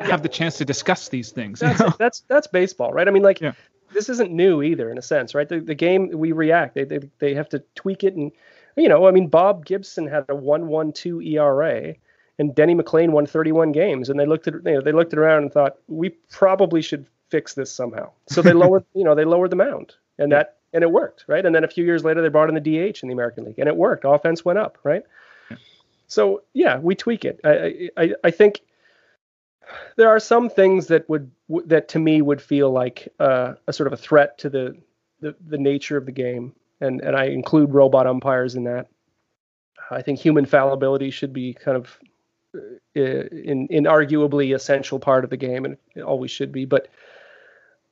have 0.00 0.22
the 0.22 0.28
chance 0.28 0.58
to 0.58 0.64
discuss 0.64 1.08
these 1.08 1.30
things. 1.30 1.60
That's, 1.60 1.96
that's 1.96 2.20
that's 2.28 2.46
baseball, 2.46 2.92
right? 2.92 3.06
I 3.06 3.10
mean, 3.10 3.22
like 3.22 3.40
yeah. 3.40 3.52
this 3.92 4.08
isn't 4.08 4.30
new 4.30 4.62
either 4.62 4.90
in 4.90 4.98
a 4.98 5.02
sense, 5.02 5.34
right? 5.34 5.48
The, 5.48 5.60
the 5.60 5.74
game 5.74 6.10
we 6.12 6.32
react, 6.32 6.74
they, 6.74 6.84
they 6.84 7.00
they 7.18 7.34
have 7.34 7.48
to 7.50 7.62
tweak 7.74 8.04
it, 8.04 8.14
and 8.14 8.32
you 8.76 8.88
know, 8.88 9.06
I 9.06 9.10
mean, 9.10 9.28
Bob 9.28 9.64
Gibson 9.64 10.06
had 10.06 10.24
a 10.28 10.34
one 10.34 10.68
one 10.68 10.92
two 10.92 11.20
ERA, 11.20 11.94
and 12.38 12.54
Denny 12.54 12.74
McLain 12.74 13.10
won 13.10 13.26
31 13.26 13.72
games, 13.72 14.08
and 14.08 14.18
they 14.18 14.26
looked 14.26 14.48
at 14.48 14.54
you 14.54 14.60
know 14.74 14.80
they 14.80 14.92
looked 14.92 15.14
around 15.14 15.42
and 15.42 15.52
thought 15.52 15.76
we 15.88 16.10
probably 16.30 16.82
should 16.82 17.06
fix 17.28 17.54
this 17.54 17.72
somehow. 17.72 18.10
So 18.28 18.42
they 18.42 18.52
lowered 18.54 18.84
you 18.94 19.04
know 19.04 19.14
they 19.14 19.24
lowered 19.24 19.50
the 19.50 19.56
mound, 19.56 19.94
and 20.18 20.32
that 20.32 20.56
and 20.72 20.82
it 20.82 20.90
worked, 20.90 21.24
right? 21.26 21.44
And 21.44 21.54
then 21.54 21.64
a 21.64 21.68
few 21.68 21.84
years 21.84 22.04
later 22.04 22.22
they 22.22 22.28
brought 22.28 22.48
in 22.48 22.54
the 22.54 22.60
DH 22.60 23.02
in 23.02 23.08
the 23.08 23.12
American 23.12 23.44
League, 23.44 23.58
and 23.58 23.68
it 23.68 23.76
worked. 23.76 24.04
Offense 24.06 24.44
went 24.44 24.58
up, 24.58 24.78
right? 24.84 25.02
So 26.06 26.42
yeah, 26.54 26.78
we 26.78 26.94
tweak 26.94 27.24
it. 27.24 27.40
I 27.44 27.90
I, 27.96 28.14
I 28.24 28.30
think 28.30 28.60
there 29.96 30.08
are 30.08 30.20
some 30.20 30.48
things 30.48 30.86
that 30.88 31.08
would 31.08 31.30
that 31.66 31.88
to 31.88 31.98
me 31.98 32.22
would 32.22 32.40
feel 32.40 32.70
like 32.70 33.08
uh, 33.18 33.54
a 33.66 33.72
sort 33.72 33.86
of 33.86 33.92
a 33.92 33.96
threat 33.96 34.38
to 34.38 34.50
the, 34.50 34.76
the 35.20 35.34
the 35.46 35.58
nature 35.58 35.96
of 35.96 36.06
the 36.06 36.12
game, 36.12 36.54
and 36.80 37.00
and 37.00 37.16
I 37.16 37.26
include 37.26 37.74
robot 37.74 38.06
umpires 38.06 38.54
in 38.54 38.64
that. 38.64 38.88
I 39.90 40.02
think 40.02 40.18
human 40.18 40.46
fallibility 40.46 41.10
should 41.10 41.32
be 41.32 41.54
kind 41.54 41.76
of 41.76 41.98
uh, 42.56 42.60
in 42.94 43.66
in 43.68 43.84
arguably 43.84 44.54
essential 44.54 44.98
part 44.98 45.24
of 45.24 45.30
the 45.30 45.36
game, 45.36 45.64
and 45.64 45.76
it 45.94 46.02
always 46.02 46.30
should 46.30 46.52
be. 46.52 46.64
But 46.64 46.88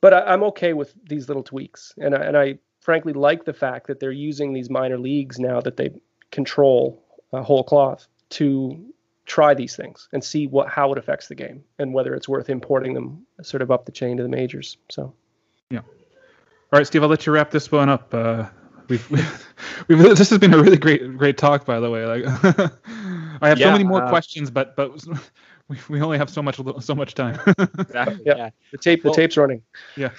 but 0.01 0.13
I, 0.13 0.33
am 0.33 0.43
okay 0.43 0.73
with 0.73 0.93
these 1.07 1.27
little 1.27 1.43
tweaks, 1.43 1.93
and 1.97 2.15
I, 2.15 2.19
and 2.19 2.37
I 2.37 2.59
frankly 2.81 3.13
like 3.13 3.45
the 3.45 3.53
fact 3.53 3.87
that 3.87 3.99
they're 3.99 4.11
using 4.11 4.53
these 4.53 4.69
minor 4.69 4.97
leagues 4.97 5.39
now 5.39 5.61
that 5.61 5.77
they 5.77 5.91
control 6.31 7.03
a 7.33 7.43
whole 7.43 7.63
cloth 7.63 8.07
to 8.29 8.93
try 9.29 9.53
these 9.53 9.75
things 9.75 10.09
and 10.11 10.23
see 10.23 10.47
what 10.47 10.67
how 10.67 10.91
it 10.91 10.97
affects 10.97 11.27
the 11.27 11.35
game 11.35 11.63
and 11.77 11.93
whether 11.93 12.13
it's 12.15 12.27
worth 12.27 12.49
importing 12.49 12.93
them 12.93 13.25
sort 13.43 13.61
of 13.61 13.71
up 13.71 13.85
the 13.85 13.91
chain 13.91 14.17
to 14.17 14.23
the 14.23 14.29
majors. 14.29 14.77
So, 14.89 15.13
yeah. 15.69 15.79
All 15.79 16.79
right, 16.79 16.85
Steve, 16.85 17.03
I'll 17.03 17.09
let 17.09 17.25
you 17.25 17.31
wrap 17.31 17.51
this 17.51 17.71
one 17.71 17.89
up. 17.89 18.13
Uh, 18.13 18.45
we've, 18.89 19.09
we've, 19.09 19.47
we've, 19.87 19.99
this 19.99 20.29
has 20.29 20.39
been 20.39 20.53
a 20.53 20.57
really 20.57 20.77
great 20.77 21.17
great 21.17 21.37
talk, 21.37 21.65
by 21.65 21.79
the 21.79 21.89
way. 21.89 22.05
Like, 22.05 22.25
I 23.41 23.47
have 23.47 23.59
yeah, 23.59 23.67
so 23.67 23.71
many 23.71 23.83
more 23.83 24.03
uh, 24.03 24.09
questions, 24.09 24.49
but 24.51 24.75
but 24.75 24.91
we, 25.67 25.77
we 25.87 26.01
only 26.01 26.17
have 26.17 26.29
so 26.29 26.41
much 26.41 26.59
so 26.79 26.95
much 26.95 27.13
time. 27.13 27.39
exactly. 27.77 28.21
Yeah. 28.25 28.35
yeah. 28.35 28.49
The 28.71 28.77
tape 28.79 29.03
the 29.03 29.09
well, 29.09 29.15
tape's 29.15 29.37
running. 29.37 29.61
Yeah. 29.95 30.09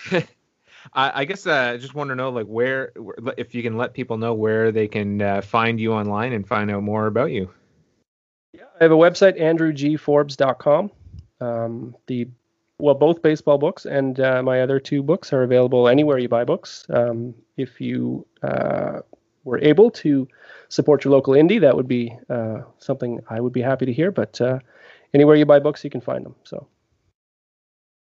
I, 0.95 1.21
I 1.21 1.25
guess 1.27 1.47
uh, 1.47 1.51
I 1.51 1.75
uh, 1.75 1.77
just 1.77 1.95
want 1.95 2.09
to 2.09 2.15
know 2.15 2.31
like 2.31 2.47
where 2.47 2.93
if 3.37 3.55
you 3.55 3.63
can 3.63 3.77
let 3.77 3.93
people 3.93 4.17
know 4.17 4.33
where 4.33 4.73
they 4.73 4.89
can 4.89 5.21
uh, 5.21 5.41
find 5.43 5.79
you 5.79 5.93
online 5.93 6.33
and 6.33 6.47
find 6.47 6.71
out 6.71 6.83
more 6.83 7.07
about 7.07 7.33
you. 7.33 7.51
Yeah, 8.53 8.65
I 8.81 8.85
have 8.85 8.93
a 8.93 8.97
website, 8.97 9.41
andrewgforbes.com. 9.41 10.91
Um, 11.41 11.97
the 12.07 12.29
well, 12.79 12.95
both 12.95 13.23
baseball 13.23 13.59
books 13.59 13.85
and 13.85 14.19
uh, 14.21 14.43
my 14.43 14.63
other 14.63 14.81
two 14.81 15.03
books 15.03 15.33
are 15.33 15.43
available 15.43 15.87
anywhere 15.89 16.19
you 16.19 16.29
buy 16.29 16.45
books. 16.45 16.87
Um, 16.89 17.35
if 17.57 17.81
you 17.81 18.27
uh, 18.43 19.01
were 19.45 19.59
able 19.59 19.91
to 19.91 20.27
support 20.69 21.05
your 21.05 21.13
local 21.13 21.35
indie, 21.35 21.61
that 21.61 21.77
would 21.77 21.89
be 21.89 22.17
uh, 22.31 22.63
something 22.79 23.21
I 23.29 23.41
would 23.41 23.53
be 23.53 23.61
happy 23.61 23.87
to 23.87 23.93
hear. 23.93 24.11
But 24.11 24.41
uh, 24.41 24.61
anywhere 25.13 25.37
you 25.37 25.45
buy 25.45 25.59
books, 25.59 25.85
you 25.85 25.91
can 25.91 26.01
find 26.01 26.25
them. 26.25 26.35
So. 26.45 26.67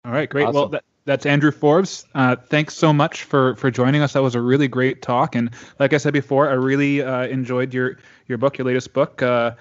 All 0.05 0.13
right, 0.13 0.31
great. 0.31 0.45
Awesome. 0.45 0.55
Well, 0.55 0.69
that, 0.69 0.85
that's 1.05 1.27
Andrew 1.27 1.51
Forbes. 1.51 2.05
Uh, 2.15 2.37
thanks 2.37 2.75
so 2.75 2.93
much 2.93 3.25
for 3.25 3.57
for 3.57 3.71
joining 3.71 4.03
us. 4.03 4.13
That 4.13 4.23
was 4.23 4.35
a 4.35 4.41
really 4.41 4.69
great 4.69 5.03
talk, 5.03 5.35
and 5.35 5.51
like 5.79 5.93
I 5.93 5.97
said 5.97 6.13
before, 6.13 6.49
I 6.49 6.53
really 6.53 7.03
uh, 7.03 7.27
enjoyed 7.27 7.75
your 7.75 7.99
your 8.27 8.39
book, 8.39 8.59
your 8.59 8.67
latest 8.67 8.93
book. 8.93 9.23
Uh, 9.23 9.53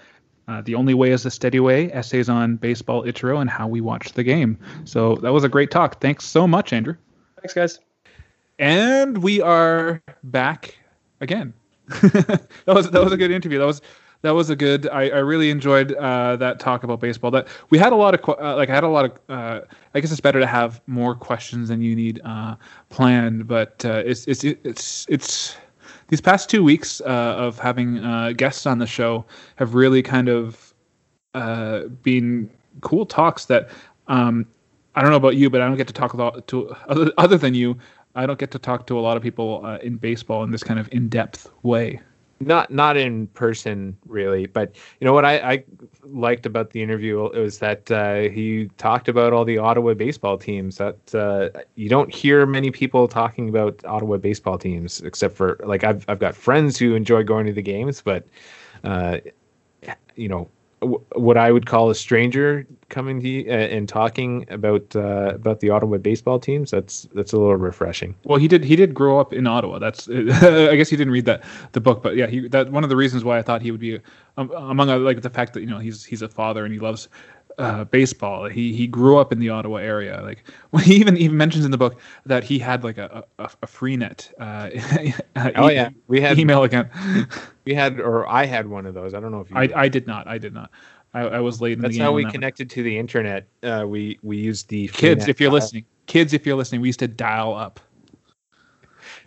uh, 0.48 0.62
the 0.62 0.76
Only 0.76 0.93
Way 0.93 1.12
is 1.12 1.24
the 1.24 1.32
Steady 1.32 1.60
Way, 1.60 1.91
essays 1.91 2.30
on 2.30 2.56
baseball, 2.56 3.04
Ichiro, 3.04 3.41
and 3.41 3.50
how 3.50 3.68
we 3.68 3.82
watch 3.82 4.14
the 4.14 4.24
game. 4.24 4.58
So 4.86 5.16
that 5.18 5.34
was 5.34 5.43
a 5.43 5.50
great 5.50 5.72
talk. 5.72 6.00
Thanks 6.00 6.26
so 6.26 6.48
much, 6.48 6.74
Andrew. 6.74 6.95
Thanks, 7.41 7.54
guys. 7.54 7.80
And 8.60 9.20
we 9.20 9.41
are 9.41 10.02
back 10.24 10.78
again. 11.22 11.54
that 11.88 12.48
was 12.66 12.89
that 12.91 13.04
was 13.04 13.14
a 13.14 13.18
good 13.18 13.32
interview. 13.32 13.60
That 13.60 13.66
was 13.66 13.82
that 14.22 14.32
was 14.32 14.50
a 14.50 14.56
good. 14.56 14.88
I, 14.89 15.10
I 15.10 15.20
really 15.20 15.50
enjoyed 15.50 15.93
uh, 15.93 16.36
that 16.38 16.60
talk 16.60 16.84
about 16.84 17.00
baseball. 17.00 17.32
That 17.32 17.48
we 17.70 17.78
had 17.78 17.93
a 17.93 17.95
lot 17.95 18.14
of 18.16 18.38
uh, 18.39 18.56
like 18.56 18.70
I 18.70 18.76
had 18.76 18.84
a 18.84 18.89
lot 18.89 19.06
of. 19.06 19.20
Uh, 19.30 19.62
I 19.93 20.00
guess 20.00 20.12
it's 20.12 20.22
better 20.22 20.39
to 20.39 20.48
have 20.48 20.82
more 20.88 21.16
questions 21.16 21.70
than 21.70 21.82
you 21.82 21.95
need 21.95 22.20
uh, 22.26 22.56
planned, 22.89 23.48
but 23.48 23.86
uh, 23.86 24.04
it's 24.06 24.26
it's 24.28 24.43
it's 24.43 25.06
it's 25.10 25.56
these 26.08 26.22
past 26.22 26.49
two 26.49 26.64
weeks 26.64 27.01
uh, 27.01 27.36
of 27.38 27.60
having 27.60 27.99
uh, 27.99 28.34
guests 28.36 28.66
on 28.66 28.80
the 28.80 28.88
show 28.88 29.26
have 29.58 29.76
really 29.76 30.01
kind 30.01 30.30
of 30.30 30.74
uh, 31.34 31.84
been 32.03 32.49
cool 32.82 33.05
talks 33.05 33.45
that 33.45 33.70
um, 34.08 34.45
I 34.95 35.01
don't 35.01 35.12
know 35.12 35.18
about 35.18 35.36
you, 35.36 35.49
but 35.49 35.62
I 35.62 35.68
don't 35.68 35.78
get 35.78 35.88
to 35.88 35.93
talk 35.93 36.13
about 36.13 36.47
to 36.47 36.75
other, 36.88 37.12
other 37.17 37.38
than 37.38 37.54
you. 37.54 37.78
I 38.16 38.25
don't 38.25 38.39
get 38.39 38.50
to 38.51 38.59
talk 38.59 38.88
to 38.88 38.97
a 38.97 39.01
lot 39.01 39.16
of 39.16 39.21
people 39.21 39.63
uh, 39.63 39.78
in 39.78 39.97
baseball 39.97 40.43
in 40.43 40.50
this 40.50 40.63
kind 40.63 40.79
of 40.79 40.89
in-depth 40.92 41.51
way 41.62 42.01
not 42.39 42.72
not 42.72 42.97
in 42.97 43.28
person 43.28 43.97
really 44.05 44.46
but 44.46 44.76
you 45.00 45.05
know 45.05 45.14
what 45.14 45.26
i, 45.26 45.38
I 45.38 45.64
liked 46.04 46.46
about 46.46 46.72
the 46.72 46.82
interview 46.82 47.18
was 47.18 47.59
that 47.59 47.89
uh, 47.92 48.30
he 48.30 48.70
talked 48.78 49.08
about 49.08 49.34
all 49.34 49.43
the 49.43 49.58
ottawa 49.58 49.93
baseball 49.93 50.38
teams 50.38 50.78
that 50.78 51.16
uh, 51.16 51.50
you 51.76 51.89
don't 51.89 52.14
hear 52.14 52.46
many 52.46 52.72
people 52.72 53.08
talking 53.08 53.50
about 53.50 53.84
ottawa 53.86 54.18
baseball 54.18 54.58
teams 54.58 55.01
except 55.01 55.36
for 55.36 55.59
like 55.66 55.84
i've, 55.84 56.05
I've 56.08 56.20
got 56.20 56.36
friends 56.36 56.78
who 56.78 56.96
enjoy 56.96 57.24
going 57.24 57.46
to 57.47 57.54
the 57.54 57.62
games 57.62 58.01
but 58.01 58.28
uh, 58.84 59.18
you 60.16 60.28
know 60.28 60.50
what 60.79 61.37
I 61.37 61.51
would 61.51 61.66
call 61.66 61.89
a 61.89 61.95
stranger 61.95 62.67
coming 62.89 63.20
to 63.21 63.28
you 63.28 63.49
uh, 63.49 63.54
and 63.54 63.89
talking 63.89 64.45
about 64.49 64.95
uh, 64.95 65.32
about 65.33 65.59
the 65.59 65.70
Ottawa 65.70 65.97
baseball 65.97 66.39
teams. 66.39 66.70
That's 66.70 67.08
that's 67.13 67.33
a 67.33 67.37
little 67.37 67.55
refreshing. 67.55 68.16
Well, 68.24 68.37
he 68.37 68.47
did 68.47 68.63
he 68.63 68.75
did 68.75 68.93
grow 68.93 69.20
up 69.20 69.33
in 69.33 69.47
Ottawa. 69.47 69.79
That's 69.79 70.08
I 70.12 70.75
guess 70.75 70.89
he 70.89 70.95
didn't 70.95 71.13
read 71.13 71.25
that 71.25 71.43
the 71.71 71.82
book, 71.82 72.04
but 72.04 72.16
yeah, 72.16 72.28
he 72.28 72.47
that 72.49 72.71
one 72.71 72.83
of 72.83 72.89
the 72.89 72.95
reasons 72.95 73.24
why 73.24 73.39
I 73.39 73.41
thought 73.41 73.62
he 73.62 73.71
would 73.71 73.79
be 73.79 73.99
um, 74.37 74.51
among 74.51 74.89
other, 74.89 75.04
like 75.04 75.21
the 75.21 75.29
fact 75.29 75.54
that 75.54 75.62
you 75.62 75.67
know 75.67 75.79
he's 75.79 76.05
he's 76.05 76.21
a 76.21 76.29
father 76.29 76.63
and 76.63 76.74
he 76.74 76.79
loves 76.79 77.09
uh, 77.58 77.83
baseball. 77.86 78.47
He 78.47 78.74
he 78.74 78.87
grew 78.87 79.17
up 79.17 79.32
in 79.32 79.39
the 79.39 79.49
Ottawa 79.49 79.78
area. 79.78 80.21
Like 80.21 80.43
when 80.71 80.83
he 80.83 80.95
even 80.95 81.17
even 81.17 81.37
mentions 81.37 81.66
in 81.66 81.71
the 81.71 81.78
book 81.78 81.99
that 82.25 82.43
he 82.43 82.59
had 82.59 82.83
like 82.83 82.97
a 82.97 83.24
a, 83.39 83.49
a 83.63 83.67
Freenet. 83.67 84.32
Uh, 84.39 84.70
oh 85.55 85.70
yeah, 85.70 85.89
we 86.08 86.21
had 86.21 86.37
email 86.37 86.63
account. 86.63 86.89
We 87.68 87.74
had, 87.74 88.00
or 88.00 88.28
I 88.28 88.46
had 88.46 88.68
one 88.68 88.86
of 88.86 88.94
those. 88.94 89.14
I 89.14 89.20
don't 89.20 89.32
know 89.32 89.42
if 89.42 89.52
you. 89.52 89.58
I, 89.58 89.70
I 89.76 89.88
did 89.89 90.08
not. 90.08 90.26
I 90.26 90.38
did 90.38 90.54
not. 90.54 90.72
I, 91.14 91.22
I 91.22 91.39
was 91.39 91.62
late. 91.62 91.82
That's 91.82 91.98
how 91.98 92.14
we 92.14 92.24
connected 92.26 92.70
to 92.72 92.84
the 92.84 92.98
internet. 92.98 93.46
Uh, 93.62 93.86
we 93.86 94.18
we 94.24 94.38
used 94.38 94.70
the 94.70 94.88
kids. 94.88 95.28
If 95.28 95.42
you're 95.42 95.52
listening, 95.52 95.86
kids, 96.06 96.34
if 96.34 96.46
you're 96.46 96.56
listening, 96.56 96.80
we 96.82 96.88
used 96.88 97.00
to 97.00 97.08
dial 97.08 97.54
up. 97.54 97.80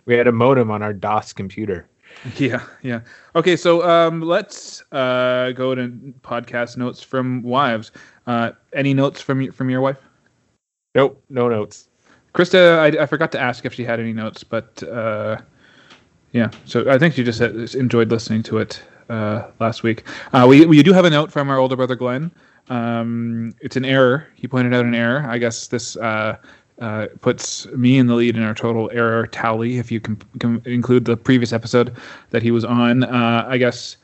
We 0.05 0.15
had 0.15 0.27
a 0.27 0.31
modem 0.31 0.71
on 0.71 0.81
our 0.81 0.93
DOS 0.93 1.33
computer. 1.33 1.87
Yeah, 2.35 2.61
yeah. 2.81 2.99
Okay, 3.37 3.55
so 3.55 3.89
um, 3.89 4.21
let's 4.21 4.83
uh, 4.91 5.53
go 5.53 5.73
to 5.73 5.87
podcast 6.21 6.75
notes 6.75 7.01
from 7.01 7.41
wives. 7.41 7.93
Uh, 8.27 8.51
any 8.73 8.93
notes 8.93 9.21
from 9.21 9.49
from 9.53 9.69
your 9.69 9.79
wife? 9.79 9.97
Nope, 10.93 11.23
no 11.29 11.47
notes. 11.47 11.87
Krista, 12.35 12.79
I, 12.79 13.03
I 13.03 13.05
forgot 13.05 13.31
to 13.31 13.39
ask 13.39 13.65
if 13.65 13.73
she 13.73 13.85
had 13.85 13.99
any 13.99 14.11
notes, 14.11 14.43
but 14.43 14.83
uh, 14.83 15.37
yeah. 16.31 16.49
So 16.65 16.89
I 16.89 16.97
think 16.97 17.17
you 17.17 17.23
just 17.23 17.41
enjoyed 17.41 18.09
listening 18.09 18.43
to 18.43 18.59
it 18.59 18.81
uh, 19.09 19.47
last 19.59 19.83
week. 19.83 20.03
Uh, 20.33 20.45
we 20.47 20.65
we 20.65 20.81
do 20.83 20.93
have 20.93 21.05
a 21.05 21.09
note 21.09 21.31
from 21.31 21.49
our 21.49 21.57
older 21.57 21.75
brother 21.75 21.95
Glenn. 21.95 22.31
Um, 22.69 23.53
it's 23.61 23.75
an 23.75 23.85
error. 23.85 24.27
He 24.35 24.47
pointed 24.47 24.73
out 24.73 24.85
an 24.85 24.95
error. 24.95 25.25
I 25.27 25.37
guess 25.37 25.67
this 25.67 25.97
uh, 25.97 26.37
uh, 26.79 27.07
puts 27.19 27.67
me 27.67 27.97
in 27.97 28.07
the 28.07 28.15
lead 28.15 28.35
in 28.35 28.43
our 28.43 28.53
total 28.53 28.89
error 28.93 29.27
tally. 29.27 29.77
If 29.77 29.91
you 29.91 29.99
can, 29.99 30.21
include 30.65 31.05
the 31.05 31.17
previous 31.17 31.53
episode 31.53 31.95
that 32.29 32.41
he 32.41 32.51
was 32.51 32.63
on, 32.63 33.03
uh, 33.03 33.45
I 33.47 33.57
guess 33.57 33.97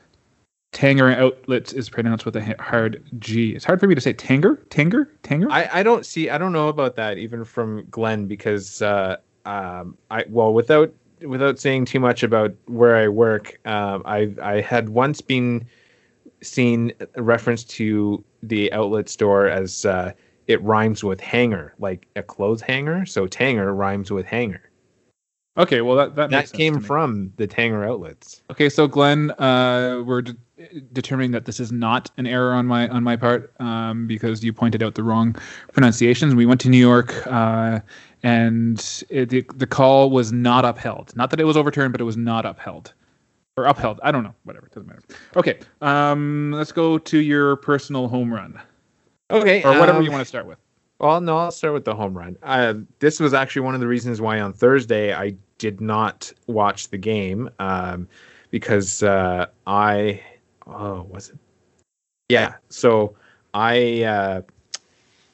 Tanger 0.72 1.16
Outlets 1.16 1.72
is 1.72 1.88
pronounced 1.88 2.26
with 2.26 2.36
a 2.36 2.54
hard 2.60 3.02
G. 3.18 3.54
It's 3.54 3.64
hard 3.64 3.80
for 3.80 3.86
me 3.86 3.94
to 3.94 4.00
say 4.00 4.12
Tanger, 4.12 4.58
Tanger, 4.66 5.08
Tanger. 5.22 5.50
I, 5.50 5.80
I 5.80 5.82
don't 5.82 6.04
see. 6.04 6.28
I 6.28 6.36
don't 6.36 6.52
know 6.52 6.68
about 6.68 6.94
that 6.96 7.16
even 7.16 7.44
from 7.44 7.86
Glenn 7.90 8.26
because 8.26 8.82
uh, 8.82 9.16
um, 9.46 9.96
I 10.10 10.24
well 10.28 10.52
without 10.52 10.92
without 11.26 11.58
saying 11.58 11.86
too 11.86 12.00
much 12.00 12.22
about 12.22 12.54
where 12.66 12.96
I 12.96 13.08
work, 13.08 13.58
um, 13.66 14.02
I 14.04 14.34
I 14.42 14.60
had 14.60 14.90
once 14.90 15.20
been 15.20 15.66
seen 16.42 16.92
a 17.14 17.22
reference 17.22 17.64
to 17.64 18.24
the 18.42 18.72
outlet 18.72 19.08
store 19.08 19.48
as 19.48 19.84
uh, 19.84 20.12
it 20.46 20.62
rhymes 20.62 21.04
with 21.04 21.20
hanger, 21.20 21.74
like 21.78 22.06
a 22.16 22.22
clothes 22.22 22.62
hanger. 22.62 23.04
So 23.06 23.26
Tanger 23.26 23.76
rhymes 23.76 24.10
with 24.10 24.26
hanger. 24.26 24.62
Okay, 25.58 25.80
well 25.80 25.96
that 25.96 26.14
that, 26.14 26.30
that 26.30 26.52
came 26.52 26.80
from 26.80 27.32
the 27.36 27.48
Tanger 27.48 27.86
outlets. 27.86 28.42
Okay, 28.48 28.68
so 28.68 28.86
Glenn, 28.86 29.32
uh, 29.32 30.02
we're 30.06 30.22
de- 30.22 30.36
determining 30.92 31.32
that 31.32 31.46
this 31.46 31.58
is 31.58 31.72
not 31.72 32.12
an 32.16 32.28
error 32.28 32.52
on 32.52 32.64
my 32.66 32.88
on 32.88 33.02
my 33.02 33.16
part 33.16 33.52
um, 33.60 34.06
because 34.06 34.44
you 34.44 34.52
pointed 34.52 34.84
out 34.84 34.94
the 34.94 35.02
wrong 35.02 35.34
pronunciations. 35.72 36.36
We 36.36 36.46
went 36.46 36.60
to 36.60 36.68
New 36.68 36.78
York. 36.78 37.26
Uh, 37.26 37.80
and 38.22 39.04
it, 39.08 39.28
the, 39.28 39.44
the 39.54 39.66
call 39.66 40.10
was 40.10 40.32
not 40.32 40.64
upheld. 40.64 41.14
Not 41.16 41.30
that 41.30 41.40
it 41.40 41.44
was 41.44 41.56
overturned, 41.56 41.92
but 41.92 42.00
it 42.00 42.04
was 42.04 42.16
not 42.16 42.44
upheld 42.44 42.92
or 43.56 43.64
upheld. 43.64 44.00
I 44.02 44.12
don't 44.12 44.22
know. 44.22 44.34
Whatever. 44.44 44.66
It 44.66 44.72
doesn't 44.72 44.88
matter. 44.88 45.02
Okay. 45.36 45.58
Um, 45.80 46.52
let's 46.52 46.72
go 46.72 46.98
to 46.98 47.18
your 47.18 47.56
personal 47.56 48.08
home 48.08 48.32
run. 48.32 48.60
Okay. 49.30 49.62
Or 49.62 49.78
whatever 49.78 49.98
um, 49.98 50.04
you 50.04 50.10
want 50.10 50.22
to 50.22 50.28
start 50.28 50.46
with. 50.46 50.58
Well, 51.00 51.20
no, 51.20 51.36
I'll 51.36 51.52
start 51.52 51.74
with 51.74 51.84
the 51.84 51.94
home 51.94 52.16
run. 52.16 52.36
Uh, 52.42 52.74
this 52.98 53.20
was 53.20 53.34
actually 53.34 53.62
one 53.62 53.74
of 53.74 53.80
the 53.80 53.86
reasons 53.86 54.20
why 54.20 54.40
on 54.40 54.52
Thursday 54.52 55.12
I 55.12 55.34
did 55.58 55.80
not 55.80 56.32
watch 56.46 56.88
the 56.88 56.98
game 56.98 57.50
um, 57.58 58.08
because 58.50 59.02
uh, 59.02 59.46
I, 59.66 60.20
oh, 60.66 61.02
was 61.02 61.30
it? 61.30 61.38
Yeah. 62.28 62.54
So 62.68 63.16
I 63.54 64.02
uh, 64.02 64.42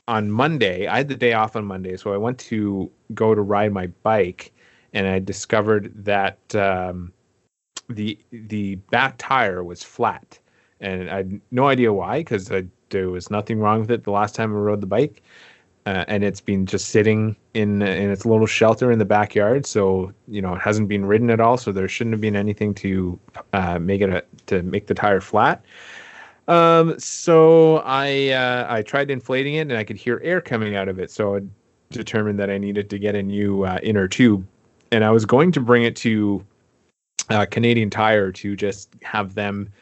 on 0.08 0.30
Monday, 0.30 0.86
I 0.86 0.98
had 0.98 1.08
the 1.08 1.16
day 1.16 1.32
off 1.32 1.56
on 1.56 1.64
Monday, 1.64 1.96
so 1.96 2.12
I 2.12 2.16
went 2.16 2.38
to 2.40 2.90
go 3.14 3.34
to 3.34 3.40
ride 3.40 3.72
my 3.72 3.86
bike, 4.02 4.52
and 4.92 5.06
I 5.06 5.18
discovered 5.18 5.92
that 6.04 6.54
um, 6.54 7.12
the 7.88 8.18
the 8.30 8.76
back 8.76 9.14
tire 9.18 9.64
was 9.64 9.82
flat, 9.82 10.38
and 10.80 11.10
I 11.10 11.16
had 11.18 11.40
no 11.50 11.68
idea 11.68 11.92
why 11.92 12.18
because 12.18 12.50
there 12.90 13.10
was 13.10 13.30
nothing 13.30 13.58
wrong 13.58 13.80
with 13.80 13.90
it 13.90 14.04
the 14.04 14.10
last 14.10 14.34
time 14.34 14.52
I 14.52 14.58
rode 14.58 14.82
the 14.82 14.86
bike, 14.86 15.22
uh, 15.86 16.04
and 16.06 16.22
it's 16.22 16.40
been 16.40 16.66
just 16.66 16.88
sitting 16.88 17.36
in 17.54 17.80
in 17.80 18.10
its 18.10 18.26
little 18.26 18.46
shelter 18.46 18.92
in 18.92 18.98
the 18.98 19.04
backyard, 19.06 19.64
so 19.64 20.12
you 20.28 20.42
know 20.42 20.54
it 20.54 20.60
hasn't 20.60 20.88
been 20.88 21.06
ridden 21.06 21.30
at 21.30 21.40
all, 21.40 21.56
so 21.56 21.72
there 21.72 21.88
shouldn't 21.88 22.14
have 22.14 22.20
been 22.20 22.36
anything 22.36 22.74
to 22.74 23.18
uh, 23.54 23.78
make 23.78 24.02
it 24.02 24.10
a, 24.10 24.24
to 24.46 24.62
make 24.62 24.86
the 24.86 24.94
tire 24.94 25.20
flat. 25.20 25.64
Um, 26.46 26.98
so 26.98 27.78
I 27.78 28.30
uh, 28.30 28.66
I 28.68 28.82
tried 28.82 29.10
inflating 29.10 29.54
it, 29.54 29.62
and 29.62 29.72
I 29.72 29.84
could 29.84 29.96
hear 29.96 30.20
air 30.22 30.40
coming 30.40 30.76
out 30.76 30.88
of 30.88 30.98
it. 30.98 31.10
So 31.10 31.36
I 31.36 31.40
determined 31.90 32.38
that 32.38 32.50
I 32.50 32.58
needed 32.58 32.90
to 32.90 32.98
get 32.98 33.14
a 33.14 33.22
new 33.22 33.64
uh, 33.64 33.78
inner 33.82 34.08
tube, 34.08 34.46
and 34.92 35.04
I 35.04 35.10
was 35.10 35.24
going 35.24 35.52
to 35.52 35.60
bring 35.60 35.84
it 35.84 35.96
to 35.96 36.44
uh, 37.30 37.46
Canadian 37.46 37.90
Tire 37.90 38.30
to 38.32 38.56
just 38.56 38.90
have 39.02 39.34
them 39.34 39.72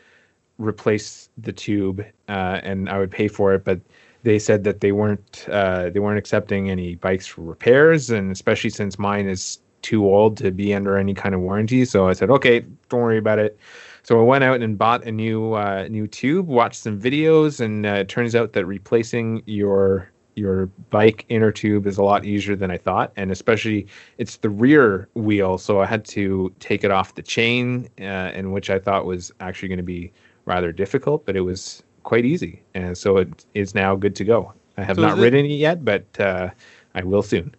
replace 0.59 1.29
the 1.39 1.53
tube, 1.53 2.05
uh, 2.29 2.61
and 2.63 2.89
I 2.89 2.99
would 2.99 3.11
pay 3.11 3.29
for 3.29 3.55
it. 3.55 3.65
But 3.65 3.81
they 4.23 4.39
said 4.39 4.63
that 4.65 4.81
they 4.81 4.93
weren't 4.93 5.47
uh, 5.51 5.91
they 5.91 5.99
weren't 5.99 6.19
accepting 6.19 6.71
any 6.71 6.95
bikes 6.95 7.27
for 7.27 7.43
repairs, 7.43 8.11
and 8.11 8.31
especially 8.31 8.71
since 8.71 8.99
mine 8.99 9.29
is 9.29 9.59
too 9.83 10.07
old 10.07 10.37
to 10.37 10.53
be 10.53 10.73
under 10.73 10.97
any 10.97 11.13
kind 11.15 11.35
of 11.35 11.41
warranty. 11.41 11.85
So 11.85 12.09
I 12.09 12.13
said, 12.13 12.31
okay, 12.31 12.61
don't 12.89 13.01
worry 13.01 13.19
about 13.19 13.41
it. 13.41 13.59
So 14.05 14.19
I 14.19 14.23
went 14.23 14.43
out 14.43 14.61
and 14.61 14.77
bought 14.77 15.05
a 15.05 15.13
new 15.13 15.55
uh, 15.55 15.87
new 15.89 16.07
tube, 16.07 16.49
watched 16.49 16.83
some 16.83 17.01
videos, 17.01 17.61
and 17.61 17.87
uh, 17.87 17.91
it 17.91 18.09
turns 18.09 18.35
out 18.35 18.53
that 18.55 18.67
replacing 18.67 19.43
your 19.47 20.11
your 20.35 20.67
bike 20.91 21.25
inner 21.29 21.53
tube 21.53 21.87
is 21.87 21.99
a 21.99 22.03
lot 22.03 22.25
easier 22.25 22.57
than 22.57 22.71
I 22.71 22.79
thought, 22.79 23.13
and 23.17 23.31
especially 23.31 23.87
it's 24.19 24.39
the 24.39 24.51
rear 24.51 25.09
wheel, 25.15 25.59
so 25.59 25.81
I 25.81 25.87
had 25.87 26.05
to 26.07 26.53
take 26.59 26.85
it 26.85 26.91
off 26.91 27.15
the 27.15 27.23
chain, 27.23 27.89
uh, 28.01 28.33
and 28.35 28.53
which 28.53 28.71
I 28.71 28.79
thought 28.79 29.05
was 29.05 29.31
actually 29.41 29.69
going 29.69 29.79
to 29.79 29.85
be 29.85 30.13
rather 30.47 30.73
difficult, 30.73 31.27
but 31.27 31.37
it 31.37 31.43
was 31.43 31.83
quite 32.03 32.25
easy, 32.25 32.63
and 32.75 32.97
so 32.97 33.19
it 33.19 33.45
is 33.55 33.75
now 33.75 33.95
good 33.95 34.17
to 34.17 34.25
go. 34.25 34.53
I 34.79 34.85
have 34.85 34.97
so 34.97 35.03
not 35.03 35.19
ridden 35.19 35.45
it 35.45 35.51
yet, 35.51 35.85
but 35.85 36.05
uh, 36.19 36.51
I 36.95 37.05
will 37.05 37.23
soon. 37.23 37.55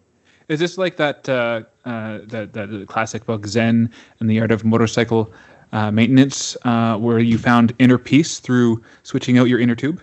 Is 0.48 0.60
this 0.60 0.76
like 0.76 0.96
that 0.96 1.26
uh, 1.28 1.62
uh, 1.86 2.18
that 2.24 2.52
that 2.52 2.86
classic 2.88 3.24
book 3.24 3.46
Zen 3.46 3.90
and 4.20 4.28
the 4.28 4.40
Art 4.40 4.50
of 4.50 4.64
Motorcycle 4.64 5.32
uh, 5.74 5.90
maintenance 5.90 6.56
uh, 6.64 6.96
where 6.96 7.18
you 7.18 7.36
found 7.36 7.74
inner 7.78 7.98
peace 7.98 8.38
through 8.38 8.82
switching 9.02 9.38
out 9.38 9.48
your 9.48 9.58
inner 9.58 9.74
tube? 9.74 10.00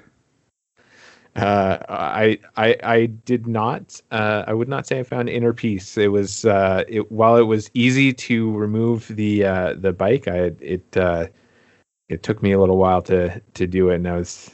Uh, 1.38 1.77
I, 1.88 2.39
I 2.57 2.77
I 2.84 3.06
did 3.06 3.48
not. 3.48 4.02
Uh, 4.11 4.43
I 4.45 4.53
would 4.53 4.68
not 4.68 4.85
say 4.85 4.99
I 4.99 5.03
found 5.03 5.30
inner 5.30 5.53
peace. 5.53 5.98
It 5.98 6.10
was 6.10 6.43
uh, 6.43 6.84
it, 6.89 7.10
while 7.10 7.38
it 7.38 7.43
was 7.43 7.72
easy 7.73 8.11
to 8.11 8.52
remove 8.52 9.07
the 9.07 9.45
uh, 9.45 9.76
the 9.76 9.93
bike. 9.93 10.27
I 10.27 10.52
it 10.60 10.98
it 12.10 12.22
took 12.22 12.43
me 12.43 12.52
a 12.52 12.60
little 12.60 12.77
while 12.77 13.02
to 13.03 13.41
to 13.53 13.65
do 13.65 13.91
it, 13.91 13.95
and 13.95 14.10
I 14.10 14.18
was 14.18 14.52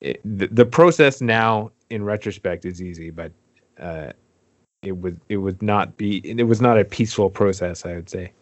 it, 0.00 0.20
the, 0.24 0.48
the 0.48 0.66
process 0.66 1.20
now 1.20 1.70
in 1.90 2.02
retrospect 2.02 2.64
is 2.64 2.82
easy, 2.82 3.10
but 3.10 3.30
it 4.82 4.96
would 4.96 5.20
it 5.28 5.36
would 5.36 5.62
not 5.62 5.96
be 5.96 6.20
it 6.28 6.48
was 6.48 6.60
not 6.60 6.80
a 6.80 6.84
peaceful 6.84 7.30
process. 7.30 7.86
I 7.86 7.94
would 7.94 8.10
say. 8.10 8.32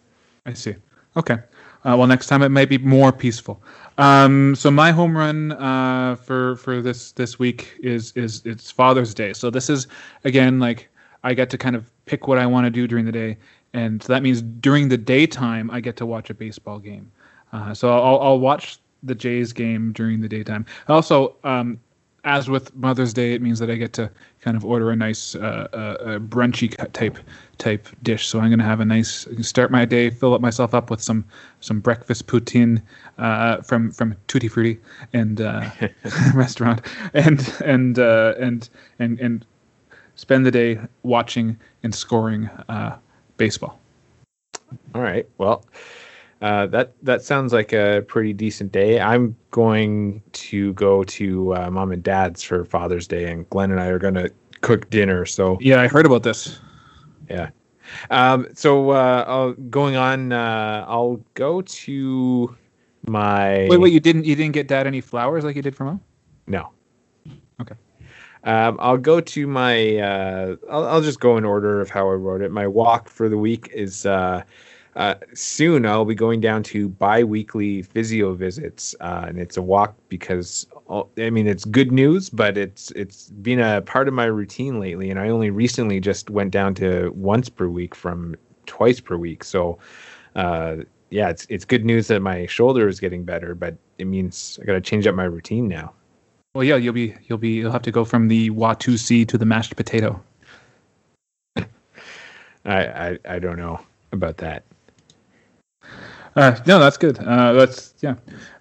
I 0.47 0.55
see. 0.55 0.77
Okay. 1.15 1.37
Uh, 1.85 1.97
well, 1.97 2.07
next 2.07 2.27
time 2.27 2.43
it 2.43 2.51
may 2.51 2.65
be 2.65 2.79
more 2.79 3.11
peaceful. 3.13 3.63
Um, 3.97 4.55
so 4.55 4.71
my 4.71 4.93
home 4.93 5.17
run 5.17 5.53
uh, 5.53 6.17
for 6.17 6.57
for 6.57 6.81
this 6.81 7.13
this 7.13 7.39
week 7.39 7.77
is 7.83 8.13
is 8.17 8.43
it's 8.45 8.71
Father's 8.71 9.15
Day. 9.15 9.33
So 9.33 9.51
this 9.51 9.71
is 9.71 9.89
again 10.25 10.59
like 10.59 10.89
I 11.23 11.35
get 11.35 11.51
to 11.51 11.59
kind 11.59 11.77
of 11.77 11.91
pick 12.07 12.27
what 12.27 12.39
I 12.39 12.47
want 12.47 12.67
to 12.67 12.71
do 12.71 12.87
during 12.87 13.05
the 13.05 13.13
day, 13.13 13.37
and 13.73 14.03
so 14.03 14.13
that 14.13 14.23
means 14.23 14.43
during 14.43 14.89
the 14.89 14.99
daytime 14.99 15.71
I 15.71 15.81
get 15.81 15.97
to 15.97 16.07
watch 16.07 16.31
a 16.31 16.35
baseball 16.35 16.79
game. 16.79 17.11
Uh, 17.53 17.75
so 17.75 17.93
I'll, 17.93 18.21
I'll 18.21 18.41
watch 18.41 18.79
the 19.03 19.15
Jays 19.15 19.53
game 19.53 19.93
during 19.93 20.21
the 20.21 20.29
daytime. 20.29 20.67
Also, 20.89 21.35
um, 21.45 21.81
as 22.25 22.51
with 22.51 22.75
Mother's 22.75 23.15
Day, 23.15 23.33
it 23.33 23.43
means 23.43 23.59
that 23.61 23.71
I 23.71 23.77
get 23.77 23.93
to 23.95 24.11
kind 24.41 24.57
of 24.57 24.65
order 24.65 24.91
a 24.91 24.97
nice 24.97 25.35
uh, 25.35 25.69
uh, 25.73 26.19
brunchy 26.19 26.75
type 26.93 27.19
type 27.59 27.89
dish. 28.03 28.27
So 28.27 28.41
I'm 28.41 28.49
going 28.49 28.59
to 28.59 28.65
have 28.65 28.81
a 28.81 28.85
nice 28.85 29.27
start 29.41 29.71
my 29.71 29.85
day, 29.85 30.11
fill 30.11 30.35
up 30.35 30.41
myself 30.41 30.75
up 30.75 30.91
with 30.91 31.01
some 31.01 31.25
some 31.61 31.81
breakfast 31.81 32.27
poutine 32.27 32.83
uh, 33.19 33.63
from 33.63 33.91
from 33.91 34.15
Tutti 34.29 34.49
Frutti 34.49 34.79
and 35.13 35.41
uh, 35.41 35.71
restaurant, 36.35 36.83
and 37.15 37.55
and 37.65 37.99
uh, 37.99 38.35
and 38.39 38.69
and 38.99 39.19
and 39.21 39.47
spend 40.17 40.45
the 40.45 40.51
day 40.51 40.79
watching 41.03 41.59
and 41.83 41.95
scoring 41.95 42.47
uh, 42.69 42.97
baseball. 43.37 43.79
All 44.95 45.03
right. 45.03 45.27
Well. 45.39 45.65
Uh, 46.41 46.67
that 46.67 46.95
that 47.03 47.23
sounds 47.23 47.53
like 47.53 47.73
a 47.73 48.03
pretty 48.09 48.33
decent 48.33 48.73
day. 48.73 48.99
I'm 48.99 49.37
going 49.51 50.23
to 50.33 50.73
go 50.73 51.05
to 51.05 51.55
uh, 51.55 51.71
mom 51.71 51.93
and 51.93 52.03
dad's 52.03 52.43
for 52.43 52.65
Father's 52.65 53.07
Day, 53.07 53.31
and 53.31 53.49
Glenn 53.51 53.71
and 53.71 53.81
I 53.81 53.87
are 53.87 53.99
going 53.99 54.15
to 54.15 54.33
cook 54.63 54.89
dinner. 54.89 55.27
So 55.27 55.59
yeah, 55.61 55.83
I 55.83 55.87
heard 55.87 56.07
about 56.07 56.23
this. 56.23 56.59
Yeah. 57.29 57.51
Um, 58.11 58.49
so 58.55 58.91
uh, 58.91 59.53
going 59.69 59.97
on, 59.97 60.33
uh, 60.33 60.87
I'll 60.89 61.21
go 61.35 61.61
to 61.61 62.57
my. 63.07 63.67
Wait, 63.69 63.79
wait! 63.79 63.93
You 63.93 64.01
didn't 64.01 64.25
you 64.25 64.35
didn't 64.35 64.53
get 64.53 64.67
dad 64.67 64.87
any 64.87 65.03
flowers 65.03 65.45
like 65.45 65.57
you 65.57 65.63
did 65.63 65.77
for 65.77 65.85
mom? 65.85 66.01
No. 66.47 66.71
Okay. 67.61 67.75
Um, 68.45 68.79
I'll 68.81 68.97
go 68.97 69.21
to 69.21 69.47
my. 69.47 69.97
Uh, 69.99 70.57
I'll, 70.71 70.87
I'll 70.87 71.03
just 71.03 71.21
go 71.21 71.37
in 71.37 71.45
order 71.45 71.83
of 71.83 71.91
how 71.91 72.09
I 72.09 72.15
wrote 72.15 72.41
it. 72.41 72.51
My 72.51 72.67
walk 72.67 73.11
for 73.11 73.29
the 73.29 73.37
week 73.37 73.71
is 73.75 74.07
uh, 74.97 75.15
soon 75.35 75.87
I'll 75.87 76.05
be 76.05 76.15
going 76.15 76.41
down 76.41 76.63
to 76.65 76.89
bi-weekly 76.89 77.83
physio 77.83 78.35
visits, 78.35 78.95
uh, 79.01 79.25
and 79.29 79.39
it's 79.39 79.57
a 79.57 79.63
walk 79.63 79.95
because 80.09 80.67
I 81.19 81.31
mean, 81.31 81.47
it's 81.47 81.65
good 81.65 81.93
news, 81.93 82.29
but 82.31 82.59
it's 82.59 82.91
it's 82.93 83.31
been 83.31 83.61
a 83.61 83.81
part 83.83 84.09
of 84.09 84.15
my 84.15 84.25
routine 84.25 84.81
lately, 84.81 85.11
and 85.11 85.21
I 85.21 85.29
only 85.29 85.51
recently 85.51 86.01
just 86.01 86.31
went 86.31 86.51
down 86.51 86.75
to 86.77 87.11
once 87.15 87.49
per 87.49 87.69
week 87.69 87.95
from 87.95 88.37
twice 88.67 88.99
per 88.99 89.17
week. 89.17 89.45
So, 89.45 89.79
uh, 90.35 90.79
yeah, 91.11 91.29
it's 91.29 91.47
it's 91.49 91.65
good 91.65 91.85
news 91.85 92.09
that 92.09 92.21
my 92.21 92.47
shoulder 92.47 92.89
is 92.89 92.99
getting 92.99 93.25
better, 93.25 93.55
but 93.55 93.77
it 93.99 94.07
means 94.07 94.59
I 94.61 94.65
got 94.65 94.73
to 94.73 94.81
change 94.81 95.07
up 95.07 95.15
my 95.15 95.25
routine 95.25 95.69
now. 95.69 95.93
Well, 96.55 96.65
yeah, 96.65 96.77
you'll 96.77 96.95
be 96.95 97.15
you'll 97.29 97.39
be 97.39 97.51
you'll 97.51 97.73
have 97.73 97.83
to 97.83 97.93
go 97.93 98.05
from 98.05 98.27
the 98.27 98.51
Watusi 98.51 99.27
to 99.29 99.39
the 99.39 99.47
mashed 99.47 99.77
potato. 99.77 100.21
I, 101.57 101.67
I 102.65 103.19
I 103.25 103.39
don't 103.39 103.57
know 103.57 103.79
about 104.11 104.39
that. 104.39 104.65
Uh, 106.37 106.59
no, 106.67 106.79
that's 106.79 106.97
good. 106.97 107.19
Uh, 107.19 107.53
that's 107.53 107.95
yeah. 108.01 108.15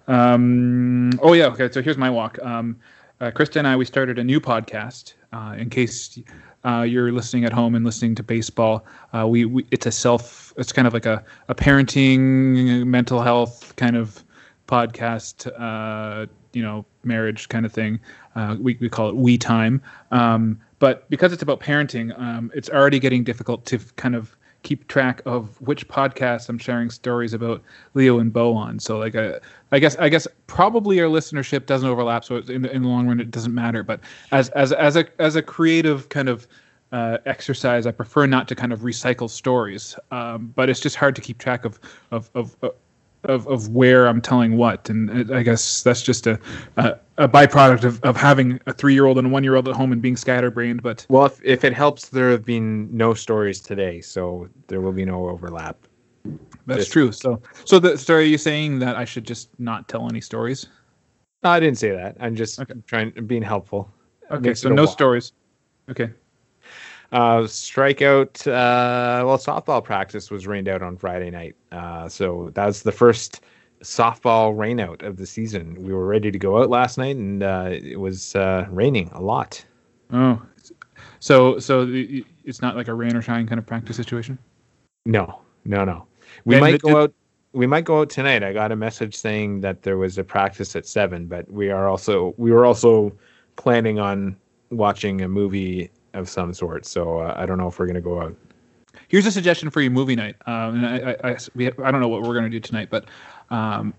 Um, 0.08 1.10
oh 1.22 1.32
yeah. 1.32 1.46
Okay. 1.46 1.70
So 1.70 1.82
here's 1.82 1.98
my 1.98 2.10
walk. 2.10 2.38
Um, 2.42 2.76
uh, 3.20 3.30
Krista 3.30 3.56
and 3.56 3.68
I 3.68 3.76
we 3.76 3.84
started 3.84 4.18
a 4.18 4.24
new 4.24 4.40
podcast. 4.40 5.14
Uh, 5.32 5.54
in 5.56 5.70
case 5.70 6.18
uh, 6.64 6.82
you're 6.82 7.12
listening 7.12 7.44
at 7.44 7.52
home 7.52 7.74
and 7.74 7.84
listening 7.84 8.16
to 8.16 8.22
baseball, 8.22 8.84
uh, 9.14 9.26
we, 9.26 9.44
we 9.44 9.66
it's 9.70 9.86
a 9.86 9.92
self. 9.92 10.52
It's 10.56 10.72
kind 10.72 10.88
of 10.88 10.94
like 10.94 11.06
a 11.06 11.24
a 11.48 11.54
parenting, 11.54 12.86
mental 12.86 13.20
health 13.20 13.74
kind 13.76 13.96
of 13.96 14.24
podcast. 14.66 15.46
You 16.52 16.62
know, 16.62 16.84
marriage 17.04 17.48
kind 17.48 17.64
of 17.64 17.72
thing. 17.72 18.00
We 18.58 18.76
we 18.80 18.88
call 18.88 19.08
it 19.08 19.16
We 19.16 19.38
Time. 19.38 19.80
Um, 20.10 20.60
but 20.80 21.08
because 21.10 21.32
it's 21.32 21.42
about 21.42 21.60
parenting, 21.60 22.18
um, 22.18 22.50
it's 22.54 22.70
already 22.70 22.98
getting 22.98 23.22
difficult 23.22 23.66
to 23.66 23.78
kind 23.96 24.16
of 24.16 24.34
keep 24.62 24.86
track 24.88 25.22
of 25.24 25.60
which 25.60 25.88
podcasts 25.88 26.48
I'm 26.48 26.58
sharing 26.58 26.90
stories 26.90 27.32
about 27.34 27.62
Leo 27.94 28.18
and 28.18 28.32
Bo 28.32 28.54
on. 28.54 28.78
So 28.78 28.98
like 28.98 29.14
uh, 29.14 29.38
I 29.72 29.78
guess 29.78 29.96
I 29.96 30.08
guess 30.08 30.26
probably 30.46 31.00
our 31.00 31.08
listenership 31.08 31.66
doesn't 31.66 31.88
overlap, 31.88 32.24
so 32.24 32.36
in 32.36 32.62
the, 32.62 32.70
in 32.70 32.82
the 32.82 32.88
long 32.88 33.08
run 33.08 33.20
it 33.20 33.30
doesn't 33.30 33.54
matter. 33.54 33.82
But 33.82 34.00
as 34.32 34.50
as 34.50 34.72
as 34.72 34.96
a 34.96 35.06
as 35.20 35.36
a 35.36 35.42
creative 35.42 36.08
kind 36.08 36.28
of 36.28 36.46
uh, 36.92 37.18
exercise, 37.26 37.86
I 37.86 37.92
prefer 37.92 38.26
not 38.26 38.48
to 38.48 38.54
kind 38.54 38.72
of 38.72 38.80
recycle 38.80 39.30
stories. 39.30 39.96
Um, 40.10 40.52
but 40.54 40.68
it's 40.68 40.80
just 40.80 40.96
hard 40.96 41.14
to 41.16 41.22
keep 41.22 41.38
track 41.38 41.64
of 41.64 41.80
of 42.10 42.30
of. 42.34 42.56
of 42.62 42.72
of, 43.24 43.68
where 43.68 44.06
I'm 44.06 44.22
telling 44.22 44.56
what, 44.56 44.88
and 44.88 45.30
I 45.30 45.42
guess 45.42 45.82
that's 45.82 46.00
just 46.00 46.26
a 46.26 46.40
a, 46.78 46.96
a 47.20 47.28
byproduct 47.28 47.84
of, 47.84 48.02
of 48.02 48.16
having 48.16 48.58
a 48.66 48.72
three 48.72 48.94
year 48.94 49.04
old 49.04 49.18
and 49.18 49.26
a 49.26 49.30
one 49.30 49.44
year 49.44 49.54
old 49.54 49.68
at 49.68 49.76
home 49.76 49.92
and 49.92 50.00
being 50.00 50.16
scatterbrained. 50.16 50.82
But 50.82 51.06
well, 51.10 51.26
if, 51.26 51.38
if 51.44 51.64
it 51.64 51.74
helps, 51.74 52.08
there 52.08 52.30
have 52.30 52.44
been 52.44 52.88
no 52.96 53.12
stories 53.12 53.60
today, 53.60 54.00
so 54.00 54.48
there 54.68 54.80
will 54.80 54.92
be 54.92 55.04
no 55.04 55.28
overlap. 55.28 55.76
That's 56.66 56.80
just, 56.80 56.92
true. 56.92 57.12
So, 57.12 57.40
so 57.64 57.78
the 57.78 58.12
are 58.12 58.20
you 58.22 58.38
saying 58.38 58.78
that 58.80 58.96
I 58.96 59.04
should 59.04 59.24
just 59.24 59.50
not 59.58 59.86
tell 59.86 60.08
any 60.08 60.20
stories? 60.20 60.66
No, 61.42 61.50
I 61.50 61.60
didn't 61.60 61.78
say 61.78 61.90
that. 61.90 62.16
I'm 62.20 62.34
just 62.34 62.58
okay. 62.58 62.74
trying 62.86 63.10
being 63.26 63.42
helpful. 63.42 63.92
Okay, 64.30 64.54
so 64.54 64.70
no 64.70 64.86
stories. 64.86 65.32
Okay. 65.90 66.10
Uh, 67.12 67.40
strikeout. 67.40 68.46
Uh, 68.46 69.26
well, 69.26 69.36
softball 69.36 69.82
practice 69.82 70.30
was 70.30 70.46
rained 70.46 70.68
out 70.68 70.82
on 70.82 70.96
Friday 70.96 71.30
night. 71.30 71.56
Uh, 71.72 72.08
so 72.08 72.50
that 72.54 72.66
was 72.66 72.82
the 72.82 72.92
first 72.92 73.42
softball 73.82 74.54
rainout 74.54 75.02
of 75.02 75.16
the 75.16 75.26
season. 75.26 75.74
We 75.82 75.92
were 75.92 76.06
ready 76.06 76.30
to 76.30 76.38
go 76.38 76.60
out 76.60 76.70
last 76.70 76.98
night, 76.98 77.16
and 77.16 77.42
uh, 77.42 77.70
it 77.70 77.98
was 77.98 78.34
uh, 78.36 78.66
raining 78.70 79.10
a 79.12 79.20
lot. 79.20 79.64
Oh, 80.12 80.40
so 81.20 81.58
so 81.58 81.86
it's 81.90 82.62
not 82.62 82.76
like 82.76 82.88
a 82.88 82.94
rain 82.94 83.16
or 83.16 83.22
shine 83.22 83.46
kind 83.46 83.58
of 83.58 83.66
practice 83.66 83.96
situation. 83.96 84.38
No, 85.06 85.40
no, 85.64 85.84
no. 85.84 86.06
We 86.44 86.56
and 86.56 86.62
might 86.62 86.80
go 86.80 87.02
out. 87.02 87.12
We 87.52 87.66
might 87.66 87.84
go 87.84 88.00
out 88.00 88.10
tonight. 88.10 88.42
I 88.44 88.52
got 88.52 88.70
a 88.70 88.76
message 88.76 89.14
saying 89.14 89.60
that 89.62 89.82
there 89.82 89.96
was 89.96 90.18
a 90.18 90.24
practice 90.24 90.76
at 90.76 90.86
seven, 90.86 91.26
but 91.26 91.50
we 91.50 91.70
are 91.70 91.88
also 91.88 92.34
we 92.36 92.52
were 92.52 92.64
also 92.64 93.12
planning 93.56 93.98
on 93.98 94.36
watching 94.70 95.20
a 95.20 95.28
movie 95.28 95.90
of 96.14 96.28
some 96.28 96.54
sort. 96.54 96.86
So 96.86 97.20
uh, 97.20 97.34
I 97.36 97.46
don't 97.46 97.58
know 97.58 97.68
if 97.68 97.78
we're 97.78 97.86
gonna 97.86 98.00
go 98.00 98.20
out. 98.20 98.36
Here's 99.08 99.26
a 99.26 99.32
suggestion 99.32 99.70
for 99.70 99.80
you 99.80 99.90
movie 99.90 100.16
night. 100.16 100.36
Um, 100.46 100.84
and 100.84 100.86
I, 100.86 101.16
I, 101.24 101.30
I, 101.32 101.36
we, 101.54 101.66
I 101.66 101.90
don't 101.90 102.00
know 102.00 102.08
what 102.08 102.22
we're 102.22 102.34
gonna 102.34 102.48
do 102.48 102.60
tonight, 102.60 102.88
but 102.90 103.06
um, 103.50 103.94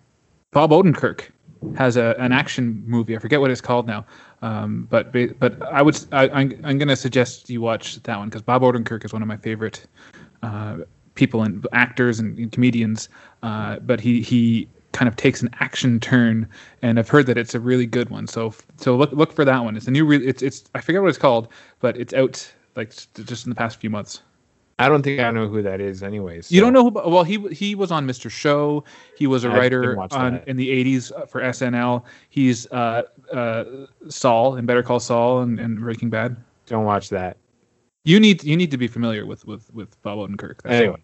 Bob 0.52 0.72
Odenkirk 0.72 1.30
has 1.76 1.95
a, 1.95 2.15
an 2.18 2.32
action 2.32 2.84
movie. 2.86 3.15
I 3.15 3.19
forget 3.19 3.40
what 3.40 3.52
it's 3.52 3.61
called 3.61 3.88
now. 3.88 4.06
Um, 4.41 4.88
but 4.90 5.11
but 5.40 5.61
I 5.72 5.82
would 5.82 5.99
I, 6.11 6.26
am 6.26 6.32
I'm, 6.34 6.61
I'm 6.64 6.78
gonna 6.78 6.95
suggest 6.95 7.49
you 7.49 7.61
watch 7.61 8.02
that 8.03 8.18
one 8.18 8.30
because 8.30 8.41
Bob 8.41 8.64
Odenkirk 8.64 9.06
is 9.06 9.14
one 9.14 9.22
of 9.22 9.28
my 9.28 9.38
favorite 9.38 9.86
uh, 10.41 10.78
people 11.15 11.44
and 11.44 11.65
actors 11.73 12.19
and, 12.19 12.38
and 12.38 12.52
comedians. 12.52 13.10
Uh, 13.44 13.78
but 13.80 13.99
he 13.99 14.22
he 14.22 14.68
kind 14.91 15.07
of 15.07 15.15
takes 15.15 15.41
an 15.41 15.49
action 15.60 15.99
turn, 15.99 16.48
and 16.82 16.99
I've 16.99 17.10
heard 17.10 17.28
that 17.28 17.38
it's 17.38 17.56
a 17.56 17.60
really 17.60 17.86
good 17.86 18.10
one. 18.10 18.28
So 18.28 18.53
so 18.78 18.95
look 18.95 19.11
look 19.11 19.32
for 19.32 19.45
that 19.45 19.64
one. 19.64 19.78
It's 19.78 19.88
a 19.88 19.91
new. 19.91 20.06
Re- 20.06 20.26
it's 20.26 20.41
it's 20.41 20.64
I 20.73 20.82
forget 20.82 21.02
what 21.02 21.10
it's 21.10 21.18
called, 21.18 21.49
but 21.80 21.95
it's 21.98 22.14
out 22.14 22.52
like 22.76 22.90
just 23.26 23.45
in 23.45 23.49
the 23.49 23.56
past 23.56 23.80
few 23.80 23.90
months. 23.90 24.22
I 24.82 24.90
don't 24.90 25.03
think 25.03 25.20
I 25.20 25.32
know 25.32 25.48
who 25.48 25.62
that 25.62 25.80
is, 25.80 26.03
anyways. 26.03 26.48
So. 26.48 26.56
You 26.56 26.62
don't 26.62 26.74
know 26.74 26.90
who? 26.90 26.91
Well, 26.91 27.24
he 27.24 27.38
he 27.49 27.76
was 27.76 27.91
on 27.91 28.08
Mr. 28.08 28.30
Show. 28.30 28.84
He 29.16 29.28
was 29.28 29.45
a 29.45 29.49
I 29.49 29.58
writer 29.58 29.99
on 30.12 30.41
in 30.48 30.58
the 30.58 30.70
'80s 30.70 31.12
uh, 31.12 31.26
for 31.26 31.41
SNL. 31.41 32.03
He's 32.30 32.66
uh, 32.72 33.03
uh, 33.32 33.64
Saul 34.10 34.56
in 34.56 34.66
Better 34.66 34.84
Call 34.84 34.99
Saul 34.99 35.41
and, 35.41 35.60
and 35.60 35.80
Breaking 35.80 36.10
Bad. 36.10 36.36
Don't 36.66 36.86
watch 36.86 37.10
that. 37.10 37.38
You 38.03 38.20
need 38.20 38.44
you 38.44 38.58
need 38.58 38.72
to 38.72 38.78
be 38.78 38.88
familiar 38.88 39.26
with 39.26 39.45
with 39.45 39.72
with 39.74 40.02
Bob 40.02 40.18
Odenkirk. 40.18 40.64
That's 40.64 40.74
anyway, 40.74 40.98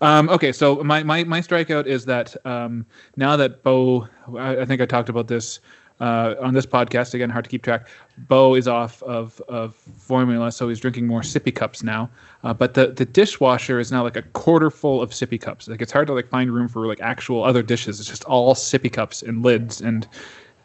um, 0.00 0.28
okay, 0.28 0.52
so 0.52 0.82
my, 0.82 1.02
my 1.02 1.24
my 1.24 1.40
strikeout 1.40 1.86
is 1.86 2.04
that 2.06 2.34
um, 2.46 2.84
now 3.16 3.36
that 3.36 3.62
Bo, 3.62 4.08
I, 4.36 4.58
I, 4.58 4.64
think 4.64 4.80
I 4.80 4.86
talked 4.86 5.08
about 5.08 5.28
this 5.28 5.60
uh, 6.04 6.34
on 6.38 6.52
this 6.52 6.66
podcast 6.66 7.14
again. 7.14 7.30
Hard 7.30 7.44
to 7.44 7.50
keep 7.50 7.62
track. 7.62 7.88
Bo 8.28 8.54
is 8.54 8.68
off 8.68 9.02
of 9.04 9.40
of 9.48 9.74
formula, 9.74 10.52
so 10.52 10.68
he's 10.68 10.78
drinking 10.78 11.06
more 11.06 11.22
sippy 11.22 11.54
cups 11.54 11.82
now. 11.82 12.10
Uh, 12.42 12.52
but 12.52 12.74
the 12.74 12.88
the 12.88 13.06
dishwasher 13.06 13.80
is 13.80 13.90
now 13.90 14.02
like 14.02 14.16
a 14.16 14.22
quarter 14.22 14.70
full 14.70 15.00
of 15.00 15.10
sippy 15.10 15.40
cups. 15.40 15.66
Like 15.66 15.80
it's 15.80 15.92
hard 15.92 16.06
to 16.08 16.12
like 16.12 16.28
find 16.28 16.52
room 16.52 16.68
for 16.68 16.86
like 16.86 17.00
actual 17.00 17.42
other 17.42 17.62
dishes. 17.62 18.00
It's 18.00 18.08
just 18.08 18.24
all 18.24 18.54
sippy 18.54 18.92
cups 18.92 19.22
and 19.22 19.42
lids 19.42 19.80
and 19.80 20.06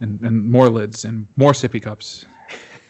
and, 0.01 0.19
and 0.21 0.43
more 0.51 0.69
lids 0.69 1.05
and 1.05 1.25
more 1.37 1.53
sippy 1.53 1.81
cups. 1.81 2.25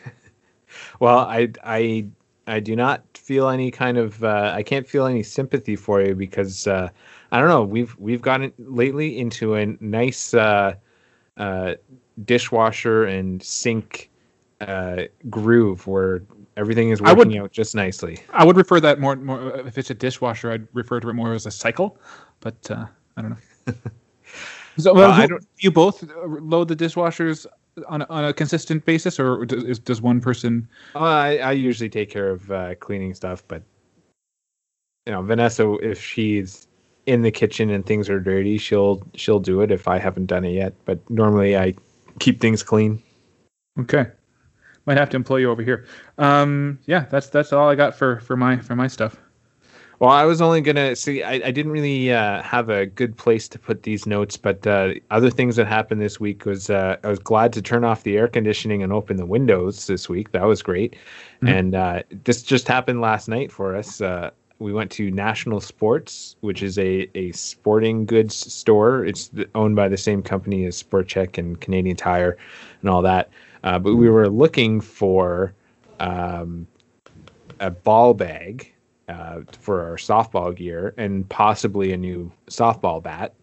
well, 0.99 1.19
I 1.19 1.49
I 1.63 2.07
I 2.47 2.59
do 2.59 2.76
not 2.76 3.03
feel 3.15 3.49
any 3.49 3.69
kind 3.69 3.99
of 3.99 4.23
uh, 4.23 4.53
I 4.55 4.63
can't 4.63 4.88
feel 4.88 5.05
any 5.05 5.21
sympathy 5.21 5.76
for 5.76 6.01
you 6.01 6.15
because 6.15 6.65
uh, 6.65 6.89
I 7.31 7.39
don't 7.39 7.49
know 7.49 7.63
we've 7.63 7.95
we've 7.99 8.23
gotten 8.23 8.51
lately 8.57 9.19
into 9.19 9.53
a 9.53 9.67
nice 9.80 10.34
uh, 10.34 10.73
uh 11.38 11.76
dishwasher 12.25 13.05
and 13.05 13.41
sink 13.41 14.09
uh, 14.61 15.03
groove 15.29 15.87
where 15.87 16.21
everything 16.57 16.89
is 16.89 17.01
working 17.01 17.17
would, 17.17 17.37
out 17.37 17.51
just 17.51 17.75
nicely. 17.75 18.19
I 18.31 18.43
would 18.45 18.57
refer 18.57 18.79
that 18.81 18.99
more 18.99 19.15
more 19.15 19.59
if 19.59 19.77
it's 19.77 19.89
a 19.89 19.93
dishwasher 19.93 20.51
I'd 20.51 20.67
refer 20.73 20.99
to 20.99 21.09
it 21.09 21.13
more 21.13 21.33
as 21.33 21.45
a 21.45 21.51
cycle, 21.51 21.97
but 22.39 22.69
uh, 22.69 22.85
I 23.17 23.21
don't 23.21 23.31
know. 23.31 23.73
so 24.77 24.93
well, 24.93 25.11
I 25.11 25.27
don't, 25.27 25.45
you 25.59 25.71
both 25.71 26.03
load 26.25 26.67
the 26.67 26.75
dishwashers 26.75 27.45
on 27.87 28.01
a, 28.01 28.05
on 28.09 28.25
a 28.25 28.33
consistent 28.33 28.85
basis, 28.85 29.19
or 29.19 29.45
does, 29.45 29.79
does 29.79 30.01
one 30.01 30.19
person? 30.19 30.67
Uh, 30.95 30.99
I, 30.99 31.37
I 31.37 31.51
usually 31.53 31.89
take 31.89 32.09
care 32.09 32.29
of 32.29 32.51
uh, 32.51 32.75
cleaning 32.75 33.13
stuff, 33.13 33.43
but 33.47 33.63
you 35.05 35.13
know, 35.13 35.21
Vanessa, 35.21 35.73
if 35.81 36.01
she's 36.01 36.67
in 37.05 37.21
the 37.21 37.31
kitchen 37.31 37.69
and 37.69 37.85
things 37.85 38.09
are 38.09 38.19
dirty, 38.19 38.57
she'll 38.57 39.01
she'll 39.15 39.39
do 39.39 39.61
it 39.61 39.71
if 39.71 39.87
I 39.87 39.97
haven't 39.97 40.27
done 40.27 40.45
it 40.45 40.51
yet. 40.51 40.73
But 40.85 40.99
normally, 41.09 41.57
I 41.57 41.73
keep 42.19 42.39
things 42.39 42.63
clean. 42.63 43.01
Okay, 43.79 44.07
might 44.85 44.97
have 44.97 45.09
to 45.09 45.17
employ 45.17 45.37
you 45.37 45.51
over 45.51 45.61
here. 45.61 45.85
Um, 46.17 46.79
yeah, 46.85 47.05
that's 47.09 47.29
that's 47.29 47.53
all 47.53 47.69
I 47.69 47.75
got 47.75 47.95
for 47.95 48.19
for 48.19 48.35
my 48.35 48.57
for 48.57 48.75
my 48.75 48.87
stuff. 48.87 49.17
Well, 49.99 50.11
I 50.11 50.23
was 50.23 50.41
only 50.41 50.61
gonna 50.61 50.95
see. 50.95 51.23
I, 51.23 51.33
I 51.33 51.51
didn't 51.51 51.73
really 51.73 52.13
uh, 52.13 52.41
have 52.41 52.69
a 52.69 52.85
good 52.85 53.17
place 53.17 53.49
to 53.49 53.59
put 53.59 53.83
these 53.83 54.05
notes, 54.05 54.37
but 54.37 54.65
uh, 54.65 54.93
other 55.11 55.29
things 55.29 55.57
that 55.57 55.67
happened 55.67 56.01
this 56.01 56.21
week 56.21 56.45
was 56.45 56.69
uh, 56.69 56.95
I 57.03 57.07
was 57.07 57.19
glad 57.19 57.51
to 57.53 57.61
turn 57.61 57.83
off 57.83 58.03
the 58.03 58.17
air 58.17 58.29
conditioning 58.29 58.81
and 58.81 58.93
open 58.93 59.17
the 59.17 59.25
windows 59.25 59.87
this 59.87 60.07
week. 60.07 60.31
That 60.31 60.45
was 60.45 60.61
great, 60.63 60.95
mm-hmm. 61.41 61.47
and 61.49 61.75
uh, 61.75 62.03
this 62.23 62.43
just 62.43 62.65
happened 62.67 63.01
last 63.01 63.27
night 63.27 63.51
for 63.51 63.75
us. 63.75 64.01
We 64.60 64.73
went 64.73 64.91
to 64.91 65.10
National 65.10 65.61
Sports, 65.61 66.36
which 66.41 66.61
is 66.61 66.77
a, 66.77 67.10
a 67.15 67.31
sporting 67.31 68.06
goods 68.06 68.36
store. 68.36 69.06
It's 69.06 69.31
owned 69.56 69.77
by 69.77 69.88
the 69.88 69.98
same 69.98 70.22
company 70.22 70.65
as 70.65 70.76
Sport 70.76 71.07
Chek 71.07 71.38
and 71.38 71.60
Canadian 71.60 71.95
Tire, 71.95 72.38
and 72.81 72.90
all 72.90 73.02
that. 73.02 73.30
Uh, 73.64 73.80
but 73.80 73.95
we 73.95 74.10
were 74.10 74.30
looking 74.30 74.81
for 74.81 75.53
um, 75.99 76.68
a 77.60 77.72
ball 77.72 78.14
bag 78.14 78.73
uh, 79.07 79.41
for 79.60 79.84
our 79.84 79.95
softball 79.95 80.56
gear 80.56 80.94
and 80.98 81.27
possibly 81.30 81.91
a 81.94 81.98
new 81.98 82.31
softball 82.48 83.02
bat. 83.02 83.34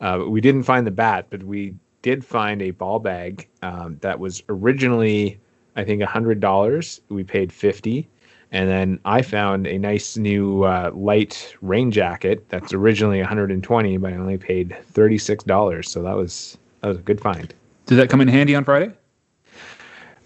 Uh, 0.00 0.24
we 0.28 0.40
didn't 0.40 0.62
find 0.62 0.86
the 0.86 0.92
bat, 0.92 1.26
but 1.30 1.42
we 1.42 1.74
did 2.02 2.24
find 2.24 2.62
a 2.62 2.70
ball 2.70 2.98
bag 2.98 3.48
um, 3.62 3.98
that 4.00 4.20
was 4.20 4.42
originally, 4.48 5.38
I 5.76 5.84
think, 5.84 6.02
hundred 6.02 6.40
dollars. 6.40 7.00
We 7.08 7.24
paid 7.24 7.52
fifty, 7.52 8.08
and 8.52 8.68
then 8.68 8.98
I 9.04 9.22
found 9.22 9.66
a 9.66 9.78
nice 9.78 10.16
new 10.16 10.64
uh, 10.64 10.90
light 10.94 11.54
rain 11.60 11.90
jacket 11.90 12.48
that's 12.48 12.72
originally 12.72 13.18
120, 13.18 13.96
but 13.98 14.12
I 14.12 14.16
only 14.16 14.38
paid 14.38 14.76
36 14.92 15.44
dollars. 15.44 15.90
So 15.90 16.02
that 16.02 16.16
was 16.16 16.56
that 16.80 16.88
was 16.88 16.98
a 16.98 17.02
good 17.02 17.20
find. 17.20 17.52
Did 17.86 17.96
that 17.96 18.10
come 18.10 18.20
in 18.20 18.28
handy 18.28 18.54
on 18.54 18.64
Friday? 18.64 18.92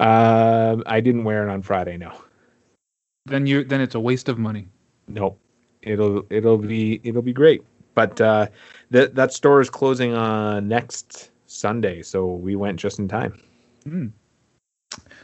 Uh, 0.00 0.76
I 0.86 1.00
didn't 1.00 1.24
wear 1.24 1.46
it 1.48 1.50
on 1.52 1.62
Friday. 1.62 1.96
No, 1.96 2.12
Then 3.26 3.46
you 3.46 3.64
then 3.64 3.80
it's 3.80 3.94
a 3.94 4.00
waste 4.00 4.28
of 4.28 4.38
money. 4.38 4.68
no. 5.08 5.36
It'll 5.82 6.24
it'll 6.30 6.58
be 6.58 7.00
it'll 7.02 7.22
be 7.22 7.32
great. 7.32 7.62
But 7.94 8.20
uh, 8.20 8.46
that 8.90 9.16
that 9.16 9.32
store 9.32 9.60
is 9.60 9.68
closing 9.68 10.14
on 10.14 10.68
next 10.68 11.30
Sunday, 11.48 12.02
so 12.02 12.24
we 12.34 12.54
went 12.54 12.78
just 12.78 13.00
in 13.00 13.08
time. 13.08 13.40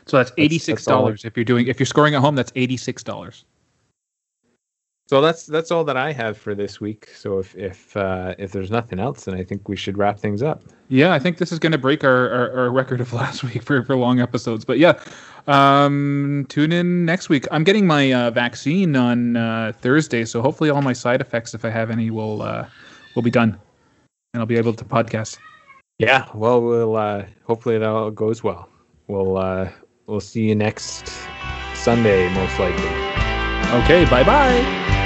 So 0.09 0.17
that's 0.17 0.33
eighty 0.39 0.59
six 0.59 0.85
dollars 0.85 1.25
if 1.25 1.37
you're 1.37 1.45
doing 1.45 1.69
if 1.69 1.79
you're 1.79 1.87
scoring 1.87 2.15
at 2.15 2.21
home. 2.21 2.35
That's 2.35 2.53
eighty 2.57 2.77
six 2.77 3.03
dollars. 3.03 3.45
So 5.09 5.23
that's 5.23 5.47
that's 5.47 5.71
all 5.71 5.85
that 5.85 5.97
I 5.97 6.13
have 6.13 6.37
for 6.37 6.55
this 6.55 6.83
week. 6.83 7.09
So 7.09 7.39
if 7.39 7.57
if 7.57 7.97
uh, 7.97 8.35
if 8.39 8.53
there's 8.53 8.71
nothing 8.71 8.99
else, 8.99 9.25
then 9.25 9.35
I 9.35 9.43
think 9.43 9.67
we 9.67 9.75
should 9.75 9.97
wrap 9.97 10.19
things 10.19 10.43
up. 10.43 10.63
Yeah, 10.89 11.15
I 11.15 11.19
think 11.19 11.39
this 11.39 11.51
is 11.51 11.59
going 11.59 11.73
to 11.73 11.79
break 11.79 12.05
our, 12.05 12.31
our, 12.31 12.59
our 12.59 12.71
record 12.71 13.01
of 13.01 13.13
last 13.15 13.43
week 13.43 13.63
for, 13.63 13.83
for 13.85 13.97
long 13.97 14.21
episodes. 14.21 14.67
But 14.67 14.79
yeah, 14.79 14.99
um, 15.47 16.45
tune 16.51 16.73
in 16.73 17.07
next 17.07 17.31
week. 17.31 17.47
I'm 17.51 17.65
getting 17.65 17.87
my 17.87 18.13
uh, 18.13 18.31
vaccine 18.31 18.97
on 18.97 19.37
uh, 19.37 19.73
Thursday, 19.81 20.27
so 20.27 20.43
hopefully 20.43 20.69
all 20.69 20.83
my 20.83 20.93
side 20.93 21.23
effects, 21.23 21.55
if 21.55 21.65
I 21.65 21.71
have 21.71 21.91
any, 21.91 22.11
will 22.11 22.43
uh, 22.43 22.67
will 23.15 23.23
be 23.23 23.31
done, 23.31 23.59
and 24.35 24.43
I'll 24.43 24.47
be 24.47 24.59
able 24.59 24.75
to 24.75 24.85
podcast. 24.85 25.39
Yeah, 25.99 26.27
well, 26.35 26.61
we'll 26.61 26.97
uh, 26.97 27.25
hopefully 27.45 27.79
that 27.79 27.89
all 27.89 28.11
goes 28.11 28.43
well. 28.43 28.69
We'll 29.07 29.39
uh, 29.39 29.71
we'll 30.09 30.21
see 30.21 30.49
you 30.49 30.55
next 30.57 31.29
Sunday, 31.75 32.29
most 32.31 32.59
likely. 32.59 32.91
Okay, 33.85 34.05
bye 34.07 34.25
bye. 34.25 34.98